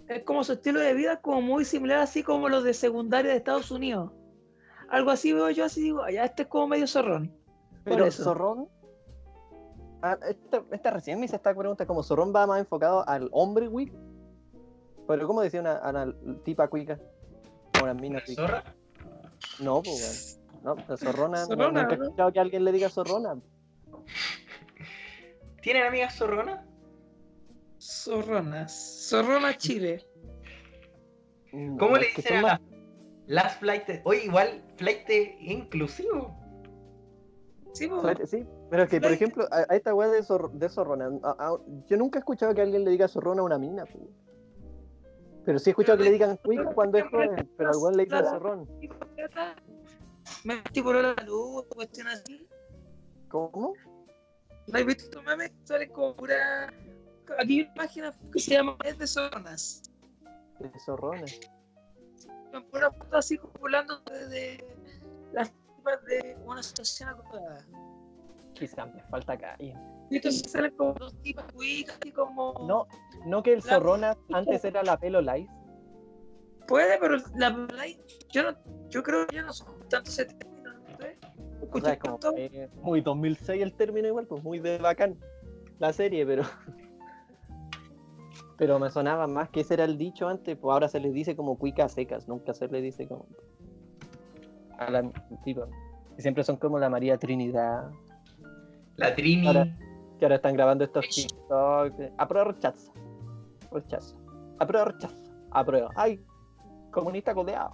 Es 0.07 0.23
como 0.23 0.43
su 0.43 0.53
estilo 0.53 0.79
de 0.79 0.93
vida, 0.93 1.21
como 1.21 1.41
muy 1.41 1.65
similar, 1.65 1.99
así 1.99 2.21
como 2.21 2.49
los 2.49 2.63
de 2.63 2.75
secundaria 2.75 3.31
de 3.31 3.37
Estados 3.37 3.71
Unidos. 3.71 4.11
Algo 4.89 5.09
así 5.09 5.33
veo 5.33 5.49
yo, 5.49 5.65
así 5.65 5.81
digo, 5.81 6.03
allá 6.03 6.25
este 6.25 6.43
es 6.43 6.49
como 6.49 6.67
medio 6.67 6.85
zorrón. 6.85 7.33
Pero 7.83 8.11
zorrón. 8.11 8.67
Ah, 10.01 10.17
esta, 10.27 10.63
esta 10.71 10.91
recién 10.91 11.19
me 11.19 11.25
hice 11.25 11.35
esta 11.35 11.53
pregunta, 11.55 11.85
como 11.85 12.01
zorrón 12.03 12.33
va 12.35 12.47
más 12.47 12.59
enfocado 12.59 13.07
al 13.07 13.29
hombre 13.31 13.67
weak. 13.67 13.93
Pero 15.07 15.27
¿cómo 15.27 15.41
decía 15.41 15.61
una, 15.61 15.79
una 15.89 16.13
tipa 16.43 16.67
cuica? 16.67 16.99
O 17.79 17.83
una 17.83 17.93
mina 17.93 18.17
¿Una 18.17 18.25
cuica. 18.25 18.41
zorra? 18.41 18.63
No, 19.59 19.81
pues 19.83 20.39
bueno. 20.61 20.75
No, 20.75 20.83
la 20.87 20.97
zorrona. 20.97 21.41
no- 21.41 21.47
Zorrona, 21.47 21.81
nunca 21.83 21.95
he 21.95 21.97
escuchado 22.03 22.31
que 22.33 22.39
alguien 22.39 22.63
le 22.65 22.71
diga 22.71 22.89
zorrona. 22.89 23.35
¿Tienen 25.61 25.83
amigas 25.83 26.15
zorronas? 26.15 26.65
Zorronas. 27.79 29.07
Zorrona 29.09 29.57
Chile. 29.57 30.05
¿Cómo 31.51 31.77
No, 31.91 31.97
le 31.97 32.07
dicen 32.15 32.37
a 32.37 32.41
las, 32.43 32.61
las 33.27 33.55
flight? 33.57 33.83
Oye, 34.05 34.25
igual 34.25 34.63
flight 34.77 35.09
inclusivo. 35.41 36.35
Sí. 37.73 37.87
Flight- 37.89 38.25
Sí, 38.25 38.45
pero 38.71 38.83
es 38.83 38.89
que, 38.89 38.99
por 39.01 39.11
ejemplo, 39.11 39.45
a, 39.51 39.65
a 39.71 39.75
esta 39.75 39.93
weá 39.93 40.07
de, 40.07 40.23
zor- 40.23 40.51
de 40.53 40.69
zorrona, 40.69 41.11
a- 41.23 41.35
a- 41.49 41.57
yo 41.87 41.97
nunca 41.97 42.17
he 42.17 42.21
escuchado 42.21 42.55
que 42.55 42.61
alguien 42.61 42.83
le 42.85 42.91
diga 42.91 43.07
zorrona 43.07 43.41
a 43.41 43.45
una 43.45 43.59
mina. 43.59 43.85
pu. 43.85 44.09
Pero 45.45 45.59
sí 45.59 45.69
he 45.69 45.71
escuchado 45.71 45.97
que 45.97 46.05
le 46.05 46.11
digan 46.11 46.37
cuica 46.37 46.73
cuando 46.73 46.97
es 46.97 47.03
joven, 47.11 47.51
pero 47.57 47.69
al 47.71 47.75
weón 47.77 47.97
le 47.97 48.05
dicen 48.05 48.25
zorrón. 48.25 48.69
Me 50.45 50.61
la 51.01 51.13
luz, 51.25 51.65
cuestión 51.67 52.07
así. 52.07 52.47
¿Cómo? 53.27 53.73
¿No 54.67 54.77
has 54.79 54.85
visto 54.85 55.03
estos 55.05 55.23
memes? 55.23 55.51
Salen 55.63 55.91
como 55.91 56.15
pura. 56.15 56.67
Aquí 57.39 57.59
hay 57.59 57.61
una 57.65 57.73
página 57.73 58.13
que 58.31 58.39
se 58.39 58.51
llama 58.51 58.77
Es 58.85 58.97
de 58.97 59.07
Zorronas. 59.07 59.83
De 60.59 60.71
zorrones. 60.79 61.39
Son 62.51 62.63
puras 62.69 62.95
fotos 62.97 63.13
así 63.13 63.37
como 63.37 63.53
volando 63.59 63.99
de 64.29 64.63
las 65.33 65.51
tipas 65.51 66.03
de 66.05 66.37
una 66.45 66.61
situación 66.61 67.09
acordada. 67.09 67.65
Quizás 68.61 68.93
me 68.93 69.01
falta. 69.05 69.35
Y 69.59 69.73
entonces 70.11 70.71
como 70.77 70.93
dos 70.93 71.15
como. 72.13 72.53
No, 72.67 72.85
no 73.25 73.41
que 73.41 73.53
el 73.53 73.63
zorrona 73.63 74.15
antes 74.31 74.63
era 74.63 74.83
la 74.83 74.99
pelo 74.99 75.19
lice. 75.19 75.49
Puede, 76.67 76.99
pero 76.99 77.17
la 77.35 77.67
Play, 77.67 77.99
yo 78.29 78.43
no, 78.43 78.57
yo 78.89 79.01
creo 79.01 79.25
que 79.25 79.37
ya 79.37 79.41
no 79.41 79.51
son 79.51 79.79
tanto 79.89 80.11
ese 80.11 80.25
término. 80.25 80.69
O 81.71 81.79
sea, 81.79 81.97
como 81.97 82.19
eh, 82.37 82.69
muy 82.83 83.01
2006 83.01 83.63
el 83.63 83.73
término 83.73 84.07
igual, 84.07 84.27
pues 84.27 84.43
muy 84.43 84.59
de 84.59 84.77
bacán 84.77 85.17
la 85.79 85.91
serie, 85.91 86.23
pero 86.23 86.43
pero 88.57 88.77
me 88.77 88.91
sonaba 88.91 89.25
más 89.25 89.49
que 89.49 89.61
ese 89.61 89.73
era 89.73 89.85
el 89.85 89.97
dicho 89.97 90.27
antes, 90.27 90.55
pues 90.55 90.71
ahora 90.71 90.87
se 90.87 90.99
les 90.99 91.13
dice 91.13 91.35
como 91.35 91.57
cuicas 91.57 91.93
secas, 91.93 92.27
nunca 92.27 92.53
se 92.53 92.67
les 92.67 92.83
dice 92.83 93.07
como 93.07 93.25
a 94.77 94.91
la 94.91 95.11
tipo, 95.43 95.67
siempre 96.17 96.43
son 96.43 96.57
como 96.57 96.79
la 96.79 96.89
María 96.89 97.17
Trinidad, 97.17 97.91
La 98.97 99.15
Trini. 99.15 99.47
Ahora- 99.47 99.77
que 100.19 100.25
ahora 100.25 100.35
están 100.35 100.53
grabando 100.53 100.83
estos 100.83 101.07
TikTok, 101.09 101.99
eh, 101.99 102.13
aprueba 102.17 102.51
rechaza, 102.51 102.91
rechaza, 103.71 104.15
aprueba 104.59 104.85
rechaza, 104.91 105.23
aprueba, 105.49 105.89
ay, 105.95 106.23
comunista 106.91 107.33
codeado. 107.33 107.73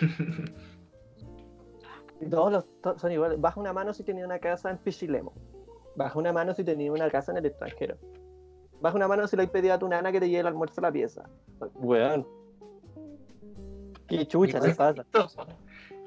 Todos 2.30 2.52
los 2.52 2.80
to- 2.82 2.98
son 2.98 3.10
iguales. 3.10 3.40
Baja 3.40 3.58
una 3.58 3.72
mano 3.72 3.92
si 3.92 4.04
tenía 4.04 4.24
una 4.24 4.38
casa 4.38 4.70
en 4.70 4.78
Pichilemo. 4.78 5.32
Baja 5.96 6.16
una 6.18 6.32
mano 6.32 6.54
si 6.54 6.62
tenía 6.62 6.92
una 6.92 7.10
casa 7.10 7.32
en 7.32 7.38
el 7.38 7.46
extranjero. 7.46 7.96
Baja 8.80 8.96
una 8.96 9.08
mano 9.08 9.26
si 9.26 9.36
le 9.36 9.42
has 9.42 9.50
pedido 9.50 9.74
a 9.74 9.78
tu 9.78 9.88
nana 9.88 10.12
que 10.12 10.20
te 10.20 10.28
lleve 10.28 10.40
el 10.40 10.46
almuerzo 10.46 10.80
a 10.80 10.82
la 10.82 10.92
pieza. 10.92 11.24
Weón. 11.74 12.26
Qué 14.06 14.26
chucha 14.26 14.60
les 14.60 14.76
pasa. 14.76 15.04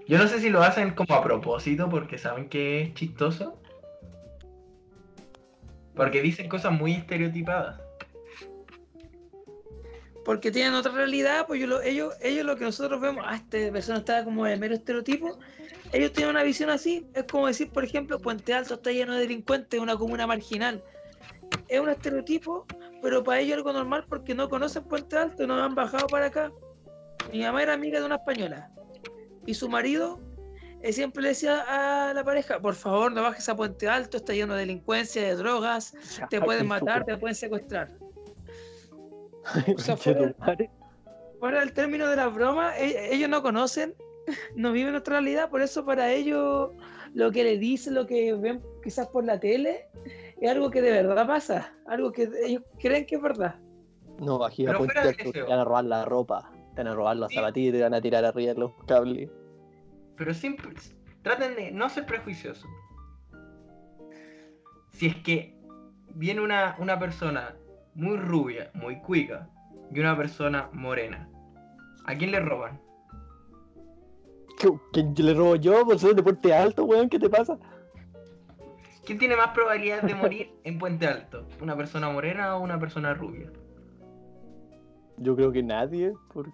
Yo 0.08 0.20
no 0.20 0.28
sé 0.28 0.40
si 0.40 0.50
lo 0.50 0.62
hacen 0.62 0.92
como 0.92 1.16
a 1.16 1.24
propósito 1.24 1.90
porque 1.90 2.18
saben 2.18 2.48
que 2.48 2.82
es 2.82 2.94
chistoso. 2.94 3.60
Porque 5.96 6.22
dicen 6.22 6.48
cosas 6.48 6.74
muy 6.74 6.94
estereotipadas. 6.94 7.82
Porque 10.24 10.52
tienen 10.52 10.74
otra 10.74 10.92
realidad, 10.92 11.46
pues 11.48 11.62
ellos 11.62 12.46
lo 12.46 12.56
que 12.56 12.66
nosotros 12.66 13.00
vemos, 13.00 13.24
ah, 13.28 13.36
esta 13.36 13.72
persona 13.72 14.00
está 14.00 14.24
como 14.24 14.46
de 14.46 14.58
mero 14.58 14.74
estereotipo, 14.74 15.38
ellos 15.94 16.12
tienen 16.14 16.32
una 16.32 16.42
visión 16.42 16.72
así, 16.72 17.08
es 17.14 17.26
como 17.26 17.46
decir, 17.46 17.70
por 17.70 17.84
ejemplo, 17.84 18.18
Puente 18.18 18.52
Alto 18.52 18.74
está 18.74 18.92
lleno 18.92 19.14
de 19.14 19.20
delincuentes, 19.20 19.80
una 19.80 19.96
comuna 19.96 20.26
marginal. 20.26 20.84
Es 21.68 21.80
un 21.80 21.90
estereotipo, 21.90 22.66
pero 23.04 23.24
para 23.24 23.40
ellos 23.40 23.58
algo 23.58 23.72
normal 23.72 24.06
porque 24.10 24.34
no 24.34 24.50
conocen 24.50 24.84
Puente 24.86 25.16
Alto, 25.16 25.46
no 25.46 25.64
han 25.64 25.76
bajado 25.76 26.08
para 26.08 26.26
acá. 26.26 26.52
Mi 27.32 27.42
mamá 27.42 27.62
era 27.62 27.74
amiga 27.74 28.00
de 28.00 28.06
una 28.06 28.16
española 28.16 28.72
y 29.46 29.54
su 29.54 29.70
marido 29.70 30.20
eh, 30.82 30.94
siempre 30.94 31.24
le 31.24 31.30
decía 31.30 31.64
a 32.10 32.14
la 32.14 32.24
pareja, 32.24 32.60
por 32.60 32.76
favor 32.76 33.12
no 33.12 33.24
bajes 33.24 33.48
a 33.50 33.56
Puente 33.56 33.88
Alto, 33.88 34.18
está 34.18 34.34
lleno 34.34 34.54
de 34.54 34.62
delincuencia, 34.62 35.22
de 35.24 35.36
drogas, 35.36 35.94
te 36.30 36.40
pueden 36.42 36.68
matar, 36.68 37.06
te 37.06 37.18
pueden 37.18 37.36
secuestrar. 37.36 37.90
O 39.76 39.80
sea, 39.80 39.96
fuera, 39.98 40.20
Conchetumare. 40.20 40.70
fuera 41.40 41.60
del 41.60 41.74
término 41.74 42.08
de 42.08 42.16
la 42.16 42.28
broma, 42.28 42.78
e- 42.78 43.14
ellos 43.14 43.30
no 43.30 43.42
conocen, 43.42 43.94
no 44.56 44.72
viven 44.72 44.92
nuestra 44.92 45.20
realidad, 45.20 45.50
por 45.50 45.62
eso 45.62 45.86
para 45.86 46.12
ellos 46.12 46.72
lo 47.14 47.32
que 47.32 47.44
les 47.44 47.60
dicen, 47.60 47.94
lo 47.94 48.06
que 48.06 48.34
ven 48.34 48.62
quizás 48.84 49.08
por 49.08 49.24
la 49.24 49.40
tele, 49.40 49.88
es 50.40 50.52
algo 50.52 50.70
que 50.70 50.82
de 50.82 50.92
verdad 50.92 51.26
pasa, 51.28 51.74
algo 51.88 52.12
que 52.12 52.30
ellos 52.44 52.64
creen 52.80 53.06
que 53.06 53.16
es 53.16 53.22
verdad. 53.22 53.56
No, 54.20 54.38
bajé 54.38 54.68
a 54.70 54.78
Puente 54.78 55.00
Alto, 55.00 55.32
te 55.32 55.42
van 55.42 55.60
a 55.60 55.64
robar 55.64 55.86
la 55.86 56.06
ropa, 56.06 56.52
te 56.76 56.84
van 56.84 56.88
a 56.92 56.96
robar 56.96 57.18
las 57.18 57.30
Sí. 57.32 57.38
zapatillas 57.38 57.70
y 57.74 57.78
te 57.78 57.84
van 57.84 57.94
a 57.94 58.02
tirar 58.02 58.26
arriba 58.26 58.54
los 58.54 58.72
cables. 58.86 59.30
Pero 60.18 60.34
siempre 60.34 60.70
traten 61.24 61.56
de 61.56 61.72
no 61.72 61.90
ser 61.90 62.06
prejuiciosos. 62.06 62.70
Si 64.90 65.08
es 65.08 65.16
que 65.18 65.58
viene 66.14 66.42
una, 66.42 66.76
una 66.80 66.98
persona 67.00 67.56
muy 67.96 68.18
rubia, 68.18 68.72
muy 68.74 68.98
cuica, 69.00 69.50
y 69.92 70.00
una 70.00 70.16
persona 70.18 70.70
morena, 70.74 71.30
¿a 72.06 72.16
quién 72.16 72.32
le 72.32 72.40
roban? 72.40 72.80
¿Qué, 74.58 74.70
¿Quién 74.94 75.14
le 75.18 75.34
robo 75.34 75.56
yo? 75.58 75.86
Pues 75.86 76.02
soy 76.02 76.14
de 76.14 76.24
Puente 76.24 76.54
Alto, 76.54 76.86
weón, 76.86 77.10
¿qué 77.10 77.20
te 77.20 77.30
pasa? 77.30 77.58
¿Quién 79.06 79.20
tiene 79.20 79.36
más 79.36 79.50
probabilidades 79.50 80.06
de 80.06 80.16
morir 80.16 80.52
en 80.64 80.80
Puente 80.80 81.06
Alto? 81.08 81.46
¿Una 81.62 81.76
persona 81.76 82.10
morena 82.10 82.56
o 82.56 82.62
una 82.62 82.80
persona 82.80 83.14
rubia? 83.14 83.52
Yo 85.18 85.36
creo 85.36 85.52
que 85.52 85.62
nadie, 85.62 86.14
porque 86.34 86.52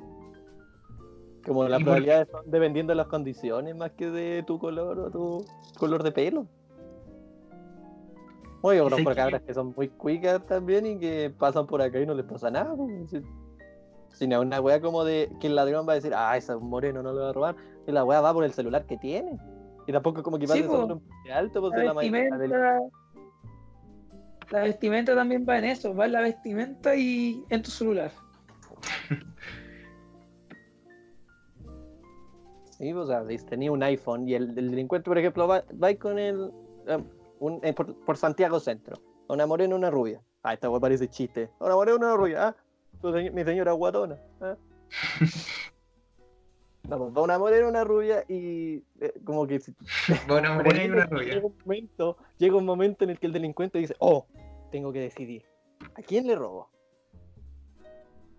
como 1.46 1.64
las 1.68 1.80
¿Y 1.80 1.84
por 1.84 1.94
probabilidades 1.94 2.28
son 2.30 2.42
dependiendo 2.50 2.92
de 2.92 2.96
las 2.98 3.08
condiciones 3.08 3.76
más 3.76 3.92
que 3.92 4.10
de 4.10 4.44
tu 4.44 4.60
color 4.60 5.00
o 5.00 5.10
tu 5.12 5.46
color 5.78 6.04
de 6.04 6.12
pelo. 6.12 6.46
Oye, 8.64 8.78
yo 8.78 8.84
Sí, 8.86 8.90
conozco 8.92 9.10
que- 9.10 9.16
cabras 9.16 9.42
que 9.42 9.54
son 9.54 9.74
muy 9.76 9.88
cuicas 9.90 10.46
también 10.46 10.86
y 10.86 11.00
que 11.00 11.34
pasan 11.36 11.66
por 11.66 11.82
acá 11.82 12.00
y 12.00 12.06
no 12.06 12.14
les 12.14 12.26
pasa 12.26 12.52
nada. 12.52 12.76
pues, 12.76 13.10
Si, 13.10 13.22
si 14.14 14.28
no 14.28 14.40
es 14.42 14.46
una 14.46 14.62
wea 14.62 14.80
como 14.80 15.04
de 15.04 15.32
que 15.40 15.48
el 15.48 15.56
ladrón 15.56 15.88
va 15.88 15.94
a 15.94 15.96
decir, 15.96 16.14
ah, 16.16 16.38
ese 16.38 16.52
es 16.52 16.58
un 16.60 16.70
moreno, 16.70 17.02
no 17.02 17.12
lo 17.12 17.22
va 17.22 17.30
a 17.30 17.34
robar. 17.34 17.56
Y 17.88 17.92
la 17.92 18.04
wea 18.04 18.22
va 18.22 18.34
por 18.34 18.44
el 18.44 18.54
celular 18.54 18.86
que 18.86 18.98
tiene. 18.98 19.40
Y 19.88 19.92
tampoco 19.92 20.22
como 20.22 20.38
que 20.38 20.46
Sí, 20.48 20.62
solo 20.64 20.84
en 20.94 21.00
Puente 21.00 21.32
alto, 21.34 21.60
pues 21.62 21.72
La 21.74 21.78
la 21.86 21.94
del- 21.94 22.12
vestimenta, 22.12 22.80
la 24.52 24.62
vestimenta 24.62 25.16
también 25.16 25.46
va 25.48 25.58
en 25.58 25.64
eso, 25.66 25.96
va 25.96 26.06
en 26.06 26.12
la 26.12 26.22
vestimenta 26.22 26.96
y 26.96 27.44
en 27.50 27.64
tu 27.64 27.72
celular. 27.72 28.12
Sí, 32.82 32.92
o 32.94 33.06
sea, 33.06 33.24
tenía 33.48 33.72
un 33.72 33.84
iPhone 33.84 34.28
y 34.28 34.34
el, 34.34 34.58
el 34.58 34.72
delincuente, 34.72 35.08
por 35.08 35.16
ejemplo, 35.20 35.48
va, 35.48 35.64
va 35.82 35.94
con 35.96 36.18
el. 36.18 36.52
eh, 36.88 36.98
un- 37.40 37.60
eh, 37.64 37.74
por, 37.74 37.94
por 38.04 38.18
Santiago 38.18 38.60
Centro. 38.60 38.96
Una 39.30 39.46
morena, 39.46 39.76
una 39.76 39.92
rubia. 39.92 40.20
Ah, 40.42 40.54
esta 40.54 40.68
wea 40.68 40.80
parece 40.80 41.08
chiste. 41.08 41.52
Una 41.60 41.76
morena, 41.76 41.98
una 41.98 42.16
rubia. 42.16 42.48
Ah, 42.48 42.56
tu 43.00 43.12
mi 43.12 43.44
señora 43.44 43.74
guatona. 43.74 44.18
Ah. 44.42 44.58
Vamos, 46.90 47.16
va 47.16 47.22
una 47.22 47.38
morena, 47.38 47.68
una 47.68 47.84
rubia 47.84 48.26
y 48.28 48.84
eh, 49.00 49.14
como 49.24 49.46
que 49.46 49.60
si- 49.60 49.76
Una 50.28 50.56
morena 50.56 50.84
y 50.84 50.88
llega, 50.88 50.94
una 50.96 51.06
rubia. 51.06 51.34
llega 51.36 51.46
un 51.46 51.56
momento, 51.64 52.18
llega 52.40 52.56
un 52.58 52.66
momento 52.66 53.04
en 53.04 53.12
el 53.12 53.20
que 53.20 53.28
el 53.28 53.34
delincuente 53.34 53.78
dice, 53.78 53.96
oh, 54.00 54.26
tengo 54.72 54.92
que 54.92 55.02
decidir. 55.02 55.46
¿A 55.96 56.02
quién 56.02 56.26
le 56.26 56.36
robo? 56.36 56.70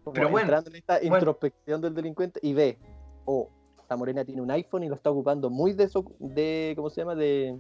Como 0.03 0.14
Pero 0.14 0.28
bueno, 0.30 0.47
entrando 0.47 0.70
en 0.70 0.76
esta 0.76 0.99
bueno. 0.99 1.16
introspección 1.16 1.80
del 1.80 1.95
delincuente 1.95 2.40
y 2.43 2.53
ve, 2.55 2.78
oh, 3.24 3.49
la 3.93 3.97
morena 3.97 4.24
tiene 4.24 4.40
un 4.40 4.51
iPhone 4.51 4.82
y 4.84 4.88
lo 4.88 4.95
está 4.95 5.11
ocupando 5.11 5.51
muy 5.51 5.74
de, 5.74 5.88
de 6.18 6.72
¿cómo 6.74 6.88
se 6.88 7.03
llama? 7.03 7.14
De 7.14 7.59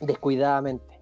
descuidadamente. 0.00 1.00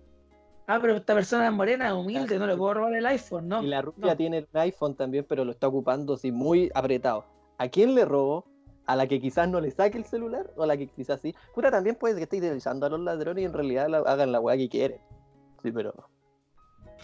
Ah, 0.67 0.79
pero 0.81 0.97
esta 0.97 1.15
persona 1.15 1.47
es 1.47 1.53
morena, 1.53 1.95
humilde, 1.97 2.39
no 2.39 2.47
le 2.47 2.57
puedo 2.57 2.75
robar 2.75 2.95
el 2.95 3.05
iPhone, 3.07 3.49
¿no? 3.49 3.63
y 3.63 3.67
la 3.67 3.83
rubia 3.83 4.13
no. 4.13 4.17
tiene 4.17 4.47
un 4.53 4.61
iPhone 4.61 4.95
también, 4.95 5.27
pero 5.29 5.45
lo 5.45 5.51
está 5.51 5.67
ocupando 5.67 6.15
así 6.15 6.31
muy 6.31 6.71
apretado. 6.75 7.25
¿A 7.59 7.69
quién 7.69 7.97
le 7.97 8.05
robó? 8.05 8.45
¿A 8.87 8.95
la 8.95 9.09
que 9.09 9.21
quizás 9.21 9.49
no 9.49 9.61
le 9.61 9.73
saque 9.73 9.99
el 9.99 10.05
celular? 10.05 10.53
¿O 10.57 10.63
a 10.63 10.67
la 10.67 10.77
que 10.77 10.87
quizás 10.87 11.21
sí? 11.21 11.35
Puta, 11.55 11.71
también 11.73 11.97
puede 11.97 12.17
que 12.17 12.23
esté 12.23 12.37
idealizando 12.37 12.87
a 12.87 12.89
los 12.89 13.01
ladrones 13.01 13.43
y 13.43 13.47
en 13.47 13.53
realidad 13.53 13.89
la- 13.89 13.99
hagan 13.99 14.31
la 14.31 14.39
weá 14.41 14.57
que 14.57 14.69
quieren. 14.69 15.01
Sí, 15.63 15.73
pero... 15.73 15.93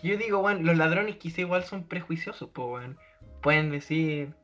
Yo 0.02 0.16
digo, 0.16 0.40
bueno, 0.40 0.60
los 0.62 0.76
ladrones 0.76 1.16
quizá 1.16 1.40
igual 1.40 1.64
son 1.64 1.84
prejuiciosos, 1.84 2.48
pues, 2.52 2.68
weón. 2.68 2.98
Pueden 3.42 3.70
decir, 3.70 4.34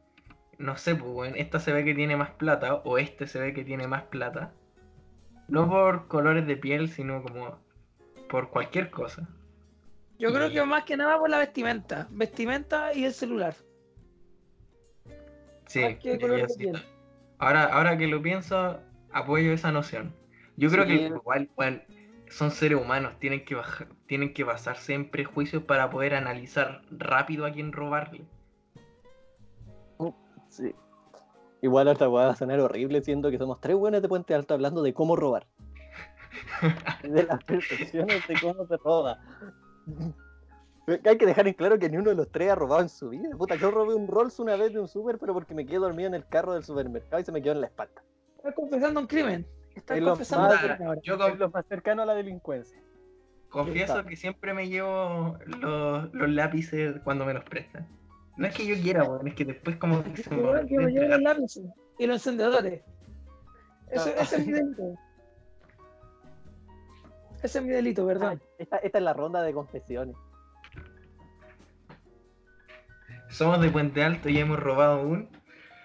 no 0.63 0.77
sé, 0.77 0.95
pues, 0.95 1.11
weón, 1.13 1.37
esta 1.37 1.59
se 1.59 1.73
ve 1.73 1.85
que 1.85 1.95
tiene 1.95 2.17
más 2.17 2.31
plata 2.31 2.75
o 2.77 2.99
este 2.99 3.27
se 3.27 3.41
ve 3.41 3.53
que 3.53 3.65
tiene 3.65 3.87
más 3.87 4.05
plata. 4.05 4.53
No 5.49 5.69
por 5.69 6.09
colores 6.09 6.47
de 6.47 6.57
piel, 6.57 6.89
sino 6.89 7.23
como 7.23 7.59
por 8.29 8.49
cualquier 8.51 8.91
cosa. 8.91 9.29
Yo 10.19 10.33
creo 10.33 10.51
que 10.51 10.63
más 10.65 10.85
que 10.85 10.97
nada 10.97 11.19
por 11.19 11.29
la 11.29 11.39
vestimenta. 11.39 12.07
Vestimenta 12.11 12.95
y 12.95 13.05
el 13.05 13.13
celular. 13.13 13.55
Sí, 15.67 15.99
sí. 16.01 16.71
Ahora, 17.39 17.65
ahora 17.65 17.99
que 17.99 18.07
lo 18.07 18.23
pienso, 18.23 18.81
apoyo 19.11 19.53
esa 19.53 19.73
noción. 19.73 20.15
Yo 20.57 20.71
creo 20.71 20.85
Sí. 20.85 20.91
que 20.91 21.07
igual, 21.07 21.51
weón, 21.57 21.83
son 22.29 22.51
seres 22.51 22.81
humanos, 22.81 23.19
tienen 23.19 23.45
que 23.45 23.55
bajar, 23.55 23.89
tienen 24.07 24.33
que 24.33 24.45
basarse 24.45 24.95
en 24.95 25.11
prejuicios 25.11 25.65
para 25.65 25.91
poder 25.91 26.15
analizar 26.15 26.83
rápido 26.91 27.45
a 27.47 27.53
quién 27.53 27.73
robarle. 27.73 28.23
Sí. 30.53 30.75
Igual 31.63 31.89
esta 31.89 32.09
weá 32.09 32.27
va 32.27 32.33
a 32.33 32.37
sonar 32.37 32.61
horrible 32.61 33.01
siendo 33.03 33.31
que 33.31 33.39
somos 33.39 33.61
tres 33.61 33.77
buenos 33.77 34.03
de 34.03 34.09
Puente 34.09 34.35
Alto 34.35 34.53
hablando 34.55 34.83
de 34.83 34.93
cómo 34.93 35.17
robar. 35.17 35.47
de 37.03 37.23
las 37.25 37.43
percepciones 37.45 38.27
de 38.29 38.35
cómo 38.41 38.67
se 38.67 38.77
roba. 38.77 39.19
Hay 41.07 41.17
que 41.17 41.27
dejar 41.27 41.47
en 41.47 41.55
claro 41.55 41.79
que 41.79 41.89
ni 41.89 41.97
uno 41.97 42.11
de 42.11 42.17
los 42.17 42.31
tres 42.31 42.51
ha 42.51 42.55
robado 42.55 42.83
en 42.83 42.89
su 42.89 43.09
vida. 43.11 43.31
Puta, 43.39 43.55
yo 43.55 43.71
robé 43.71 43.95
un 43.95 44.09
Rolls 44.09 44.39
una 44.41 44.57
vez 44.57 44.73
de 44.73 44.81
un 44.81 44.89
super, 44.89 45.19
pero 45.19 45.33
porque 45.33 45.55
me 45.55 45.65
quedé 45.65 45.79
dormido 45.79 46.09
en 46.09 46.15
el 46.15 46.27
carro 46.27 46.55
del 46.55 46.65
supermercado 46.65 47.21
y 47.21 47.25
se 47.25 47.33
me 47.33 47.41
quedó 47.41 47.53
en 47.53 47.61
la 47.61 47.69
espalda. 47.69 48.03
Estás 48.37 48.55
confesando 48.55 49.01
un 49.01 49.07
crimen. 49.07 49.47
Estás 49.75 49.99
Es 49.99 50.05
confesando 50.05 50.49
un 50.49 50.55
más- 50.55 50.63
ahora. 50.81 51.01
Yo 51.03 51.15
Es 51.15 51.21
con- 51.21 51.39
lo 51.39 51.51
más 51.51 51.65
cercano 51.67 52.03
a 52.03 52.07
la 52.07 52.15
delincuencia. 52.15 52.79
confieso 53.49 54.05
que 54.05 54.17
siempre 54.17 54.53
me 54.55 54.69
llevo 54.69 55.39
los, 55.47 56.13
los 56.13 56.29
lápices 56.31 57.01
cuando 57.05 57.25
me 57.25 57.35
los 57.35 57.45
prestan. 57.45 57.87
No 58.37 58.47
es 58.47 58.55
que 58.55 58.67
yo 58.67 58.75
quiera, 58.81 59.05
weón, 59.05 59.29
es 59.29 59.35
que 59.35 59.45
después 59.45 59.77
como 59.77 60.03
que 60.03 60.17
se 60.23 60.31
me 60.31 60.43
lápices 61.19 61.65
y 61.99 62.07
los 62.07 62.17
encendedores. 62.17 62.83
Eso- 63.91 64.11
Ah. 64.17 64.23
Ese 64.23 64.37
es 64.37 64.47
mi 64.47 64.53
delito. 64.53 64.83
Ese 67.43 67.59
es 67.59 67.65
mi 67.65 67.71
delito, 67.71 68.03
Ah, 68.05 68.07
perdón. 68.07 68.43
esta, 68.59 68.77
esta 68.79 68.99
es 68.99 69.05
la 69.05 69.13
ronda 69.13 69.43
de 69.43 69.53
confesiones. 69.53 70.17
Somos 73.29 73.61
de 73.61 73.71
Puente 73.71 74.03
Alto 74.05 74.29
y 74.29 74.39
hemos 74.39 74.59
robado 74.61 75.03
un. 75.03 75.29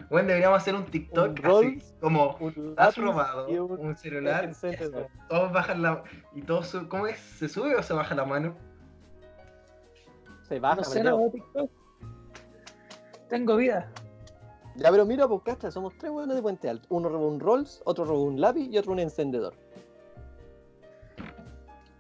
Bueno, 0.10 0.28
deberíamos 0.30 0.58
hacer 0.62 0.76
un 0.76 0.86
TikTok 0.86 1.30
Un 1.32 1.32
así, 1.32 1.42
Rolls, 1.44 1.96
como 2.00 2.36
Un 2.38 2.74
has 2.78 2.96
robado 2.98 3.48
un- 3.48 3.80
un 3.88 3.98
celular. 3.98 4.46
eso, 4.46 5.08
Todos 5.28 5.52
bajan 5.52 5.82
la. 5.82 6.04
Y 6.34 6.42
todos 6.44 6.68
su- 6.68 6.88
¿Cómo 6.88 7.08
es? 7.08 7.18
¿Se 7.20 7.50
sube 7.50 7.76
o 7.76 7.84
se 7.84 7.94
baja 7.94 8.16
la 8.16 8.26
mano? 8.26 8.56
Se 10.48 10.60
baja, 10.60 10.78
no 10.78 10.84
sé, 10.84 11.04
no 11.04 11.30
TikTok. 11.30 11.72
Tengo 13.30 13.56
vida. 13.56 13.92
Ya, 14.76 14.92
pero 14.92 15.06
mira, 15.06 15.28
pues 15.28 15.42
cacha, 15.44 15.72
somos 15.72 15.94
tres 15.98 16.12
buenos 16.12 16.36
de 16.36 16.42
Puente 16.42 16.70
Alto. 16.70 16.88
Uno 16.90 17.10
robó 17.10 17.28
un 17.28 17.40
Rolls, 17.40 17.82
otro 17.86 18.06
robó 18.06 18.24
un 18.24 18.40
lápiz 18.40 18.70
y 18.70 18.78
otro 18.78 18.92
un 18.92 19.00
encendedor. 19.00 19.54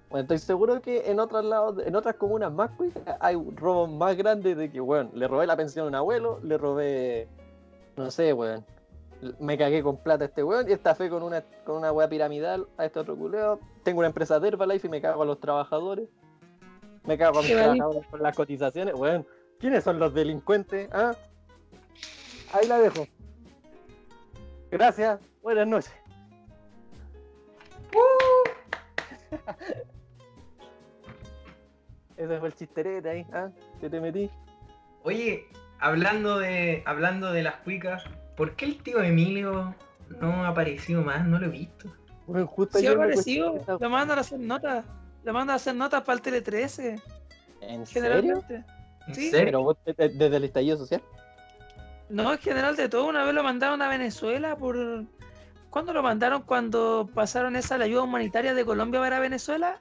Bueno, 0.09 0.21
estoy 0.21 0.37
seguro 0.37 0.81
que 0.81 1.09
en 1.09 1.19
otros 1.19 1.43
lados, 1.43 1.83
en 1.85 1.95
otras 1.95 2.15
comunas 2.15 2.51
más 2.53 2.71
cuicas 2.71 3.03
hay 3.19 3.35
robos 3.55 3.89
más 3.89 4.15
grandes 4.15 4.55
de 4.55 4.71
que, 4.71 4.79
weón, 4.79 5.09
le 5.13 5.27
robé 5.27 5.47
la 5.47 5.57
pensión 5.57 5.85
a 5.85 5.87
un 5.89 5.95
abuelo, 5.95 6.39
le 6.43 6.57
robé, 6.57 7.27
no 7.97 8.09
sé, 8.09 8.31
weón, 8.31 8.63
me 9.39 9.57
cagué 9.57 9.83
con 9.83 9.97
plata 9.97 10.25
a 10.25 10.27
este 10.27 10.43
weón 10.43 10.69
y 10.69 10.73
estafé 10.73 11.09
con 11.09 11.23
una, 11.23 11.41
con 11.65 11.77
una 11.77 11.91
weá 11.91 12.07
piramidal 12.07 12.67
a 12.77 12.85
este 12.85 12.99
otro 12.99 13.17
culeo. 13.17 13.59
Tengo 13.83 13.99
una 13.99 14.07
empresa 14.07 14.39
de 14.39 14.47
Herbalife 14.47 14.87
y 14.87 14.89
me 14.89 15.01
cago 15.01 15.23
a 15.23 15.25
los 15.25 15.39
trabajadores. 15.39 16.07
Me 17.03 17.17
cago 17.17 17.39
a 17.39 17.41
mis 17.41 17.51
trabajadores 17.51 18.07
con 18.07 18.21
las 18.21 18.35
cotizaciones, 18.35 18.93
weón. 18.93 19.25
¿Quiénes 19.59 19.83
son 19.83 19.99
los 19.99 20.13
delincuentes? 20.13 20.89
¿Ah? 20.91 21.15
Ahí 22.53 22.67
la 22.67 22.77
dejo. 22.79 23.07
Gracias. 24.71 25.19
Buenas 25.41 25.67
noches. 25.67 25.93
Ese 32.17 32.39
fue 32.39 32.47
el 32.47 32.55
chisterete 32.55 33.09
ahí, 33.09 33.25
¿ah? 33.31 33.49
Que 33.79 33.89
te 33.89 33.99
metí. 33.99 34.29
Oye, 35.03 35.47
hablando 35.79 36.39
de. 36.39 36.83
hablando 36.85 37.31
de 37.31 37.43
las 37.43 37.55
cuicas, 37.57 38.03
¿por 38.35 38.55
qué 38.55 38.65
el 38.65 38.81
tío 38.81 39.01
Emilio 39.01 39.75
no 40.21 40.43
ha 40.43 40.49
aparecido 40.49 41.01
más? 41.03 41.25
No 41.25 41.39
lo 41.39 41.45
he 41.45 41.49
visto. 41.49 41.93
Bueno, 42.25 42.47
justo 42.47 42.77
ha 42.77 42.91
aparecido, 42.91 43.63
le 43.79 43.89
mandan 43.89 44.17
a 44.17 44.21
hacer 44.21 44.39
notas. 44.39 44.85
Le 45.23 45.31
mandan 45.31 45.53
a 45.53 45.55
hacer 45.55 45.75
notas 45.75 46.01
para 46.03 46.15
el 46.15 46.21
Tele 46.21 46.41
13, 46.41 46.95
¿En 47.61 47.85
serio? 47.85 47.87
generalmente. 47.87 48.55
¿En 48.55 48.65
Sí. 49.13 49.29
Pero 49.31 49.63
vos, 49.63 49.77
de- 49.85 49.93
de- 49.93 50.09
desde 50.09 50.37
el 50.37 50.43
estallido 50.43 50.77
social. 50.77 51.01
No, 52.09 52.31
en 52.33 52.39
general 52.39 52.75
de 52.75 52.89
todo. 52.89 53.05
Una 53.07 53.23
vez 53.25 53.33
lo 53.33 53.43
mandaron 53.43 53.81
a 53.81 53.89
Venezuela 53.89 54.55
por. 54.55 54.77
¿Cuándo 55.69 55.93
lo 55.93 56.01
mandaron? 56.01 56.41
Cuando 56.43 57.09
pasaron 57.13 57.55
esa 57.55 57.77
la 57.77 57.85
ayuda 57.85 58.03
humanitaria 58.03 58.53
de 58.53 58.65
Colombia 58.65 58.99
para 58.99 59.19
Venezuela. 59.19 59.79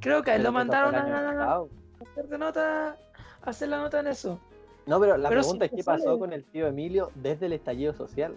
Creo 0.00 0.22
que 0.22 0.30
a 0.32 0.36
él 0.36 0.42
lo 0.42 0.52
mandaron 0.52 0.94
a 0.94 1.62
hacer 2.00 2.28
de 2.28 2.38
nota, 2.38 2.96
a 3.42 3.50
hacer 3.50 3.68
la 3.68 3.78
nota 3.78 4.00
en 4.00 4.06
eso. 4.08 4.40
No, 4.86 5.00
pero 5.00 5.16
la 5.16 5.28
Pero 5.28 5.40
pregunta 5.40 5.64
si 5.66 5.70
es 5.74 5.76
qué 5.76 5.82
sale- 5.82 6.04
pasó 6.04 6.18
con 6.18 6.32
el 6.32 6.44
tío 6.44 6.66
Emilio 6.66 7.10
desde 7.14 7.46
el 7.46 7.52
estallido 7.54 7.92
social. 7.94 8.34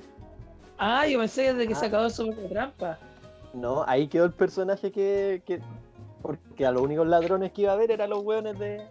Ah, 0.78 1.06
yo 1.08 1.20
pensé 1.20 1.54
desde 1.54 1.68
que 1.68 1.74
Ah. 1.74 1.78
se 1.78 1.86
acabó 1.88 2.10
su 2.10 2.32
trampa. 2.50 2.98
No, 3.54 3.84
ahí 3.88 4.08
quedó 4.08 4.26
el 4.26 4.34
personaje 4.34 4.92
que, 4.92 5.42
que- 5.46 5.62
Porque 6.22 6.66
a 6.66 6.72
los 6.72 6.82
únicos 6.82 7.08
ladrones 7.08 7.52
que 7.52 7.62
iba 7.62 7.74
a 7.74 7.76
ver 7.76 7.92
eran 7.92 8.10
los 8.10 8.24
hueones 8.24 8.58
de. 8.58 8.84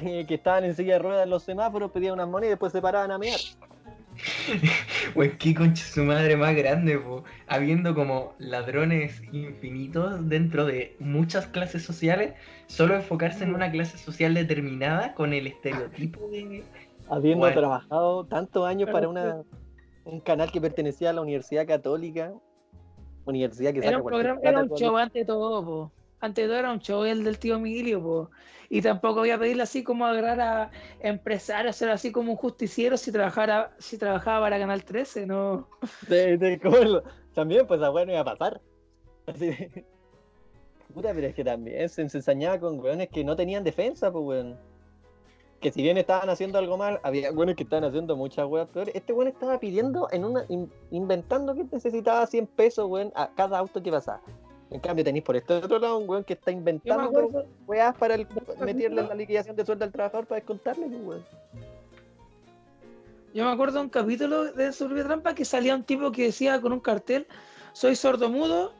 Que, 0.00 0.26
que 0.28 0.34
estaban 0.34 0.64
en 0.64 0.74
silla 0.74 0.94
de 0.94 0.98
ruedas 1.00 1.24
en 1.24 1.30
los 1.30 1.42
semáforos, 1.42 1.90
pedían 1.90 2.14
unas 2.14 2.28
monedas 2.28 2.48
y 2.48 2.50
después 2.50 2.72
se 2.72 2.80
paraban 2.80 3.10
a 3.10 3.18
mear. 3.18 3.38
Pues 5.14 5.36
qué 5.38 5.54
concha 5.54 5.84
su 5.84 6.02
madre 6.04 6.36
más 6.36 6.54
grande, 6.54 6.98
po. 6.98 7.24
Habiendo 7.46 7.94
como 7.94 8.34
ladrones 8.38 9.22
infinitos 9.32 10.28
dentro 10.28 10.64
de 10.64 10.96
muchas 10.98 11.46
clases 11.46 11.82
sociales, 11.82 12.34
solo 12.66 12.94
enfocarse 12.94 13.44
en 13.44 13.54
una 13.54 13.70
clase 13.70 13.98
social 13.98 14.34
determinada 14.34 15.14
con 15.14 15.32
el 15.32 15.46
estereotipo 15.46 16.28
de. 16.28 16.64
Habiendo 17.08 17.40
Bueno. 17.40 17.60
trabajado 17.60 18.24
tantos 18.26 18.66
años 18.66 18.88
para 18.90 19.08
una, 19.08 19.42
un 20.04 20.20
canal 20.20 20.50
que 20.50 20.60
pertenecía 20.60 21.10
a 21.10 21.12
la 21.12 21.20
Universidad 21.20 21.66
Católica. 21.66 22.32
Universidad 23.24 23.72
que 23.72 23.80
Era 23.86 23.98
un, 23.98 24.04
programa, 24.04 24.40
era 24.42 24.62
un 24.62 24.70
show 24.70 24.96
ante 24.96 25.24
todo, 25.24 25.64
po. 25.64 25.92
Ante 26.20 26.46
todo 26.46 26.56
era 26.56 26.72
un 26.72 26.80
show 26.80 27.04
el 27.04 27.22
del 27.24 27.38
tío 27.38 27.56
Emilio, 27.56 28.02
po. 28.02 28.30
Y 28.74 28.80
tampoco 28.80 29.16
voy 29.20 29.30
a 29.30 29.38
pedirle 29.38 29.64
así 29.64 29.84
como 29.84 30.06
agarrar 30.06 30.40
a 30.40 30.70
empresarios, 31.00 31.76
ser 31.76 31.90
así 31.90 32.10
como 32.10 32.30
un 32.30 32.38
justiciero 32.38 32.96
si 32.96 33.12
trabajara, 33.12 33.74
si 33.78 33.98
trabajaba 33.98 34.46
para 34.46 34.58
Canal 34.58 34.82
13, 34.82 35.26
no. 35.26 35.68
de, 36.08 36.38
de 36.38 37.02
También, 37.34 37.66
pues 37.66 37.80
bueno 37.90 38.12
iba 38.12 38.22
a 38.22 38.24
pasar. 38.24 38.62
Así 39.26 39.48
de- 39.48 39.84
Puta, 40.94 41.12
pero 41.12 41.26
es 41.26 41.34
que 41.34 41.44
también 41.44 41.86
se, 41.90 42.00
ensañaba 42.00 42.58
con 42.60 42.80
weones 42.80 43.10
que 43.10 43.22
no 43.24 43.36
tenían 43.36 43.62
defensa, 43.62 44.10
pues 44.10 44.24
weón. 44.24 44.58
Que 45.60 45.70
si 45.70 45.82
bien 45.82 45.98
estaban 45.98 46.30
haciendo 46.30 46.56
algo 46.56 46.78
mal, 46.78 46.98
había 47.02 47.30
weones 47.30 47.56
que 47.56 47.64
estaban 47.64 47.84
haciendo 47.84 48.16
muchas 48.16 48.46
weas 48.46 48.68
peores. 48.68 48.94
Este 48.94 49.12
weón 49.12 49.28
estaba 49.28 49.60
pidiendo, 49.60 50.08
en 50.12 50.24
una, 50.24 50.46
in- 50.48 50.72
inventando 50.90 51.54
que 51.54 51.64
necesitaba 51.70 52.26
100 52.26 52.46
pesos, 52.46 52.86
weón, 52.88 53.12
a 53.14 53.28
cada 53.34 53.58
auto 53.58 53.82
que 53.82 53.90
pasaba. 53.90 54.22
En 54.72 54.80
cambio, 54.80 55.04
tenéis 55.04 55.24
por 55.24 55.36
este 55.36 55.52
otro 55.54 55.78
lado 55.78 55.98
un 55.98 56.08
weón 56.08 56.24
que 56.24 56.32
está 56.32 56.50
inventando 56.50 57.46
weas 57.66 57.94
para 57.96 58.14
el, 58.14 58.26
meterle 58.58 59.02
la 59.02 59.14
liquidación 59.14 59.54
de 59.54 59.66
sueldo 59.66 59.84
al 59.84 59.92
trabajador 59.92 60.26
para 60.26 60.40
descontarle, 60.40 60.86
pues, 60.86 61.02
weón. 61.02 61.24
yo 63.34 63.44
me 63.44 63.50
acuerdo 63.50 63.78
de 63.78 63.84
un 63.84 63.90
capítulo 63.90 64.44
de 64.44 64.72
Survivor 64.72 65.04
Trampa 65.04 65.34
que 65.34 65.44
salía 65.44 65.74
un 65.74 65.84
tipo 65.84 66.10
que 66.10 66.24
decía 66.24 66.58
con 66.60 66.72
un 66.72 66.80
cartel, 66.80 67.26
soy 67.74 67.96
sordomudo 67.96 68.72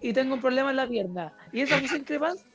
y 0.00 0.12
tengo 0.12 0.34
un 0.34 0.40
problema 0.40 0.70
en 0.70 0.76
la 0.76 0.86
pierna. 0.86 1.36
Y 1.52 1.62
esa 1.62 1.78
fue 1.80 1.98
increpancia. 1.98 2.46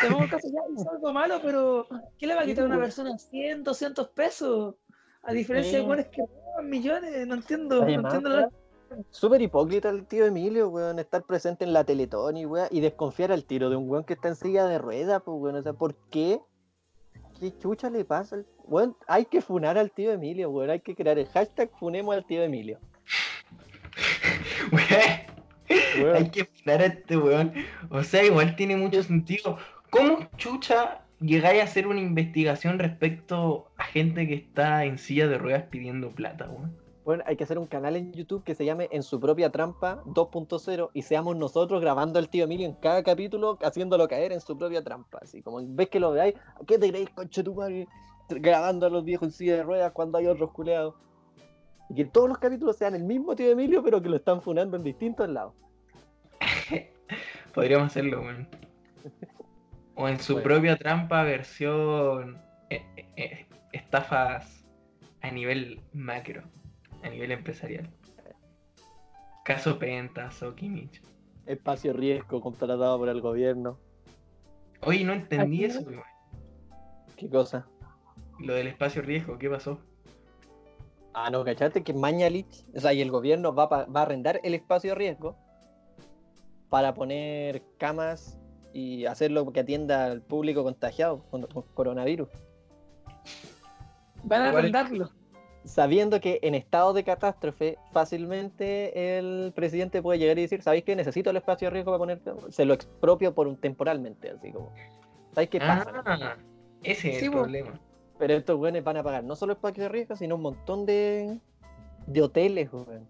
Te 0.00 0.08
pongo 0.08 0.24
el 0.24 0.30
caso 0.30 0.48
ya, 0.48 0.60
es 0.80 0.86
algo 0.86 1.12
malo, 1.14 1.40
pero 1.42 1.86
¿qué 2.18 2.26
le 2.26 2.34
va 2.34 2.42
a 2.42 2.44
quitar 2.44 2.64
a 2.64 2.66
una 2.68 2.78
persona 2.78 3.16
100, 3.16 3.64
200 3.64 4.08
pesos? 4.08 4.74
A 5.22 5.32
diferencia 5.32 5.78
de 5.78 5.84
buenos 5.84 6.06
que 6.06 6.22
millones, 6.62 7.26
no 7.26 7.34
entiendo, 7.34 7.84
no 7.84 7.88
entiendo 7.88 8.28
la... 8.28 8.50
Súper 9.10 9.42
hipócrita 9.42 9.88
el 9.90 10.06
tío 10.06 10.26
Emilio, 10.26 10.68
weón, 10.68 10.98
estar 10.98 11.22
presente 11.24 11.64
en 11.64 11.72
la 11.72 11.84
Teletón 11.84 12.36
y 12.36 12.46
weón, 12.46 12.68
y 12.70 12.80
desconfiar 12.80 13.32
al 13.32 13.44
tiro 13.44 13.68
de 13.70 13.76
un 13.76 13.88
weón 13.90 14.04
que 14.04 14.14
está 14.14 14.28
en 14.28 14.36
silla 14.36 14.66
de 14.66 14.78
ruedas, 14.78 15.22
pues 15.24 15.36
weón, 15.40 15.56
o 15.56 15.62
sea, 15.62 15.72
¿por 15.72 15.94
qué? 16.10 16.40
¿Qué 17.40 17.56
chucha 17.58 17.90
le 17.90 18.04
pasa? 18.04 18.36
al- 18.36 18.46
Weón, 18.64 18.96
hay 19.06 19.26
que 19.26 19.40
funar 19.42 19.78
al 19.78 19.90
tío 19.92 20.10
Emilio, 20.12 20.50
weón. 20.50 20.70
Hay 20.70 20.80
que 20.80 20.94
crear 20.96 21.18
el 21.18 21.26
hashtag 21.28 21.70
funemos 21.78 22.14
al 22.16 22.24
tío 22.26 22.42
Emilio. 22.42 22.78
Weón, 24.72 26.02
Weón, 26.02 26.16
Hay 26.16 26.30
que 26.30 26.44
funar 26.44 26.80
a 26.80 26.86
este 26.86 27.16
weón. 27.16 27.52
O 27.90 28.02
sea, 28.02 28.24
igual 28.24 28.56
tiene 28.56 28.76
mucho 28.76 29.02
sentido. 29.02 29.58
¿Cómo 29.90 30.28
chucha 30.36 31.02
llegáis 31.20 31.60
a 31.60 31.64
hacer 31.64 31.86
una 31.86 32.00
investigación 32.00 32.78
respecto 32.78 33.70
a 33.76 33.84
gente 33.84 34.26
que 34.26 34.34
está 34.34 34.84
en 34.84 34.98
silla 34.98 35.26
de 35.28 35.38
ruedas 35.38 35.64
pidiendo 35.70 36.10
plata, 36.10 36.48
weón? 36.48 36.76
Weón, 37.06 37.22
hay 37.24 37.36
que 37.36 37.44
hacer 37.44 37.58
un 37.58 37.66
canal 37.66 37.96
en 37.96 38.12
YouTube 38.12 38.42
que 38.44 38.54
se 38.54 38.64
llame 38.64 38.88
En 38.90 39.02
su 39.02 39.18
propia 39.20 39.50
trampa 39.50 40.02
2.0 40.04 40.90
y 40.92 41.02
seamos 41.02 41.36
nosotros 41.36 41.80
grabando 41.80 42.18
al 42.18 42.28
tío 42.28 42.44
Emilio 42.44 42.66
en 42.66 42.74
cada 42.74 43.02
capítulo, 43.02 43.58
haciéndolo 43.62 44.06
caer 44.08 44.32
en 44.32 44.40
su 44.40 44.58
propia 44.58 44.82
trampa. 44.82 45.20
Así 45.22 45.40
como 45.40 45.60
ves 45.62 45.88
que 45.88 46.00
lo 46.00 46.10
veáis, 46.10 46.34
¿qué 46.66 46.78
te 46.78 46.88
creéis, 46.90 47.08
concha 47.10 47.42
tu 47.42 47.54
madre? 47.54 47.86
Grabando 48.28 48.86
a 48.86 48.90
los 48.90 49.04
viejos 49.04 49.28
en 49.28 49.32
silla 49.32 49.56
de 49.56 49.62
ruedas 49.62 49.92
cuando 49.92 50.18
hay 50.18 50.26
otros 50.26 50.50
culeados. 50.50 50.94
Y 51.88 51.94
que 51.94 52.04
todos 52.04 52.28
los 52.28 52.38
capítulos 52.38 52.76
sean 52.76 52.96
el 52.96 53.04
mismo 53.04 53.36
tío 53.36 53.50
Emilio, 53.50 53.82
pero 53.84 54.02
que 54.02 54.08
lo 54.08 54.16
están 54.16 54.42
funando 54.42 54.76
en 54.76 54.82
distintos 54.82 55.28
lados. 55.28 55.54
Podríamos 57.54 57.86
hacerlo, 57.86 58.20
weón. 58.22 58.48
O 59.94 60.08
en 60.08 60.18
su 60.18 60.34
Bueno. 60.34 60.44
propia 60.44 60.76
trampa 60.76 61.22
versión 61.22 62.36
eh, 62.68 62.82
eh, 62.96 63.06
eh, 63.16 63.46
estafas 63.72 64.64
a 65.22 65.30
nivel 65.30 65.80
macro, 65.94 66.42
a 67.02 67.08
nivel 67.08 67.32
empresarial. 67.32 67.88
Caso 69.44 69.78
Pentas 69.78 70.42
o 70.42 70.54
Kimmich. 70.54 71.00
Espacio 71.46 71.92
riesgo 71.92 72.40
contratado 72.40 72.98
por 72.98 73.08
el 73.08 73.20
gobierno. 73.20 73.78
Oye, 74.82 75.04
no 75.04 75.12
entendí 75.12 75.64
eso. 75.64 75.80
¿Qué 77.16 77.28
cosa? 77.30 77.66
Lo 78.40 78.54
del 78.54 78.66
espacio 78.66 79.02
riesgo, 79.02 79.38
¿qué 79.38 79.48
pasó? 79.48 79.78
Ah, 81.14 81.30
no, 81.30 81.44
¿cachaste? 81.44 81.82
Que 81.82 81.94
Mañalich, 81.94 82.66
o 82.74 82.80
sea, 82.80 82.92
y 82.92 83.00
el 83.00 83.10
gobierno 83.10 83.54
va, 83.54 83.62
a 83.64 83.68
pa- 83.68 83.84
va 83.86 84.00
a 84.00 84.02
arrendar 84.02 84.40
el 84.42 84.54
espacio 84.54 84.94
riesgo 84.94 85.36
para 86.68 86.92
poner 86.92 87.62
camas 87.78 88.38
y 88.74 89.06
hacerlo 89.06 89.50
que 89.52 89.60
atienda 89.60 90.04
al 90.06 90.20
público 90.20 90.62
contagiado 90.62 91.22
con, 91.30 91.46
con 91.46 91.62
coronavirus. 91.72 92.28
Van 94.24 94.42
a 94.42 94.48
arrendarlo. 94.50 95.10
Sabiendo 95.66 96.20
que 96.20 96.38
en 96.42 96.54
estado 96.54 96.92
de 96.92 97.02
catástrofe 97.02 97.76
fácilmente 97.92 99.18
el 99.18 99.52
presidente 99.54 100.00
puede 100.00 100.18
llegar 100.20 100.38
y 100.38 100.42
decir, 100.42 100.62
¿sabéis 100.62 100.84
que 100.84 100.94
necesito 100.94 101.30
el 101.30 101.36
espacio 101.36 101.66
de 101.66 101.70
riesgo 101.70 101.90
para 101.90 101.98
poner 101.98 102.20
camas?". 102.20 102.54
Se 102.54 102.64
lo 102.64 102.72
expropio 102.72 103.34
por 103.34 103.48
un 103.48 103.56
temporalmente, 103.56 104.30
así 104.30 104.52
como. 104.52 104.70
¿Sabéis 105.32 105.50
qué 105.50 105.58
pasa? 105.58 105.92
Ah, 106.06 106.36
ese 106.82 107.10
es 107.10 107.18
Sí, 107.18 107.24
el 107.26 107.32
problema. 107.32 107.80
Pero 108.18 108.34
estos 108.34 108.56
güeyes 108.56 108.82
van 108.82 108.96
a 108.96 109.02
pagar 109.02 109.24
no 109.24 109.34
solo 109.34 109.54
espacio 109.54 109.82
de 109.82 109.88
riesgo, 109.88 110.16
sino 110.16 110.36
un 110.36 110.42
montón 110.42 110.86
de, 110.86 111.38
de 112.06 112.22
hoteles, 112.22 112.72
weón. 112.72 113.06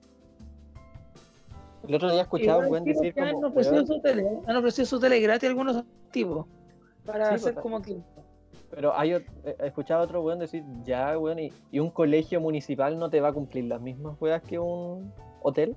El 1.87 1.95
otro 1.95 2.11
día 2.11 2.23
escuchaba 2.23 2.59
un 2.59 2.69
buen 2.69 2.85
decir 2.85 3.15
que 3.15 3.21
han 3.21 3.35
ofrecido 3.45 3.87
su 3.87 4.01
tele, 4.01 4.27
han 4.47 4.57
ofrecido 4.57 4.87
su 4.87 4.99
tele 4.99 5.21
gratis 5.21 5.45
a 5.45 5.51
algunos 5.51 5.85
tipos. 6.11 6.47
Para 7.05 7.29
Sí, 7.29 7.35
hacer 7.35 7.53
pues, 7.55 7.63
como 7.63 7.81
que. 7.83 7.99
Pero 8.71 8.97
hay 8.97 9.13
eh, 9.13 9.25
escuchaba 9.61 10.03
otro 10.03 10.23
weón 10.23 10.39
decir, 10.39 10.65
ya, 10.85 11.19
weón, 11.19 11.39
y, 11.39 11.53
y 11.71 11.79
un 11.79 11.91
colegio 11.91 12.41
municipal 12.41 12.99
no 12.99 13.09
te 13.09 13.21
va 13.21 13.29
a 13.29 13.33
cumplir 13.33 13.65
las 13.65 13.81
mismas 13.81 14.21
weas 14.21 14.43
que 14.43 14.59
un 14.59 15.13
hotel. 15.43 15.77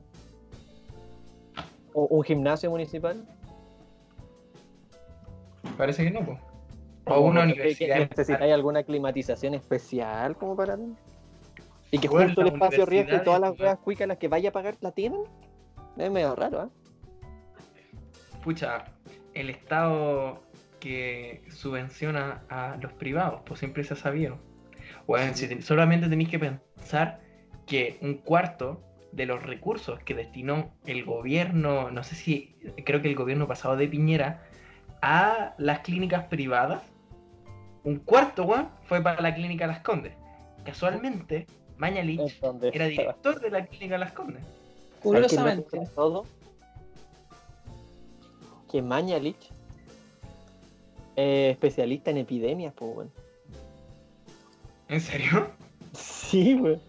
O 1.94 2.06
un 2.06 2.24
gimnasio 2.24 2.70
municipal. 2.70 3.26
Parece 5.78 6.04
que 6.04 6.12
no, 6.12 6.26
po. 6.26 6.38
O 7.06 7.22
una 7.22 7.44
universidad. 7.44 7.98
¿Necesitáis 7.98 8.54
alguna 8.54 8.84
climatización 8.84 9.54
especial 9.54 10.36
como 10.36 10.56
para.? 10.56 10.78
Y 11.92 11.98
que 11.98 12.08
justo 12.08 12.42
el 12.42 12.48
espacio 12.48 12.86
riesgo 12.86 13.16
y 13.16 13.24
todas 13.24 13.40
las 13.40 13.60
weas 13.60 13.80
cuicas 13.80 14.08
las 14.08 14.18
que 14.18 14.28
vaya 14.28 14.50
a 14.50 14.52
pagar 14.52 14.76
la 14.82 14.92
tienen. 14.92 15.22
Es 15.98 16.12
medio 16.12 16.36
raro, 16.36 16.62
¿ah? 16.62 16.70
Pucha, 18.44 18.86
el 19.34 19.50
Estado 19.50 20.40
que 20.80 21.44
subvenciona 21.50 22.44
a 22.50 22.78
los 22.82 22.94
privados, 22.94 23.42
pues 23.46 23.60
siempre 23.60 23.84
se 23.84 23.94
ha 23.94 23.98
sabido. 23.98 24.38
Bueno, 25.08 25.34
si 25.36 25.48
te- 25.48 25.62
solamente 25.62 26.08
tenéis 26.08 26.30
que 26.30 26.40
pensar 26.40 27.22
que 27.66 27.98
un 28.02 28.16
cuarto 28.16 28.82
de 29.12 29.26
los 29.26 29.42
recursos 29.44 30.00
que 30.04 30.14
destinó 30.14 30.72
el 30.86 31.04
gobierno, 31.04 31.90
no 31.92 32.04
sé 32.04 32.16
si, 32.16 32.56
creo 32.86 33.02
que 33.02 33.10
el 33.10 33.16
gobierno 33.16 33.48
pasado 33.48 33.76
de 33.76 33.88
Piñera, 33.88 34.44
a 35.02 35.56
las 35.58 35.80
clínicas 35.80 36.26
privadas, 36.26 36.84
un 37.84 37.98
cuarto, 38.00 38.44
weón, 38.44 38.70
fue 38.86 39.02
para 39.02 39.22
la 39.22 39.34
clínica 39.34 39.66
Las 39.66 39.80
Condes. 39.80 40.14
Casualmente, 40.66 41.48
Mañalich 41.78 42.20
era 42.74 42.86
director 42.86 43.40
de 43.40 43.50
la 43.50 43.66
clínica 43.66 43.98
Las 43.98 44.12
Condes. 44.12 44.44
¿Sabes 45.02 45.28
quién 45.30 45.44
lo 45.44 45.50
hace 45.50 45.64
Curiosamente. 45.64 45.96
todo? 45.96 46.26
Que 48.72 48.82
Mañalich 48.82 49.52
es 51.20 51.52
especialista 51.54 52.12
en 52.12 52.18
epidemias, 52.18 52.74
pues, 52.76 52.96
weón. 52.96 53.12
¿En 54.88 55.02
serio? 55.02 55.50
Sí, 55.94 56.56
weón. 56.56 56.82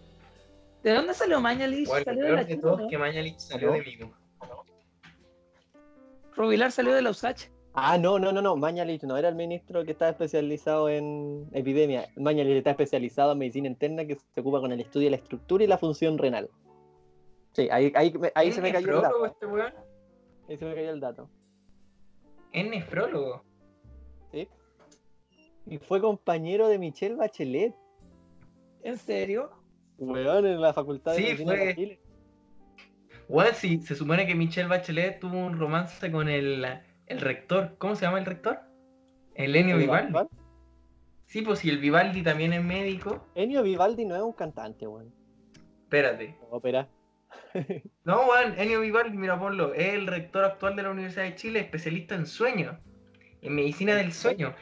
¿De 0.83 0.93
dónde 0.93 1.13
salió 1.13 1.39
Mañalich? 1.39 1.87
Bueno, 1.87 2.03
salió 2.05 2.21
de 2.23 2.27
peor 2.29 2.37
la 2.39 2.43
de 2.43 2.49
China, 2.49 2.61
todo 2.61 2.77
¿no? 2.77 2.83
es 2.85 2.89
que 2.89 2.97
Mañalich 2.97 3.37
salió 3.39 3.67
¿No? 3.67 3.73
de 3.73 3.81
Mimo. 3.83 4.13
Rubilar 6.35 6.71
salió 6.71 6.93
de 6.93 7.01
la 7.01 7.09
USACH. 7.11 7.49
Ah, 7.73 7.97
no, 7.97 8.19
no, 8.19 8.31
no, 8.31 8.41
no. 8.41 8.55
Mañalich 8.55 9.03
no 9.03 9.15
era 9.15 9.29
el 9.29 9.35
ministro 9.35 9.85
que 9.85 9.91
estaba 9.91 10.11
especializado 10.11 10.89
en 10.89 11.47
epidemia. 11.53 12.07
Mañalich 12.17 12.57
está 12.57 12.71
especializado 12.71 13.31
en 13.33 13.37
medicina 13.37 13.67
interna 13.67 14.05
que 14.05 14.15
se 14.15 14.41
ocupa 14.41 14.59
con 14.59 14.71
el 14.71 14.81
estudio 14.81 15.05
de 15.07 15.11
la 15.11 15.17
estructura 15.17 15.63
y 15.63 15.67
la 15.67 15.77
función 15.77 16.17
renal. 16.17 16.49
Sí, 17.53 17.69
ahí, 17.71 17.91
ahí, 17.95 18.11
me- 18.13 18.31
ahí 18.35 18.49
¿Es 18.49 18.55
se 18.55 18.61
me 18.61 18.71
cayó 18.71 18.87
el 18.87 18.95
nefrólogo 18.95 19.23
dato. 19.23 19.33
este 19.33 19.45
weón? 19.45 19.73
Ahí 20.49 20.57
se 20.57 20.65
me 20.65 20.73
cayó 20.75 20.89
el 20.91 20.99
dato. 20.99 21.29
Es 22.51 22.69
nefrólogo. 22.69 23.43
Y 25.65 25.77
fue 25.77 26.01
compañero 26.01 26.67
de 26.67 26.77
Michelle 26.79 27.15
Bachelet, 27.15 27.75
¿En 28.83 28.97
serio? 28.97 29.51
weón, 29.97 30.47
en 30.47 30.59
la 30.59 30.73
facultad 30.73 31.11
de 31.11 31.17
Sí, 31.17 31.23
medicina 31.23 31.53
de 31.53 31.57
fue- 31.59 31.75
Chile. 31.75 31.99
Weón, 33.29 33.53
sí, 33.53 33.81
se 33.81 33.95
supone 33.95 34.25
que 34.27 34.35
Michelle 34.35 34.67
Bachelet 34.67 35.19
tuvo 35.19 35.37
un 35.37 35.57
romance 35.57 36.11
con 36.11 36.27
el, 36.27 36.65
el 37.07 37.21
rector. 37.21 37.75
¿Cómo 37.77 37.95
se 37.95 38.05
llama 38.05 38.19
el 38.19 38.25
rector? 38.25 38.59
El 39.35 39.55
Enio 39.55 39.77
Vivaldi. 39.77 40.13
Sí, 41.27 41.41
pues 41.43 41.59
si 41.59 41.69
el 41.69 41.77
Vivaldi 41.77 42.23
también 42.23 42.51
es 42.51 42.61
médico. 42.63 43.25
Enio 43.35 43.63
Vivaldi 43.63 44.03
no 44.05 44.15
es 44.15 44.21
un 44.21 44.33
cantante, 44.33 44.85
weón. 44.87 45.13
Espérate. 45.83 46.35
Ópera. 46.49 46.89
No, 48.03 48.21
weón, 48.27 48.55
Enio 48.59 48.81
Vivaldi, 48.81 49.15
mira, 49.17 49.39
ponlo. 49.39 49.73
Es 49.75 49.93
el 49.93 50.07
rector 50.07 50.43
actual 50.43 50.75
de 50.75 50.83
la 50.83 50.89
Universidad 50.91 51.23
de 51.23 51.35
Chile, 51.35 51.59
especialista 51.59 52.15
en 52.15 52.25
sueños. 52.25 52.75
En 53.41 53.55
medicina 53.55 53.95
del 53.95 54.11
sueño. 54.11 54.53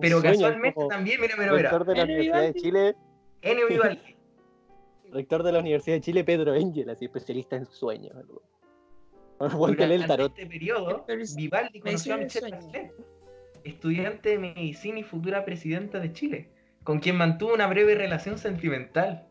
Pero 0.00 0.20
casualmente 0.22 0.80
también, 0.88 1.20
mira, 1.20 1.36
mira, 1.38 1.52
mira. 1.52 1.70
rector 1.70 1.86
de 1.86 1.94
la 1.94 2.02
Enio 2.02 2.14
Universidad 2.16 2.40
de 2.42 2.52
Vivaldi. 2.52 2.60
Chile, 2.60 2.96
Enio 3.42 3.68
Vivaldi. 3.68 4.16
rector 5.12 5.42
de 5.42 5.52
la 5.52 5.58
Universidad 5.60 5.96
de 5.96 6.00
Chile, 6.00 6.24
Pedro 6.24 6.54
Engel, 6.54 6.90
así 6.90 7.04
especialista 7.04 7.56
en 7.56 7.66
sueños. 7.66 8.14
lee 9.86 9.94
el 9.94 10.00
Durante 10.02 10.06
tarot. 10.08 10.32
este 10.38 10.46
periodo, 10.46 11.04
Vivaldi 11.36 11.80
conoció 11.80 12.14
a 12.14 12.16
Michelle. 12.16 12.50
Bachelet, 12.50 12.92
estudiante 13.64 14.30
de 14.30 14.38
medicina 14.38 14.98
y 14.98 15.02
futura 15.04 15.44
presidenta 15.44 15.98
de 16.00 16.12
Chile, 16.12 16.50
con 16.84 16.98
quien 17.00 17.16
mantuvo 17.16 17.54
una 17.54 17.66
breve 17.66 17.94
relación 17.94 18.38
sentimental. 18.38 19.28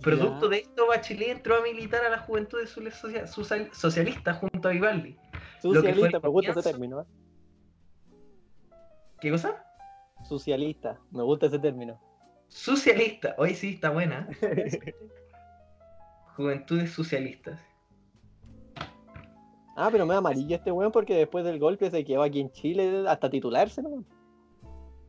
Producto 0.00 0.46
Ya. 0.46 0.50
de 0.50 0.56
esto, 0.58 0.86
Bachelet 0.86 1.28
entró 1.30 1.56
a 1.56 1.62
militar 1.62 2.04
a 2.04 2.08
la 2.10 2.18
juventud 2.18 2.60
de 2.60 2.66
social- 2.68 3.26
socialista 3.72 4.34
junto 4.34 4.68
a 4.68 4.72
Vivaldi. 4.72 5.16
lo 5.64 5.82
que 5.82 5.92
fue 5.92 5.92
Socialista, 5.92 6.20
me 6.20 6.28
gusta 6.28 6.50
ese 6.52 6.62
término. 6.62 7.00
¿eh? 7.00 7.04
¿Qué 9.20 9.30
cosa? 9.30 9.64
Socialista, 10.28 10.98
me 11.10 11.22
gusta 11.22 11.46
ese 11.46 11.58
término. 11.58 12.00
Socialista. 12.48 13.34
Hoy 13.38 13.54
sí 13.54 13.74
está 13.74 13.90
buena. 13.90 14.28
Juventudes 16.36 16.92
socialistas. 16.92 17.60
Ah, 19.76 19.88
pero 19.92 20.06
me 20.06 20.14
da 20.14 20.18
amarillo 20.18 20.56
este 20.56 20.72
weón 20.72 20.92
porque 20.92 21.14
después 21.16 21.44
del 21.44 21.58
golpe 21.58 21.90
se 21.90 22.04
quedó 22.04 22.22
aquí 22.22 22.40
en 22.40 22.50
Chile 22.52 23.04
hasta 23.08 23.30
titularse, 23.30 23.82
¿no? 23.82 24.04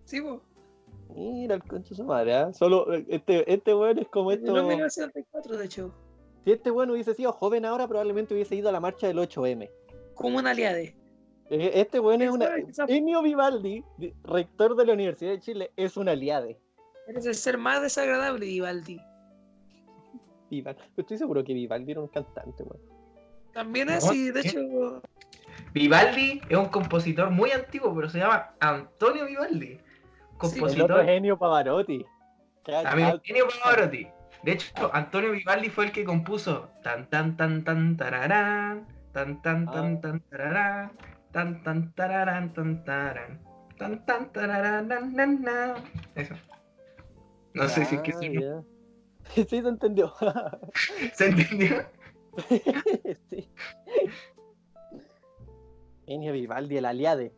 Sí, 0.05 0.22
pues. 0.22 0.39
Mira 1.16 1.55
el 1.55 1.64
concho 1.64 1.89
de 1.89 1.95
su 1.95 2.03
madre, 2.03 2.36
¿ah? 2.36 2.53
Solo 2.53 2.93
eh, 2.93 3.05
este, 3.10 3.51
este 3.51 3.74
weón 3.74 3.97
es 3.97 4.07
como 4.10 4.32
esto. 4.32 4.55
En 4.57 4.68
1974, 4.68 5.57
de 5.57 5.66
hecho. 5.66 5.93
Si 6.45 6.51
este 6.51 6.72
weón 6.72 6.91
hubiese 6.91 7.14
sido 7.16 7.32
joven 7.32 7.66
ahora, 7.66 7.88
probablemente 7.88 8.34
hubiese 8.34 8.55
ido 8.55 8.70
a 8.70 8.72
la 8.72 8.80
marcha 8.80 9.07
del 9.07 9.18
8M. 9.18 9.70
Como 10.14 10.38
un 10.38 10.47
aliade. 10.47 10.95
Eh, 11.50 11.72
Este 11.76 12.00
weón 12.00 12.22
es 12.22 12.30
¿Quién 12.30 12.41
una. 12.41 12.86
Enio 12.88 13.22
Vivaldi, 13.22 13.84
di- 13.97 14.14
rector 14.24 14.76
de 14.76 14.86
la 14.86 14.93
Universidad 14.93 15.32
de 15.32 15.39
Chile, 15.39 15.72
es 15.76 15.97
un 15.97 16.08
aliade. 16.10 16.60
Eres 17.08 17.26
el 17.26 17.36
ser 17.36 17.58
más 17.58 17.82
desagradable, 17.82 18.45
Vivaldi. 18.45 19.00
Vival- 20.52 20.78
Estoy 20.97 21.18
seguro 21.18 21.43
que 21.43 21.54
Vivaldi 21.54 21.91
era 21.91 22.02
un 22.02 22.08
cantante, 22.08 22.64
weón. 22.64 22.82
También 23.54 23.89
es, 23.89 24.06
No, 24.06 24.14
y 24.14 24.30
de 24.32 24.39
hecho, 24.41 25.02
Vivaldi 25.74 26.41
es 26.50 26.58
un 26.58 26.68
compositor 26.68 27.30
muy 27.32 27.52
antiguo, 27.52 27.93
pero 27.95 28.10
se 28.10 28.20
llama 28.20 28.52
Antonio 28.60 29.26
Vivaldi. 29.26 29.72
El 29.72 29.80
otro 30.38 30.50
compositor. 30.60 31.06
genio 31.06 31.38
Pavarotti. 31.38 32.06
Amigo 32.86 33.20
Genio 33.24 33.47
Pavarotti. 33.64 34.08
De 34.43 34.52
hecho, 34.54 34.89
Antonio 34.93 35.32
Vivaldi 35.32 35.70
fue 35.70 35.86
el 35.86 35.91
que 35.91 36.06
compuso 36.06 36.70
tan 36.84 37.10
tan 37.10 37.36
tan 37.36 37.64
tan 37.64 37.97
tararán, 37.97 38.88
tan 39.12 39.41
tan 39.41 39.66
tan 39.66 39.97
Ah. 39.97 40.02
tan 40.02 40.20
tararán, 40.22 40.91
tan 41.32 41.64
tan 41.64 41.94
tararán 41.94 42.54
tan 42.54 42.84
tarán, 42.86 43.40
tan 43.78 44.06
tan 44.06 44.32
tararán 44.32 44.88
nan, 44.88 45.14
nan, 45.14 45.42
nan. 45.42 45.76
Eso. 46.16 46.36
No 47.54 47.68
sé 47.68 47.86
si 47.86 47.96
es 47.96 48.02
que 48.02 48.12
Ah, 48.14 48.18
sí. 48.20 48.34
ya. 48.42 48.64
Sí, 49.48 49.62
se 49.62 49.68
entendió. 49.68 50.14
¿Se 51.14 51.28
entendió? 51.28 51.86
sí. 53.30 53.48
Genio 56.06 56.34
Vivaldi, 56.34 56.78
el 56.78 56.86
aliade. 56.86 57.34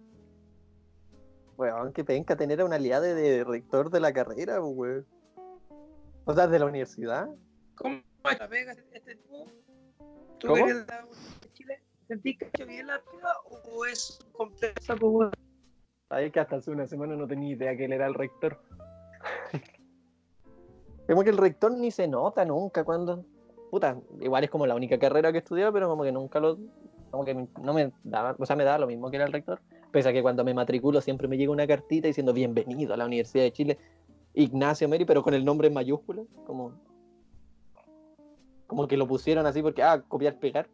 Weón, 1.58 1.92
que 1.92 2.04
penca 2.06 2.36
tener 2.38 2.62
a 2.62 2.66
un 2.66 2.72
aliade 2.74 3.14
de 3.14 3.44
rector 3.44 3.90
de 3.90 4.00
la 4.00 4.14
carrera, 4.14 4.62
weón. 4.62 5.06
O 6.26 6.34
sea, 6.34 6.48
de 6.48 6.60
la 6.60 6.66
universidad. 6.66 7.28
¿Cómo 7.76 8.02
es 8.32 8.40
la 8.40 8.48
pega 8.48 8.72
este 8.72 9.16
tipo? 9.16 9.46
¿Tú 10.40 10.48
¿Cómo? 10.48 10.66
¿Sentís 12.12 12.38
que 12.38 12.66
bien 12.66 12.88
la 12.88 13.02
pega 13.10 13.30
o 13.74 13.86
es 13.86 14.20
compleja? 14.34 14.96
Weón? 15.00 15.32
Sabes 16.10 16.34
que 16.34 16.42
hasta 16.42 16.58
hace 16.58 16.70
una 16.70 16.86
semana 16.86 17.16
no 17.16 17.26
tenía 17.26 17.54
idea 17.54 17.78
que 17.78 17.86
él 17.86 17.94
era 17.94 18.06
el 18.06 18.16
rector. 18.16 18.60
como 21.08 21.24
que 21.24 21.30
el 21.30 21.38
rector 21.38 21.72
ni 21.72 21.90
se 21.90 22.10
nota 22.10 22.44
nunca 22.44 22.84
cuando. 22.84 23.24
Puta, 23.70 23.98
igual 24.20 24.44
es 24.44 24.50
como 24.50 24.68
la 24.68 24.76
única 24.76 25.00
carrera 25.00 25.32
que 25.32 25.38
he 25.38 25.40
estudiado, 25.40 25.72
pero 25.72 25.88
como 25.88 26.04
que 26.04 26.12
nunca 26.12 26.42
lo. 26.42 26.58
Como 27.12 27.24
que 27.24 27.48
no 27.62 27.74
me 27.74 27.94
daba, 28.04 28.36
o 28.38 28.46
sea, 28.46 28.58
me 28.58 28.66
daba 28.66 28.80
lo 28.80 28.88
mismo 28.88 29.10
que 29.10 29.16
era 29.16 29.26
el 29.26 29.32
rector. 29.32 29.62
Pese 29.94 30.10
a 30.10 30.12
que 30.12 30.22
cuando 30.22 30.44
me 30.44 30.54
matriculo 30.54 31.00
siempre 31.00 31.30
me 31.30 31.38
llega 31.38 31.54
una 31.54 31.66
cartita 31.66 32.10
diciendo 32.10 32.34
bienvenido 32.34 32.94
a 32.94 32.98
la 32.98 33.06
Universidad 33.06 33.46
de 33.46 33.54
Chile, 33.54 33.78
Ignacio 34.34 34.90
Meri, 34.90 35.06
pero 35.06 35.24
con 35.24 35.34
el 35.34 35.46
nombre 35.46 35.70
en 35.70 35.76
mayúsculas, 35.76 36.26
como. 36.46 36.74
Como 38.68 38.86
que 38.86 38.98
lo 38.98 39.08
pusieron 39.08 39.46
así 39.46 39.62
porque, 39.62 39.82
ah, 39.82 40.04
copiar, 40.06 40.38
pegar. 40.40 40.68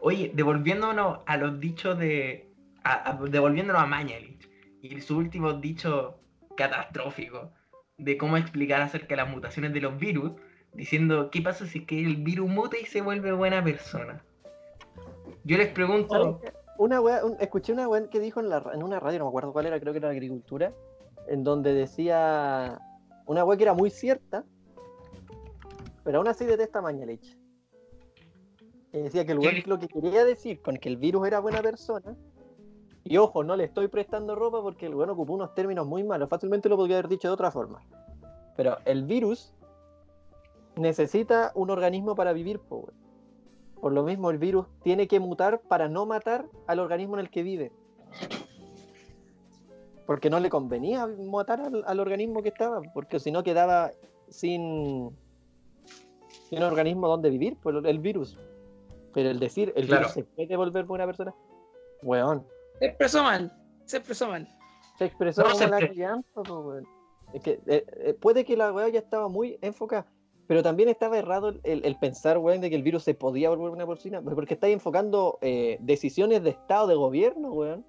Oye, 0.00 0.30
devolviéndonos 0.34 1.20
a 1.26 1.36
los 1.36 1.60
dichos 1.60 1.98
de. 1.98 2.48
devolviéndonos 3.30 3.82
a 3.82 3.86
Mañalich 3.86 4.48
y 4.82 5.00
su 5.00 5.16
último 5.16 5.54
dicho 5.54 6.20
catastrófico 6.56 7.52
de 7.98 8.16
cómo 8.16 8.36
explicar 8.36 8.82
acerca 8.82 9.08
de 9.08 9.16
las 9.16 9.28
mutaciones 9.28 9.72
de 9.72 9.80
los 9.80 9.98
virus, 9.98 10.32
diciendo 10.74 11.30
qué 11.30 11.40
pasa 11.42 11.66
si 11.66 11.80
es 11.80 11.86
que 11.86 12.00
el 12.00 12.16
virus 12.16 12.48
muta 12.48 12.76
y 12.78 12.84
se 12.84 13.00
vuelve 13.00 13.32
buena 13.32 13.62
persona. 13.64 14.22
Yo 15.44 15.56
les 15.56 15.68
pregunto. 15.68 16.40
Una 16.78 17.00
wea, 17.00 17.22
escuché 17.40 17.72
una 17.72 17.88
wea 17.88 18.08
que 18.10 18.20
dijo 18.20 18.40
en, 18.40 18.50
la, 18.50 18.62
en 18.74 18.82
una 18.82 19.00
radio, 19.00 19.20
no 19.20 19.24
me 19.24 19.28
acuerdo 19.30 19.52
cuál 19.52 19.66
era, 19.66 19.80
creo 19.80 19.94
que 19.94 19.98
era 19.98 20.10
agricultura, 20.10 20.74
en 21.26 21.42
donde 21.42 21.72
decía 21.72 22.78
una 23.24 23.44
wea 23.44 23.56
que 23.56 23.62
era 23.62 23.72
muy 23.72 23.88
cierta, 23.88 24.44
pero 26.04 26.18
aún 26.18 26.28
así 26.28 26.44
detesta 26.44 26.82
Mañalich. 26.82 27.38
Y 28.96 29.02
decía 29.02 29.26
que 29.26 29.32
el 29.32 29.38
weón 29.38 29.56
lo 29.66 29.78
que 29.78 29.88
quería 29.88 30.24
decir 30.24 30.62
con 30.62 30.78
que 30.78 30.88
el 30.88 30.96
virus 30.96 31.26
era 31.26 31.38
buena 31.40 31.60
persona, 31.60 32.16
y 33.04 33.18
ojo, 33.18 33.44
no 33.44 33.54
le 33.54 33.64
estoy 33.64 33.88
prestando 33.88 34.34
ropa 34.34 34.62
porque 34.62 34.86
el 34.86 34.94
weón 34.94 35.10
ocupó 35.10 35.34
unos 35.34 35.54
términos 35.54 35.86
muy 35.86 36.02
malos, 36.02 36.30
fácilmente 36.30 36.70
lo 36.70 36.76
podría 36.78 36.96
haber 36.96 37.08
dicho 37.08 37.28
de 37.28 37.34
otra 37.34 37.50
forma. 37.50 37.82
Pero 38.56 38.78
el 38.86 39.04
virus 39.04 39.52
necesita 40.76 41.52
un 41.54 41.68
organismo 41.68 42.14
para 42.14 42.32
vivir, 42.32 42.58
po, 42.58 42.76
weón. 42.76 42.94
Por 43.82 43.92
lo 43.92 44.02
mismo, 44.02 44.30
el 44.30 44.38
virus 44.38 44.66
tiene 44.82 45.06
que 45.06 45.20
mutar 45.20 45.60
para 45.60 45.88
no 45.88 46.06
matar 46.06 46.46
al 46.66 46.78
organismo 46.80 47.16
en 47.16 47.20
el 47.20 47.30
que 47.30 47.42
vive. 47.42 47.72
Porque 50.06 50.30
no 50.30 50.40
le 50.40 50.48
convenía 50.48 51.06
matar 51.06 51.60
al, 51.60 51.84
al 51.86 52.00
organismo 52.00 52.42
que 52.42 52.48
estaba, 52.48 52.80
porque 52.94 53.20
si 53.20 53.30
no 53.30 53.42
quedaba 53.42 53.90
sin, 54.28 55.14
sin 56.48 56.62
organismo 56.62 57.08
donde 57.08 57.28
vivir, 57.28 57.56
por 57.58 57.86
el 57.86 57.98
virus. 57.98 58.38
Pero 59.16 59.30
el 59.30 59.40
decir, 59.40 59.72
el 59.76 59.86
Claro. 59.86 60.02
virus 60.02 60.12
se 60.12 60.24
puede 60.24 60.56
volver 60.58 60.84
buena 60.84 61.06
persona, 61.06 61.34
weón, 62.02 62.46
Se 62.78 62.84
expresó 62.84 63.22
mal. 63.22 63.50
Se 63.86 63.96
expresó 63.96 64.28
mal. 64.28 64.46
se 64.98 65.04
expresó 65.06 65.40
No, 65.40 65.46
como 65.48 65.58
se 65.58 65.68
la 65.68 66.22
po, 66.34 66.42
weón. 66.60 66.84
Es 67.32 67.40
que 67.42 67.52
eh, 67.66 67.86
eh, 67.96 68.12
puede 68.20 68.44
que 68.44 68.58
la 68.58 68.70
weá 68.74 68.90
ya 68.90 68.98
estaba 68.98 69.28
muy 69.28 69.58
enfocada, 69.62 70.06
pero 70.46 70.62
también 70.62 70.90
estaba 70.90 71.16
errado 71.16 71.48
el, 71.64 71.82
el- 71.84 71.98
pensar, 71.98 72.36
weón, 72.36 72.60
de 72.60 72.68
que 72.68 72.76
el 72.76 72.82
virus 72.82 73.04
se 73.04 73.14
podía 73.14 73.48
volver 73.48 73.70
una 73.70 73.86
porcina, 73.86 74.20
porque 74.20 74.52
estáis 74.52 74.74
enfocando 74.74 75.38
eh, 75.40 75.78
decisiones 75.80 76.42
de 76.42 76.50
Estado, 76.50 76.86
de 76.88 76.94
gobierno, 76.96 77.50
weón, 77.52 77.86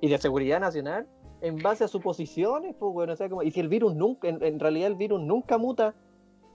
y 0.00 0.08
de 0.08 0.18
seguridad 0.18 0.58
nacional 0.58 1.06
en 1.40 1.56
base 1.62 1.84
a 1.84 1.88
suposiciones, 1.88 2.74
pues, 2.80 2.92
weón. 2.92 3.10
O 3.10 3.16
sea, 3.16 3.28
como, 3.28 3.44
y 3.44 3.52
si 3.52 3.60
el 3.60 3.68
virus 3.68 3.94
nunca, 3.94 4.26
en, 4.28 4.42
en 4.42 4.58
realidad 4.58 4.88
el 4.88 4.96
virus 4.96 5.20
nunca 5.20 5.56
muta 5.56 5.94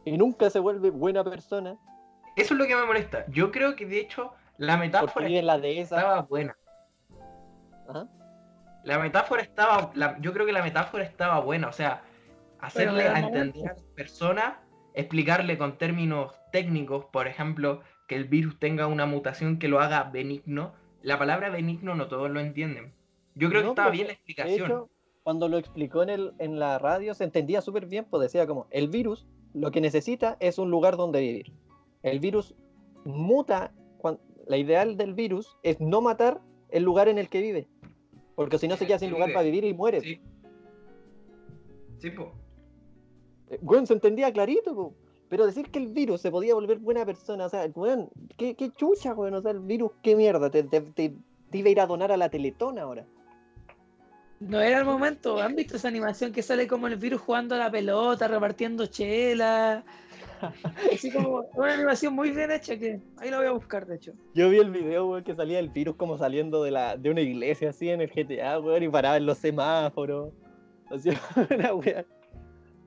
y 0.03 0.17
nunca 0.17 0.49
se 0.49 0.59
vuelve 0.59 0.89
buena 0.89 1.24
persona, 1.24 1.78
eso 2.42 2.54
es 2.54 2.60
lo 2.60 2.66
que 2.68 2.76
me 2.76 2.86
molesta. 2.86 3.26
Yo 3.30 3.52
creo 3.52 3.76
que 3.76 3.86
de 3.86 4.00
hecho 4.00 4.34
la 4.58 4.78
metáfora 4.78 5.28
la 5.30 5.58
dehesa. 5.60 5.96
estaba 5.98 6.22
buena. 6.24 6.56
La 8.84 8.98
metáfora 9.00 9.42
estaba, 9.42 9.92
la- 9.94 10.18
yo 10.22 10.32
creo 10.34 10.46
que 10.46 10.54
la 10.54 10.64
metáfora 10.64 11.04
estaba 11.04 11.40
buena, 11.42 11.68
o 11.68 11.74
sea, 11.74 12.02
hacerle 12.60 13.08
a 13.08 13.20
entender 13.20 13.70
a 13.70 13.74
la 13.74 13.82
persona, 13.96 14.60
explicarle 14.94 15.58
con 15.58 15.78
términos 15.78 16.34
técnicos, 16.52 17.06
por 17.06 17.28
ejemplo, 17.28 17.82
que 18.08 18.16
el 18.16 18.26
virus 18.26 18.58
tenga 18.60 18.88
una 18.88 19.06
mutación 19.06 19.60
que 19.60 19.68
lo 19.68 19.80
haga 19.80 20.04
benigno. 20.04 20.74
La 21.02 21.20
palabra 21.20 21.50
benigno 21.50 21.94
no 21.96 22.08
todos 22.08 22.30
lo 22.32 22.40
entienden. 22.40 22.94
Yo 23.36 23.50
creo 23.50 23.62
que 23.64 23.70
estaba 23.70 23.90
pero 23.90 23.94
bien 23.94 24.08
la 24.08 24.14
De 24.14 24.16
explicación. 24.16 24.66
hecho, 24.72 24.90
cuando 25.24 25.48
lo 25.48 25.58
explicó 25.58 26.02
en, 26.04 26.10
el, 26.10 26.34
en 26.40 26.58
la 26.60 26.80
radio, 26.80 27.14
se 27.14 27.24
entendía 27.26 27.62
súper 27.62 27.86
bien, 27.86 28.06
pues 28.10 28.22
decía 28.22 28.48
como, 28.48 28.68
el 28.72 28.88
virus 28.88 29.28
lo 29.54 29.72
que 29.72 29.82
necesita 29.82 30.38
es 30.40 30.58
un 30.58 30.72
lugar 30.72 30.96
donde 30.98 31.20
vivir. 31.20 31.54
El 32.04 32.20
virus 32.20 32.56
muta, 33.06 33.74
la 34.47 34.58
ideal 34.58 34.97
del 34.97 35.14
virus 35.14 35.58
es 35.64 35.80
no 35.80 36.02
matar 36.02 36.41
el 36.70 36.84
lugar 36.84 37.08
en 37.08 37.18
el 37.18 37.30
que 37.30 37.41
vive, 37.41 37.68
porque 38.36 38.58
si 38.58 38.68
no 38.68 38.78
se 38.78 38.86
queda 38.88 39.00
sin 39.00 39.12
lugar 39.12 39.32
para 39.34 39.43
vivir 39.43 39.64
y 39.66 39.74
muere. 39.74 40.02
Sí. 40.02 40.22
Sí, 42.00 42.10
po. 42.12 42.32
Eh, 43.50 43.60
Weón, 43.62 43.86
se 43.88 43.93
entendía 43.93 44.32
clarito, 44.32 44.74
po. 44.76 44.93
pero 45.28 45.45
decir 45.45 45.70
que 45.70 45.80
el 45.80 45.88
virus 45.88 46.22
se 46.22 46.32
podía 46.32 46.54
volver 46.56 46.80
buena 46.80 47.06
persona, 47.06 47.45
o 47.45 47.50
sea, 47.50 47.70
weón, 47.76 48.10
qué, 48.38 48.56
qué 48.56 48.72
chucha, 48.72 49.14
weón, 49.14 49.34
o 49.36 49.41
sea, 49.41 49.52
el 49.52 49.60
virus, 49.60 49.91
qué 50.02 50.16
mierda, 50.16 50.50
te, 50.50 50.64
te- 50.64 50.82
te- 50.82 51.14
te 51.52 51.58
iba 51.58 51.68
a 51.68 51.72
ir 51.72 51.80
a 51.82 51.88
donar 51.88 52.12
a 52.12 52.18
la 52.18 52.30
Teletón 52.30 52.80
ahora. 52.80 53.06
No 54.39 54.62
era 54.62 54.80
el 54.80 54.86
momento. 54.86 55.41
¿Han 55.41 55.56
visto 55.56 55.76
esa 55.76 55.89
animación 55.89 56.32
que 56.32 56.41
sale 56.41 56.66
como 56.68 56.88
el 56.88 56.95
virus 56.95 57.20
jugando 57.22 57.56
a 57.56 57.58
la 57.58 57.70
pelota, 57.70 58.28
repartiendo 58.28 58.86
chela? 58.86 59.84
Así 60.94 61.12
como 61.12 61.46
una 61.56 61.74
animación 61.74 62.14
muy 62.14 62.32
bien 62.32 62.52
hecha 62.52 62.78
que 62.78 63.00
ahí 63.18 63.30
la 63.30 63.38
voy 63.38 63.48
a 63.48 63.52
buscar, 63.52 63.86
de 63.86 63.96
hecho. 63.96 64.14
Yo 64.34 64.50
vi 64.50 64.58
el 64.60 64.72
video, 64.72 65.08
weón, 65.10 65.24
que 65.24 65.36
salía 65.36 65.60
el 65.60 65.70
virus 65.70 65.96
como 65.96 66.18
saliendo 66.18 66.64
de, 66.64 66.72
la, 66.72 66.98
de 66.98 67.10
una 67.10 67.22
iglesia 67.22 67.70
así 67.72 67.90
en 67.90 68.02
el 68.02 68.10
GTA, 68.10 68.60
weón, 68.60 68.84
y 68.84 68.90
paraba 68.90 69.18
en 69.18 69.26
los 69.26 69.38
semáforos. 69.38 70.34
Así, 70.90 71.10
una 71.56 71.74
weá. 71.74 72.06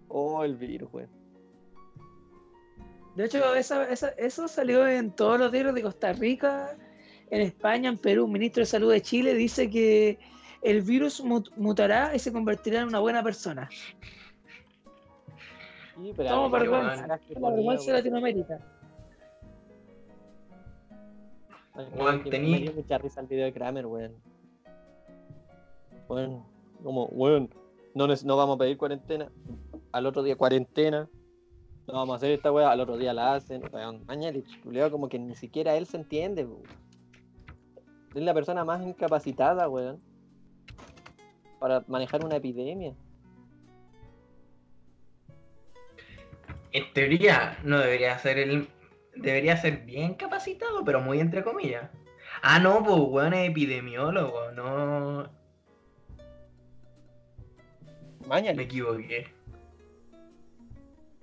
Oh, 0.09 0.43
el 0.45 0.57
virus, 0.57 0.89
weón. 0.93 1.09
De 3.17 3.27
hecho, 3.27 3.55
esa- 3.55 3.91
esa- 3.91 4.15
eso 4.17 4.49
salió 4.49 4.87
en 4.89 5.11
todos 5.11 5.39
los 5.39 5.53
diarios 5.53 5.75
de 5.75 5.83
Costa 5.83 6.13
Rica, 6.15 6.77
en 7.31 7.43
España, 7.43 7.91
en 7.91 7.99
Perú. 7.99 8.25
Un 8.25 8.33
ministro 8.33 8.63
de 8.63 8.67
Salud 8.67 8.91
de 8.91 9.03
Chile 9.03 9.35
dice 9.35 9.69
que 9.71 10.19
el 10.63 10.81
virus 10.81 11.23
mut- 11.23 11.51
mutará 11.57 12.15
y 12.15 12.19
se 12.19 12.33
convertirá 12.33 12.81
en 12.81 12.89
una 12.89 13.01
buena 13.01 13.23
persona. 13.23 13.69
Sí, 15.97 16.13
pero 16.17 16.49
ver, 16.51 16.63
vergüenza. 16.63 17.07
La 17.07 17.51
vergüenza 17.51 17.91
de. 17.91 17.99
Latinoamérica. 17.99 18.61
Que 22.25 22.31
tení- 22.31 22.51
Me 22.51 22.59
dio 22.61 22.73
mucha 22.75 22.99
risa 22.99 23.21
el 23.21 23.27
video 23.27 23.45
de 23.47 23.53
Kramer, 23.53 23.87
weón. 23.87 24.13
Weón, 26.09 26.43
como, 26.83 27.07
weón, 27.07 27.49
no, 27.95 28.07
no 28.07 28.37
vamos 28.37 28.57
a 28.57 28.59
pedir 28.59 28.77
cuarentena. 28.77 29.31
Al 29.93 30.07
otro 30.07 30.23
día, 30.23 30.37
cuarentena. 30.37 31.09
No 31.87 31.95
vamos 31.95 32.13
a 32.15 32.17
hacer 32.17 32.31
esta 32.31 32.53
weá, 32.53 32.71
al 32.71 32.81
otro 32.81 32.97
día 32.97 33.13
la 33.15 33.35
hacen. 33.35 33.63
Weón, 33.73 34.05
culiao, 34.63 34.91
como 34.91 35.09
que 35.09 35.19
ni 35.19 35.35
siquiera 35.35 35.75
él 35.77 35.87
se 35.87 35.97
entiende, 35.97 36.45
weón. 36.45 36.63
Es 38.15 38.23
la 38.23 38.35
persona 38.35 38.65
más 38.65 38.83
incapacitada, 38.87 39.69
weón. 39.69 40.01
Para 41.59 41.85
manejar 41.87 42.25
una 42.25 42.37
epidemia. 42.37 42.95
En 46.73 46.93
teoría 46.95 47.59
no 47.65 47.79
debería 47.79 48.19
ser 48.19 48.39
el. 48.39 48.69
Debería 49.15 49.57
ser 49.59 49.79
bien 49.85 50.15
capacitado, 50.15 50.85
pero 50.85 51.01
muy 51.01 51.21
entre 51.21 51.45
comillas. 51.45 51.91
Ah, 52.41 52.59
no, 52.59 52.83
pues 52.83 52.97
weón 52.99 53.35
es 53.35 53.51
epidemiólogo, 53.51 54.51
no. 54.53 55.29
Me 58.23 58.29
Mañalich. 58.29 58.67
equivoqué. 58.67 59.27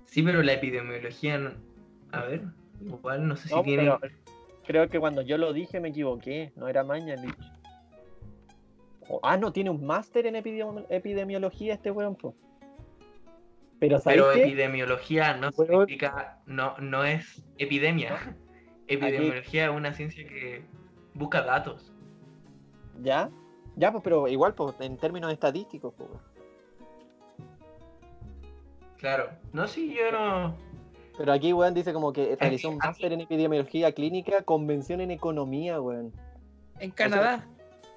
Sí, 0.06 0.22
pero 0.22 0.43
la 0.43 0.54
epidemiología. 0.54 1.38
no- 1.38 1.54
A 2.12 2.24
ver, 2.26 2.43
igual 2.86 3.28
no 3.28 3.36
sé 3.36 3.47
si 3.50 3.64
tiene. 3.64 3.91
creo 4.66 4.88
que 4.89 5.00
cuando 5.00 5.22
yo 5.24 5.38
lo 5.38 5.52
dije 5.54 5.80
me 5.80 5.89
equivoqué, 5.89 6.52
no 6.56 6.68
era 6.68 6.84
Mañalich. 6.84 7.36
Oh. 9.08 9.20
Ah, 9.24 9.38
no, 9.38 9.52
tiene 9.52 9.72
un 9.72 9.84
máster 9.84 10.28
en 10.28 10.36
epidemi- 10.36 10.86
epidemiología 10.89 11.74
este 11.74 11.89
weón, 11.89 12.16
po. 12.16 12.36
Pero 13.80 14.32
epidemiología 14.32 15.38
no 15.38 15.52
significa, 15.52 16.40
no, 16.46 16.78
no 16.80 17.04
es 17.04 17.44
epidemia. 17.58 18.36
Epidemiología 18.88 19.66
es 19.66 19.72
una 19.72 19.94
ciencia 19.94 20.28
que 20.28 20.66
busca 21.14 21.44
datos. 21.44 21.94
¿Ya? 23.02 23.30
Ya, 23.76 23.92
pues, 23.92 24.04
pero 24.04 24.28
igual, 24.28 24.56
pues, 24.56 24.76
en 24.80 24.98
términos 24.98 25.32
estadísticos, 25.32 25.94
pues. 25.96 26.10
weón. 26.10 26.24
Claro. 28.98 29.30
No, 29.54 29.68
sí, 29.68 29.96
yo 29.96 30.12
no. 30.12 30.58
Pero 31.18 31.32
aquí, 31.32 31.54
weón, 31.54 31.74
dice 31.74 31.94
como 31.94 32.12
que 32.12 32.36
realizó 32.40 32.70
un 32.70 32.78
máster 32.78 33.14
en 33.14 33.22
epidemiología 33.22 33.92
clínica, 33.92 34.42
convención 34.42 35.02
en 35.02 35.12
economía, 35.12 35.80
weón. 35.80 36.12
En 36.80 36.92
Canadá. 36.92 37.48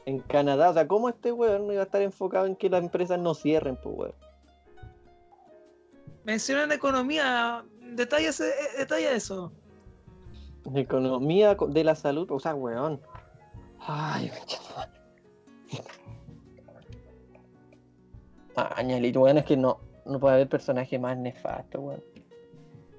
En 0.04 0.18
Canadá, 0.20 0.70
o 0.70 0.74
sea, 0.74 0.86
¿cómo 0.86 1.08
este 1.08 1.32
weón 1.32 1.66
no 1.66 1.72
iba 1.72 1.82
a 1.82 1.86
estar 1.86 2.02
enfocado 2.02 2.46
en 2.46 2.54
que 2.54 2.68
las 2.68 2.82
empresas 2.82 3.18
no 3.18 3.34
cierren, 3.34 3.76
pues, 3.76 3.96
weón? 3.96 4.14
Mencionan 6.24 6.72
economía. 6.72 7.64
Detalla, 7.94 8.30
eh, 8.30 8.78
detalla 8.78 9.12
eso. 9.12 9.52
Economía 10.74 11.56
co- 11.56 11.66
de 11.66 11.84
la 11.84 11.94
salud, 11.94 12.30
o 12.30 12.38
sea, 12.40 12.54
weón. 12.54 13.00
Ay, 13.80 14.30
Añalito, 18.54 19.20
weón, 19.20 19.38
es 19.38 19.44
que 19.44 19.56
no, 19.56 19.78
no 20.04 20.20
puede 20.20 20.34
haber 20.34 20.48
personaje 20.48 20.98
más 20.98 21.16
nefasto, 21.16 21.80
weón. 21.80 22.02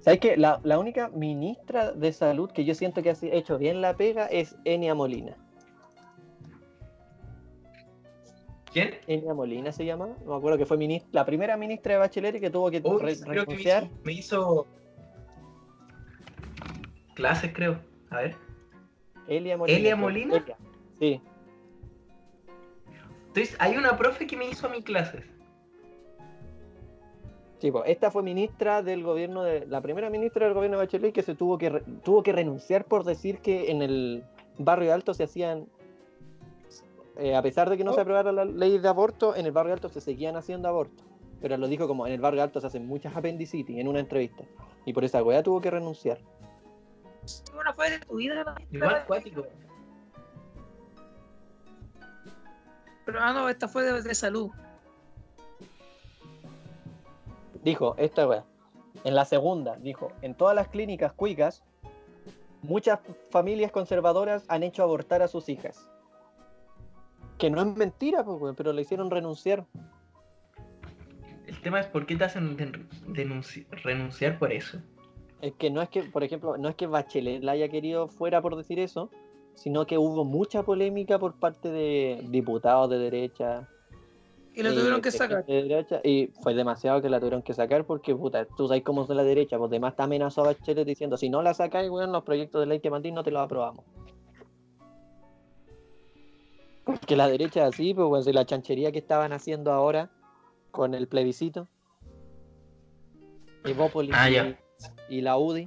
¿Sabes 0.01 0.19
qué? 0.19 0.35
La, 0.35 0.59
la 0.63 0.79
única 0.79 1.07
ministra 1.09 1.91
de 1.93 2.11
salud 2.11 2.51
que 2.51 2.65
yo 2.65 2.75
siento 2.75 3.01
que 3.01 3.11
ha 3.11 3.15
hecho 3.21 3.57
bien 3.57 3.79
la 3.79 3.95
pega 3.95 4.25
es 4.25 4.55
Enia 4.65 4.93
Molina. 4.95 5.37
¿Quién? 8.73 8.95
Enia 9.07 9.33
Molina 9.33 9.71
se 9.71 9.85
llama, 9.85 10.07
no 10.25 10.31
me 10.31 10.35
acuerdo 10.37 10.57
que 10.57 10.65
fue 10.65 10.77
ministra, 10.77 11.09
la 11.13 11.25
primera 11.25 11.55
ministra 11.57 11.93
de 11.93 11.99
Bachelet 11.99 12.39
que 12.39 12.49
tuvo 12.49 12.71
que 12.71 12.81
Uy, 12.83 12.99
re- 13.01 13.19
creo 13.19 13.45
que 13.45 13.51
me 13.51 13.57
renunciar. 13.57 13.83
hizo, 13.83 13.93
me 14.03 14.13
hizo 14.13 14.67
clases, 17.13 17.51
creo. 17.53 17.79
A 18.09 18.17
ver. 18.17 18.35
Elia 19.27 19.57
Molina. 19.57 19.77
¿Elia. 19.77 19.95
Molina? 19.95 20.37
Elia, 20.37 20.57
Sí. 20.99 21.21
Entonces, 23.27 23.55
hay 23.59 23.77
una 23.77 23.97
profe 23.97 24.27
que 24.27 24.37
me 24.37 24.47
hizo 24.47 24.69
mis 24.69 24.83
clases. 24.83 25.23
Sí, 27.59 27.71
pues, 27.71 27.85
esta 27.87 28.11
fue 28.11 28.21
ministra 28.23 28.83
del 28.83 29.03
gobierno 29.03 29.43
de 29.43 29.65
la 29.67 29.81
primera 29.81 30.09
ministra 30.09 30.45
del 30.45 30.53
gobierno 30.53 30.77
de 30.77 30.85
Bachelet 30.85 31.13
que 31.13 31.21
se 31.23 31.33
tuvo 31.33 31.57
que 31.57 31.69
re- 31.69 31.83
tuvo 32.03 32.21
que 32.21 32.31
renunciar 32.33 32.85
por 32.85 33.05
decir 33.05 33.39
que 33.39 33.71
en 33.71 33.81
el 33.81 34.23
barrio 34.57 34.93
alto 34.93 35.13
se 35.13 35.23
hacían 35.23 35.67
eh, 37.17 37.35
a 37.35 37.41
pesar 37.41 37.69
de 37.69 37.77
que 37.77 37.83
no 37.83 37.93
se 37.93 37.99
Oh. 37.99 38.01
aprobara 38.03 38.31
la 38.31 38.45
ley 38.45 38.77
de 38.79 38.87
aborto, 38.87 39.35
en 39.35 39.45
el 39.45 39.51
barrio 39.51 39.73
alto 39.73 39.89
se 39.89 40.01
seguían 40.01 40.35
haciendo 40.35 40.67
abortos. 40.67 41.05
Pero 41.41 41.57
lo 41.57 41.67
dijo 41.67 41.87
como 41.87 42.07
en 42.07 42.13
el 42.13 42.21
barrio 42.21 42.41
alto 42.41 42.59
se 42.61 42.67
hacen 42.67 42.87
muchas 42.87 43.15
apendicitis 43.15 43.77
en 43.77 43.87
una 43.87 43.99
entrevista. 43.99 44.43
Y 44.85 44.93
por 44.93 45.03
esa 45.03 45.21
weá 45.23 45.43
tuvo 45.43 45.59
que 45.61 45.69
renunciar. 45.71 46.19
Una 47.57 47.73
fue 47.73 47.89
de 47.91 47.99
tu 47.99 48.15
vida. 48.15 48.43
la- 48.43 48.55
Igual 48.71 49.05
cuático. 49.05 49.43
Pero 53.05 53.19
ah, 53.21 53.33
no, 53.33 53.49
esta 53.49 53.67
fue 53.67 53.83
de, 53.83 54.01
de 54.01 54.15
salud. 54.15 54.49
Dijo, 57.63 57.95
esta 57.97 58.27
weá. 58.27 58.43
En 59.03 59.15
la 59.15 59.25
segunda, 59.25 59.75
dijo, 59.77 60.11
en 60.21 60.35
todas 60.35 60.55
las 60.55 60.67
clínicas 60.69 61.11
cuicas, 61.13 61.63
muchas 62.61 62.99
familias 63.31 63.71
conservadoras 63.71 64.45
han 64.47 64.63
hecho 64.63 64.83
abortar 64.83 65.21
a 65.21 65.27
sus 65.27 65.49
hijas. 65.49 65.89
Que 67.43 67.49
no 67.49 67.59
es 67.59 67.75
mentira, 67.75 68.23
pues, 68.23 68.55
pero 68.55 68.71
le 68.71 68.83
hicieron 68.83 69.11
renunciar. 69.11 69.65
El 71.45 71.59
tema 71.59 71.81
es 71.81 71.87
por 71.87 72.05
qué 72.05 72.15
te 72.15 72.23
hacen 72.23 72.55
denunci- 72.55 73.65
renunciar 73.83 74.39
por 74.39 74.53
eso. 74.53 74.77
Es 75.41 75.51
que 75.55 75.69
no 75.69 75.81
es 75.81 75.89
que, 75.89 76.03
por 76.03 76.23
ejemplo, 76.23 76.57
no 76.57 76.69
es 76.69 76.75
que 76.75 76.87
Bachelet 76.87 77.43
la 77.43 77.51
haya 77.51 77.67
querido 77.67 78.07
fuera 78.07 78.41
por 78.41 78.55
decir 78.55 78.79
eso, 78.79 79.09
sino 79.55 79.85
que 79.85 79.97
hubo 79.97 80.23
mucha 80.23 80.63
polémica 80.63 81.19
por 81.19 81.33
parte 81.33 81.69
de 81.69 82.25
diputados 82.29 82.89
de 82.89 82.97
derecha. 82.97 83.67
Y 84.55 84.61
eh, 84.61 84.63
tuvieron 84.63 85.01
que 85.01 85.11
de 85.11 85.17
sacar. 85.17 85.45
de 85.45 85.63
derecha, 85.63 85.99
y 86.01 86.27
fue 86.41 86.53
demasiado 86.53 87.01
que 87.01 87.09
la 87.09 87.19
tuvieron 87.19 87.41
que 87.41 87.53
sacar 87.53 87.83
porque, 87.83 88.15
puta, 88.15 88.45
tú 88.45 88.69
sabes 88.69 88.83
cómo 88.83 89.03
es 89.03 89.09
la 89.09 89.25
derecha, 89.25 89.57
pues 89.57 89.69
demás 89.69 89.97
te 89.97 90.03
amenazó 90.03 90.43
a 90.43 90.53
Bachelet 90.53 90.87
diciendo, 90.87 91.17
si 91.17 91.27
no 91.27 91.41
la 91.41 91.53
sacáis, 91.53 91.89
weón, 91.89 92.13
los 92.13 92.23
proyectos 92.23 92.61
de 92.61 92.67
ley 92.67 92.79
que 92.79 92.89
mandís 92.89 93.11
no 93.11 93.21
te 93.21 93.31
los 93.31 93.41
aprobamos. 93.41 93.83
Porque 96.99 97.15
la 97.15 97.27
derecha 97.27 97.65
así, 97.65 97.93
pues, 97.93 98.07
weón, 98.07 98.23
si 98.23 98.31
la 98.33 98.45
chanchería 98.45 98.91
que 98.91 98.99
estaban 98.99 99.33
haciendo 99.33 99.71
ahora 99.71 100.09
con 100.71 100.93
el 100.93 101.07
plebiscito, 101.07 101.67
Evópolis 103.63 104.13
Ah, 104.15 104.29
y- 105.09 105.21
la 105.21 105.37
UDI, 105.37 105.65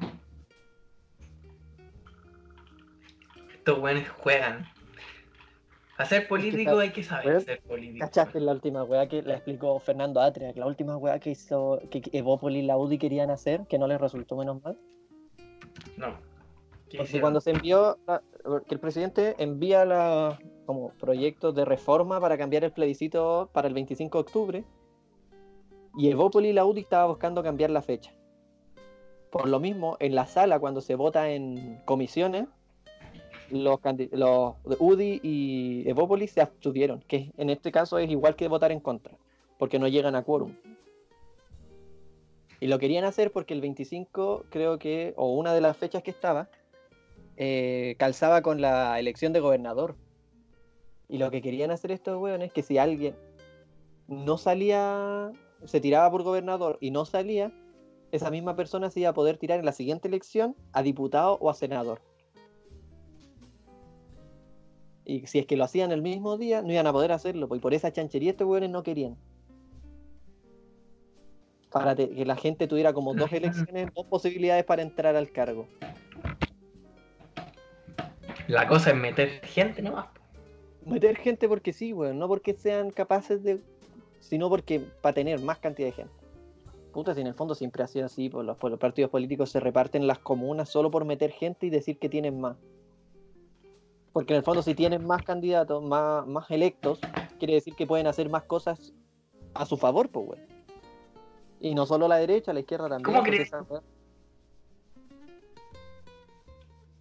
Estos 3.55 3.81
buenos 3.81 4.09
juegan. 4.11 4.65
Hacer 5.99 6.29
político 6.29 6.79
hay 6.79 6.91
que 6.91 7.03
saber 7.03 7.27
weón, 7.27 7.41
ser 7.41 7.61
político. 7.63 8.05
¿Cachaste 8.05 8.39
la 8.39 8.53
última 8.53 8.85
weá 8.85 9.09
que 9.09 9.23
la 9.23 9.35
explicó 9.35 9.81
Fernando 9.81 10.21
Atria? 10.21 10.53
La 10.55 10.67
última 10.67 10.97
weá 10.97 11.19
que 11.19 11.31
hizo, 11.31 11.81
que 11.91 12.03
Evópolis 12.13 12.63
y 12.63 12.67
la 12.67 12.77
UDI 12.77 12.99
querían 12.99 13.31
hacer, 13.31 13.67
que 13.67 13.79
no 13.79 13.89
les 13.89 14.01
resultó 14.01 14.37
menos 14.37 14.63
mal. 14.63 14.79
No. 15.97 16.17
¿Qué 16.89 16.99
Porque 16.99 17.09
hicieron? 17.11 17.21
cuando 17.23 17.41
se 17.41 17.51
envió, 17.51 17.99
la- 18.07 18.23
que 18.67 18.75
el 18.75 18.81
presidente 18.81 19.35
envía 19.39 19.85
la, 19.85 20.39
como 20.67 20.91
proyectos 21.01 21.55
de 21.55 21.65
reforma 21.65 22.21
para 22.21 22.39
cambiar 22.39 22.65
el 22.65 22.73
plebiscito 22.73 23.51
para 23.53 23.67
el 23.69 23.75
25 23.75 24.19
de 24.19 24.23
octubre, 24.23 24.65
y 25.99 26.11
Evópolis 26.11 26.51
y 26.51 26.53
la 26.53 26.65
UDI 26.65 26.81
estaba 26.83 27.07
buscando 27.07 27.43
cambiar 27.43 27.71
la 27.71 27.83
fecha. 27.83 28.13
Por 29.31 29.49
lo 29.49 29.59
mismo, 29.61 29.97
en 29.99 30.15
la 30.15 30.27
sala, 30.27 30.59
cuando 30.61 30.81
se 30.81 30.95
vota 30.95 31.31
en 31.31 31.81
comisiones, 31.85 32.47
los, 33.51 33.79
los 34.13 34.55
UDI 34.79 35.21
y 35.23 35.89
Evópolis 35.89 36.33
se 36.33 36.41
abstuvieron, 36.41 37.01
que 37.09 37.33
en 37.37 37.51
este 37.51 37.73
caso 37.73 37.99
es 37.99 38.11
igual 38.11 38.37
que 38.37 38.49
votar 38.49 38.73
en 38.73 38.81
contra, 38.81 39.17
porque 39.59 39.79
no 39.79 39.89
llegan 39.89 40.15
a 40.17 40.23
quórum. 40.23 40.53
Y 42.61 42.69
lo 42.69 42.79
querían 42.79 43.05
hacer 43.05 43.33
porque 43.33 43.55
el 43.55 43.61
25, 43.61 44.45
creo 44.51 44.79
que, 44.79 45.13
o 45.17 45.33
una 45.35 45.53
de 45.55 45.61
las 45.61 45.77
fechas 45.77 46.03
que 46.03 46.11
estaba, 46.11 46.49
eh, 47.37 47.97
calzaba 47.99 48.43
con 48.43 48.61
la 48.61 48.99
elección 48.99 49.33
de 49.33 49.41
gobernador. 49.41 49.97
Y 51.09 51.19
lo 51.19 51.31
que 51.31 51.43
querían 51.43 51.71
hacer 51.71 51.93
estos 51.93 52.21
weones 52.21 52.49
es 52.49 52.53
que 52.53 52.63
si 52.63 52.79
alguien 52.79 53.15
no 54.09 54.39
salía, 54.39 55.31
se 55.65 55.81
tiraba 55.81 56.11
por 56.11 56.23
gobernador 56.23 56.79
y 56.81 56.91
no 56.91 57.05
salía, 57.05 57.53
esa 58.13 58.31
misma 58.31 58.57
persona 58.57 58.91
se 58.91 59.01
iba 59.01 59.11
a 59.11 59.15
poder 59.15 59.37
tirar 59.37 59.59
en 59.59 59.65
la 59.65 59.73
siguiente 59.73 60.09
elección 60.09 60.57
a 60.73 60.83
diputado 60.83 61.39
o 61.41 61.51
a 61.51 61.55
senador. 61.55 62.01
Y 65.05 65.27
si 65.27 65.39
es 65.39 65.47
que 65.47 65.57
lo 65.57 65.65
hacían 65.65 65.93
el 65.93 66.03
mismo 66.03 66.37
día, 66.37 66.63
no 66.63 66.73
iban 66.73 66.87
a 66.87 66.93
poder 66.93 67.13
hacerlo, 67.13 67.47
pues, 67.47 67.61
y 67.61 67.63
por 67.63 67.75
esa 67.75 67.93
chanchería 67.93 68.33
estos 68.33 68.49
weones 68.49 68.71
no 68.71 68.83
querían. 68.83 69.17
Para 71.71 71.95
que 71.95 72.25
la 72.25 72.37
gente 72.37 72.67
tuviera 72.67 72.93
como 72.93 73.15
dos 73.15 73.33
elecciones, 73.33 73.93
dos 73.95 74.07
posibilidades 74.07 74.65
para 74.65 74.83
entrar 74.83 75.15
al 75.15 75.31
cargo. 75.31 75.69
La 78.49 78.69
cosa 78.69 78.91
es 78.91 78.97
meter 78.97 79.45
gente 79.45 79.83
nomás. 79.83 80.07
Meter 80.85 81.17
gente 81.17 81.49
porque 81.49 81.73
sí, 81.73 81.93
weón, 81.93 82.19
no 82.19 82.29
porque 82.29 82.55
sean 82.55 82.91
capaces 82.91 83.43
de. 83.43 83.61
sino 84.21 84.49
porque 84.49 84.81
para 85.01 85.15
tener 85.15 85.41
más 85.41 85.59
cantidad 85.59 85.89
de 85.89 85.93
gente. 85.93 86.13
Puta, 86.93 87.15
si 87.15 87.21
en 87.21 87.27
el 87.27 87.35
fondo 87.35 87.55
siempre 87.55 87.83
ha 87.83 87.87
sido 87.87 88.07
así, 88.07 88.31
pues 88.31 88.47
los, 88.47 88.57
los 88.63 88.79
partidos 88.79 89.11
políticos 89.11 89.51
se 89.51 89.61
reparten 89.61 90.07
las 90.07 90.19
comunas 90.19 90.69
solo 90.69 90.91
por 90.91 91.05
meter 91.05 91.31
gente 91.31 91.67
y 91.67 91.71
decir 91.71 91.99
que 91.99 92.09
tienen 92.09 92.41
más. 92.41 92.57
Porque 94.13 94.33
en 94.33 94.39
el 94.39 94.43
fondo, 94.45 94.63
si 94.63 94.75
tienen 94.75 95.07
más 95.07 95.23
candidatos, 95.23 95.83
más, 95.83 96.27
más 96.27 96.51
electos, 96.51 97.01
quiere 97.39 97.55
decir 97.55 97.75
que 97.75 97.87
pueden 97.87 98.07
hacer 98.07 98.31
más 98.31 98.45
cosas 98.45 98.95
a 99.53 99.67
su 99.67 99.77
favor, 99.77 100.09
pues, 100.09 100.29
weón. 100.29 100.47
Y 101.61 101.75
no 101.75 101.85
solo 101.85 102.07
la 102.09 102.17
derecha, 102.17 102.53
la 102.53 102.61
izquierda 102.61 102.89
también. 102.89 103.05
¿Cómo 103.05 103.23
crees? 103.23 103.49
esa 103.49 103.67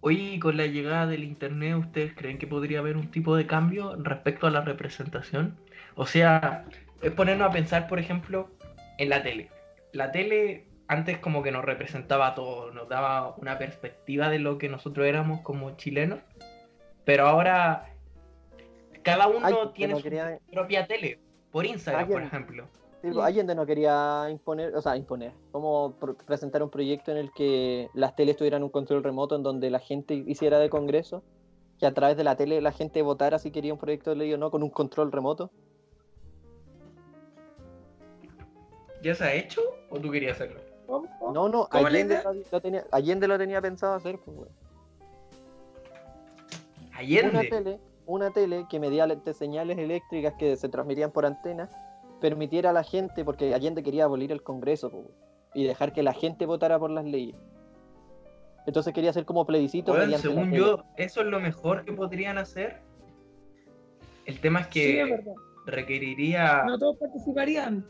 weá. 0.00 0.16
Hoy, 0.16 0.38
con 0.38 0.56
la 0.56 0.66
llegada 0.66 1.06
del 1.06 1.24
internet, 1.24 1.76
¿ustedes 1.76 2.14
creen 2.14 2.38
que 2.38 2.46
podría 2.46 2.78
haber 2.80 2.96
un 2.96 3.10
tipo 3.10 3.36
de 3.36 3.46
cambio 3.46 3.96
respecto 3.96 4.46
a 4.46 4.50
la 4.50 4.60
representación? 4.62 5.56
O 5.94 6.06
sea, 6.06 6.64
es 7.02 7.10
ponernos 7.12 7.48
a 7.48 7.52
pensar, 7.52 7.88
por 7.88 7.98
ejemplo, 7.98 8.50
en 8.98 9.08
la 9.08 9.22
tele. 9.22 9.50
La 9.92 10.12
tele 10.12 10.66
antes 10.88 11.18
como 11.18 11.42
que 11.42 11.50
nos 11.50 11.64
representaba 11.64 12.28
a 12.28 12.34
todos, 12.34 12.72
nos 12.74 12.88
daba 12.88 13.34
una 13.36 13.58
perspectiva 13.58 14.28
de 14.28 14.38
lo 14.38 14.56
que 14.58 14.68
nosotros 14.68 15.06
éramos 15.06 15.40
como 15.40 15.76
chilenos, 15.76 16.20
pero 17.04 17.26
ahora 17.26 17.90
cada 19.02 19.26
uno 19.26 19.40
Ay, 19.44 19.54
tiene 19.74 19.96
su 19.96 20.02
quería- 20.02 20.38
propia 20.52 20.86
tele, 20.86 21.18
por 21.50 21.66
Instagram, 21.66 22.08
por 22.08 22.22
ejemplo. 22.22 22.68
Sí, 23.06 23.12
pues, 23.14 23.24
Allende 23.24 23.54
no 23.54 23.66
quería 23.66 24.26
imponer, 24.30 24.74
o 24.74 24.82
sea, 24.82 24.96
imponer, 24.96 25.32
como 25.52 25.94
presentar 26.26 26.60
un 26.62 26.70
proyecto 26.70 27.12
en 27.12 27.18
el 27.18 27.30
que 27.32 27.88
las 27.94 28.16
teles 28.16 28.36
tuvieran 28.36 28.64
un 28.64 28.68
control 28.70 29.04
remoto 29.04 29.36
en 29.36 29.44
donde 29.44 29.70
la 29.70 29.78
gente 29.78 30.14
hiciera 30.14 30.58
de 30.58 30.68
congreso 30.68 31.22
que 31.78 31.86
a 31.86 31.94
través 31.94 32.16
de 32.16 32.24
la 32.24 32.36
tele 32.36 32.60
la 32.60 32.72
gente 32.72 33.02
votara 33.02 33.38
si 33.38 33.52
quería 33.52 33.72
un 33.72 33.78
proyecto 33.78 34.10
de 34.10 34.16
ley 34.16 34.32
o 34.32 34.38
no 34.38 34.50
con 34.50 34.64
un 34.64 34.70
control 34.70 35.12
remoto. 35.12 35.52
¿Ya 39.02 39.14
se 39.14 39.22
ha 39.22 39.34
hecho 39.34 39.60
o 39.88 40.00
tú 40.00 40.10
querías 40.10 40.32
hacerlo? 40.32 40.60
No, 41.32 41.48
no, 41.48 41.68
¿Cómo 41.68 41.82
la 41.82 41.88
Allende 41.88 42.20
lo, 42.24 42.32
lo 42.50 42.60
tenía, 42.60 42.86
Allende 42.90 43.28
lo 43.28 43.38
tenía 43.38 43.60
pensado 43.62 43.94
hacer. 43.94 44.18
Pues, 44.18 44.36
weón. 44.36 44.50
Una 46.90 46.98
Allende. 46.98 47.48
tele, 47.50 47.80
una 48.06 48.30
tele 48.32 48.66
que 48.68 48.80
mediante 48.80 49.32
señales 49.32 49.78
eléctricas 49.78 50.34
que 50.34 50.56
se 50.56 50.68
transmitían 50.68 51.12
por 51.12 51.24
antena 51.24 51.68
permitiera 52.20 52.70
a 52.70 52.72
la 52.72 52.84
gente, 52.84 53.24
porque 53.24 53.54
Allende 53.54 53.82
quería 53.82 54.04
abolir 54.04 54.32
el 54.32 54.42
Congreso 54.42 54.90
pues, 54.90 55.04
y 55.54 55.64
dejar 55.64 55.92
que 55.92 56.02
la 56.02 56.12
gente 56.12 56.46
votara 56.46 56.78
por 56.78 56.90
las 56.90 57.04
leyes. 57.04 57.36
Entonces 58.66 58.92
quería 58.92 59.10
hacer 59.10 59.24
como 59.24 59.46
plebiscito 59.46 59.96
la 59.96 60.18
según 60.18 60.52
yo, 60.52 60.82
eso 60.96 61.20
es 61.20 61.26
lo 61.26 61.38
mejor 61.40 61.84
que 61.84 61.92
podrían 61.92 62.36
hacer. 62.36 62.80
El 64.24 64.40
tema 64.40 64.60
es 64.60 64.68
Sí, 64.72 64.98
es 64.98 65.06
que 65.06 65.34
requeriría. 65.66 66.64
No 66.66 66.78
todos 66.78 66.96
participarían. 66.96 67.86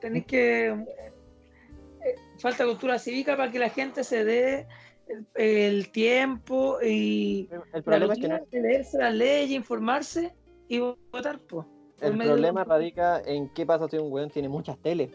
Tenéis 0.00 0.26
que. 0.26 0.68
eh, 0.68 2.14
falta 2.38 2.64
cultura 2.64 2.98
cívica 2.98 3.36
para 3.36 3.50
que 3.50 3.58
la 3.58 3.70
gente 3.70 4.04
se 4.04 4.24
dé 4.24 4.66
el, 5.08 5.26
el 5.34 5.90
tiempo 5.90 6.78
y 6.80 7.48
El 7.50 7.60
la 7.74 7.82
problema 7.82 8.14
es 8.14 8.20
que 8.20 8.28
no, 8.28 8.38
de 8.50 8.60
leerse 8.60 8.98
las 8.98 9.14
leyes, 9.14 9.50
informarse 9.50 10.32
y 10.68 10.78
votar. 10.78 11.40
Por 11.40 11.66
el 12.00 12.16
problema 12.18 12.64
radica 12.64 13.20
en 13.24 13.48
qué 13.50 13.66
pasa 13.66 13.88
si 13.88 13.96
un 13.98 14.12
weón 14.12 14.30
tiene 14.30 14.48
muchas 14.48 14.78
teles. 14.78 15.10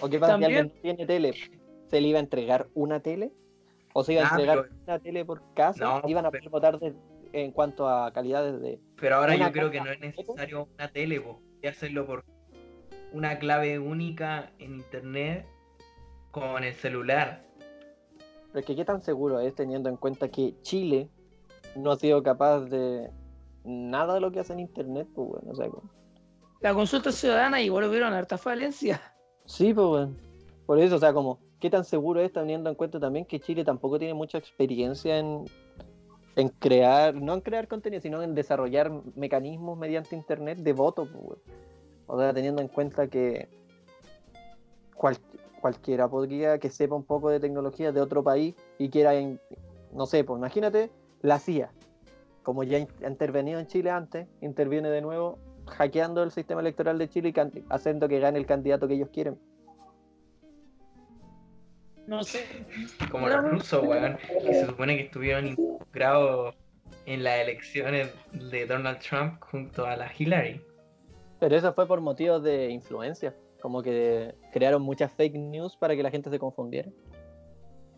O 0.00 0.08
qué 0.08 0.18
pasa 0.18 0.38
si 0.38 0.44
alguien 0.44 0.66
no 0.74 0.80
tiene 0.82 1.06
tele. 1.06 1.34
¿Se 1.88 2.00
le 2.00 2.08
iba 2.08 2.18
a 2.18 2.22
entregar 2.22 2.68
una 2.74 3.00
tele? 3.00 3.32
¿O 3.92 4.04
se 4.04 4.12
iba 4.12 4.22
a 4.22 4.26
Ah, 4.26 4.28
entregar 4.32 4.62
pero- 4.62 4.74
una 4.86 4.98
tele 5.00 5.24
por 5.24 5.42
casa? 5.54 5.84
No, 6.02 6.08
Iban 6.08 6.26
a 6.26 6.30
pero- 6.30 6.50
poder 6.50 6.78
votar 6.78 6.78
de- 6.80 6.94
en 7.32 7.52
cuanto 7.52 7.88
a 7.88 8.12
calidades 8.12 8.60
de. 8.60 8.80
Pero 9.00 9.16
ahora 9.16 9.34
yo 9.36 9.50
creo 9.52 9.70
que 9.70 9.80
no 9.80 9.90
es 9.90 10.00
necesario 10.00 10.68
una 10.74 10.88
tele, 10.92 11.20
po. 11.20 11.40
A 11.64 11.68
hacerlo 11.68 12.06
por 12.06 12.24
una 13.12 13.38
clave 13.38 13.78
única 13.78 14.52
en 14.58 14.76
internet 14.76 15.46
con 16.30 16.62
el 16.64 16.74
celular. 16.74 17.44
Pero 18.52 18.60
es 18.60 18.64
que 18.66 18.74
qué 18.76 18.84
tan 18.84 19.00
seguro 19.02 19.40
es 19.40 19.54
teniendo 19.54 19.88
en 19.88 19.96
cuenta 19.96 20.28
que 20.28 20.54
Chile 20.62 21.08
no 21.76 21.92
ha 21.92 21.96
sido 21.96 22.22
capaz 22.22 22.60
de 22.62 23.10
nada 23.64 24.14
de 24.14 24.20
lo 24.20 24.30
que 24.32 24.40
hace 24.40 24.52
en 24.52 24.60
internet, 24.60 25.08
pues 25.14 25.28
bueno, 25.28 25.50
o 25.52 25.54
sea, 25.54 25.68
como- 25.68 25.90
La 26.60 26.74
consulta 26.74 27.10
ciudadana 27.12 27.60
igual 27.62 27.84
hubieron 27.84 28.12
harta 28.12 28.36
falencia. 28.38 29.00
Sí, 29.46 29.72
pues 29.74 29.86
bueno. 29.86 30.14
Por 30.66 30.78
eso, 30.78 30.96
o 30.96 30.98
sea, 30.98 31.12
como, 31.12 31.38
¿qué 31.58 31.68
tan 31.70 31.84
seguro 31.84 32.20
es 32.20 32.32
teniendo 32.32 32.70
en 32.70 32.76
cuenta 32.76 33.00
también 33.00 33.24
que 33.24 33.40
Chile 33.40 33.64
tampoco 33.64 33.98
tiene 33.98 34.14
mucha 34.14 34.38
experiencia 34.38 35.18
en, 35.18 35.44
en 36.36 36.48
crear, 36.48 37.14
no 37.14 37.34
en 37.34 37.40
crear 37.40 37.66
contenido, 37.66 38.00
sino 38.00 38.22
en 38.22 38.34
desarrollar 38.34 38.90
mecanismos 39.16 39.76
mediante 39.78 40.14
internet 40.14 40.58
de 40.58 40.72
voto, 40.72 41.06
pues 41.06 41.24
bueno. 41.24 41.42
O 42.06 42.18
sea, 42.18 42.32
teniendo 42.32 42.60
en 42.62 42.68
cuenta 42.68 43.08
que 43.08 43.48
cual- 44.94 45.18
cualquiera 45.60 46.08
podría 46.08 46.58
que 46.58 46.70
sepa 46.70 46.94
un 46.94 47.04
poco 47.04 47.30
de 47.30 47.40
tecnología 47.40 47.92
de 47.92 48.00
otro 48.00 48.22
país 48.22 48.54
y 48.78 48.88
quiera, 48.90 49.12
no 49.92 50.06
sé, 50.06 50.24
pues 50.24 50.38
imagínate 50.38 50.90
la 51.22 51.38
CIA, 51.38 51.70
como 52.42 52.62
ya 52.64 52.78
ha 52.78 53.08
intervenido 53.08 53.60
en 53.60 53.66
Chile 53.66 53.90
antes, 53.90 54.26
interviene 54.40 54.90
de 54.90 55.00
nuevo 55.02 55.38
hackeando 55.66 56.22
el 56.22 56.30
sistema 56.30 56.60
electoral 56.60 56.98
de 56.98 57.08
Chile 57.08 57.32
y 57.34 57.64
haciendo 57.70 58.08
que 58.08 58.18
gane 58.20 58.38
el 58.38 58.46
candidato 58.46 58.88
que 58.88 58.94
ellos 58.94 59.10
quieren. 59.12 59.38
No 62.06 62.24
sé. 62.24 62.44
Como 63.10 63.28
los 63.28 63.44
rusos, 63.50 63.86
weón, 63.86 64.16
que 64.42 64.54
se 64.54 64.66
supone 64.66 64.96
que 64.96 65.04
estuvieron 65.04 65.46
involucrados 65.46 66.56
en 67.06 67.22
las 67.22 67.38
elecciones 67.40 68.12
de 68.32 68.66
Donald 68.66 68.98
Trump 68.98 69.40
junto 69.42 69.86
a 69.86 69.96
la 69.96 70.10
Hillary. 70.16 70.60
Pero 71.38 71.56
eso 71.56 71.72
fue 71.72 71.86
por 71.86 72.00
motivos 72.00 72.42
de 72.42 72.70
influencia, 72.70 73.34
como 73.60 73.82
que 73.82 74.34
crearon 74.52 74.82
muchas 74.82 75.12
fake 75.12 75.34
news 75.36 75.76
para 75.76 75.94
que 75.94 76.02
la 76.02 76.10
gente 76.10 76.30
se 76.30 76.38
confundiera. 76.38 76.90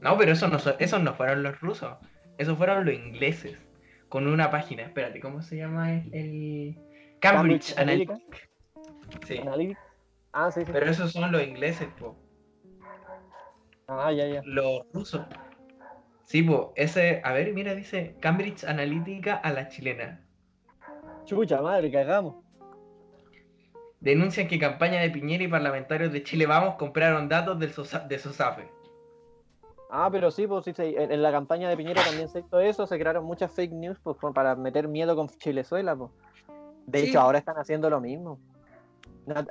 No, 0.01 0.19
pero 0.19 0.33
eso 0.33 0.47
no, 0.49 0.59
so- 0.59 0.79
esos 0.79 1.01
no 1.03 1.15
fueron 1.15 1.43
los 1.43 1.59
rusos, 1.61 1.95
esos 2.37 2.59
fueron 2.59 2.85
los 2.85 2.95
ingleses. 2.95 3.57
Con 4.13 4.27
una 4.27 4.51
página, 4.51 4.83
espérate, 4.83 5.21
¿cómo 5.21 5.41
se 5.41 5.57
llama 5.57 5.91
el, 5.91 6.77
Cambridge 7.19 7.75
Cambridge 7.75 7.79
Analytica? 7.79 8.19
Sí. 9.27 9.41
Ah, 10.35 10.51
sí, 10.51 10.67
sí. 10.67 10.71
pero 10.71 10.85
esos 10.85 11.13
son 11.13 11.33
los 11.33 11.43
ingleses, 11.43 11.89
po. 11.99 12.15
Ah, 13.89 14.13
ya, 14.13 14.27
ya. 14.27 14.43
los 14.45 14.83
rusos. 14.93 15.23
Sí, 16.25 16.43
pues, 16.43 16.61
ese, 16.77 17.23
a 17.25 17.33
ver, 17.33 17.55
mira, 17.55 17.75
dice 17.75 18.15
Cambridge 18.21 18.65
Analytica 18.65 19.37
a 19.37 19.51
la 19.51 19.69
chilena. 19.69 20.21
Chucha 21.25 21.63
madre, 21.63 21.91
cagamos. 21.91 22.35
Denuncian 24.01 24.47
que 24.47 24.59
campaña 24.59 25.01
de 25.01 25.09
Piñera 25.09 25.45
y 25.45 25.49
parlamentarios 25.49 26.13
de 26.13 26.23
Chile 26.23 26.45
Vamos 26.45 26.75
compraron 26.75 27.31
datos 27.31 27.59
del 27.59 27.73
Sosa- 27.73 28.07
de 28.07 28.19
SOSAFE. 28.19 28.69
Ah, 29.95 30.09
pero 30.11 30.31
sí, 30.31 30.47
pues 30.47 30.65
sí, 30.65 30.73
se- 30.73 31.03
en, 31.03 31.21
la 31.23 31.31
campaña 31.31 31.69
de 31.69 31.77
Piñera 31.77 32.03
también 32.03 32.27
se 32.31 32.41
hizo 32.41 32.59
eso, 32.61 32.87
se 32.87 32.99
crearon 32.99 33.25
muchas 33.27 33.53
fake 33.53 33.73
news 33.73 33.99
pues, 34.03 34.17
para 34.35 34.57
meter 34.57 34.89
miedo 34.89 35.15
con 35.15 35.29
Chilezuela, 35.29 35.95
pues. 35.95 36.11
De 36.87 37.01
Sí. 37.03 37.09
hecho, 37.11 37.21
ahora 37.21 37.39
están 37.39 37.57
haciendo 37.59 37.91
lo 37.91 38.01
mismo. 38.01 38.39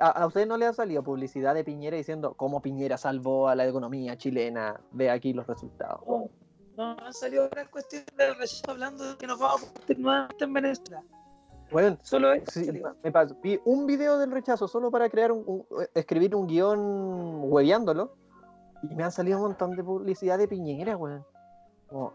¿A, 0.00 0.06
a, 0.08 0.26
ustedes 0.26 0.48
no 0.48 0.56
les 0.56 0.68
ha 0.70 0.72
salido 0.72 1.02
publicidad 1.04 1.54
de 1.54 1.62
Piñera 1.62 1.96
diciendo 1.96 2.34
cómo 2.34 2.60
Piñera 2.60 2.98
salvó 2.98 3.48
a 3.48 3.54
la 3.54 3.66
economía 3.68 4.16
chilena? 4.18 4.80
Ve 4.90 5.10
aquí 5.10 5.32
los 5.32 5.46
resultados. 5.46 6.00
No, 6.08 6.28
no 6.76 6.96
han 6.98 7.12
salido 7.14 7.48
gran 7.48 7.68
cuestión 7.68 8.02
de 8.16 8.34
rechazo 8.34 8.70
hablando 8.72 9.12
de 9.12 9.16
que 9.16 9.26
nos 9.28 9.38
vamos 9.38 9.62
a 9.62 9.92
nuevamente 9.96 10.44
en 10.44 10.52
Venezuela. 10.52 11.02
Bueno, 11.70 11.96
Solo 12.02 12.32
eso. 12.32 12.50
Sí, 12.50 12.82
me 13.02 13.12
pasó. 13.12 13.34
Vi 13.42 13.60
un 13.64 13.86
video 13.86 14.18
del 14.18 14.30
rechazo 14.32 14.66
solo 14.68 14.90
para 14.90 15.08
crear 15.08 15.30
un, 15.32 15.42
un- 15.46 15.64
escribir 15.94 16.34
un 16.34 16.48
guion 16.48 16.80
hueveándolo. 17.44 18.14
Y 18.82 18.94
me 18.94 19.04
han 19.04 19.12
salido 19.12 19.38
un 19.38 19.44
montón 19.44 19.76
de 19.76 19.84
publicidad 19.84 20.38
de 20.38 20.48
Piñera, 20.48 20.96
weón. 20.96 21.24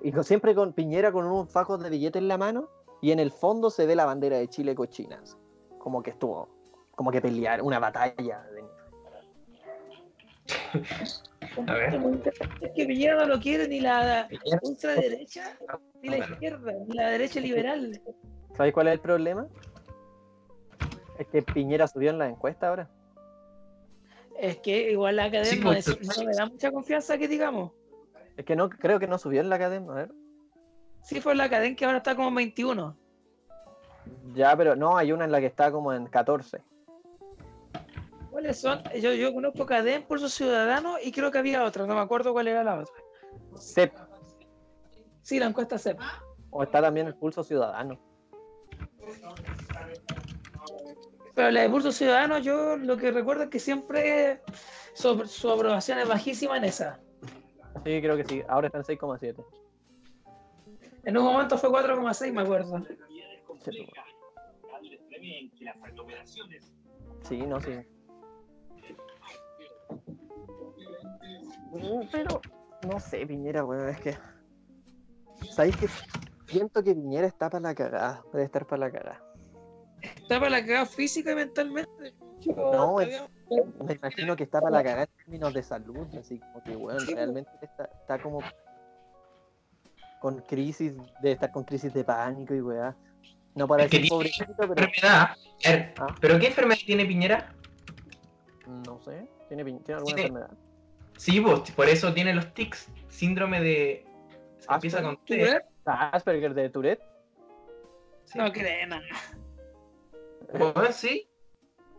Y 0.01 0.11
con- 0.11 0.23
siempre 0.23 0.55
con 0.55 0.73
Piñera 0.73 1.11
con 1.11 1.25
unos 1.25 1.51
fajos 1.51 1.81
de 1.81 1.89
billete 1.89 2.19
en 2.19 2.27
la 2.27 2.37
mano. 2.37 2.67
Y 3.01 3.11
en 3.11 3.19
el 3.19 3.31
fondo 3.31 3.69
se 3.69 3.85
ve 3.85 3.95
la 3.95 4.05
bandera 4.05 4.37
de 4.37 4.47
Chile 4.47 4.73
cochinas. 4.75 5.37
Como 5.77 6.01
que 6.01 6.09
estuvo. 6.11 6.49
Como 6.95 7.11
que 7.11 7.21
pelear, 7.21 7.61
una 7.61 7.77
batalla. 7.79 8.43
de- 8.53 8.63
A 11.67 11.73
ver. 11.73 12.01
Es 12.61 12.71
que 12.75 12.85
Piñera 12.85 13.15
no 13.17 13.25
lo 13.35 13.39
quiere 13.39 13.67
ni 13.67 13.79
la 13.81 14.27
ultraderecha, 14.61 15.57
ni 16.01 16.09
la 16.09 16.17
izquierda, 16.17 16.73
ni 16.87 16.95
la 16.95 17.09
derecha 17.09 17.39
liberal. 17.39 18.01
¿Sabes 18.55 18.73
cuál 18.73 18.87
es 18.87 18.93
el 18.93 18.99
problema? 18.99 19.47
Es 21.19 21.27
que 21.27 21.41
Piñera 21.41 21.87
subió 21.87 22.09
en 22.09 22.17
la 22.17 22.27
encuesta 22.27 22.69
ahora. 22.69 22.89
Es 24.37 24.57
que 24.57 24.91
igual 24.91 25.15
la 25.15 25.25
academia 25.25 25.51
Sí, 25.55 25.61
pues, 25.61 25.87
es- 25.87 26.17
no 26.17 26.23
me 26.25 26.33
da 26.35 26.45
mucha 26.45 26.71
confianza 26.71 27.17
que 27.17 27.27
digamos. 27.27 27.71
Es 28.35 28.45
que 28.45 28.55
no, 28.55 28.69
creo 28.69 28.99
que 28.99 29.07
no 29.07 29.17
subió 29.17 29.41
en 29.41 29.49
la 29.49 29.55
academia. 29.55 29.91
A 29.91 29.95
ver. 29.95 30.11
Sí 31.01 31.21
fue 31.21 31.33
la 31.35 31.45
academia 31.45 31.75
que 31.75 31.85
ahora 31.85 31.97
está 31.97 32.15
como 32.15 32.29
en 32.29 32.35
21. 32.35 32.95
Ya, 34.33 34.55
pero 34.55 34.75
no, 34.75 34.95
hay 34.97 35.11
una 35.11 35.25
en 35.25 35.31
la 35.31 35.39
que 35.39 35.47
está 35.47 35.71
como 35.71 35.91
en 35.93 36.05
14. 36.07 36.61
¿Cuáles 38.29 38.59
son? 38.59 38.83
Yo, 39.01 39.13
yo 39.13 39.33
conozco 39.33 39.65
Cadem, 39.65 40.03
Pulso 40.03 40.29
Ciudadano 40.29 40.97
y 41.03 41.11
creo 41.11 41.31
que 41.31 41.39
había 41.39 41.63
otra, 41.63 41.87
no 41.87 41.95
me 41.95 42.01
acuerdo 42.01 42.33
cuál 42.33 42.47
era 42.47 42.63
la 42.63 42.75
otra. 42.79 42.93
CEP. 43.57 43.93
Sí, 45.23 45.39
la 45.39 45.47
encuesta 45.47 45.79
CEP. 45.79 45.99
O 46.51 46.61
está 46.63 46.81
también 46.81 47.07
el 47.07 47.15
pulso 47.15 47.43
ciudadano. 47.43 47.99
Pero 51.37 51.51
la 51.51 51.61
de 51.61 51.69
Pulso 51.69 51.91
Ciudadano, 51.91 52.39
yo 52.39 52.77
lo 52.77 52.97
que 52.97 53.11
recuerdo 53.11 53.43
es 53.43 53.49
que 53.51 53.59
siempre 53.59 54.41
su, 54.95 55.23
su 55.27 55.51
aprobación 55.51 55.99
es 55.99 56.07
bajísima 56.07 56.57
en 56.57 56.63
esa. 56.63 56.99
Sí, 57.85 58.01
creo 58.01 58.17
que 58.17 58.25
sí. 58.25 58.41
Ahora 58.49 58.69
está 58.69 58.79
en 58.79 58.83
6,7. 58.85 59.45
En 61.03 61.15
un 61.15 61.23
momento 61.23 61.55
fue 61.59 61.69
4,6, 61.69 62.33
me 62.33 62.41
acuerdo. 62.41 62.83
Sí, 67.21 67.45
no, 67.45 67.61
sí. 67.61 67.71
Mm, 71.71 72.07
Pero, 72.11 72.41
no 72.91 72.99
sé, 72.99 73.27
Piñera, 73.27 73.63
weón, 73.63 73.89
es 73.89 73.99
que. 73.99 74.17
¿Sabéis 75.51 75.77
que 75.77 75.87
siento 76.47 76.83
que 76.83 76.95
Piñera 76.95 77.27
está 77.27 77.47
para 77.47 77.61
la 77.61 77.75
cagada? 77.75 78.23
Debe 78.33 78.45
estar 78.45 78.65
para 78.65 78.87
la 78.87 78.91
cagada. 78.91 79.26
Está 80.01 80.39
para 80.39 80.49
la 80.51 80.61
cagada 80.61 80.85
física 80.85 81.31
y 81.31 81.35
mentalmente. 81.35 82.13
Yo 82.41 82.53
No, 82.55 83.01
es- 83.01 83.21
Me 83.83 83.93
imagino 83.93 84.35
que 84.35 84.43
está 84.43 84.59
para 84.61 84.77
la 84.77 84.83
cagada 84.83 85.03
en 85.03 85.09
términos 85.23 85.53
de 85.53 85.63
salud, 85.63 86.07
así 86.19 86.39
como 86.39 86.63
que, 86.63 86.75
weón, 86.75 86.99
Sí, 86.99 87.13
realmente 87.15 87.49
está, 87.61 87.85
está 87.85 88.19
como. 88.21 88.39
con 90.19 90.39
crisis, 90.41 90.93
debe 91.21 91.33
estar 91.33 91.51
con 91.51 91.63
crisis 91.63 91.93
de 91.93 92.03
pánico 92.03 92.53
y 92.53 92.61
weá. 92.61 92.95
No 93.55 93.67
para 93.67 93.83
Es 93.85 93.91
que 93.91 93.97
decir 93.97 94.09
pobrecito, 94.09 94.53
pero. 94.57 94.73
Enfermedad. 94.73 95.29
Ah. 95.99 96.15
¿Pero 96.19 96.39
qué 96.39 96.47
enfermedad 96.47 96.79
tiene 96.85 97.05
Piñera? 97.05 97.53
No 98.85 98.99
sé, 99.01 99.27
¿tiene, 99.47 99.63
¿tiene 99.63 99.81
alguna 99.89 100.03
Tiene- 100.15 100.21
enfermedad? 100.27 100.51
Sí, 101.17 101.39
pues, 101.41 101.71
por 101.71 101.87
eso 101.89 102.13
tiene 102.13 102.33
los 102.33 102.53
tics. 102.53 102.89
Síndrome 103.09 103.61
de. 103.61 104.05
Ah, 104.67 104.75
Empieza 104.75 104.99
sí. 104.99 105.03
con 105.05 105.17
T. 105.25 105.37
Tuber, 105.37 105.65
Asperger 105.85 106.53
de 106.53 106.69
Tourette. 106.69 107.01
Sí. 108.25 108.37
No 108.37 108.51
creen 108.51 108.89
nada. 108.89 109.01
Bueno, 110.51 110.91
sí. 110.91 111.27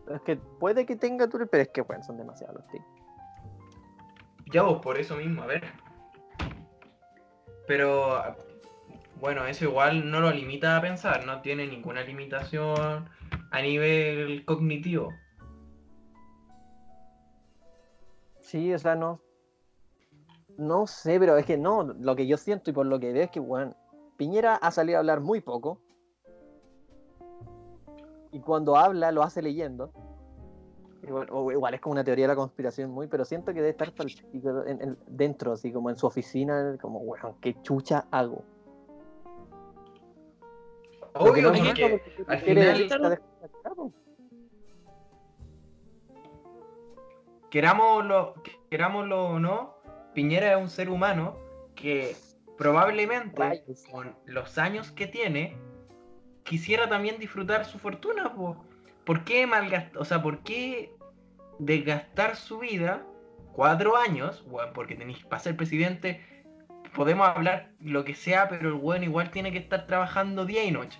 Es 0.09 0.21
que 0.21 0.35
puede 0.35 0.85
que 0.85 0.95
tenga 0.95 1.27
Tourette, 1.27 1.49
pero 1.51 1.63
es 1.63 1.69
que 1.69 1.81
bueno, 1.81 2.03
son 2.03 2.17
demasiados 2.17 2.55
los 2.55 2.67
tics. 2.69 2.85
Ya 4.51 4.63
vos, 4.63 4.81
por 4.81 4.97
eso 4.97 5.15
mismo, 5.15 5.43
a 5.43 5.45
ver. 5.45 5.63
Pero, 7.67 8.35
bueno, 9.19 9.45
eso 9.45 9.65
igual 9.65 10.09
no 10.09 10.21
lo 10.21 10.31
limita 10.31 10.75
a 10.75 10.81
pensar, 10.81 11.25
no 11.25 11.41
tiene 11.41 11.67
ninguna 11.67 12.01
limitación 12.01 13.07
a 13.51 13.61
nivel 13.61 14.43
cognitivo. 14.45 15.13
Sí, 18.41 18.73
o 18.73 18.79
sea, 18.79 18.95
no. 18.95 19.21
No 20.57 20.87
sé, 20.87 21.19
pero 21.19 21.37
es 21.37 21.45
que 21.45 21.57
no, 21.57 21.83
lo 21.83 22.15
que 22.15 22.25
yo 22.25 22.37
siento 22.37 22.71
y 22.71 22.73
por 22.73 22.87
lo 22.87 22.99
que 22.99 23.13
veo 23.13 23.23
es 23.23 23.29
que, 23.29 23.39
bueno, 23.39 23.75
Piñera 24.17 24.55
ha 24.55 24.71
salido 24.71 24.97
a 24.97 24.99
hablar 24.99 25.21
muy 25.21 25.39
poco. 25.39 25.79
Y 28.31 28.39
cuando 28.39 28.75
habla, 28.77 29.11
lo 29.11 29.23
hace 29.23 29.41
leyendo. 29.41 29.91
Igual, 31.01 31.27
o 31.31 31.51
igual 31.51 31.73
es 31.73 31.79
como 31.81 31.93
una 31.93 32.03
teoría 32.03 32.25
de 32.25 32.29
la 32.29 32.35
conspiración 32.35 32.91
muy, 32.91 33.07
pero 33.07 33.23
siento 33.23 33.53
que 33.53 33.61
debe 33.61 33.69
estar 33.69 33.93
en- 34.67 34.81
en- 34.81 34.97
dentro, 35.07 35.53
así 35.53 35.71
como 35.71 35.89
en 35.89 35.95
su 35.95 36.05
oficina, 36.05 36.77
como, 36.81 36.99
bueno, 36.99 37.37
¿qué 37.41 37.55
chucha 37.61 38.05
hago? 38.11 38.43
Obvio 41.15 41.51
no 41.51 41.73
que, 41.73 42.01
al 42.27 42.39
final- 42.39 42.89
querámoslo, 47.49 48.35
querámoslo 48.69 49.25
o 49.29 49.39
no, 49.39 49.75
Piñera 50.13 50.51
es 50.53 50.61
un 50.61 50.69
ser 50.69 50.89
humano 50.89 51.35
que 51.75 52.15
probablemente 52.57 53.63
con 53.91 54.15
los 54.25 54.57
años 54.57 54.91
que 54.91 55.07
tiene 55.07 55.57
quisiera 56.49 56.89
también 56.89 57.19
disfrutar 57.19 57.63
su 57.63 57.77
fortuna. 57.77 58.33
po. 58.33 58.65
¿Por 59.05 59.23
qué 59.23 59.45
malgastar, 59.45 60.01
o 60.01 60.03
sea, 60.03 60.21
por 60.23 60.39
qué 60.39 60.91
desgastar 61.59 62.35
su 62.35 62.57
vida 62.57 63.05
cuatro 63.53 63.95
años? 63.95 64.43
Bueno, 64.47 64.73
porque 64.73 64.95
tenéis 64.95 65.23
para 65.25 65.39
ser 65.39 65.55
presidente 65.55 66.21
podemos 66.95 67.27
hablar 67.27 67.69
lo 67.79 68.03
que 68.03 68.15
sea, 68.15 68.49
pero 68.49 68.69
el 68.69 68.75
weón 68.75 69.03
igual 69.03 69.29
tiene 69.29 69.51
que 69.51 69.59
estar 69.59 69.85
trabajando 69.85 70.45
día 70.45 70.63
y 70.63 70.71
noche 70.71 70.99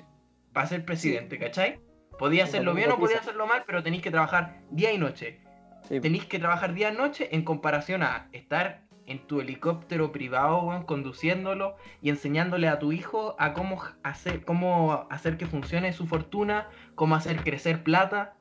para 0.54 0.68
ser 0.68 0.86
presidente, 0.86 1.40
¿cachai? 1.40 1.80
Podía 2.20 2.46
Sí, 2.46 2.50
hacerlo 2.50 2.76
bien 2.76 2.92
o 2.92 3.00
podía 3.00 3.18
hacerlo 3.18 3.48
mal, 3.48 3.64
pero 3.66 3.82
tenéis 3.82 4.04
que 4.04 4.12
trabajar 4.12 4.62
día 4.70 4.92
y 4.94 5.00
noche 5.00 5.42
Sí, 5.88 6.00
tenéis 6.00 6.26
que 6.26 6.38
trabajar 6.38 6.76
día 6.76 6.92
y 6.92 6.96
noche 6.96 7.30
en 7.32 7.44
comparación 7.44 8.04
a 8.04 8.30
estar 8.34 8.84
en 9.10 9.26
tu 9.26 9.41
helicóptero 9.41 10.11
privado, 10.11 10.61
weón, 10.61 10.84
conduciéndolo 10.84 11.76
y 12.02 12.10
enseñándole 12.10 12.68
a 12.68 12.77
tu 12.77 12.91
hijo 12.91 13.36
a 13.40 13.53
cómo 13.53 13.81
hacer, 14.03 14.45
cómo 14.45 15.07
hacer 15.10 15.38
que 15.38 15.48
funcione 15.48 15.91
su 15.94 16.06
fortuna, 16.06 16.69
cómo 16.94 17.15
hacer 17.15 17.44
crecer 17.44 17.84
plata. 17.84 18.36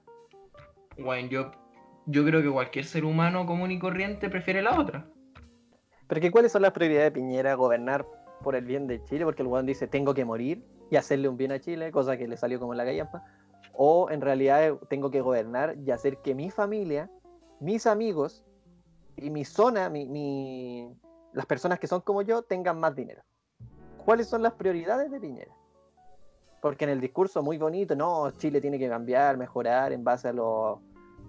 Yo, 1.30 1.52
yo 2.06 2.24
creo 2.24 2.42
que 2.42 2.50
cualquier 2.50 2.84
ser 2.84 3.04
humano 3.04 3.46
común 3.46 3.70
y 3.70 3.78
corriente 3.78 4.28
prefiere 4.28 4.60
la 4.60 4.78
otra. 4.78 5.06
Pero 6.06 6.20
que 6.20 6.30
cuáles 6.30 6.52
son 6.52 6.62
las 6.62 6.72
prioridades 6.72 7.12
de 7.12 7.20
Piñera? 7.20 7.54
Gobernar 7.54 8.06
por 8.42 8.54
el 8.54 8.64
bien 8.64 8.86
de 8.86 9.02
Chile, 9.04 9.24
porque 9.24 9.42
el 9.42 9.48
weón 9.48 9.64
dice 9.64 9.86
tengo 9.86 10.12
que 10.12 10.24
morir 10.24 10.62
y 10.90 10.96
hacerle 10.96 11.28
un 11.28 11.38
bien 11.38 11.52
a 11.52 11.60
Chile, 11.60 11.90
cosa 11.92 12.18
que 12.18 12.28
le 12.28 12.36
salió 12.36 12.60
como 12.60 12.74
la 12.74 12.84
gallampa. 12.84 13.24
O 13.72 14.10
en 14.10 14.20
realidad 14.20 14.74
tengo 14.88 15.10
que 15.10 15.22
gobernar 15.22 15.76
y 15.86 15.90
hacer 15.92 16.18
que 16.18 16.34
mi 16.34 16.50
familia, 16.50 17.10
mis 17.58 17.86
amigos 17.86 18.44
y 19.20 19.30
mi 19.30 19.44
zona, 19.44 19.88
mi, 19.90 20.06
mi- 20.08 20.92
las 21.32 21.46
personas 21.46 21.78
que 21.78 21.86
son 21.86 22.00
como 22.00 22.22
yo, 22.22 22.42
tengan 22.42 22.78
más 22.80 22.94
dinero. 22.94 23.22
¿Cuáles 24.04 24.28
son 24.28 24.42
las 24.42 24.54
prioridades 24.54 25.10
de 25.10 25.20
Piñera? 25.20 25.52
Porque 26.62 26.84
en 26.84 26.90
el 26.90 27.00
discurso 27.00 27.42
muy 27.42 27.58
bonito, 27.58 27.94
no, 27.94 28.30
Chile 28.32 28.60
tiene 28.60 28.78
que 28.78 28.88
cambiar, 28.88 29.36
mejorar 29.36 29.92
en 29.92 30.02
base 30.02 30.28
a 30.28 30.32
los, 30.32 30.78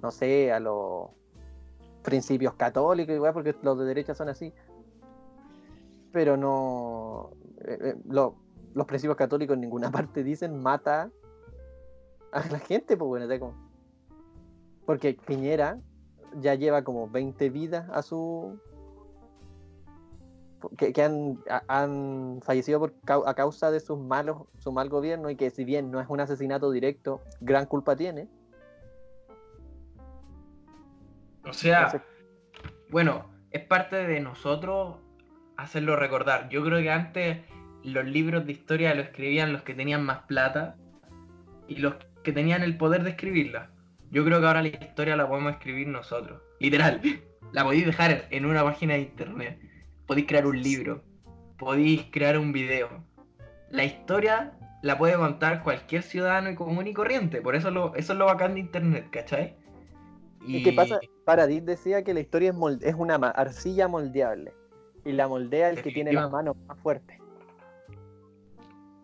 no 0.01 0.11
sé, 0.11 0.51
a 0.51 0.59
los 0.59 1.09
principios 2.03 2.53
católicos, 2.55 3.13
igual, 3.13 3.33
porque 3.33 3.55
los 3.61 3.77
de 3.77 3.85
derecha 3.85 4.15
son 4.15 4.29
así. 4.29 4.53
Pero 6.11 6.37
no. 6.37 7.31
eh, 7.65 7.77
eh, 7.81 7.95
lo- 8.05 8.35
los 8.73 8.85
principios 8.85 9.17
católicos 9.17 9.55
en 9.55 9.61
ninguna 9.61 9.91
parte 9.91 10.23
dicen 10.23 10.61
mata 10.61 11.11
a 12.31 12.47
la 12.49 12.59
gente, 12.59 12.95
pues 12.97 13.07
bueno, 13.07 13.39
como- 13.39 13.53
porque 14.85 15.13
Piñera 15.25 15.77
ya 16.39 16.55
lleva 16.55 16.83
como 16.83 17.09
20 17.09 17.49
vidas 17.49 17.89
a 17.91 18.01
su. 18.01 18.59
que, 20.77 20.91
que 20.93 21.03
han, 21.03 21.39
a- 21.49 21.63
han 21.67 22.39
fallecido 22.41 22.79
por, 22.79 22.93
a 23.25 23.33
causa 23.33 23.71
de 23.71 23.79
sus 23.79 23.97
malos, 23.99 24.43
su 24.57 24.71
mal 24.71 24.89
gobierno 24.89 25.29
y 25.29 25.35
que 25.35 25.49
si 25.51 25.63
bien 25.63 25.89
no 25.91 26.01
es 26.01 26.07
un 26.09 26.19
asesinato 26.19 26.69
directo, 26.71 27.21
gran 27.39 27.65
culpa 27.65 27.95
tiene. 27.95 28.27
O 31.45 31.53
sea, 31.53 31.85
Entonces- 31.85 32.01
bueno, 32.89 33.25
es 33.51 33.63
parte 33.65 33.95
de 33.95 34.19
nosotros 34.19 34.97
hacerlo 35.57 35.95
recordar. 35.95 36.49
Yo 36.49 36.63
creo 36.63 36.79
que 36.79 36.91
antes 36.91 37.39
los 37.83 38.05
libros 38.05 38.45
de 38.45 38.51
historia 38.51 38.93
lo 38.93 39.01
escribían 39.01 39.53
los 39.53 39.63
que 39.63 39.73
tenían 39.73 40.03
más 40.05 40.19
plata 40.23 40.75
y 41.67 41.77
los 41.77 41.95
que 42.23 42.31
tenían 42.33 42.61
el 42.63 42.77
poder 42.77 43.03
de 43.03 43.11
escribirla. 43.11 43.71
Yo 44.11 44.25
creo 44.25 44.39
que 44.39 44.47
ahora 44.47 44.61
la 44.61 44.67
historia 44.69 45.15
la 45.15 45.27
podemos 45.27 45.53
escribir 45.53 45.87
nosotros. 45.87 46.41
Literal. 46.59 47.01
La 47.51 47.63
podéis 47.63 47.87
dejar 47.87 48.27
en 48.29 48.45
una 48.45 48.63
página 48.63 48.93
de 48.93 48.99
internet. 49.01 49.59
Podéis 50.05 50.27
crear 50.27 50.45
un 50.45 50.61
libro. 50.61 51.01
Podéis 51.57 52.05
crear 52.11 52.37
un 52.37 52.51
video. 52.53 53.03
La 53.71 53.83
historia 53.85 54.53
la 54.83 54.99
puede 54.99 55.15
contar 55.15 55.63
cualquier 55.63 56.03
ciudadano 56.03 56.51
y 56.51 56.55
común 56.55 56.85
y 56.85 56.93
corriente. 56.93 57.41
Por 57.41 57.55
eso, 57.55 57.71
lo, 57.71 57.95
eso 57.95 58.13
es 58.13 58.19
lo 58.19 58.25
bacán 58.25 58.53
de 58.53 58.59
internet, 58.59 59.07
¿cachai? 59.09 59.55
¿Y 60.45 60.61
qué 60.61 60.73
pasa? 60.73 60.99
Paradis 61.25 61.65
decía 61.65 62.03
que 62.03 62.13
la 62.13 62.19
historia 62.19 62.51
es, 62.51 62.55
mol- 62.55 62.79
es 62.83 62.93
una 62.95 63.15
arcilla 63.15 63.87
moldeable. 63.87 64.53
Y 65.03 65.11
la 65.13 65.27
moldea 65.27 65.71
el 65.71 65.81
que 65.81 65.91
tiene 65.91 66.13
las 66.13 66.29
manos 66.29 66.55
más 66.67 66.77
fuertes. 66.79 67.17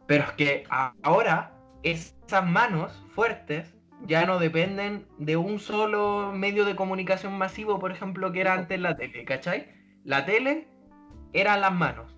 Pero 0.06 0.24
es 0.24 0.32
que 0.34 0.64
ahora 1.02 1.52
esas 1.82 2.46
manos 2.48 3.04
fuertes 3.16 3.75
ya 4.04 4.26
no 4.26 4.40
dependen 4.40 5.08
de 5.18 5.38
un 5.38 5.60
solo 5.60 6.32
medio 6.34 6.66
de 6.66 6.76
comunicación 6.76 7.38
masivo, 7.38 7.80
por 7.80 7.92
ejemplo, 7.92 8.32
que 8.32 8.42
era 8.42 8.54
antes 8.54 8.80
la 8.80 8.96
tele, 8.96 9.26
¿cachai? 9.26 9.68
La 10.04 10.26
tele 10.26 10.68
eran 11.34 11.62
las 11.62 11.74
manos. 11.74 12.16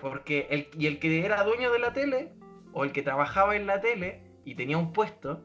Porque 0.00 0.48
el, 0.50 0.68
y 0.76 0.86
el 0.86 0.98
que 0.98 1.24
era 1.24 1.44
dueño 1.44 1.70
de 1.70 1.78
la 1.78 1.92
tele, 1.92 2.32
o 2.72 2.84
el 2.84 2.92
que 2.92 3.02
trabajaba 3.02 3.56
en 3.56 3.66
la 3.66 3.80
tele 3.80 4.22
y 4.44 4.54
tenía 4.54 4.78
un 4.78 4.92
puesto, 4.92 5.42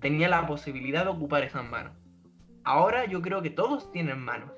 tenía 0.00 0.28
la 0.28 0.46
posibilidad 0.46 1.04
de 1.04 1.10
ocupar 1.10 1.42
esas 1.42 1.64
manos. 1.64 1.96
Ahora 2.64 3.06
yo 3.06 3.22
creo 3.22 3.42
que 3.42 3.50
todos 3.50 3.90
tienen 3.92 4.18
manos. 4.18 4.50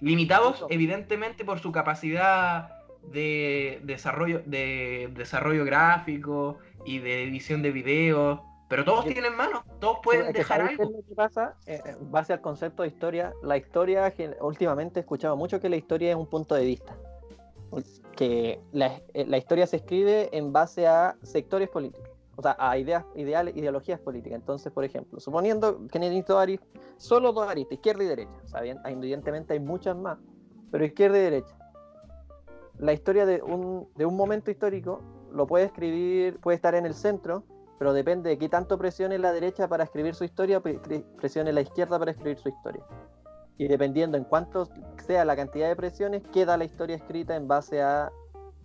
Limitados, 0.00 0.64
evidentemente, 0.68 1.44
por 1.44 1.60
su 1.60 1.72
capacidad 1.72 2.70
de 3.02 3.80
desarrollo, 3.84 4.42
de 4.46 5.10
desarrollo 5.14 5.64
gráfico 5.64 6.58
y 6.84 6.98
de 6.98 7.24
edición 7.24 7.62
de 7.62 7.72
videos. 7.72 8.40
Pero 8.72 8.86
todos 8.86 9.04
Yo- 9.04 9.12
tienen 9.12 9.36
manos, 9.36 9.60
todos 9.80 9.98
pueden 10.02 10.32
dejar 10.32 10.60
¿sabes 10.62 10.78
qué 10.78 10.82
algo. 10.84 10.96
lo 10.96 11.04
que 11.06 11.14
pasa? 11.14 11.56
Eh, 11.66 11.82
en 11.84 12.10
base 12.10 12.32
al 12.32 12.40
concepto 12.40 12.80
de 12.84 12.88
historia, 12.88 13.34
la 13.42 13.58
historia, 13.58 14.10
últimamente 14.40 14.98
he 14.98 15.02
escuchado 15.02 15.36
mucho 15.36 15.60
que 15.60 15.68
la 15.68 15.76
historia 15.76 16.08
es 16.08 16.16
un 16.16 16.26
punto 16.26 16.54
de 16.54 16.64
vista. 16.64 16.96
Que 18.16 18.62
la, 18.72 19.02
eh, 19.12 19.26
la 19.26 19.36
historia 19.36 19.66
se 19.66 19.76
escribe 19.76 20.34
en 20.34 20.54
base 20.54 20.86
a 20.86 21.16
sectores 21.22 21.68
políticos, 21.68 22.08
o 22.34 22.40
sea, 22.40 22.56
a 22.58 22.78
ideas, 22.78 23.04
ideales, 23.14 23.54
ideologías 23.58 24.00
políticas. 24.00 24.38
Entonces, 24.40 24.72
por 24.72 24.84
ejemplo, 24.84 25.20
suponiendo 25.20 25.86
que 25.88 25.98
necesito 25.98 26.38
aristas, 26.38 26.70
solo 26.96 27.34
dos 27.34 27.46
aristas, 27.46 27.74
izquierda 27.74 28.04
y 28.04 28.06
derecha. 28.06 28.32
O 28.42 28.48
sea, 28.48 28.62
bien, 28.62 28.78
evidentemente 28.86 29.52
hay 29.52 29.60
muchas 29.60 29.98
más, 29.98 30.16
pero 30.70 30.82
izquierda 30.82 31.18
y 31.18 31.20
derecha. 31.20 31.54
La 32.78 32.94
historia 32.94 33.26
de 33.26 33.42
un, 33.42 33.86
de 33.96 34.06
un 34.06 34.16
momento 34.16 34.50
histórico 34.50 35.02
lo 35.30 35.46
puede 35.46 35.66
escribir, 35.66 36.40
puede 36.40 36.54
estar 36.56 36.74
en 36.74 36.86
el 36.86 36.94
centro, 36.94 37.44
pero 37.78 37.92
depende 37.92 38.30
de 38.30 38.38
qué 38.38 38.48
tanto 38.48 38.78
presione 38.78 39.18
la 39.18 39.32
derecha 39.32 39.68
para 39.68 39.84
escribir 39.84 40.14
su 40.14 40.24
historia, 40.24 40.60
pre- 40.60 40.78
pre- 40.78 41.04
presione 41.16 41.52
la 41.52 41.60
izquierda 41.62 41.98
para 41.98 42.10
escribir 42.12 42.38
su 42.38 42.48
historia. 42.48 42.84
Y 43.58 43.68
dependiendo 43.68 44.16
en 44.16 44.24
cuánto 44.24 44.68
sea 45.04 45.24
la 45.24 45.36
cantidad 45.36 45.68
de 45.68 45.76
presiones, 45.76 46.22
queda 46.32 46.56
la 46.56 46.64
historia 46.64 46.96
escrita 46.96 47.36
en 47.36 47.48
base 47.48 47.82
a 47.82 48.10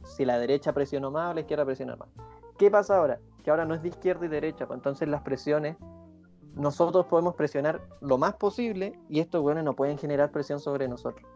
si 0.03 0.23
la 0.25 0.39
derecha 0.39 0.71
presionó 0.73 1.11
más 1.11 1.31
o 1.31 1.33
la 1.33 1.41
izquierda 1.41 1.65
presionó 1.65 1.97
más. 1.97 2.07
¿Qué 2.57 2.71
pasa 2.71 2.97
ahora? 2.97 3.19
Que 3.43 3.51
ahora 3.51 3.65
no 3.65 3.73
es 3.75 3.81
de 3.81 3.89
izquierda 3.89 4.25
y 4.25 4.29
derecha, 4.29 4.65
pues 4.65 4.77
entonces 4.77 5.07
las 5.07 5.21
presiones, 5.21 5.77
nosotros 6.55 7.05
podemos 7.05 7.35
presionar 7.35 7.81
lo 8.01 8.17
más 8.17 8.33
posible 8.35 8.97
y 9.09 9.19
estos 9.19 9.41
buenos 9.41 9.63
no 9.63 9.73
pueden 9.75 9.97
generar 9.97 10.31
presión 10.31 10.59
sobre 10.59 10.87
nosotros. 10.87 11.27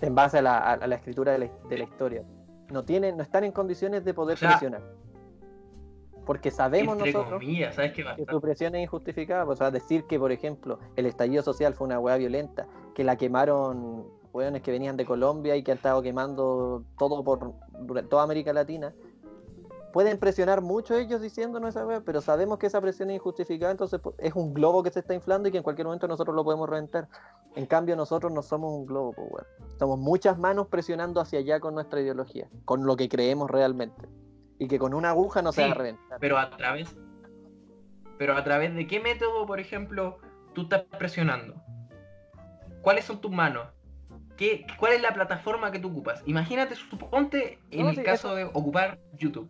En 0.00 0.14
base 0.14 0.38
a 0.38 0.42
la, 0.42 0.58
a- 0.58 0.72
a 0.74 0.86
la 0.86 0.94
escritura 0.94 1.32
de 1.32 1.38
la, 1.38 1.50
de 1.68 1.78
la 1.78 1.84
historia. 1.84 2.24
No, 2.70 2.84
tienen, 2.84 3.16
no 3.16 3.22
están 3.22 3.44
en 3.44 3.52
condiciones 3.52 4.04
de 4.04 4.14
poder 4.14 4.34
O 4.36 4.38
sea, 4.38 4.50
presionar. 4.50 4.82
Porque 6.30 6.52
sabemos 6.52 6.96
Entre 6.96 7.12
nosotros 7.12 7.40
comillas, 7.40 7.74
¿sabes 7.74 7.92
qué 7.92 8.04
que 8.04 8.24
su 8.24 8.40
presión 8.40 8.76
es 8.76 8.84
injustificada. 8.84 9.44
pues, 9.44 9.58
O 9.58 9.64
sea, 9.64 9.72
decir 9.72 10.04
que, 10.04 10.16
por 10.16 10.30
ejemplo, 10.30 10.78
el 10.94 11.06
estallido 11.06 11.42
social 11.42 11.74
fue 11.74 11.88
una 11.88 11.98
hueá 11.98 12.18
violenta, 12.18 12.68
que 12.94 13.02
la 13.02 13.16
quemaron 13.16 14.06
hueones 14.32 14.62
que 14.62 14.70
venían 14.70 14.96
de 14.96 15.04
Colombia 15.04 15.56
y 15.56 15.64
que 15.64 15.72
han 15.72 15.78
estado 15.78 16.00
quemando 16.02 16.84
todo 16.96 17.24
por 17.24 17.54
toda 18.08 18.22
América 18.22 18.52
Latina. 18.52 18.94
Pueden 19.92 20.20
presionar 20.20 20.60
mucho 20.60 20.94
ellos 20.94 21.20
diciéndonos 21.20 21.70
esa 21.70 21.84
wea, 21.84 22.00
pero 22.02 22.20
sabemos 22.20 22.58
que 22.58 22.68
esa 22.68 22.80
presión 22.80 23.10
es 23.10 23.16
injustificada, 23.16 23.72
entonces 23.72 24.00
es 24.18 24.32
un 24.36 24.54
globo 24.54 24.84
que 24.84 24.90
se 24.90 25.00
está 25.00 25.14
inflando 25.14 25.48
y 25.48 25.50
que 25.50 25.58
en 25.58 25.64
cualquier 25.64 25.86
momento 25.86 26.06
nosotros 26.06 26.36
lo 26.36 26.44
podemos 26.44 26.70
reventar. 26.70 27.08
En 27.56 27.66
cambio, 27.66 27.96
nosotros 27.96 28.32
no 28.32 28.42
somos 28.42 28.72
un 28.72 28.86
globo, 28.86 29.14
weón. 29.16 29.46
Somos 29.80 29.98
muchas 29.98 30.38
manos 30.38 30.68
presionando 30.68 31.20
hacia 31.20 31.40
allá 31.40 31.58
con 31.58 31.74
nuestra 31.74 32.00
ideología, 32.00 32.48
con 32.64 32.86
lo 32.86 32.94
que 32.94 33.08
creemos 33.08 33.50
realmente. 33.50 34.06
Y 34.60 34.68
que 34.68 34.78
con 34.78 34.94
una 34.94 35.08
aguja 35.10 35.42
no 35.42 35.50
se 35.50 35.62
Sí, 35.62 35.68
va 35.68 35.74
a 35.74 35.78
reventar. 35.78 36.18
Pero 36.20 36.38
a 36.38 36.50
través. 36.56 36.94
Pero 38.18 38.36
a 38.36 38.44
través 38.44 38.74
de 38.76 38.86
qué 38.86 39.00
método, 39.00 39.46
por 39.46 39.58
ejemplo, 39.58 40.18
tú 40.52 40.62
estás 40.62 40.82
presionando. 40.98 41.54
¿Cuáles 42.82 43.06
son 43.06 43.20
tus 43.20 43.30
manos? 43.32 43.66
¿Qué, 44.36 44.66
¿Cuál 44.78 44.92
es 44.92 45.02
la 45.02 45.12
plataforma 45.12 45.70
que 45.72 45.78
tú 45.78 45.88
ocupas? 45.88 46.22
Imagínate, 46.26 46.74
suponte 46.74 47.58
en 47.70 47.82
No, 47.84 47.90
el 47.90 47.96
sí, 47.96 48.02
caso 48.02 48.34
de 48.34 48.44
ocupar 48.44 48.98
YouTube. 49.14 49.48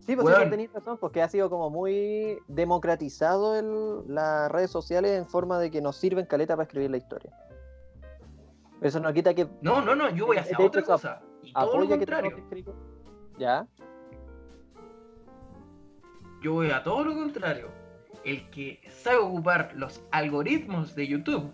Sí, 0.00 0.16
pues 0.16 0.26
sí, 0.28 0.34
Weón. 0.34 0.50
tenéis 0.50 0.72
razón, 0.72 0.98
porque 0.98 1.22
ha 1.22 1.28
sido 1.28 1.48
como 1.48 1.70
muy 1.70 2.38
democratizado 2.48 3.56
el- 3.56 4.12
las 4.12 4.50
redes 4.50 4.70
sociales 4.70 5.12
en 5.12 5.26
forma 5.26 5.58
de 5.58 5.70
que 5.70 5.80
nos 5.80 5.96
sirven 5.96 6.26
caleta 6.26 6.56
para 6.56 6.64
escribir 6.64 6.90
la 6.90 6.96
historia. 6.96 7.32
Eso 8.80 8.98
no 8.98 9.12
quita 9.12 9.32
que 9.34 9.46
No, 9.60 9.80
no, 9.80 9.94
no, 9.94 10.08
yo 10.10 10.26
voy 10.26 10.36
De 10.36 10.42
hecho, 10.42 10.62
otra 10.64 10.82
cosa. 10.82 11.22
Y 11.42 11.52
todo 11.52 11.78
lo 11.78 11.88
contrario. 11.88 12.34
que 12.34 12.40
escribir. 12.40 12.74
¿Ya? 13.38 13.66
Yo 16.42 16.54
voy 16.54 16.70
a 16.70 16.82
todo 16.82 17.04
lo 17.04 17.14
contrario. 17.14 17.68
El 18.24 18.50
que 18.50 18.80
sabe 18.90 19.18
ocupar 19.18 19.72
los 19.74 20.02
algoritmos 20.10 20.94
de 20.96 21.06
YouTube 21.06 21.52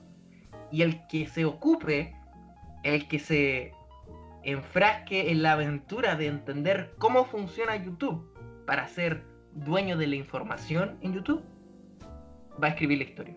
y 0.72 0.82
el 0.82 1.06
que 1.08 1.26
se 1.26 1.44
ocupe, 1.44 2.16
el 2.84 3.06
que 3.06 3.18
se 3.18 3.72
enfrasque 4.44 5.30
en 5.30 5.42
la 5.42 5.52
aventura 5.52 6.16
de 6.16 6.26
entender 6.26 6.94
cómo 6.98 7.26
funciona 7.26 7.76
YouTube 7.76 8.34
para 8.66 8.88
ser 8.88 9.24
dueño 9.52 9.96
de 9.98 10.06
la 10.06 10.16
información 10.16 10.96
en 11.02 11.14
YouTube, 11.14 11.42
va 12.62 12.68
a 12.68 12.70
escribir 12.70 12.98
la 12.98 13.04
historia. 13.04 13.34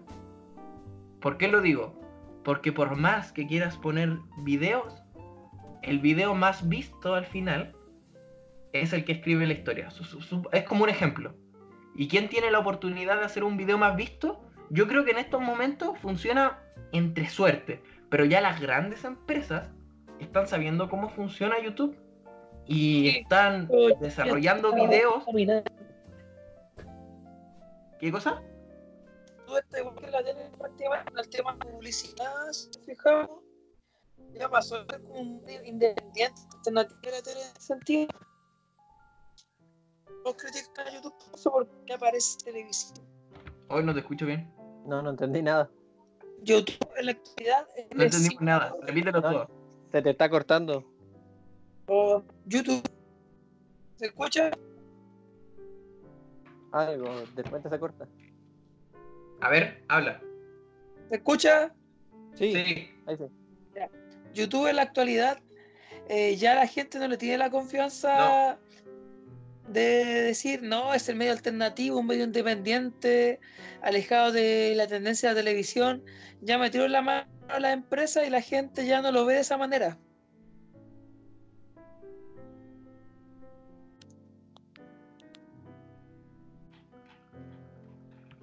¿Por 1.19 1.37
qué 1.37 1.49
lo 1.49 1.61
digo? 1.61 1.99
Porque 2.43 2.71
por 2.71 2.95
más 2.95 3.31
que 3.31 3.45
quieras 3.45 3.77
poner 3.77 4.17
videos, 4.37 5.03
el 5.81 5.99
video 5.99 6.33
más 6.33 6.67
visto 6.67 7.13
al 7.13 7.25
final 7.25 7.75
es 8.73 8.93
el 8.93 9.05
que 9.05 9.13
escribe 9.13 9.45
la 9.47 9.53
historia. 9.53 9.89
Su- 9.91 10.03
su- 10.03 10.21
su- 10.21 10.47
es 10.51 10.63
como 10.63 10.83
un 10.83 10.89
ejemplo. 10.89 11.35
¿Y 11.95 12.07
quién 12.07 12.29
tiene 12.29 12.51
la 12.51 12.59
oportunidad 12.59 13.17
de 13.19 13.25
hacer 13.25 13.43
un 13.43 13.57
video 13.57 13.77
más 13.77 13.95
visto? 13.95 14.41
Yo 14.69 14.87
creo 14.87 15.03
que 15.03 15.11
en 15.11 15.17
estos 15.17 15.41
momentos 15.41 15.97
funciona 15.99 16.59
entre 16.91 17.27
suerte. 17.29 17.81
Pero 18.09 18.25
ya 18.25 18.41
las 18.41 18.59
grandes 18.61 19.03
empresas 19.03 19.69
están 20.19 20.47
sabiendo 20.47 20.89
cómo 20.89 21.09
funciona 21.09 21.61
YouTube. 21.61 21.97
Y 22.65 23.09
están 23.21 23.67
desarrollando 23.99 24.73
videos. 24.73 25.23
¿Qué 27.99 28.11
cosa? 28.11 28.41
El 31.17 31.29
tema 31.29 31.53
de 31.53 31.69
publicidad, 31.71 32.51
si 32.51 32.69
fijamos, 32.85 33.29
ya 34.33 34.47
pasó 34.49 34.85
como 34.87 35.09
un 35.19 35.43
independiente, 35.65 36.41
alternativo 36.57 36.99
de 37.01 37.11
la 37.11 37.21
tele 37.21 37.41
en 37.41 37.47
ese 37.47 37.61
sentido. 37.61 38.07
Los 40.23 40.35
critican 40.35 40.87
a 40.87 40.91
YouTube 40.93 41.13
por 41.25 41.35
eso 41.39 41.51
porque 41.51 41.93
aparece 41.93 42.37
televisión. 42.43 42.99
Hoy 43.69 43.83
no 43.83 43.93
te 43.93 43.99
escucho 44.01 44.25
bien. 44.25 44.51
No, 44.85 45.01
no 45.01 45.11
entendí 45.11 45.41
nada. 45.41 45.69
YouTube 46.43 46.77
en 46.97 47.05
la 47.07 47.11
actualidad 47.13 47.67
No 47.95 48.03
símbolo- 48.05 48.39
nada. 48.41 48.75
Repítelo 48.81 49.21
No. 49.21 49.31
todo. 49.31 49.49
Se 49.91 50.01
te 50.01 50.09
está 50.11 50.29
cortando. 50.29 50.85
o 51.87 52.23
YouTube. 52.45 52.81
¿Se 53.97 54.05
escucha? 54.05 54.49
Algo, 56.71 57.09
de 57.35 57.43
repente 57.43 57.69
se 57.69 57.79
corta. 57.79 58.07
A 59.41 59.49
ver, 59.49 59.83
habla. 59.89 60.21
¿Se 61.09 61.15
escucha? 61.17 61.73
Sí, 62.35 62.53
Sí. 62.53 62.89
ahí 63.07 63.17
sí. 63.17 63.25
YouTube 64.33 64.67
en 64.67 64.77
la 64.77 64.83
actualidad 64.83 65.39
eh, 66.07 66.37
ya 66.37 66.55
la 66.55 66.65
gente 66.65 66.97
no 66.99 67.07
le 67.09 67.17
tiene 67.17 67.37
la 67.37 67.49
confianza 67.49 68.57
de 69.71 70.23
decir, 70.23 70.61
no, 70.63 70.93
es 70.93 71.07
el 71.09 71.15
medio 71.15 71.31
alternativo, 71.31 71.99
un 71.99 72.07
medio 72.07 72.23
independiente, 72.23 73.39
alejado 73.81 74.31
de 74.31 74.73
la 74.75 74.87
tendencia 74.87 75.29
de 75.29 75.35
la 75.35 75.41
televisión. 75.41 76.03
Ya 76.41 76.57
metieron 76.57 76.91
la 76.91 77.01
mano 77.01 77.27
a 77.47 77.59
la 77.59 77.71
empresa 77.71 78.25
y 78.25 78.29
la 78.29 78.41
gente 78.41 78.85
ya 78.85 79.01
no 79.01 79.11
lo 79.11 79.25
ve 79.25 79.35
de 79.35 79.39
esa 79.41 79.57
manera. 79.57 79.97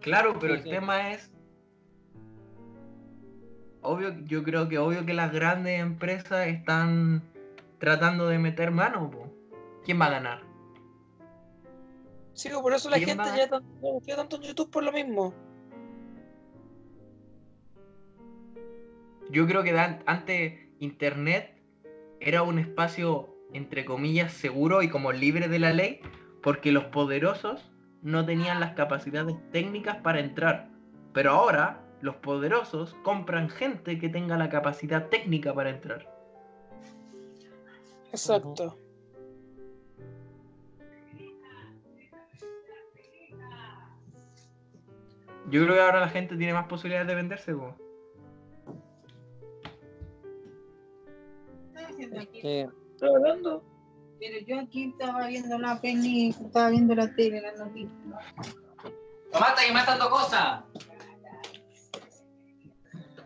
Claro, 0.00 0.38
pero 0.38 0.54
Sí, 0.54 0.62
el 0.62 0.70
tema 0.70 1.12
es. 1.12 1.30
Obvio, 3.82 4.14
yo 4.24 4.42
creo 4.42 4.68
que 4.68 4.78
obvio 4.78 5.04
que 5.04 5.14
las 5.14 5.32
grandes 5.32 5.80
empresas 5.80 6.46
están 6.46 7.22
tratando 7.78 8.26
de 8.28 8.38
meter 8.38 8.70
mano. 8.70 9.10
po. 9.10 9.30
¿Quién 9.84 10.00
va 10.00 10.06
a 10.06 10.10
ganar? 10.10 10.47
Sí, 12.38 12.50
por 12.62 12.72
eso 12.72 12.88
la 12.88 12.98
¿Quién 12.98 13.08
gente 13.08 13.30
va? 13.30 13.36
ya 13.36 13.48
no 13.48 13.60
confía 13.80 14.14
tanto 14.14 14.36
en 14.36 14.42
YouTube 14.42 14.70
por 14.70 14.84
lo 14.84 14.92
mismo. 14.92 15.34
Yo 19.28 19.44
creo 19.48 19.64
que 19.64 19.76
antes 20.06 20.52
Internet 20.78 21.60
era 22.20 22.44
un 22.44 22.60
espacio, 22.60 23.34
entre 23.54 23.84
comillas, 23.84 24.32
seguro 24.32 24.82
y 24.82 24.88
como 24.88 25.10
libre 25.10 25.48
de 25.48 25.58
la 25.58 25.72
ley, 25.72 26.00
porque 26.40 26.70
los 26.70 26.84
poderosos 26.84 27.72
no 28.02 28.24
tenían 28.24 28.60
las 28.60 28.74
capacidades 28.74 29.34
técnicas 29.50 29.96
para 29.96 30.20
entrar. 30.20 30.70
Pero 31.12 31.32
ahora 31.32 31.84
los 32.02 32.14
poderosos 32.14 32.94
compran 33.02 33.50
gente 33.50 33.98
que 33.98 34.08
tenga 34.08 34.38
la 34.38 34.48
capacidad 34.48 35.08
técnica 35.08 35.52
para 35.52 35.70
entrar. 35.70 36.08
Exacto. 38.12 38.78
Yo 45.50 45.64
creo 45.64 45.74
que 45.74 45.80
ahora 45.80 46.00
la 46.00 46.08
gente 46.08 46.36
tiene 46.36 46.52
más 46.52 46.66
posibilidades 46.66 47.08
de 47.08 47.14
venderse. 47.14 47.54
po. 47.54 47.74
Que- 52.32 52.68
¿Estás 52.94 53.10
hablando? 53.14 53.62
Pero 54.20 54.38
yo 54.46 54.60
aquí 54.60 54.90
estaba 54.90 55.26
viendo 55.28 55.58
la 55.58 55.80
peli, 55.80 56.30
estaba 56.30 56.70
viendo 56.70 56.94
la 56.94 57.14
tele, 57.14 57.40
las 57.40 57.58
noticias. 57.58 57.94
Mamá 59.32 59.46
está 59.56 59.72
matando 59.72 60.10
cosas. 60.10 60.64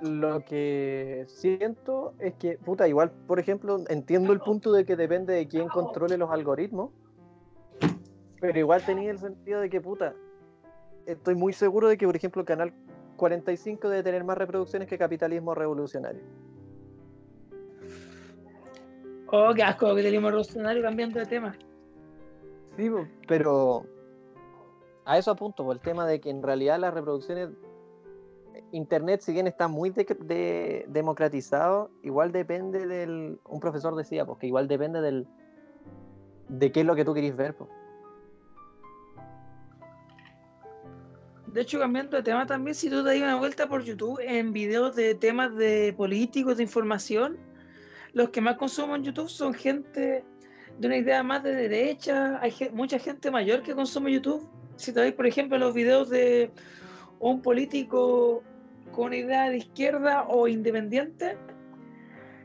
Lo 0.02 0.44
que 0.44 1.24
siento 1.28 2.14
es 2.18 2.34
que, 2.34 2.58
puta, 2.58 2.88
igual, 2.88 3.10
por 3.26 3.38
ejemplo, 3.38 3.78
entiendo 3.88 4.32
el 4.32 4.40
punto 4.40 4.72
de 4.72 4.84
que 4.84 4.96
depende 4.96 5.32
de 5.32 5.46
quién 5.46 5.68
controle 5.68 6.18
los 6.18 6.30
algoritmos, 6.30 6.90
pero 8.40 8.58
igual 8.58 8.84
tenía 8.84 9.10
el 9.12 9.18
sentido 9.18 9.60
de 9.60 9.70
que, 9.70 9.80
puta, 9.80 10.14
estoy 11.06 11.34
muy 11.34 11.52
seguro 11.52 11.88
de 11.88 11.96
que, 11.96 12.06
por 12.06 12.16
ejemplo, 12.16 12.44
Canal 12.44 12.72
45 13.16 13.88
debe 13.88 14.02
tener 14.02 14.24
más 14.24 14.38
reproducciones 14.38 14.88
que 14.88 14.98
Capitalismo 14.98 15.54
Revolucionario. 15.54 16.22
Oh, 19.34 19.52
qué 19.54 19.62
asco 19.62 19.94
tenemos 19.94 20.30
revolucionario 20.30 20.82
cambiando 20.82 21.18
de 21.18 21.26
tema. 21.26 21.56
Sí, 22.76 22.90
pero 23.26 23.86
a 25.04 25.18
eso 25.18 25.30
apunto, 25.30 25.64
por 25.64 25.74
el 25.76 25.80
tema 25.80 26.06
de 26.06 26.20
que 26.20 26.30
en 26.30 26.42
realidad 26.42 26.78
las 26.78 26.92
reproducciones, 26.92 27.48
Internet, 28.72 29.20
si 29.20 29.32
bien 29.32 29.46
está 29.46 29.68
muy 29.68 29.90
de- 29.90 30.04
de- 30.20 30.84
democratizado, 30.88 31.90
igual 32.02 32.32
depende 32.32 32.86
del, 32.86 33.38
un 33.48 33.60
profesor 33.60 33.94
decía, 33.96 34.24
porque 34.26 34.46
igual 34.46 34.68
depende 34.68 35.00
del, 35.00 35.26
de 36.48 36.72
qué 36.72 36.80
es 36.80 36.86
lo 36.86 36.94
que 36.94 37.04
tú 37.04 37.14
querís 37.14 37.36
ver. 37.36 37.54
po. 37.54 37.68
De 41.52 41.60
hecho, 41.60 41.78
cambiando 41.78 42.16
de 42.16 42.22
tema 42.22 42.46
también, 42.46 42.74
si 42.74 42.88
tú 42.88 43.04
te 43.04 43.10
das 43.10 43.18
una 43.18 43.36
vuelta 43.36 43.68
por 43.68 43.82
YouTube 43.84 44.18
en 44.20 44.52
videos 44.52 44.96
de 44.96 45.14
temas 45.14 45.54
de 45.54 45.92
políticos, 45.96 46.56
de 46.56 46.62
información, 46.62 47.36
los 48.14 48.30
que 48.30 48.40
más 48.40 48.56
consumen 48.56 49.04
YouTube 49.04 49.28
son 49.28 49.52
gente 49.52 50.24
de 50.78 50.86
una 50.86 50.96
idea 50.96 51.22
más 51.22 51.42
de 51.42 51.54
derecha, 51.54 52.38
hay 52.40 52.50
ge- 52.52 52.70
mucha 52.70 52.98
gente 52.98 53.30
mayor 53.30 53.62
que 53.62 53.74
consume 53.74 54.10
YouTube. 54.12 54.48
Si 54.76 54.92
te 54.92 55.00
ves, 55.00 55.12
por 55.12 55.26
ejemplo, 55.26 55.58
los 55.58 55.74
videos 55.74 56.08
de 56.08 56.50
un 57.20 57.42
político 57.42 58.42
con 58.92 59.06
una 59.08 59.16
idea 59.16 59.50
de 59.50 59.58
izquierda 59.58 60.24
o 60.28 60.48
independiente, 60.48 61.36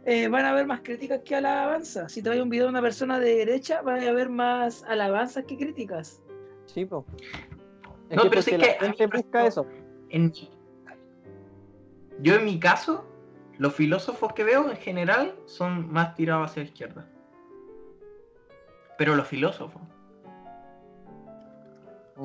eh, 0.06 0.28
van 0.28 0.46
a 0.46 0.50
haber 0.52 0.68
más 0.68 0.82
críticas 0.82 1.22
que 1.24 1.36
alabanzas. 1.36 2.12
Si 2.12 2.22
te 2.22 2.30
ves 2.30 2.42
un 2.42 2.50
video 2.50 2.66
de 2.66 2.70
una 2.72 2.82
persona 2.82 3.20
de 3.20 3.36
derecha, 3.36 3.82
van 3.82 4.02
a 4.04 4.10
haber 4.10 4.30
más 4.30 4.84
alabanzas 4.84 5.46
que 5.46 5.58
críticas. 5.58 6.22
Sí, 6.66 6.86
po. 6.86 7.06
Es 8.10 8.16
No, 8.18 8.24
que 8.24 8.30
pero 8.30 8.42
sí 8.42 8.52
porque 8.52 8.66
que 8.66 8.72
la 8.72 8.78
a 8.88 8.90
mí 8.92 8.98
gente 8.98 9.18
busca 9.18 9.46
eso. 9.48 9.66
En- 10.10 10.32
Yo 12.22 12.36
en 12.36 12.46
mi 12.46 12.60
caso, 12.60 13.04
los 13.58 13.74
filósofos 13.74 14.34
que 14.34 14.44
veo 14.44 14.70
en 14.70 14.78
general 14.78 15.36
son 15.46 15.92
más 15.92 16.16
tirados 16.16 16.52
hacia 16.52 16.64
la 16.64 16.70
izquierda. 16.70 17.06
Pero 18.98 19.16
los 19.16 19.28
filósofos, 19.28 19.82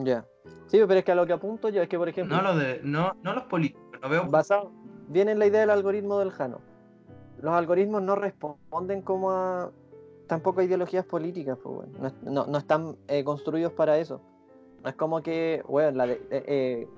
Ya. 0.04 0.24
Sí, 0.68 0.78
pero 0.88 0.94
es 0.94 1.04
que 1.04 1.12
a 1.12 1.14
lo 1.14 1.26
que 1.26 1.34
apunto 1.34 1.68
yo 1.68 1.82
es 1.82 1.88
que, 1.88 1.98
por 1.98 2.08
ejemplo, 2.08 2.34
no 2.34 2.42
los, 2.42 2.56
de, 2.58 2.80
no, 2.82 3.14
no 3.22 3.34
los 3.34 3.44
políticos. 3.44 3.82
No 4.00 4.08
veo 4.08 4.24
basado, 4.30 4.72
viene 5.08 5.32
en 5.32 5.38
la 5.38 5.46
idea 5.46 5.60
del 5.60 5.68
algoritmo 5.70 6.18
del 6.18 6.30
Jano. 6.30 6.60
Los 7.42 7.52
algoritmos 7.52 8.00
no 8.02 8.14
responden 8.14 9.02
como 9.02 9.30
a 9.32 9.70
tampoco 10.28 10.60
a 10.60 10.64
ideologías 10.64 11.04
políticas, 11.04 11.58
pues, 11.62 11.88
no, 11.90 12.06
es- 12.06 12.22
no- 12.22 12.46
no 12.46 12.56
están 12.58 12.96
eh, 13.08 13.22
construidos 13.22 13.72
para 13.74 13.98
eso. 13.98 14.22
No 14.82 14.88
es 14.88 14.96
como 14.96 15.22
que, 15.22 15.62
weón, 15.68 15.96
la 15.96 16.06
de- 16.06 16.20
eh, 16.30 16.44
eh, 16.46 16.88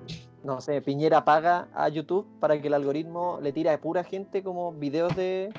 no 0.43 0.61
sé, 0.61 0.81
Piñera 0.81 1.23
paga 1.23 1.67
a 1.73 1.87
YouTube 1.89 2.25
para 2.39 2.59
que 2.59 2.67
el 2.67 2.73
algoritmo 2.73 3.39
le 3.41 3.51
tire 3.51 3.69
a 3.69 3.79
pura 3.79 4.03
gente 4.03 4.43
como 4.43 4.71
videos 4.73 5.15
de, 5.15 5.51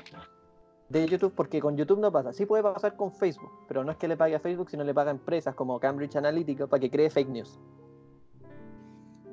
de 0.89 1.07
YouTube, 1.07 1.33
porque 1.35 1.61
con 1.61 1.77
YouTube 1.77 1.99
no 1.99 2.11
pasa. 2.11 2.33
Sí 2.33 2.45
puede 2.45 2.63
pasar 2.63 2.95
con 2.95 3.11
Facebook, 3.13 3.51
pero 3.67 3.83
no 3.83 3.91
es 3.91 3.97
que 3.97 4.07
le 4.07 4.17
pague 4.17 4.35
a 4.35 4.39
Facebook, 4.39 4.69
sino 4.69 4.83
le 4.83 4.93
paga 4.93 5.11
a 5.11 5.13
empresas 5.13 5.55
como 5.55 5.79
Cambridge 5.79 6.15
Analytica 6.15 6.67
para 6.67 6.79
que 6.81 6.89
cree 6.91 7.09
fake 7.09 7.29
news. 7.29 7.59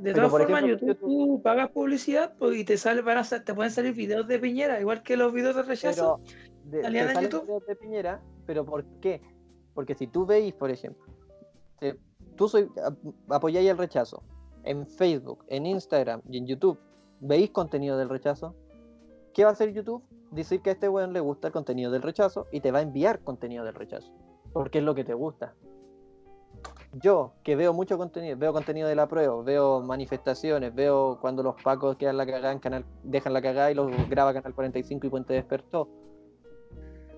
De 0.00 0.12
todas 0.12 0.30
formas, 0.30 0.62
en 0.62 0.70
ejemplo, 0.70 0.88
YouTube 0.92 0.98
tú 1.00 1.42
pagas 1.42 1.70
publicidad 1.70 2.34
pues, 2.38 2.58
y 2.58 2.64
te 2.64 2.76
sale, 2.76 3.02
te 3.44 3.54
pueden 3.54 3.70
salir 3.72 3.94
videos 3.94 4.26
de 4.28 4.38
Piñera, 4.38 4.80
igual 4.80 5.02
que 5.02 5.16
los 5.16 5.32
videos 5.32 5.56
de 5.56 5.62
rechazo. 5.62 6.20
De, 6.64 6.82
¿Salían 6.82 7.06
te 7.06 7.10
en 7.10 7.14
salen 7.14 7.30
YouTube? 7.30 7.46
videos 7.46 7.66
de 7.66 7.76
Piñera, 7.76 8.20
pero 8.44 8.64
¿por 8.66 8.84
qué? 9.00 9.22
Porque 9.72 9.94
si 9.94 10.06
tú 10.06 10.26
veis, 10.26 10.52
por 10.52 10.70
ejemplo, 10.70 11.04
si 11.80 11.92
tú 12.36 12.48
soy, 12.48 12.68
ap- 12.84 12.98
apoyáis 13.28 13.68
el 13.68 13.78
rechazo 13.78 14.22
en 14.64 14.86
Facebook, 14.86 15.44
en 15.48 15.66
Instagram 15.66 16.22
y 16.28 16.38
en 16.38 16.46
YouTube, 16.46 16.78
veis 17.20 17.50
contenido 17.50 17.96
del 17.98 18.08
rechazo, 18.08 18.54
¿qué 19.32 19.44
va 19.44 19.50
a 19.50 19.52
hacer 19.52 19.72
YouTube? 19.72 20.02
Decir 20.30 20.60
que 20.62 20.70
a 20.70 20.72
este 20.72 20.88
weón 20.88 21.12
le 21.12 21.20
gusta 21.20 21.48
el 21.48 21.52
contenido 21.52 21.90
del 21.92 22.02
rechazo 22.02 22.46
y 22.50 22.60
te 22.60 22.72
va 22.72 22.78
a 22.78 22.82
enviar 22.82 23.20
contenido 23.20 23.64
del 23.64 23.74
rechazo, 23.74 24.10
porque 24.52 24.78
es 24.78 24.84
lo 24.84 24.94
que 24.94 25.04
te 25.04 25.14
gusta. 25.14 25.54
Yo, 26.92 27.32
que 27.42 27.56
veo 27.56 27.72
mucho 27.72 27.98
contenido, 27.98 28.36
veo 28.38 28.52
contenido 28.52 28.88
de 28.88 28.94
la 28.94 29.08
prueba, 29.08 29.42
veo 29.42 29.80
manifestaciones, 29.80 30.72
veo 30.74 31.18
cuando 31.20 31.42
los 31.42 31.60
pacos 31.60 31.96
quedan 31.96 32.16
la 32.16 32.24
cagada 32.24 32.52
en 32.52 32.60
canal, 32.60 32.84
dejan 33.02 33.32
la 33.32 33.42
cagada 33.42 33.70
y 33.70 33.74
los 33.74 33.90
graba 34.08 34.32
Canal 34.32 34.54
45 34.54 35.06
y 35.06 35.10
Puente 35.10 35.34
Despertó. 35.34 35.88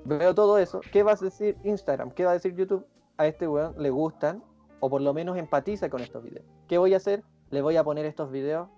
Veo 0.05 0.35
todo 0.35 0.57
eso. 0.59 0.81
¿Qué 0.93 1.03
va 1.03 1.13
a 1.13 1.17
decir 1.17 1.59
Instagram? 1.63 2.11
¿Qué 2.13 2.25
va 2.25 2.31
a 2.31 2.35
decir 2.35 2.55
YouTube? 2.55 2.87
A 3.19 3.27
este 3.27 3.47
weón 3.47 3.75
le 3.77 3.91
gustan, 3.91 4.43
o 4.81 4.91
por 4.91 5.01
lo 5.01 5.13
menos 5.15 5.37
empatiza 5.37 5.89
con 5.89 6.01
estos 6.01 6.23
videos. 6.23 6.45
¿Qué 6.69 6.79
voy 6.79 6.95
a 6.95 6.99
hacer? 6.99 7.23
Le 7.51 7.63
voy 7.63 7.77
a 7.77 7.85
poner 7.85 8.05
estos 8.07 8.31
videos 8.31 8.69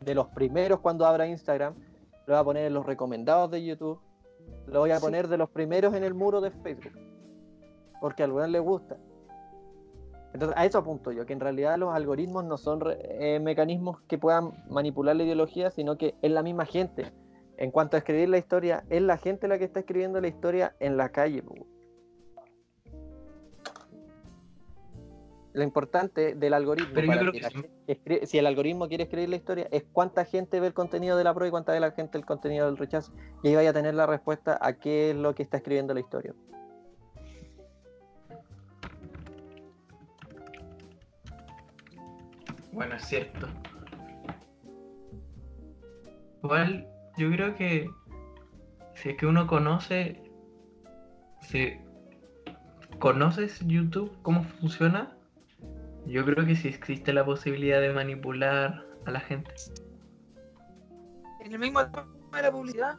de 0.00 0.14
los 0.14 0.28
primeros 0.28 0.80
cuando 0.80 1.06
abra 1.06 1.26
Instagram, 1.26 1.74
lo 2.26 2.34
voy 2.34 2.40
a 2.40 2.44
poner 2.44 2.66
en 2.66 2.74
los 2.74 2.86
recomendados 2.86 3.50
de 3.50 3.64
YouTube, 3.64 4.00
lo 4.66 4.80
voy 4.80 4.90
a 4.90 4.96
Sí. 4.98 5.02
poner 5.02 5.28
de 5.28 5.36
los 5.36 5.50
primeros 5.50 5.94
en 5.94 6.04
el 6.04 6.14
muro 6.14 6.40
de 6.40 6.50
Facebook. 6.50 6.92
Porque 8.00 8.22
al 8.22 8.32
weón 8.32 8.52
le 8.52 8.58
gusta. 8.60 8.96
Entonces, 10.32 10.56
a 10.58 10.66
eso 10.66 10.78
apunto 10.78 11.12
yo, 11.12 11.24
que 11.24 11.32
en 11.32 11.40
realidad 11.40 11.78
los 11.78 11.94
algoritmos 11.94 12.44
no 12.44 12.58
son 12.58 12.82
eh, 12.86 13.40
mecanismos 13.40 14.00
que 14.02 14.18
puedan 14.18 14.50
manipular 14.68 15.16
la 15.16 15.22
ideología, 15.22 15.70
sino 15.70 15.96
que 15.96 16.14
es 16.20 16.30
la 16.30 16.42
misma 16.42 16.66
gente. 16.66 17.10
En 17.56 17.70
cuanto 17.70 17.96
a 17.96 17.98
escribir 18.00 18.28
la 18.28 18.36
historia, 18.36 18.84
es 18.90 19.00
la 19.00 19.16
gente 19.16 19.48
la 19.48 19.56
que 19.58 19.64
está 19.64 19.80
escribiendo 19.80 20.20
la 20.20 20.28
historia 20.28 20.76
en 20.78 20.98
la 20.98 21.08
calle. 21.08 21.42
Lo 25.56 25.62
importante 25.62 26.34
del 26.34 26.52
algoritmo, 26.52 26.90
Pero 26.92 27.06
yo 27.06 27.12
para 27.14 27.20
creo 27.30 27.32
que 27.32 28.20
sí. 28.20 28.26
si 28.26 28.36
el 28.36 28.46
algoritmo 28.46 28.88
quiere 28.88 29.04
escribir 29.04 29.30
la 29.30 29.36
historia, 29.36 29.66
es 29.70 29.84
cuánta 29.90 30.26
gente 30.26 30.60
ve 30.60 30.66
el 30.66 30.74
contenido 30.74 31.16
de 31.16 31.24
la 31.24 31.32
prueba 31.32 31.48
y 31.48 31.50
cuánta 31.50 31.72
ve 31.72 31.80
la 31.80 31.92
gente 31.92 32.18
el 32.18 32.26
contenido 32.26 32.66
del 32.66 32.76
rechazo. 32.76 33.10
Y 33.42 33.48
ahí 33.48 33.54
vaya 33.54 33.70
a 33.70 33.72
tener 33.72 33.94
la 33.94 34.04
respuesta 34.04 34.58
a 34.60 34.74
qué 34.74 35.12
es 35.12 35.16
lo 35.16 35.34
que 35.34 35.42
está 35.42 35.56
escribiendo 35.56 35.94
la 35.94 36.00
historia. 36.00 36.34
Bueno, 42.72 42.96
es 42.96 43.06
cierto. 43.06 43.48
Igual, 46.44 46.86
yo 47.16 47.30
creo 47.30 47.56
que 47.56 47.88
si 48.92 49.08
es 49.08 49.16
que 49.16 49.24
uno 49.24 49.46
conoce, 49.46 50.22
si 51.40 51.78
conoces 52.98 53.60
YouTube, 53.60 54.12
cómo 54.20 54.44
funciona, 54.44 55.15
yo 56.06 56.24
creo 56.24 56.46
que 56.46 56.54
sí 56.54 56.68
existe 56.68 57.12
la 57.12 57.24
posibilidad 57.24 57.80
de 57.80 57.92
manipular 57.92 58.86
a 59.06 59.10
la 59.10 59.20
gente. 59.20 59.50
En 61.40 61.52
el 61.52 61.58
mismo 61.58 61.84
tema 61.90 62.06
de 62.34 62.42
la 62.42 62.52
publicidad. 62.52 62.96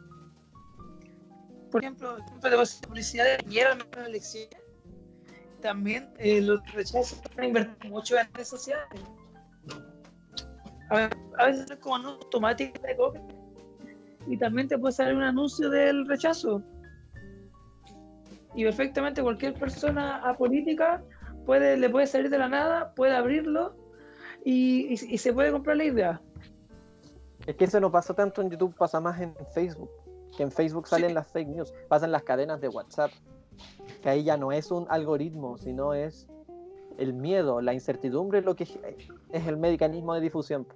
Por 1.72 1.84
ejemplo, 1.84 2.18
pasa 2.42 2.88
publicidad 2.88 3.26
de 3.26 3.44
Piñera 3.44 3.74
en 3.74 4.12
las. 4.14 4.50
También 5.62 6.10
eh, 6.18 6.42
los 6.42 6.62
rechazos 6.74 7.22
van 7.36 7.40
a 7.40 7.48
invertir 7.48 7.92
mucho 7.92 8.18
en 8.18 8.32
redes 8.34 8.50
sociales. 8.50 8.86
A, 10.90 11.10
a 11.38 11.46
veces 11.46 11.70
es 11.70 11.78
como 11.78 11.96
anuncio 11.96 12.24
automático 12.24 12.80
de 12.82 12.96
copia. 12.96 13.22
Y 14.28 14.38
también 14.38 14.68
te 14.68 14.78
puede 14.78 14.94
salir 14.94 15.16
un 15.16 15.24
anuncio 15.24 15.70
del 15.70 16.08
rechazo. 16.08 16.62
Y 18.56 18.64
perfectamente 18.64 19.22
cualquier 19.22 19.54
persona 19.54 20.18
apolítica 20.18 21.02
puede, 21.48 21.78
le 21.78 21.90
puede 21.90 22.06
salir 22.06 22.30
de 22.30 22.38
la 22.38 22.48
nada, 22.50 22.94
puede 22.94 23.16
abrirlo 23.16 23.74
y, 24.46 24.94
y- 24.94 25.14
y 25.16 25.18
se 25.18 25.34
puede 25.34 25.52
comprar 25.52 25.78
la 25.78 25.86
idea. 25.86 26.22
Es 27.48 27.56
que 27.56 27.64
eso 27.66 27.80
no 27.80 27.90
pasa 27.92 28.14
tanto 28.14 28.42
en 28.42 28.52
YouTube, 28.52 28.76
pasa 28.76 29.00
más 29.00 29.20
en 29.22 29.34
Facebook. 29.54 29.90
Que 30.36 30.44
en 30.44 30.52
Facebook 30.52 30.88
salen 30.88 31.10
Sí. 31.10 31.14
las 31.16 31.28
fake 31.32 31.48
news, 31.48 31.74
pasan 31.88 32.12
las 32.12 32.22
cadenas 32.24 32.62
de 32.62 32.68
WhatsApp. 32.68 33.10
Que 34.04 34.10
ahí 34.10 34.24
ya 34.24 34.38
no 34.38 34.52
es 34.52 34.70
un 34.70 34.86
algoritmo, 34.90 35.58
sino 35.58 35.94
es 35.96 36.28
el 37.00 37.14
miedo, 37.14 37.62
la 37.62 37.74
incertidumbre, 37.74 38.42
lo 38.42 38.56
que 38.56 38.66
es 38.66 38.78
es 39.32 39.48
el 39.48 39.58
mecanismo 39.58 40.14
de 40.14 40.22
difusión. 40.22 40.68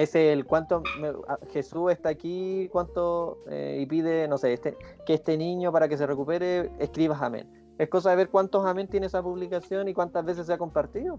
Es 0.00 0.14
el 0.14 0.46
cuánto 0.46 0.82
me- 0.98 1.08
a- 1.28 1.38
Jesús 1.52 1.92
está 1.92 2.08
aquí, 2.08 2.68
cuánto 2.72 3.38
eh, 3.50 3.78
y 3.82 3.86
pide, 3.86 4.26
no 4.28 4.38
sé, 4.38 4.54
este, 4.54 4.76
que 5.04 5.14
este 5.14 5.36
niño 5.36 5.70
para 5.72 5.88
que 5.88 5.98
se 5.98 6.06
recupere, 6.06 6.70
escribas 6.78 7.20
amén. 7.20 7.46
Es 7.76 7.88
cosa 7.90 8.10
de 8.10 8.16
ver 8.16 8.30
cuántos 8.30 8.64
amén 8.64 8.88
tiene 8.88 9.06
esa 9.08 9.22
publicación 9.22 9.88
y 9.88 9.94
cuántas 9.94 10.24
veces 10.24 10.46
se 10.46 10.54
ha 10.54 10.58
compartido. 10.58 11.18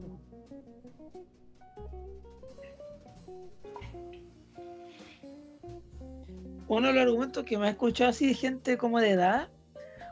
uno 6.68 6.88
de 6.88 6.94
los 6.94 7.02
argumentos 7.04 7.44
que 7.44 7.58
me 7.58 7.68
ha 7.68 7.72
escuchado 7.72 8.12
así 8.12 8.28
de 8.28 8.34
gente 8.34 8.78
como 8.78 9.00
de 9.00 9.12
edad, 9.12 9.50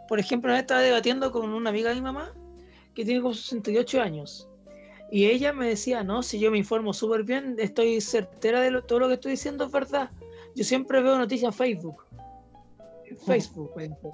por 0.08 0.20
ejemplo, 0.20 0.54
estaba 0.54 0.82
debatiendo 0.82 1.32
con 1.32 1.50
una 1.54 1.70
amiga 1.70 1.90
de 1.90 1.96
mi 1.96 2.02
mamá 2.02 2.34
que 2.94 3.06
tiene 3.06 3.22
como 3.22 3.34
68 3.34 4.02
años. 4.02 4.49
Y 5.12 5.26
ella 5.26 5.54
me 5.54 5.68
decía, 5.68 6.04
no, 6.04 6.22
si 6.22 6.40
yo 6.40 6.52
me 6.52 6.58
informo 6.58 6.94
súper 6.94 7.24
bien, 7.24 7.56
estoy 7.58 8.00
certera 8.02 8.62
de 8.62 8.72
lo- 8.72 8.84
todo 8.84 9.00
lo 9.00 9.08
que 9.08 9.16
estoy 9.16 9.32
diciendo 9.32 9.66
es 9.66 9.72
verdad. 9.72 10.12
Yo 10.56 10.64
siempre 10.64 11.02
veo 11.02 11.18
noticias 11.18 11.52
en 11.54 11.58
Facebook. 11.58 12.04
En 13.06 13.18
Facebook, 13.18 13.72
dijo. 13.78 14.14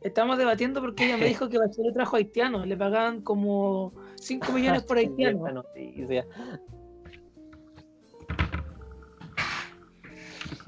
Estamos 0.00 0.38
debatiendo 0.38 0.80
porque 0.80 1.04
ella 1.04 1.16
me 1.16 1.26
dijo 1.28 1.48
que 1.48 1.58
Bachelet 1.58 1.94
trajo 1.94 2.16
haitianos, 2.16 2.66
le 2.66 2.76
pagaban 2.76 3.22
como 3.22 3.92
5 4.16 4.52
millones 4.52 4.82
por 4.82 4.96
haitiano. 4.98 5.64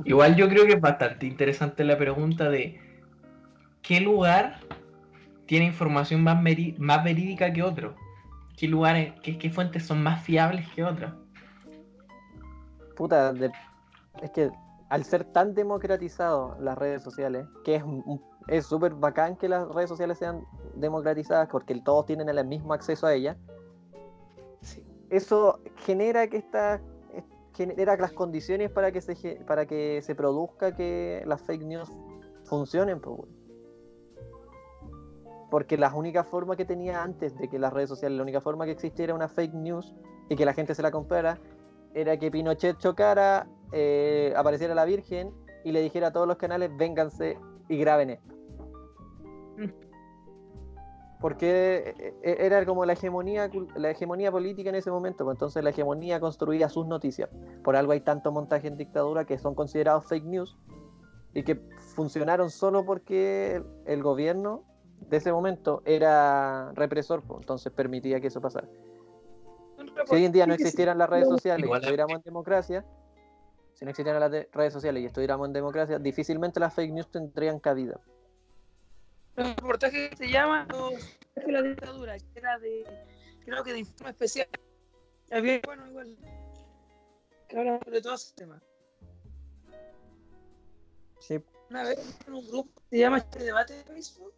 Igual 0.04 0.36
yo 0.36 0.48
creo 0.48 0.66
que 0.66 0.74
es 0.74 0.80
bastante 0.80 1.26
interesante 1.26 1.84
la 1.84 1.98
pregunta 1.98 2.48
de 2.50 2.80
¿qué 3.82 4.00
lugar 4.00 4.60
tiene 5.46 5.66
información 5.66 6.22
más 6.22 6.42
verídica 7.04 7.52
que 7.52 7.62
otro? 7.62 7.96
¿Qué 8.60 8.68
lugares, 8.68 9.14
qué, 9.22 9.38
qué 9.38 9.48
fuentes 9.48 9.86
son 9.86 10.02
más 10.02 10.22
fiables 10.22 10.68
que 10.74 10.84
otras? 10.84 11.14
Puta, 12.94 13.32
de- 13.32 13.50
es 14.20 14.30
que 14.32 14.50
al 14.90 15.02
ser 15.04 15.24
tan 15.24 15.54
democratizado 15.54 16.58
las 16.60 16.76
redes 16.76 17.02
sociales, 17.02 17.46
que 17.64 17.76
es 17.76 17.82
un- 17.82 18.22
es 18.48 18.66
súper 18.66 18.92
bacán 18.92 19.36
que 19.36 19.48
las 19.48 19.66
redes 19.68 19.88
sociales 19.88 20.18
sean 20.18 20.44
democratizadas 20.74 21.48
porque 21.50 21.74
todos 21.80 22.04
tienen 22.04 22.28
el 22.28 22.46
mismo 22.46 22.74
acceso 22.74 23.06
a 23.06 23.14
ellas, 23.14 23.38
Sí. 24.60 24.84
eso 25.08 25.60
genera 25.76 26.26
que 26.26 26.36
esta 26.36 26.82
es- 27.14 27.24
genera 27.54 27.96
las 27.96 28.12
condiciones 28.12 28.70
para 28.70 28.92
que 28.92 29.00
se 29.00 29.36
para 29.46 29.64
que 29.64 30.02
se 30.02 30.14
produzca 30.14 30.74
que 30.74 31.22
las 31.24 31.40
fake 31.40 31.62
news 31.62 31.90
funcionen 32.44 33.00
pues. 33.00 33.22
Porque 35.50 35.76
la 35.76 35.92
única 35.94 36.24
forma 36.24 36.56
que 36.56 36.64
tenía 36.64 37.02
antes 37.02 37.36
de 37.36 37.48
que 37.48 37.58
las 37.58 37.72
redes 37.72 37.88
sociales 37.88 38.16
la 38.16 38.22
única 38.22 38.40
forma 38.40 38.64
que 38.64 38.72
existiera 38.72 39.14
una 39.14 39.28
fake 39.28 39.54
news 39.54 39.94
y 40.28 40.36
que 40.36 40.44
la 40.44 40.54
gente 40.54 40.74
se 40.74 40.82
la 40.82 40.90
comprara 40.90 41.38
era 41.92 42.16
que 42.16 42.30
Pinochet 42.30 42.78
chocara 42.78 43.48
eh, 43.72 44.32
apareciera 44.36 44.74
la 44.74 44.84
Virgen 44.84 45.32
y 45.64 45.72
le 45.72 45.82
dijera 45.82 46.08
a 46.08 46.12
todos 46.12 46.26
los 46.26 46.36
canales 46.36 46.70
vénganse 46.76 47.38
y 47.68 47.76
graben 47.76 48.10
esto 48.10 48.34
porque 51.20 51.94
eh, 52.22 52.36
era 52.40 52.64
como 52.64 52.86
la 52.86 52.94
hegemonía, 52.94 53.50
la 53.76 53.90
hegemonía 53.90 54.32
política 54.32 54.70
en 54.70 54.76
ese 54.76 54.90
momento, 54.90 55.24
pues 55.24 55.34
entonces 55.34 55.62
la 55.62 55.70
hegemonía 55.70 56.18
construía 56.18 56.68
sus 56.70 56.86
noticias. 56.86 57.28
Por 57.62 57.76
algo 57.76 57.92
hay 57.92 58.00
tanto 58.00 58.32
montaje 58.32 58.68
en 58.68 58.78
dictadura 58.78 59.26
que 59.26 59.38
son 59.38 59.54
considerados 59.54 60.06
fake 60.06 60.24
news 60.24 60.58
y 61.34 61.42
que 61.42 61.56
funcionaron 61.94 62.50
solo 62.50 62.84
porque 62.86 63.62
el 63.84 64.02
gobierno 64.02 64.64
de 65.00 65.16
ese 65.16 65.32
momento 65.32 65.82
era 65.84 66.72
represor, 66.74 67.22
pues, 67.22 67.40
entonces 67.40 67.72
permitía 67.72 68.20
que 68.20 68.28
eso 68.28 68.40
pasara. 68.40 68.68
Si 70.06 70.14
hoy 70.14 70.24
en 70.24 70.32
día 70.32 70.46
no 70.46 70.54
existieran 70.54 70.98
las 70.98 71.08
redes 71.10 71.28
sociales 71.28 71.62
y 71.62 71.66
Igual- 71.66 71.80
estuviéramos 71.80 72.16
en 72.16 72.22
democracia, 72.22 72.84
si 73.74 73.84
no 73.84 73.90
existieran 73.90 74.20
las 74.20 74.30
de- 74.30 74.48
redes 74.52 74.72
sociales 74.72 75.02
y 75.02 75.06
estuviéramos 75.06 75.46
en 75.46 75.52
democracia, 75.52 75.98
difícilmente 75.98 76.60
las 76.60 76.74
fake 76.74 76.92
news 76.92 77.10
tendrían 77.10 77.58
cabida. 77.58 77.98
Un 79.36 79.44
reportaje 79.56 80.10
que 80.10 80.16
se 80.16 80.28
llama 80.30 80.66
Los 80.70 80.90
viajes 80.90 81.46
de 81.46 81.52
la 81.52 81.62
dictadura, 81.62 82.18
que 82.18 82.26
era 82.38 82.58
de, 82.58 82.84
creo 83.44 83.64
que 83.64 83.72
de 83.72 83.78
informe 83.80 84.10
especial. 84.10 84.48
Había, 85.30 85.60
bueno, 85.64 85.86
igual. 85.86 86.16
Que 87.48 87.58
habla 87.58 87.78
sobre 87.84 88.02
todo 88.02 88.14
ese 88.14 88.34
tema. 88.34 88.60
Sí, 91.20 91.42
Una 91.70 91.84
vez 91.84 92.18
en 92.26 92.34
un 92.34 92.46
grupo 92.48 92.70
que 92.82 92.96
se 92.96 92.98
llama 92.98 93.18
este 93.18 93.44
debate 93.44 93.74
de 93.74 93.84
Facebook, 93.84 94.32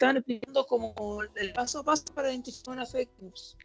estaban 0.00 0.16
explicando 0.16 0.66
como 0.66 1.22
el 1.34 1.52
paso 1.52 1.80
a 1.80 1.84
paso 1.84 2.04
para 2.14 2.30
identificar 2.30 2.72
una 2.74 2.86
fake 2.86 3.10
news. 3.18 3.58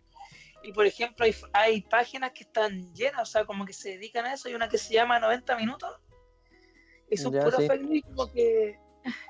Y 0.64 0.74
por 0.74 0.86
ejemplo, 0.86 1.24
hay, 1.24 1.34
hay 1.54 1.82
páginas 1.84 2.32
que 2.34 2.44
están 2.44 2.94
llenas, 2.94 3.22
o 3.22 3.26
sea, 3.26 3.46
como 3.46 3.66
que 3.66 3.72
se 3.72 3.92
dedican 3.92 4.26
a 4.26 4.34
eso. 4.34 4.50
Hay 4.50 4.54
una 4.56 4.68
que 4.68 4.78
se 4.78 4.94
llama 4.94 5.18
90 5.18 5.56
minutos. 5.56 5.90
Y 7.10 7.16
son 7.16 7.32
Ya, 7.32 7.42
puras 7.42 7.62
sí. 7.62 7.68
fake 7.68 7.82
news, 7.84 8.04
como 8.04 8.34
que 8.34 8.78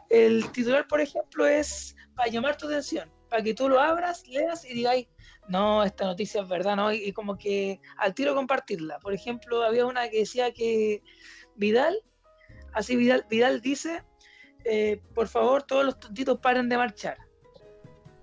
el 0.10 0.52
titular, 0.52 0.88
por 0.88 1.00
ejemplo, 1.00 1.46
es 1.46 1.96
para 2.16 2.32
llamar 2.32 2.58
tu 2.58 2.66
atención, 2.66 3.12
para 3.30 3.44
que 3.44 3.54
tú 3.54 3.70
lo 3.70 3.80
abras, 3.80 4.28
leas 4.28 4.66
y 4.66 4.74
digáis, 4.74 5.08
no, 5.48 5.84
esta 5.84 6.06
noticia 6.06 6.42
es 6.42 6.48
verdad, 6.48 6.76
¿no? 6.76 6.92
Y, 6.92 7.04
y 7.04 7.14
como 7.14 7.38
que 7.38 7.80
al 7.98 8.16
tiro 8.16 8.34
compartirla. 8.34 8.98
Por 8.98 9.14
ejemplo, 9.14 9.62
había 9.62 9.86
una 9.86 10.10
que 10.10 10.20
decía 10.20 10.52
que 10.54 11.04
Vidal, 11.56 12.02
así 12.74 12.96
Vidal, 12.96 13.28
Vidal 13.30 13.62
dice, 13.62 14.04
eh, 14.66 15.00
por 15.14 15.28
favor, 15.28 15.64
todos 15.64 15.86
los 15.86 16.00
tontitos 16.00 16.40
paren 16.40 16.68
de 16.68 16.78
marchar. 16.78 17.18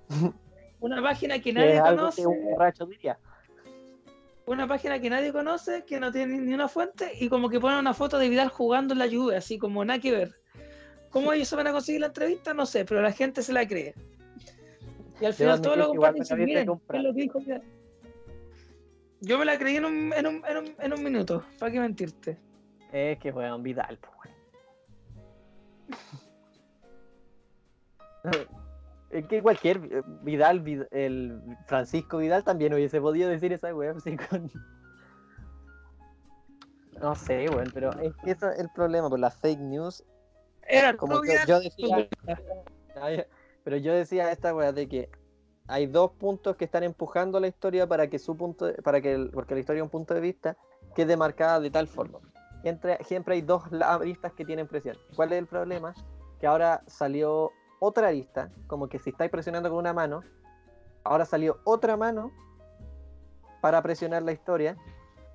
Una 0.80 1.00
página 1.00 1.38
que 1.38 1.52
nadie 1.52 1.80
conoce, 1.80 2.22
que 2.22 2.26
un 2.26 2.44
borracho 2.44 2.86
diría. 2.86 3.16
una 4.46 4.66
página 4.66 4.98
que 4.98 5.08
nadie 5.08 5.32
conoce, 5.32 5.84
que 5.84 6.00
no 6.00 6.10
tiene 6.10 6.38
ni 6.38 6.52
una 6.52 6.66
fuente, 6.66 7.12
y 7.20 7.28
como 7.28 7.48
que 7.48 7.60
pone 7.60 7.78
una 7.78 7.94
foto 7.94 8.18
de 8.18 8.28
Vidal 8.28 8.48
jugando 8.48 8.92
en 8.92 8.98
la 8.98 9.06
lluvia, 9.06 9.38
así 9.38 9.58
como 9.58 9.84
nada 9.84 10.00
que 10.00 10.10
ver. 10.10 10.40
¿Cómo 11.10 11.32
ellos 11.32 11.46
se 11.46 11.54
van 11.54 11.68
a 11.68 11.72
conseguir 11.72 12.00
la 12.00 12.08
entrevista? 12.08 12.52
No 12.52 12.66
sé, 12.66 12.84
pero 12.84 13.00
la 13.00 13.12
gente 13.12 13.42
se 13.42 13.52
la 13.52 13.66
cree. 13.66 13.94
Y 15.20 15.24
al 15.24 15.34
final 15.34 15.62
todos 15.62 15.76
lo 15.76 15.88
comparten 15.90 16.24
y 16.40 16.44
miren, 16.44 16.68
es 16.68 17.02
lo 17.02 17.14
que 17.14 17.20
dijo 17.20 17.38
Vidal. 17.38 17.62
Yo 19.20 19.38
me 19.38 19.44
la 19.44 19.56
creí 19.56 19.76
en 19.76 19.84
un, 19.84 20.12
en 20.12 20.26
un, 20.26 20.42
en 20.44 20.56
un, 20.56 20.74
en 20.80 20.92
un 20.92 21.04
minuto, 21.04 21.44
¿para 21.60 21.70
qué 21.70 21.78
mentirte? 21.78 22.36
Es 22.92 23.20
que 23.20 23.30
weón, 23.30 23.62
Vidal, 23.62 23.98
po, 23.98 24.08
weón. 24.24 24.36
Es 29.10 29.26
que 29.26 29.42
cualquier 29.42 29.76
eh, 29.92 30.02
Vidal, 30.22 30.62
Vid- 30.64 30.88
el 30.90 31.38
Francisco 31.66 32.16
Vidal 32.16 32.44
también 32.44 32.72
hubiese 32.72 32.98
podido 32.98 33.28
decir 33.28 33.52
esa 33.52 33.74
weón. 33.74 33.98
así 33.98 34.16
con- 34.30 34.50
No 37.00 37.14
sé, 37.14 37.48
weón, 37.50 37.70
pero 37.74 37.92
es 38.00 38.14
que 38.24 38.30
eso 38.30 38.48
es 38.50 38.58
el 38.58 38.70
problema, 38.70 39.10
por 39.10 39.18
las 39.18 39.36
fake 39.36 39.60
news. 39.60 40.02
Era 40.66 40.96
Como 40.96 41.20
que 41.20 41.32
Vidal, 41.32 41.46
yo 41.46 41.60
decía, 41.60 42.08
pues, 42.24 42.38
Pero 43.64 43.76
yo 43.76 43.92
decía 43.92 44.32
esta 44.32 44.54
weá 44.54 44.72
de 44.72 44.88
que 44.88 45.10
hay 45.68 45.86
dos 45.86 46.12
puntos 46.12 46.56
que 46.56 46.64
están 46.64 46.82
empujando 46.82 47.38
la 47.38 47.48
historia 47.48 47.86
para 47.86 48.08
que 48.08 48.18
su 48.18 48.36
punto, 48.36 48.72
para 48.82 49.00
que 49.02 49.12
el- 49.12 49.30
porque 49.30 49.54
la 49.54 49.60
historia 49.60 49.80
es 49.80 49.84
un 49.84 49.90
punto 49.90 50.14
de 50.14 50.20
vista 50.20 50.56
quede 50.94 51.16
marcada 51.16 51.60
de 51.60 51.70
tal 51.70 51.86
forma. 51.86 52.18
Entre, 52.64 53.02
siempre 53.04 53.34
hay 53.34 53.42
dos 53.42 53.64
aristas 53.82 54.32
que 54.32 54.44
tienen 54.44 54.66
presión. 54.68 54.96
¿Cuál 55.16 55.32
es 55.32 55.38
el 55.38 55.46
problema? 55.46 55.94
Que 56.40 56.46
ahora 56.46 56.82
salió 56.86 57.50
otra 57.84 58.08
arista, 58.08 58.48
como 58.68 58.88
que 58.88 59.00
si 59.00 59.10
estáis 59.10 59.28
presionando 59.28 59.68
con 59.68 59.78
una 59.78 59.92
mano, 59.92 60.22
ahora 61.02 61.24
salió 61.24 61.58
otra 61.64 61.96
mano 61.96 62.30
para 63.60 63.82
presionar 63.82 64.22
la 64.22 64.30
historia 64.30 64.76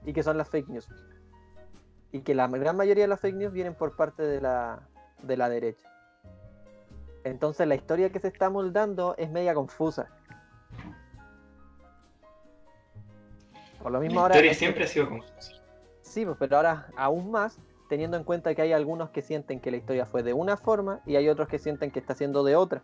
y 0.06 0.14
que 0.14 0.24
son 0.24 0.38
las 0.38 0.48
fake 0.48 0.70
news. 0.70 0.88
Y 2.14 2.22
que 2.22 2.34
la 2.34 2.48
gran 2.48 2.78
mayoría 2.78 3.04
de 3.04 3.10
las 3.10 3.20
fake 3.20 3.36
news 3.36 3.52
vienen 3.52 3.76
por 3.76 3.98
parte 3.98 4.24
de 4.24 4.40
la, 4.40 4.80
de 5.24 5.36
la 5.36 5.50
derecha. 5.50 5.92
Entonces 7.26 7.68
la 7.68 7.76
historia 7.76 8.12
que 8.12 8.20
se 8.22 8.30
está 8.30 8.50
moldando 8.50 9.14
es 9.18 9.30
media 9.30 9.54
confusa. 9.54 10.08
Por 13.84 13.92
lo 13.92 14.00
mismo 14.00 14.16
La 14.16 14.22
ahora. 14.22 14.36
historia 14.36 14.52
es 14.52 14.58
que- 14.58 14.60
siempre 14.66 14.84
ha 14.86 14.88
sido 14.88 15.10
confusa. 15.10 15.52
Sí, 16.02 16.26
pues, 16.26 16.38
pero 16.40 16.56
ahora 16.58 16.88
aún 16.96 17.30
más, 17.30 17.60
teniendo 17.90 18.18
en 18.18 18.24
cuenta 18.24 18.54
que 18.54 18.62
hay 18.62 18.74
algunos 18.74 19.10
que 19.12 19.22
sienten 19.22 19.60
que 19.60 19.72
la 19.72 19.78
historia 19.78 20.06
fue 20.06 20.24
de 20.24 20.34
una 20.34 20.58
forma 20.58 21.02
y 21.06 21.16
hay 21.16 21.30
otros 21.30 21.48
que 21.48 21.60
sienten 21.60 21.92
que 21.92 22.00
está 22.00 22.14
siendo 22.16 22.44
de 22.44 22.56
otra. 22.56 22.84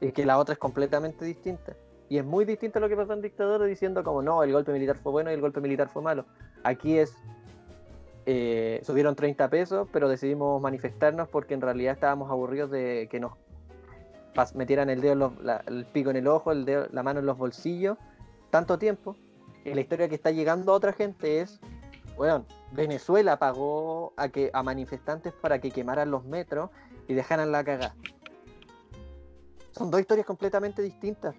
Y 0.00 0.12
que 0.12 0.26
la 0.26 0.38
otra 0.38 0.52
es 0.52 0.58
completamente 0.58 1.24
distinta. 1.24 1.74
Y 2.08 2.18
es 2.18 2.24
muy 2.24 2.44
distinto 2.44 2.78
a 2.78 2.82
lo 2.82 2.88
que 2.88 2.96
pasó 2.96 3.14
en 3.14 3.22
Dictador 3.22 3.64
diciendo 3.64 4.04
como 4.04 4.22
no, 4.22 4.42
el 4.42 4.52
golpe 4.52 4.72
militar 4.72 4.96
fue 4.96 5.10
bueno 5.12 5.30
y 5.30 5.34
el 5.34 5.40
golpe 5.40 5.60
militar 5.60 5.88
fue 5.88 6.02
malo. 6.02 6.24
Aquí 6.64 6.98
es. 6.98 7.16
eh, 8.28 8.80
subieron 8.84 9.14
30 9.14 9.48
pesos, 9.50 9.88
pero 9.92 10.08
decidimos 10.08 10.60
manifestarnos 10.60 11.28
porque 11.28 11.54
en 11.54 11.60
realidad 11.60 11.94
estábamos 11.94 12.28
aburridos 12.28 12.72
de 12.72 13.06
que 13.08 13.20
nos 13.20 13.32
metieran 14.54 14.90
el 14.90 15.00
dedo, 15.00 15.12
en 15.12 15.18
los- 15.20 15.40
la- 15.42 15.62
el 15.66 15.84
pico 15.86 16.10
en 16.10 16.16
el 16.16 16.26
ojo, 16.26 16.50
el 16.50 16.64
dedo- 16.64 16.88
la 16.90 17.02
mano 17.04 17.20
en 17.20 17.26
los 17.26 17.38
bolsillos, 17.38 17.96
tanto 18.50 18.78
tiempo. 18.78 19.14
La 19.64 19.80
historia 19.80 20.08
que 20.08 20.16
está 20.16 20.30
llegando 20.32 20.72
a 20.72 20.74
otra 20.74 20.92
gente 20.92 21.40
es 21.40 21.60
bueno, 22.16 22.46
Venezuela 22.72 23.38
pagó 23.38 24.12
a 24.16 24.28
que 24.28 24.50
a 24.52 24.62
manifestantes 24.62 25.32
para 25.32 25.60
que 25.60 25.70
quemaran 25.70 26.10
los 26.10 26.24
metros 26.24 26.70
y 27.08 27.14
dejaran 27.14 27.52
la 27.52 27.62
cagada. 27.62 27.94
Son 29.72 29.90
dos 29.90 30.00
historias 30.00 30.26
completamente 30.26 30.80
distintas, 30.82 31.34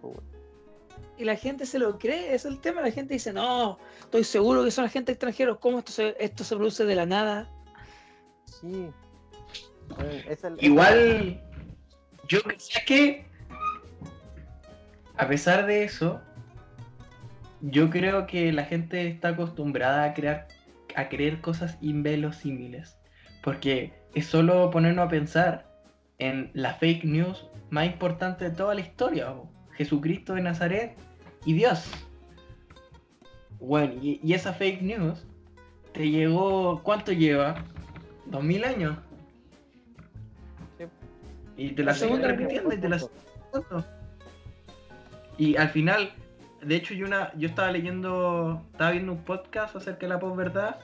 y 1.17 1.25
la 1.25 1.35
gente 1.35 1.65
se 1.65 1.79
lo 1.79 1.97
cree, 1.97 2.33
es 2.35 2.45
el 2.45 2.59
tema. 2.59 2.81
La 2.81 2.91
gente 2.91 3.15
dice, 3.15 3.33
no, 3.33 3.79
estoy 3.99 4.23
seguro 4.23 4.63
que 4.63 4.69
son 4.71 4.85
agentes 4.85 5.13
extranjeros. 5.13 5.57
¿Cómo 5.59 5.79
esto 5.79 5.91
se, 5.91 6.15
esto 6.19 6.43
se 6.43 6.55
produce 6.55 6.85
de 6.85 6.95
la 6.95 7.05
nada? 7.07 7.49
Sí. 8.45 8.89
Es 10.27 10.43
el- 10.43 10.63
Igual, 10.63 11.41
yo 12.27 12.39
sé 12.57 12.81
que, 12.85 13.25
a 15.15 15.27
pesar 15.27 15.65
de 15.65 15.85
eso, 15.85 16.21
yo 17.61 17.89
creo 17.89 18.27
que 18.27 18.51
la 18.53 18.65
gente 18.65 19.07
está 19.07 19.29
acostumbrada 19.29 20.03
a 20.03 20.13
crear, 20.13 20.47
a 20.97 21.09
creer 21.09 21.41
cosas 21.41 21.77
inverosímiles, 21.79 22.97
porque 23.43 23.93
es 24.15 24.25
solo 24.25 24.71
ponernos 24.71 25.05
a 25.05 25.09
pensar 25.09 25.69
en 26.17 26.49
la 26.53 26.73
fake 26.73 27.05
news 27.05 27.45
más 27.69 27.85
importante 27.85 28.45
de 28.45 28.51
toda 28.51 28.73
la 28.73 28.81
historia. 28.81 29.33
Jesucristo 29.73 30.33
de 30.33 30.41
Nazaret 30.41 30.97
y 31.45 31.53
Dios. 31.53 31.85
Bueno, 33.59 33.93
y, 34.01 34.19
y 34.23 34.33
esa 34.33 34.53
fake 34.53 34.81
news 34.81 35.23
te 35.93 36.09
llegó, 36.09 36.81
¿cuánto 36.81 37.11
lleva? 37.11 37.63
¿Dos 38.25 38.43
mil 38.43 38.63
años? 38.63 38.97
Sí. 40.79 40.85
Y 41.57 41.71
te 41.73 41.83
la 41.83 41.91
La 41.91 41.93
siguen 41.93 42.09
segunda 42.09 42.27
repitiendo 42.29 42.73
y 42.73 42.79
te 42.79 42.89
la. 42.89 42.99
Y 45.37 45.55
al 45.57 45.69
final, 45.69 46.11
de 46.61 46.75
hecho 46.75 46.93
yo 46.93 47.05
una, 47.05 47.31
yo 47.37 47.47
estaba 47.47 47.71
leyendo, 47.71 48.65
estaba 48.71 48.91
viendo 48.91 49.13
un 49.13 49.23
podcast 49.23 49.75
acerca 49.75 50.01
de 50.01 50.09
la 50.09 50.19
posverdad 50.19 50.77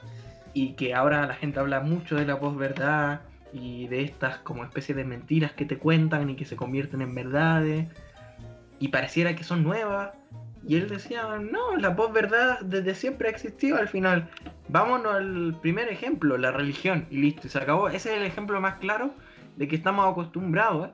y 0.52 0.74
que 0.74 0.94
ahora 0.94 1.26
la 1.26 1.34
gente 1.34 1.60
habla 1.60 1.80
mucho 1.80 2.16
de 2.16 2.26
la 2.26 2.38
posverdad 2.38 3.20
y 3.52 3.86
de 3.88 4.02
estas 4.02 4.38
como 4.38 4.64
especies 4.64 4.96
de 4.96 5.04
mentiras 5.04 5.52
que 5.52 5.64
te 5.64 5.78
cuentan 5.78 6.30
y 6.30 6.36
que 6.36 6.44
se 6.44 6.56
convierten 6.56 7.02
en 7.02 7.14
verdades 7.14 7.88
y 8.78 8.88
pareciera 8.88 9.34
que 9.34 9.44
son 9.44 9.62
nuevas. 9.62 10.10
Y 10.66 10.76
él 10.76 10.88
decía, 10.88 11.38
no, 11.38 11.76
la 11.76 11.94
posverdad 11.94 12.60
desde 12.60 12.94
siempre 12.94 13.28
ha 13.28 13.30
existido 13.30 13.76
al 13.76 13.88
final. 13.88 14.30
Vámonos 14.68 15.14
al 15.14 15.58
primer 15.60 15.88
ejemplo, 15.88 16.38
la 16.38 16.52
religión, 16.52 17.06
y 17.10 17.18
listo, 17.18 17.46
y 17.46 17.50
se 17.50 17.58
acabó. 17.58 17.88
Ese 17.88 18.12
es 18.12 18.20
el 18.20 18.26
ejemplo 18.26 18.58
más 18.60 18.76
claro 18.76 19.14
de 19.56 19.68
que 19.68 19.76
estamos 19.76 20.10
acostumbrados 20.10 20.90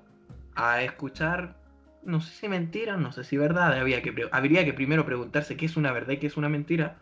a 0.57 0.82
escuchar, 0.82 1.57
no 2.02 2.20
sé 2.20 2.32
si 2.32 2.48
mentiras, 2.48 2.98
no 2.98 3.12
sé 3.12 3.24
si 3.24 3.36
verdad, 3.36 3.72
habría 3.78 4.02
que, 4.02 4.28
habría 4.32 4.64
que 4.64 4.72
primero 4.72 5.05
preguntarse 5.05 5.56
qué 5.56 5.66
es 5.66 5.77
una 5.77 5.93
verdad 5.93 6.12
y 6.12 6.18
qué 6.18 6.27
es 6.27 6.36
una 6.36 6.48
mentira, 6.48 6.98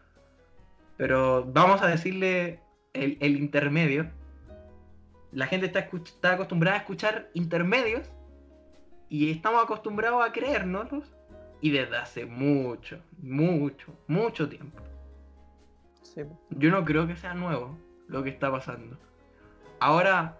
pero 0.97 1.45
vamos 1.53 1.83
a 1.83 1.87
decirle 1.87 2.61
el, 2.93 3.16
el 3.20 3.37
intermedio. 3.37 4.11
La 5.31 5.47
gente 5.47 5.66
está, 5.66 5.81
está 5.81 6.33
acostumbrada 6.33 6.79
a 6.79 6.81
escuchar 6.81 7.31
intermedios 7.35 8.11
y 9.09 9.31
estamos 9.31 9.62
acostumbrados 9.62 10.27
a 10.27 10.33
creérnoslos 10.33 11.15
y 11.61 11.70
desde 11.70 11.97
hace 11.97 12.27
mucho, 12.27 13.01
mucho, 13.20 13.95
mucho 14.07 14.49
tiempo. 14.49 14.83
Sí. 16.03 16.23
Yo 16.51 16.70
no 16.70 16.85
creo 16.85 17.07
que 17.07 17.16
sea 17.16 17.35
nuevo 17.35 17.79
lo 18.09 18.23
que 18.23 18.31
está 18.31 18.51
pasando. 18.51 18.99
Ahora, 19.81 20.39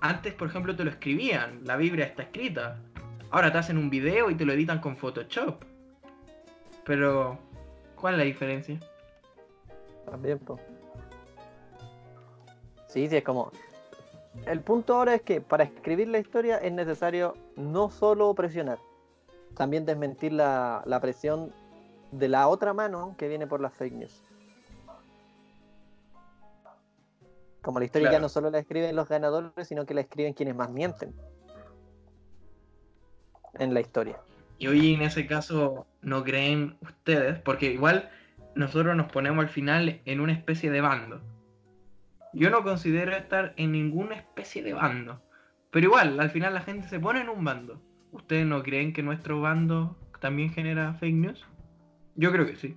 antes, 0.00 0.34
por 0.34 0.48
ejemplo, 0.48 0.76
te 0.76 0.84
lo 0.84 0.90
escribían, 0.90 1.60
la 1.64 1.76
Biblia 1.76 2.04
está 2.04 2.24
escrita. 2.24 2.80
Ahora 3.34 3.50
te 3.50 3.58
hacen 3.58 3.78
un 3.78 3.90
video 3.90 4.30
y 4.30 4.36
te 4.36 4.44
lo 4.44 4.52
editan 4.52 4.80
con 4.80 4.96
Photoshop. 4.96 5.56
Pero, 6.84 7.36
¿cuál 8.00 8.14
es 8.14 8.18
la 8.18 8.24
diferencia? 8.24 8.78
También, 10.08 10.38
po. 10.38 10.60
Sí, 12.86 13.08
sí, 13.08 13.16
es 13.16 13.24
como. 13.24 13.50
El 14.46 14.60
punto 14.60 14.94
ahora 14.94 15.16
es 15.16 15.22
que 15.22 15.40
para 15.40 15.64
escribir 15.64 16.06
la 16.06 16.20
historia 16.20 16.58
es 16.58 16.70
necesario 16.70 17.34
no 17.56 17.90
solo 17.90 18.32
presionar, 18.34 18.78
también 19.56 19.84
desmentir 19.84 20.32
la, 20.32 20.84
la 20.86 21.00
presión 21.00 21.52
de 22.12 22.28
la 22.28 22.46
otra 22.46 22.72
mano 22.72 23.16
que 23.18 23.26
viene 23.26 23.48
por 23.48 23.60
las 23.60 23.74
fake 23.74 23.94
news. 23.94 24.22
Como 27.62 27.80
la 27.80 27.86
historia 27.86 28.12
ya 28.12 28.20
no 28.20 28.28
solo 28.28 28.48
la 28.50 28.60
escriben 28.60 28.94
los 28.94 29.08
ganadores, 29.08 29.66
sino 29.66 29.86
que 29.86 29.94
la 29.94 30.02
escriben 30.02 30.34
quienes 30.34 30.54
más 30.54 30.70
mienten 30.70 31.12
en 33.58 33.74
la 33.74 33.80
historia. 33.80 34.18
Y 34.58 34.66
hoy 34.68 34.94
en 34.94 35.02
ese 35.02 35.26
caso 35.26 35.86
no 36.02 36.22
creen 36.24 36.76
ustedes, 36.80 37.38
porque 37.40 37.72
igual 37.72 38.10
nosotros 38.54 38.94
nos 38.96 39.10
ponemos 39.10 39.42
al 39.44 39.50
final 39.50 40.00
en 40.04 40.20
una 40.20 40.32
especie 40.32 40.70
de 40.70 40.80
bando. 40.80 41.20
Yo 42.32 42.50
no 42.50 42.62
considero 42.62 43.12
estar 43.16 43.54
en 43.56 43.72
ninguna 43.72 44.16
especie 44.16 44.62
de 44.62 44.72
bando, 44.74 45.20
pero 45.70 45.86
igual 45.86 46.18
al 46.18 46.30
final 46.30 46.54
la 46.54 46.60
gente 46.62 46.88
se 46.88 46.98
pone 46.98 47.20
en 47.20 47.28
un 47.28 47.44
bando. 47.44 47.80
¿Ustedes 48.12 48.46
no 48.46 48.62
creen 48.62 48.92
que 48.92 49.02
nuestro 49.02 49.40
bando 49.40 49.96
también 50.20 50.50
genera 50.50 50.94
fake 50.94 51.14
news? 51.14 51.44
Yo 52.16 52.30
creo 52.32 52.46
que 52.46 52.56
sí. 52.56 52.76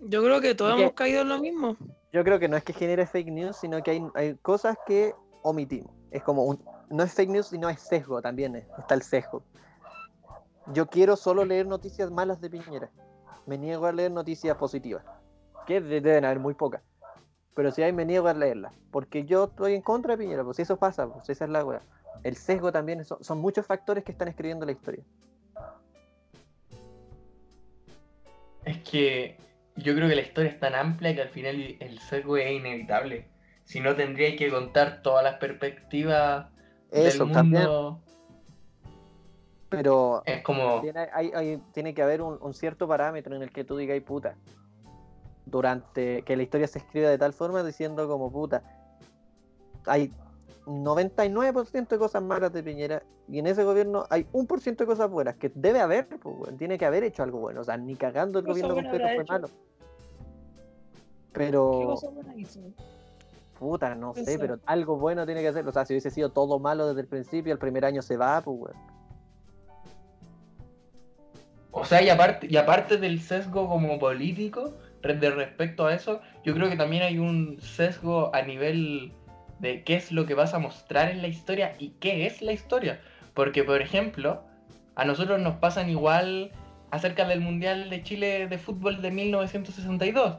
Yo 0.00 0.22
creo 0.24 0.40
que 0.40 0.54
todos 0.54 0.78
hemos 0.80 0.92
caído 0.94 1.22
en 1.22 1.28
lo 1.28 1.38
mismo. 1.40 1.76
Yo 2.12 2.24
creo 2.24 2.38
que 2.40 2.48
no 2.48 2.56
es 2.56 2.64
que 2.64 2.72
genere 2.72 3.06
fake 3.06 3.28
news, 3.28 3.56
sino 3.56 3.82
que 3.82 3.92
hay, 3.92 4.02
hay 4.14 4.36
cosas 4.42 4.76
que 4.86 5.14
omitimos. 5.42 5.92
Es 6.10 6.22
como 6.24 6.44
un, 6.44 6.60
no 6.90 7.02
es 7.04 7.12
fake 7.14 7.30
news, 7.30 7.46
sino 7.48 7.68
es 7.68 7.80
sesgo 7.80 8.20
también. 8.20 8.56
es- 8.56 8.66
está 8.78 8.94
el 8.94 9.02
sesgo. 9.02 9.44
Yo 10.72 10.86
quiero 10.86 11.16
solo 11.16 11.44
leer 11.44 11.66
noticias 11.66 12.10
malas 12.10 12.40
de 12.40 12.50
Piñera. 12.50 12.90
Me 13.46 13.58
niego 13.58 13.86
a 13.86 13.92
leer 13.92 14.10
noticias 14.12 14.56
positivas. 14.56 15.04
Que 15.66 15.80
de- 15.80 16.00
deben 16.00 16.24
haber 16.24 16.38
muy 16.38 16.54
pocas. 16.54 16.82
Pero 17.54 17.70
si 17.72 17.82
hay, 17.82 17.92
me 17.92 18.04
niego 18.04 18.28
a 18.28 18.34
leerlas. 18.34 18.72
Porque 18.90 19.24
yo 19.24 19.44
estoy 19.44 19.74
en 19.74 19.82
contra 19.82 20.16
de 20.16 20.22
Piñera. 20.22 20.44
Pues 20.44 20.56
si 20.56 20.62
eso 20.62 20.76
pasa, 20.76 21.08
pues 21.12 21.28
esa 21.28 21.44
es 21.44 21.50
la 21.50 21.64
wea. 21.64 21.80
El 22.22 22.36
sesgo 22.36 22.70
también, 22.70 23.04
son, 23.04 23.22
son 23.24 23.38
muchos 23.38 23.66
factores 23.66 24.04
que 24.04 24.12
están 24.12 24.28
escribiendo 24.28 24.66
la 24.66 24.72
historia. 24.72 25.02
Es 28.64 28.78
que 28.82 29.36
yo 29.76 29.94
creo 29.94 30.08
que 30.08 30.14
la 30.14 30.22
historia 30.22 30.50
es 30.50 30.60
tan 30.60 30.74
amplia 30.74 31.14
que 31.14 31.22
al 31.22 31.30
final 31.30 31.76
el 31.80 31.98
sesgo 31.98 32.36
es 32.36 32.50
inevitable. 32.52 33.26
Si 33.64 33.80
no, 33.80 33.94
tendría 33.96 34.36
que 34.36 34.50
contar 34.50 35.02
todas 35.02 35.24
las 35.24 35.36
perspectivas 35.36 36.48
Eso 36.90 37.24
del 37.24 37.34
mundo. 37.34 38.00
Pero 39.70 40.22
Es 40.26 40.42
como... 40.42 40.80
Tiene, 40.80 41.08
hay- 41.12 41.30
hay- 41.34 41.62
tiene 41.72 41.94
que 41.94 42.02
haber 42.02 42.20
un, 42.22 42.38
un 42.42 42.52
cierto 42.54 42.86
parámetro 42.88 43.34
en 43.36 43.42
el 43.42 43.50
que 43.52 43.64
tú 43.64 43.76
digas 43.76 44.00
puta. 44.02 44.34
Durante 45.46 46.22
que 46.22 46.36
la 46.36 46.42
historia 46.42 46.66
se 46.66 46.78
escriba 46.78 47.08
de 47.08 47.18
tal 47.18 47.32
forma 47.32 47.62
diciendo 47.62 48.06
como 48.08 48.30
puta. 48.30 48.62
Hay 49.86 50.12
99% 50.66 51.88
de 51.88 51.98
cosas 51.98 52.22
malas 52.22 52.52
de 52.52 52.62
Piñera 52.62 53.02
y 53.28 53.38
en 53.38 53.46
ese 53.46 53.64
gobierno 53.64 54.04
hay 54.10 54.26
un 54.32 54.46
por 54.46 54.60
ciento 54.60 54.84
de 54.84 54.88
cosas 54.88 55.10
buenas 55.10 55.36
que 55.36 55.50
debe 55.54 55.80
haber, 55.80 56.06
pues, 56.08 56.56
tiene 56.58 56.76
que 56.78 56.84
haber 56.86 57.02
hecho 57.04 57.22
algo 57.22 57.38
bueno. 57.38 57.60
O 57.62 57.64
sea, 57.64 57.76
ni 57.76 57.96
cagando 57.96 58.38
el 58.40 58.44
¿Qué 58.44 58.50
gobierno 58.50 58.74
completo 58.74 59.04
fue 59.04 59.22
hecho? 59.22 59.32
malo. 59.32 59.48
¿Qué 59.48 59.54
Pero, 61.32 61.70
cosa 61.86 62.08
buena 62.10 62.36
hizo? 62.36 62.60
puta, 63.58 63.94
no 63.94 64.14
sé, 64.14 64.38
pero 64.38 64.58
algo 64.66 64.96
bueno 64.96 65.24
tiene 65.26 65.42
que 65.42 65.48
hacer. 65.48 65.66
O 65.66 65.72
sea, 65.72 65.84
si 65.84 65.92
hubiese 65.94 66.10
sido 66.10 66.30
todo 66.30 66.58
malo 66.58 66.88
desde 66.88 67.02
el 67.02 67.06
principio, 67.06 67.52
el 67.52 67.58
primer 67.58 67.84
año 67.84 68.02
se 68.02 68.16
va, 68.16 68.40
pues, 68.40 68.58
weón. 68.60 68.76
O 71.72 71.84
sea, 71.84 72.02
y 72.02 72.08
aparte, 72.08 72.48
y 72.50 72.56
aparte 72.56 72.96
del 72.96 73.20
sesgo 73.20 73.68
como 73.68 73.98
político, 73.98 74.74
de 75.02 75.30
respecto 75.30 75.86
a 75.86 75.94
eso, 75.94 76.20
yo 76.44 76.54
creo 76.54 76.68
que 76.68 76.76
también 76.76 77.02
hay 77.02 77.18
un 77.18 77.58
sesgo 77.60 78.34
a 78.34 78.42
nivel 78.42 79.12
de 79.58 79.82
qué 79.84 79.94
es 79.94 80.12
lo 80.12 80.26
que 80.26 80.34
vas 80.34 80.54
a 80.54 80.58
mostrar 80.58 81.10
en 81.10 81.22
la 81.22 81.28
historia 81.28 81.74
y 81.78 81.90
qué 82.00 82.26
es 82.26 82.42
la 82.42 82.52
historia. 82.52 83.00
Porque, 83.34 83.64
por 83.64 83.80
ejemplo, 83.80 84.42
a 84.94 85.04
nosotros 85.04 85.40
nos 85.40 85.56
pasan 85.56 85.88
igual 85.88 86.50
acerca 86.90 87.26
del 87.26 87.40
Mundial 87.40 87.88
de 87.88 88.02
Chile 88.02 88.46
de 88.48 88.58
fútbol 88.58 89.00
de 89.00 89.10
1962. 89.10 90.38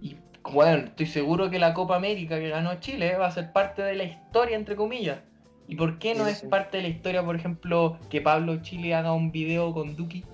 Y 0.00 0.16
bueno, 0.42 0.86
estoy 0.86 1.06
seguro 1.06 1.50
que 1.50 1.58
la 1.58 1.74
Copa 1.74 1.96
América 1.96 2.38
que 2.38 2.48
ganó 2.48 2.74
Chile 2.80 3.16
va 3.16 3.26
a 3.26 3.30
ser 3.30 3.52
parte 3.52 3.82
de 3.82 3.94
la 3.94 4.04
historia, 4.04 4.56
entre 4.56 4.76
comillas. 4.76 5.18
¿Y 5.66 5.76
por 5.76 5.98
qué 5.98 6.14
no 6.14 6.24
Sí, 6.26 6.30
es 6.32 6.38
sí. 6.38 6.46
parte 6.46 6.76
de 6.76 6.82
la 6.84 6.88
historia, 6.90 7.24
por 7.24 7.36
ejemplo, 7.36 7.98
que 8.10 8.20
Pablo 8.20 8.60
Chile 8.62 8.94
haga 8.94 9.12
un 9.12 9.32
video 9.32 9.72
con 9.72 9.96
Duki? 9.96 10.24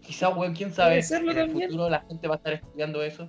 Quizá, 0.00 0.28
weón, 0.30 0.54
quién 0.54 0.72
sabe, 0.72 0.98
en 0.98 1.28
el 1.28 1.34
también. 1.34 1.70
futuro 1.70 1.88
la 1.88 2.00
gente 2.00 2.28
va 2.28 2.34
a 2.34 2.36
estar 2.38 2.52
estudiando 2.54 3.02
eso. 3.02 3.28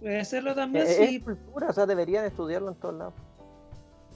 Puede 0.00 0.20
hacerlo 0.20 0.54
también, 0.54 0.86
es 0.86 0.96
sí. 0.96 1.20
cultura, 1.20 1.68
o 1.68 1.72
sea, 1.72 1.86
deberían 1.86 2.24
estudiarlo 2.24 2.68
en 2.70 2.74
todos 2.76 2.94
lados. 2.94 3.14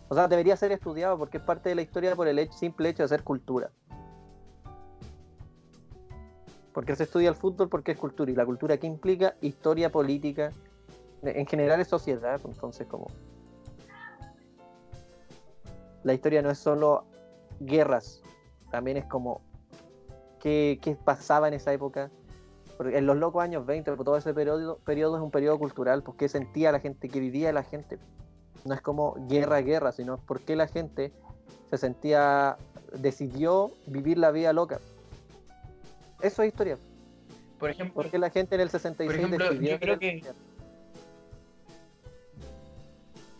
O 0.08 0.14
sea, 0.14 0.28
debería 0.28 0.56
ser 0.56 0.72
estudiado 0.72 1.18
porque 1.18 1.38
es 1.38 1.42
parte 1.42 1.68
de 1.68 1.74
la 1.74 1.82
historia 1.82 2.14
por 2.14 2.28
el 2.28 2.38
hecho- 2.38 2.52
simple 2.52 2.88
hecho 2.88 3.02
de 3.02 3.08
ser 3.08 3.22
cultura. 3.24 3.70
Porque 6.72 6.94
se 6.94 7.04
estudia 7.04 7.28
el 7.30 7.34
fútbol 7.34 7.68
porque 7.68 7.92
es 7.92 7.98
cultura. 7.98 8.30
¿Y 8.30 8.34
la 8.34 8.46
cultura 8.46 8.76
qué 8.76 8.86
implica? 8.86 9.34
Historia, 9.40 9.90
política. 9.90 10.52
En 11.22 11.46
general 11.46 11.80
es 11.80 11.88
sociedad, 11.88 12.40
entonces 12.44 12.86
como... 12.86 13.08
La 16.04 16.14
historia 16.14 16.42
no 16.42 16.50
es 16.50 16.58
solo 16.58 17.04
guerras, 17.60 18.22
también 18.70 18.96
es 18.96 19.04
como 19.04 19.40
qué, 20.40 20.78
qué 20.82 20.94
pasaba 20.96 21.48
en 21.48 21.54
esa 21.54 21.72
época. 21.72 22.10
Porque 22.76 22.96
en 22.96 23.06
los 23.06 23.16
locos 23.16 23.42
años 23.42 23.66
20, 23.66 23.90
pues, 23.92 24.04
todo 24.04 24.16
ese 24.16 24.32
periodo, 24.32 24.78
periodo 24.84 25.16
es 25.16 25.22
un 25.22 25.32
periodo 25.32 25.58
cultural, 25.58 26.02
pues 26.04 26.16
qué 26.16 26.28
sentía 26.28 26.70
la 26.70 26.78
gente, 26.78 27.08
qué 27.08 27.18
vivía 27.18 27.52
la 27.52 27.64
gente. 27.64 27.98
No 28.64 28.74
es 28.74 28.80
como 28.80 29.16
guerra, 29.28 29.60
guerra, 29.62 29.90
sino 29.90 30.16
por 30.18 30.40
qué 30.40 30.54
la 30.54 30.68
gente 30.68 31.12
se 31.70 31.76
sentía, 31.76 32.56
decidió 32.92 33.72
vivir 33.86 34.18
la 34.18 34.30
vida 34.30 34.52
loca. 34.52 34.78
Eso 36.22 36.42
es 36.42 36.48
historia. 36.48 36.76
Por 37.58 37.70
ejemplo, 37.70 37.94
¿Por 37.94 38.10
qué 38.10 38.18
la 38.18 38.30
gente 38.30 38.54
en 38.54 38.60
el 38.60 38.70
66 38.70 39.08
Por 39.08 39.16
ejemplo, 39.16 39.48
decidió 39.50 39.70
yo 39.72 39.80
creo 39.80 39.98
que- 39.98 40.22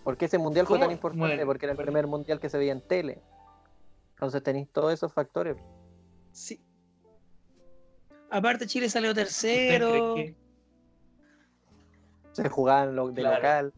¿Por 0.09 0.17
qué 0.17 0.25
ese 0.25 0.39
mundial 0.39 0.67
fue 0.67 0.79
tan 0.79 0.91
importante? 0.91 1.21
Bueno, 1.37 1.45
Porque 1.45 1.67
era 1.67 1.73
el 1.73 1.77
primer 1.77 2.07
mundial 2.07 2.41
que 2.41 2.49
se 2.49 2.57
veía 2.57 2.73
en 2.73 2.81
tele. 2.81 3.21
Entonces 4.15 4.43
tenéis 4.43 4.67
todos 4.73 4.91
esos 4.91 5.13
factores. 5.13 5.59
Sí. 6.33 6.65
Aparte, 8.31 8.67
Chile 8.67 8.89
salió 8.89 9.11
¿ustedes 9.11 9.39
tercero. 9.39 10.15
que- 10.15 10.35
Se 12.33 12.49
jugaban 12.49 12.97
lo, 12.97 13.11
de 13.11 13.21
Claro. 13.21 13.37
local. 13.37 13.75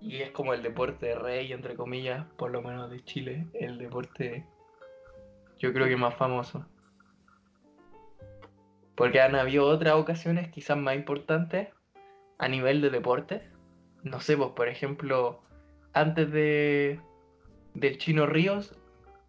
Y 0.00 0.22
es 0.22 0.30
como 0.30 0.54
el 0.54 0.62
deporte 0.62 1.14
rey, 1.14 1.52
entre 1.52 1.76
comillas, 1.76 2.24
por 2.38 2.50
lo 2.50 2.62
menos 2.62 2.90
de 2.90 3.04
Chile, 3.04 3.46
el 3.52 3.76
deporte 3.76 4.46
yo 5.58 5.70
creo 5.74 5.86
que 5.86 5.96
más 5.96 6.14
famoso. 6.16 6.64
Porque 8.96 9.20
han 9.20 9.34
habido 9.34 9.66
otras 9.68 9.96
ocasiones 9.96 10.50
quizás 10.50 10.78
más 10.78 10.94
importantes 10.96 11.68
a 12.42 12.48
nivel 12.48 12.80
de 12.80 12.90
deporte. 12.90 13.48
No 14.02 14.20
sé, 14.20 14.36
pues 14.36 14.50
por 14.50 14.68
ejemplo, 14.68 15.42
antes 15.92 16.30
de 16.32 17.00
del 17.74 17.96
Chino 17.98 18.26
Ríos 18.26 18.74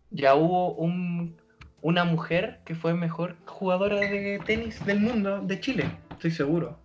ya 0.10 0.36
hubo 0.36 0.74
un, 0.74 1.40
una 1.82 2.06
mujer 2.06 2.62
que 2.66 2.76
fue 2.76 2.94
mejor 2.94 3.38
jugadora 3.46 3.98
de 3.98 4.42
tenis 4.46 4.84
del 4.86 5.00
mundo 5.00 5.42
de 5.42 5.60
Chile, 5.60 5.98
estoy 6.12 6.32
seguro. 6.32 6.80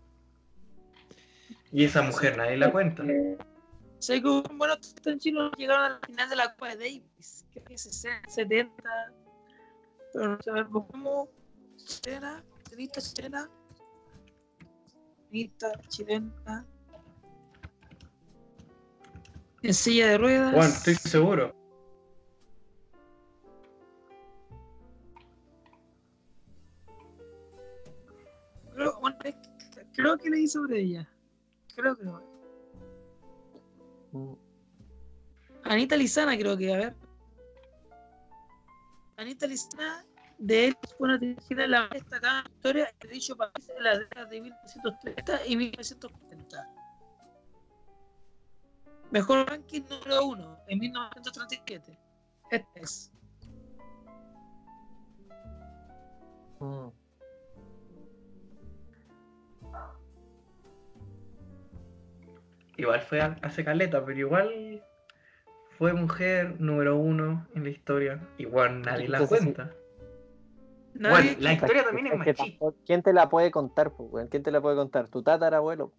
Y 1.73 1.85
esa 1.85 2.03
mujer 2.03 2.37
nadie 2.37 2.59
la 2.59 2.71
cuenta. 2.71 3.03
Sé 3.99 4.23
tenistas 4.23 5.07
en 5.07 5.19
Chile 5.19 5.51
llegaron 5.57 5.85
a 5.85 5.89
la 5.91 6.01
final 6.07 6.29
de 6.29 6.37
la 6.37 6.53
Copa 6.53 6.69
de 6.69 6.77
Davis, 6.77 7.47
que 7.53 7.75
es 7.75 7.83
60, 7.83 8.29
70. 8.29 8.73
Pero 10.13 10.29
no 10.29 10.39
sabemos 10.43 10.85
cómo. 10.91 11.29
Chilena, 11.77 12.45
tenista 12.69 13.01
chilena. 13.01 13.49
Tenista 15.31 15.73
chilena. 15.89 16.67
En 19.63 19.75
silla 19.75 20.09
de 20.09 20.19
ruedas. 20.19 20.55
Bueno, 20.55 20.69
estoy 20.69 20.95
seguro. 20.95 21.55
Creo, 28.75 29.01
bueno, 29.01 29.19
creo 29.93 30.17
que 30.17 30.31
leí 30.31 30.47
sobre 30.47 30.81
ella. 30.81 31.09
Creo 31.75 31.97
que 31.97 32.05
no. 32.05 32.23
Mm. 34.13 34.35
Anita 35.65 35.97
Lizana, 35.97 36.39
creo 36.39 36.57
que, 36.57 36.73
a 36.73 36.79
ver. 36.79 36.97
Anita 39.17 39.47
Lizana, 39.47 40.07
de 40.39 40.69
él 40.69 40.77
fue 40.97 41.09
una 41.09 41.19
dirigida 41.19 41.65
en 41.65 41.71
la 41.73 41.81
más 41.83 41.91
destacada 41.91 42.45
historia 42.49 42.95
de 43.01 43.09
dicho 43.09 43.37
país 43.37 43.69
en 43.77 43.85
las 43.85 43.99
décadas 43.99 44.31
de 44.31 44.41
1930 44.41 45.47
y 45.47 45.57
1940. 45.57 46.69
Mejor 49.11 49.49
ranking 49.49 49.83
número 49.89 50.27
uno 50.27 50.59
en 50.69 50.79
1937. 50.79 51.99
Este 52.51 52.81
es. 52.81 53.13
Mm. 56.61 56.89
Igual 62.77 63.01
fue 63.01 63.21
hace 63.21 63.65
caleta, 63.65 64.05
pero 64.05 64.19
igual 64.19 64.85
fue 65.79 65.93
mujer 65.95 66.61
número 66.61 66.97
uno 66.97 67.49
en 67.55 67.65
la 67.65 67.71
historia. 67.71 68.21
Igual 68.39 68.83
nadie 68.83 69.09
la 69.09 69.19
Entonces, 69.19 69.41
cuenta. 69.41 69.75
Nadie- 70.99 71.11
Bueno, 71.11 71.31
la 71.41 71.53
historia 71.53 71.85
también 71.85 72.07
es 72.09 72.13
que 72.13 72.19
machista. 72.19 72.67
¿Quién 72.85 73.03
te 73.03 73.13
la 73.13 73.29
puede 73.29 73.51
contar, 73.51 73.93
pues? 73.93 74.29
¿Quién 74.31 74.43
te 74.43 74.51
la 74.51 74.61
puede 74.61 74.77
contar? 74.77 75.09
Tu 75.09 75.23
tatarabuelo. 75.23 75.93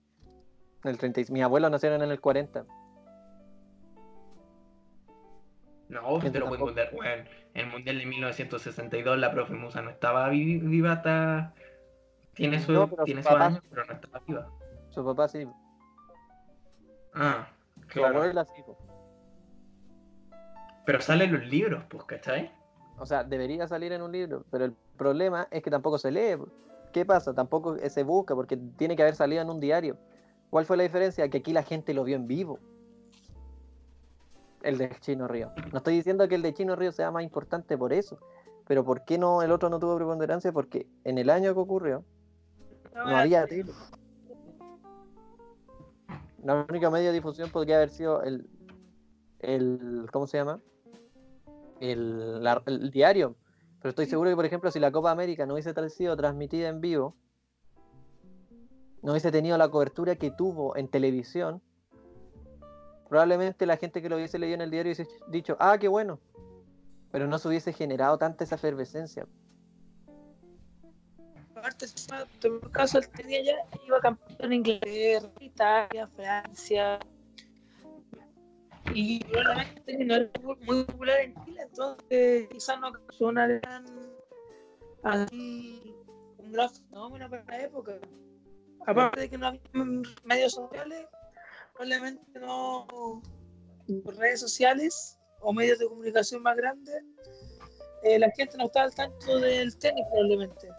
El 0.84 0.98
30, 0.98 1.22
y- 1.22 1.26
mis 1.32 1.44
abuelos 1.44 1.72
nacieron 1.72 2.02
en 2.02 2.12
el 2.12 2.20
40. 2.20 2.66
No, 5.90 6.20
te 6.20 6.40
lo 6.40 6.48
puedo 6.48 6.66
contar, 6.66 6.90
weón. 6.94 7.28
En 7.56 7.66
el 7.66 7.68
Mundial 7.68 7.98
de 7.98 8.06
1962 8.06 9.18
la 9.18 9.32
profe 9.32 9.54
Musa 9.56 9.82
no 9.82 9.90
estaba 9.90 10.30
vi- 10.30 10.60
viva 10.60 10.92
hasta... 10.94 11.54
Tiene 12.36 12.60
su, 12.60 12.72
No, 12.72 12.88
pero 12.88 13.04
tiene 13.06 13.24
su 13.24 13.30
años, 13.36 13.62
pero 13.70 13.86
no 13.86 13.94
estaba 13.94 14.22
viva. 14.28 14.48
Su 14.90 15.04
papá 15.04 15.28
sí. 15.28 15.48
Ah, 17.16 17.48
Su 17.82 17.88
claro. 17.88 18.18
abuela 18.20 18.46
sí. 18.46 18.62
Pero 20.86 21.02
salen 21.02 21.34
los 21.34 21.46
libros, 21.48 21.84
pues, 21.90 22.04
¿cachai? 22.04 22.52
O 23.00 23.06
sea, 23.06 23.24
debería 23.24 23.68
salir 23.68 23.92
en 23.94 24.02
un 24.02 24.12
libro, 24.12 24.44
pero 24.52 24.66
el 24.66 24.74
problema 24.98 25.48
es 25.52 25.64
que 25.64 25.72
tampoco 25.72 25.98
se 25.98 26.12
lee. 26.12 26.38
¿Qué 26.92 27.06
pasa? 27.06 27.34
Tampoco 27.34 27.78
se 27.78 28.04
busca 28.04 28.36
porque 28.36 28.58
tiene 28.58 28.96
que 28.96 29.04
haber 29.04 29.16
salido 29.16 29.42
en 29.42 29.50
un 29.50 29.60
diario. 29.60 29.98
¿Cuál 30.50 30.66
fue 30.66 30.78
la 30.78 30.84
diferencia? 30.84 31.30
Que 31.30 31.38
aquí 31.38 31.54
la 31.54 31.64
gente 31.64 31.94
lo 31.94 32.04
vio 32.04 32.16
en 32.16 32.28
vivo. 32.28 32.60
El 34.64 34.78
de 34.78 34.90
Chino 35.00 35.28
Río. 35.28 35.52
No 35.72 35.78
estoy 35.78 35.96
diciendo 35.96 36.28
que 36.28 36.36
el 36.36 36.42
de 36.42 36.54
Chino 36.54 36.76
Río 36.76 36.92
sea 36.92 37.12
más 37.12 37.24
importante 37.24 37.78
por 37.78 37.94
eso. 37.94 38.20
Pero 38.68 38.84
¿por 38.84 39.06
qué 39.06 39.18
no 39.18 39.42
el 39.42 39.52
otro 39.52 39.70
no 39.70 39.80
tuvo 39.80 39.96
preponderancia? 39.96 40.52
Porque 40.52 40.88
en 41.04 41.18
el 41.18 41.30
año 41.30 41.54
que 41.54 41.60
ocurrió 41.60 42.04
no 42.94 43.18
había 43.18 43.46
tele. 43.48 43.72
La 46.44 46.66
única 46.70 46.90
medio 46.90 47.08
de 47.08 47.14
difusión 47.14 47.50
podría 47.50 47.78
haber 47.78 47.90
sido 47.90 48.24
el, 48.24 48.50
el 49.40 50.08
¿cómo 50.12 50.28
se 50.28 50.38
llama? 50.38 50.60
El, 51.80 52.44
la- 52.44 52.62
el 52.66 52.92
diario. 52.92 53.36
Pero 53.82 53.90
estoy 53.90 54.06
seguro 54.08 54.30
que, 54.30 54.36
por 54.36 54.46
ejemplo, 54.46 54.72
si 54.72 54.80
la 54.80 54.92
Copa 54.92 55.12
América 55.12 55.46
no 55.46 55.54
hubiese 55.54 55.74
sido 55.90 56.18
transmitida 56.18 56.68
en 56.68 56.82
vivo, 56.82 57.16
no 59.02 59.12
hubiese 59.12 59.32
tenido 59.32 59.58
la 59.58 59.70
cobertura 59.70 60.16
que 60.18 60.32
tuvo 60.32 60.76
en 60.76 60.90
televisión, 60.90 61.62
probablemente 63.08 63.66
la 63.66 63.78
gente 63.78 64.02
que 64.02 64.10
lo 64.10 64.18
hubiese 64.18 64.38
leído 64.38 64.56
en 64.56 64.62
el 64.62 64.72
diario 64.72 64.92
hubiese 64.94 65.08
dicho, 65.30 65.56
ah, 65.60 65.78
qué 65.80 65.88
bueno. 65.88 66.20
Pero 67.12 67.26
no 67.28 67.40
se 67.40 67.48
hubiese 67.48 67.72
generado 67.74 68.18
tanta 68.18 68.44
esa 68.44 68.56
efervescencia. 68.56 69.26
Aparte, 71.56 71.86
en 72.44 72.54
el 72.62 72.72
caso, 72.72 73.00
él 73.00 73.10
tenía 73.10 73.42
ya, 73.44 73.54
iba 73.88 74.00
campeón 74.00 74.38
en 74.40 74.54
Inglaterra, 74.54 75.30
Italia, 75.40 76.08
Francia. 76.16 77.00
Y 78.94 79.24
probablemente 79.26 80.06
no 80.06 80.16
era 80.16 80.30
muy 80.66 80.84
popular 80.84 81.20
en 81.20 81.46
Chile, 81.46 81.62
entonces 81.62 82.48
quizás 82.50 82.80
no 82.80 82.92
causó. 82.92 83.32
Así, 85.04 85.96
un 86.38 86.52
gran 86.52 86.70
fenómeno 86.70 87.30
para 87.30 87.44
la 87.46 87.62
época. 87.62 88.00
Aparte 88.86 89.22
de 89.22 89.30
que 89.30 89.38
no 89.38 89.48
había 89.48 89.62
medios 90.24 90.54
sociales, 90.54 91.06
probablemente 91.74 92.40
no. 92.40 92.88
redes 94.18 94.40
sociales 94.40 95.18
o 95.42 95.54
medios 95.54 95.80
de 95.80 95.88
comunicación 95.88 96.42
más 96.44 96.58
grandes, 96.58 97.04
eh, 98.04 98.20
la 98.20 98.30
gente 98.32 98.58
no 98.58 98.66
estaba 98.66 98.86
al 98.86 98.96
tanto 98.96 99.40
del 99.40 99.78
tenis, 99.78 100.06
probablemente. 100.10 100.70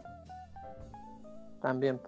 También. 1.62 2.00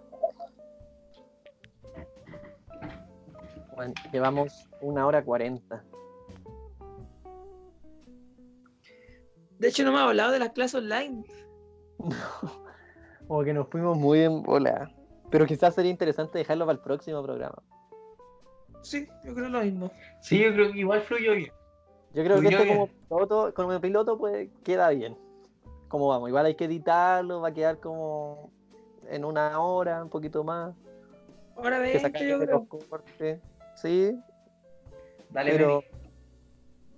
Llevamos 4.11 4.69
una 4.81 5.05
hora 5.07 5.23
cuarenta. 5.23 5.83
De 9.59 9.67
hecho, 9.69 9.83
no 9.83 9.91
me 9.91 9.99
ha 9.99 10.03
hablado 10.03 10.31
de 10.31 10.39
las 10.39 10.49
clases 10.49 10.75
online. 10.75 11.23
Como 13.27 13.43
que 13.43 13.53
nos 13.53 13.67
fuimos 13.69 13.97
muy 13.97 14.21
en 14.21 14.43
bola. 14.43 14.91
Pero 15.29 15.45
quizás 15.45 15.73
sería 15.73 15.91
interesante 15.91 16.37
dejarlo 16.37 16.65
para 16.65 16.77
el 16.77 16.83
próximo 16.83 17.23
programa. 17.23 17.61
Sí, 18.81 19.07
yo 19.23 19.33
creo 19.33 19.49
lo 19.49 19.61
mismo. 19.61 19.91
Sí, 20.21 20.39
yo 20.39 20.53
creo 20.53 20.71
que 20.71 20.79
igual 20.79 21.01
fluyó 21.01 21.33
bien. 21.33 21.51
Yo 22.13 22.23
creo 22.23 22.39
que 22.41 22.47
esto 22.49 22.67
como 22.67 22.87
piloto, 22.87 23.53
como 23.55 23.81
piloto 23.81 24.17
pues 24.17 24.49
queda 24.63 24.89
bien. 24.89 25.17
Como 25.87 26.07
vamos, 26.09 26.29
igual 26.29 26.45
hay 26.45 26.55
que 26.55 26.65
editarlo, 26.65 27.41
va 27.41 27.47
a 27.49 27.53
quedar 27.53 27.79
como 27.79 28.51
en 29.09 29.25
una 29.25 29.59
hora, 29.59 30.03
un 30.03 30.09
poquito 30.09 30.43
más. 30.43 30.75
Ahora 31.55 31.77
Que 31.77 31.83
20, 31.83 31.99
sacar 31.99 32.23
yo 32.23 32.39
creo. 32.39 32.67
cortes. 32.67 33.39
Sí, 33.75 34.15
Dale, 35.29 35.51
pero. 35.51 35.83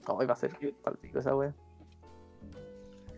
Hoy 0.08 0.26
va 0.26 0.34
a 0.34 0.38
ser 0.38 0.52
palpico 0.84 1.20
esa 1.20 1.36
wea. 1.36 1.54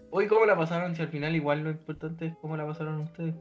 Hoy, 0.10 0.28
¿cómo 0.28 0.46
la 0.46 0.56
pasaron? 0.58 0.96
Si 0.96 1.02
al 1.02 1.10
final 1.10 1.36
igual 1.36 1.64
lo 1.64 1.70
importante 1.72 2.28
es 2.28 2.36
cómo 2.42 2.56
la 2.58 2.66
pasaron 2.66 3.02
ustedes. 3.02 3.36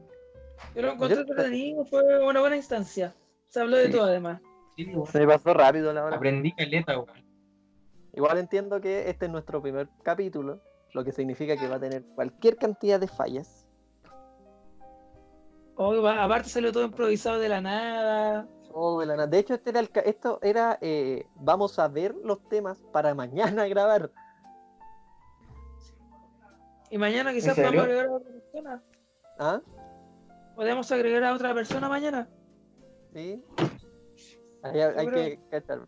Yo 0.75 0.81
lo 0.81 0.93
encontré 0.93 1.19
entretenido, 1.21 1.85
fue 1.85 2.01
una 2.25 2.39
buena 2.41 2.55
instancia. 2.57 3.15
Se 3.47 3.61
habló 3.61 3.77
de 3.77 3.89
todo 3.89 4.03
además. 4.03 4.41
Sí, 4.75 4.81
igual. 4.83 5.07
Se 5.11 5.19
me 5.19 5.27
pasó 5.27 5.53
rápido 5.53 5.93
la 5.93 6.03
hora. 6.05 6.15
Aprendí 6.17 6.51
caleta, 6.53 6.97
weón. 6.99 7.25
Igual 8.13 8.37
entiendo 8.39 8.81
que 8.81 9.09
este 9.09 9.25
es 9.27 9.31
nuestro 9.31 9.61
primer 9.61 9.87
capítulo, 10.03 10.59
lo 10.93 11.03
que 11.03 11.11
significa 11.11 11.55
que 11.55 11.67
va 11.67 11.75
a 11.75 11.79
tener 11.79 12.03
cualquier 12.15 12.57
cantidad 12.57 12.99
de 12.99 13.07
fallas. 13.07 13.65
Hoy 15.75 15.99
va- 15.99 16.23
aparte 16.23 16.49
salió 16.49 16.71
todo 16.71 16.83
improvisado 16.85 17.39
de 17.39 17.49
la 17.49 17.61
nada. 17.61 18.47
Todo 18.71 18.99
de 18.99 19.05
la 19.05 19.15
nada. 19.15 19.27
De 19.27 19.37
hecho, 19.39 19.53
este 19.53 19.69
era 19.69 19.79
el 19.79 19.89
esto 20.05 20.39
era 20.41 20.77
eh, 20.81 21.25
vamos 21.35 21.77
a 21.79 21.87
ver 21.87 22.15
los 22.23 22.41
temas 22.49 22.79
para 22.91 23.13
mañana 23.13 23.67
grabar. 23.67 24.11
Y 26.89 26.97
mañana 26.97 27.33
quizás 27.33 27.55
serio? 27.55 27.71
podamos 27.71 27.89
agregar 27.89 28.05
a 28.05 28.11
otra 28.11 28.31
persona. 28.31 28.83
¿Ah? 29.39 29.61
Podemos 30.55 30.91
agregar 30.91 31.23
a 31.23 31.33
otra 31.33 31.53
persona 31.53 31.89
mañana. 31.89 32.29
Sí. 33.13 33.43
Ahí 34.63 34.81
hay, 34.81 34.93
hay 34.97 35.07
que 35.07 35.39
cachar. 35.49 35.87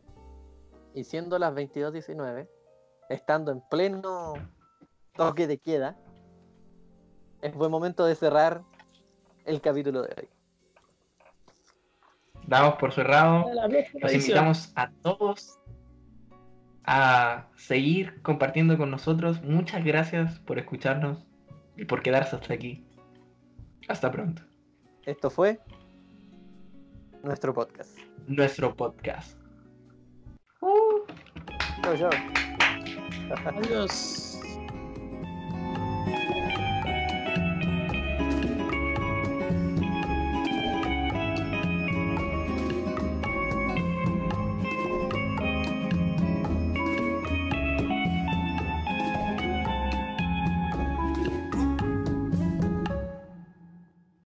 Y 0.93 1.03
siendo 1.03 1.39
las 1.39 1.53
22.19, 1.53 2.47
estando 3.09 3.51
en 3.51 3.61
pleno 3.69 4.33
toque 5.15 5.47
de 5.47 5.57
queda, 5.57 5.97
es 7.41 7.53
buen 7.55 7.71
momento 7.71 8.05
de 8.05 8.15
cerrar 8.15 8.63
el 9.45 9.61
capítulo 9.61 10.01
de 10.01 10.13
hoy. 10.17 10.29
Damos 12.47 12.75
por 12.75 12.91
cerrado. 12.93 13.45
Los 14.01 14.13
invitamos 14.13 14.71
a 14.75 14.91
todos 15.01 15.59
a 16.85 17.47
seguir 17.55 18.21
compartiendo 18.21 18.77
con 18.77 18.91
nosotros. 18.91 19.41
Muchas 19.43 19.83
gracias 19.83 20.39
por 20.39 20.59
escucharnos 20.59 21.25
y 21.77 21.85
por 21.85 22.01
quedarse 22.01 22.35
hasta 22.35 22.53
aquí. 22.53 22.85
Hasta 23.87 24.11
pronto. 24.11 24.41
Esto 25.05 25.29
fue 25.29 25.59
nuestro 27.23 27.53
podcast. 27.53 27.97
Nuestro 28.27 28.75
podcast. 28.75 29.39
Chau, 31.81 31.97
chau. 31.97 32.09
Adiós. 33.45 34.25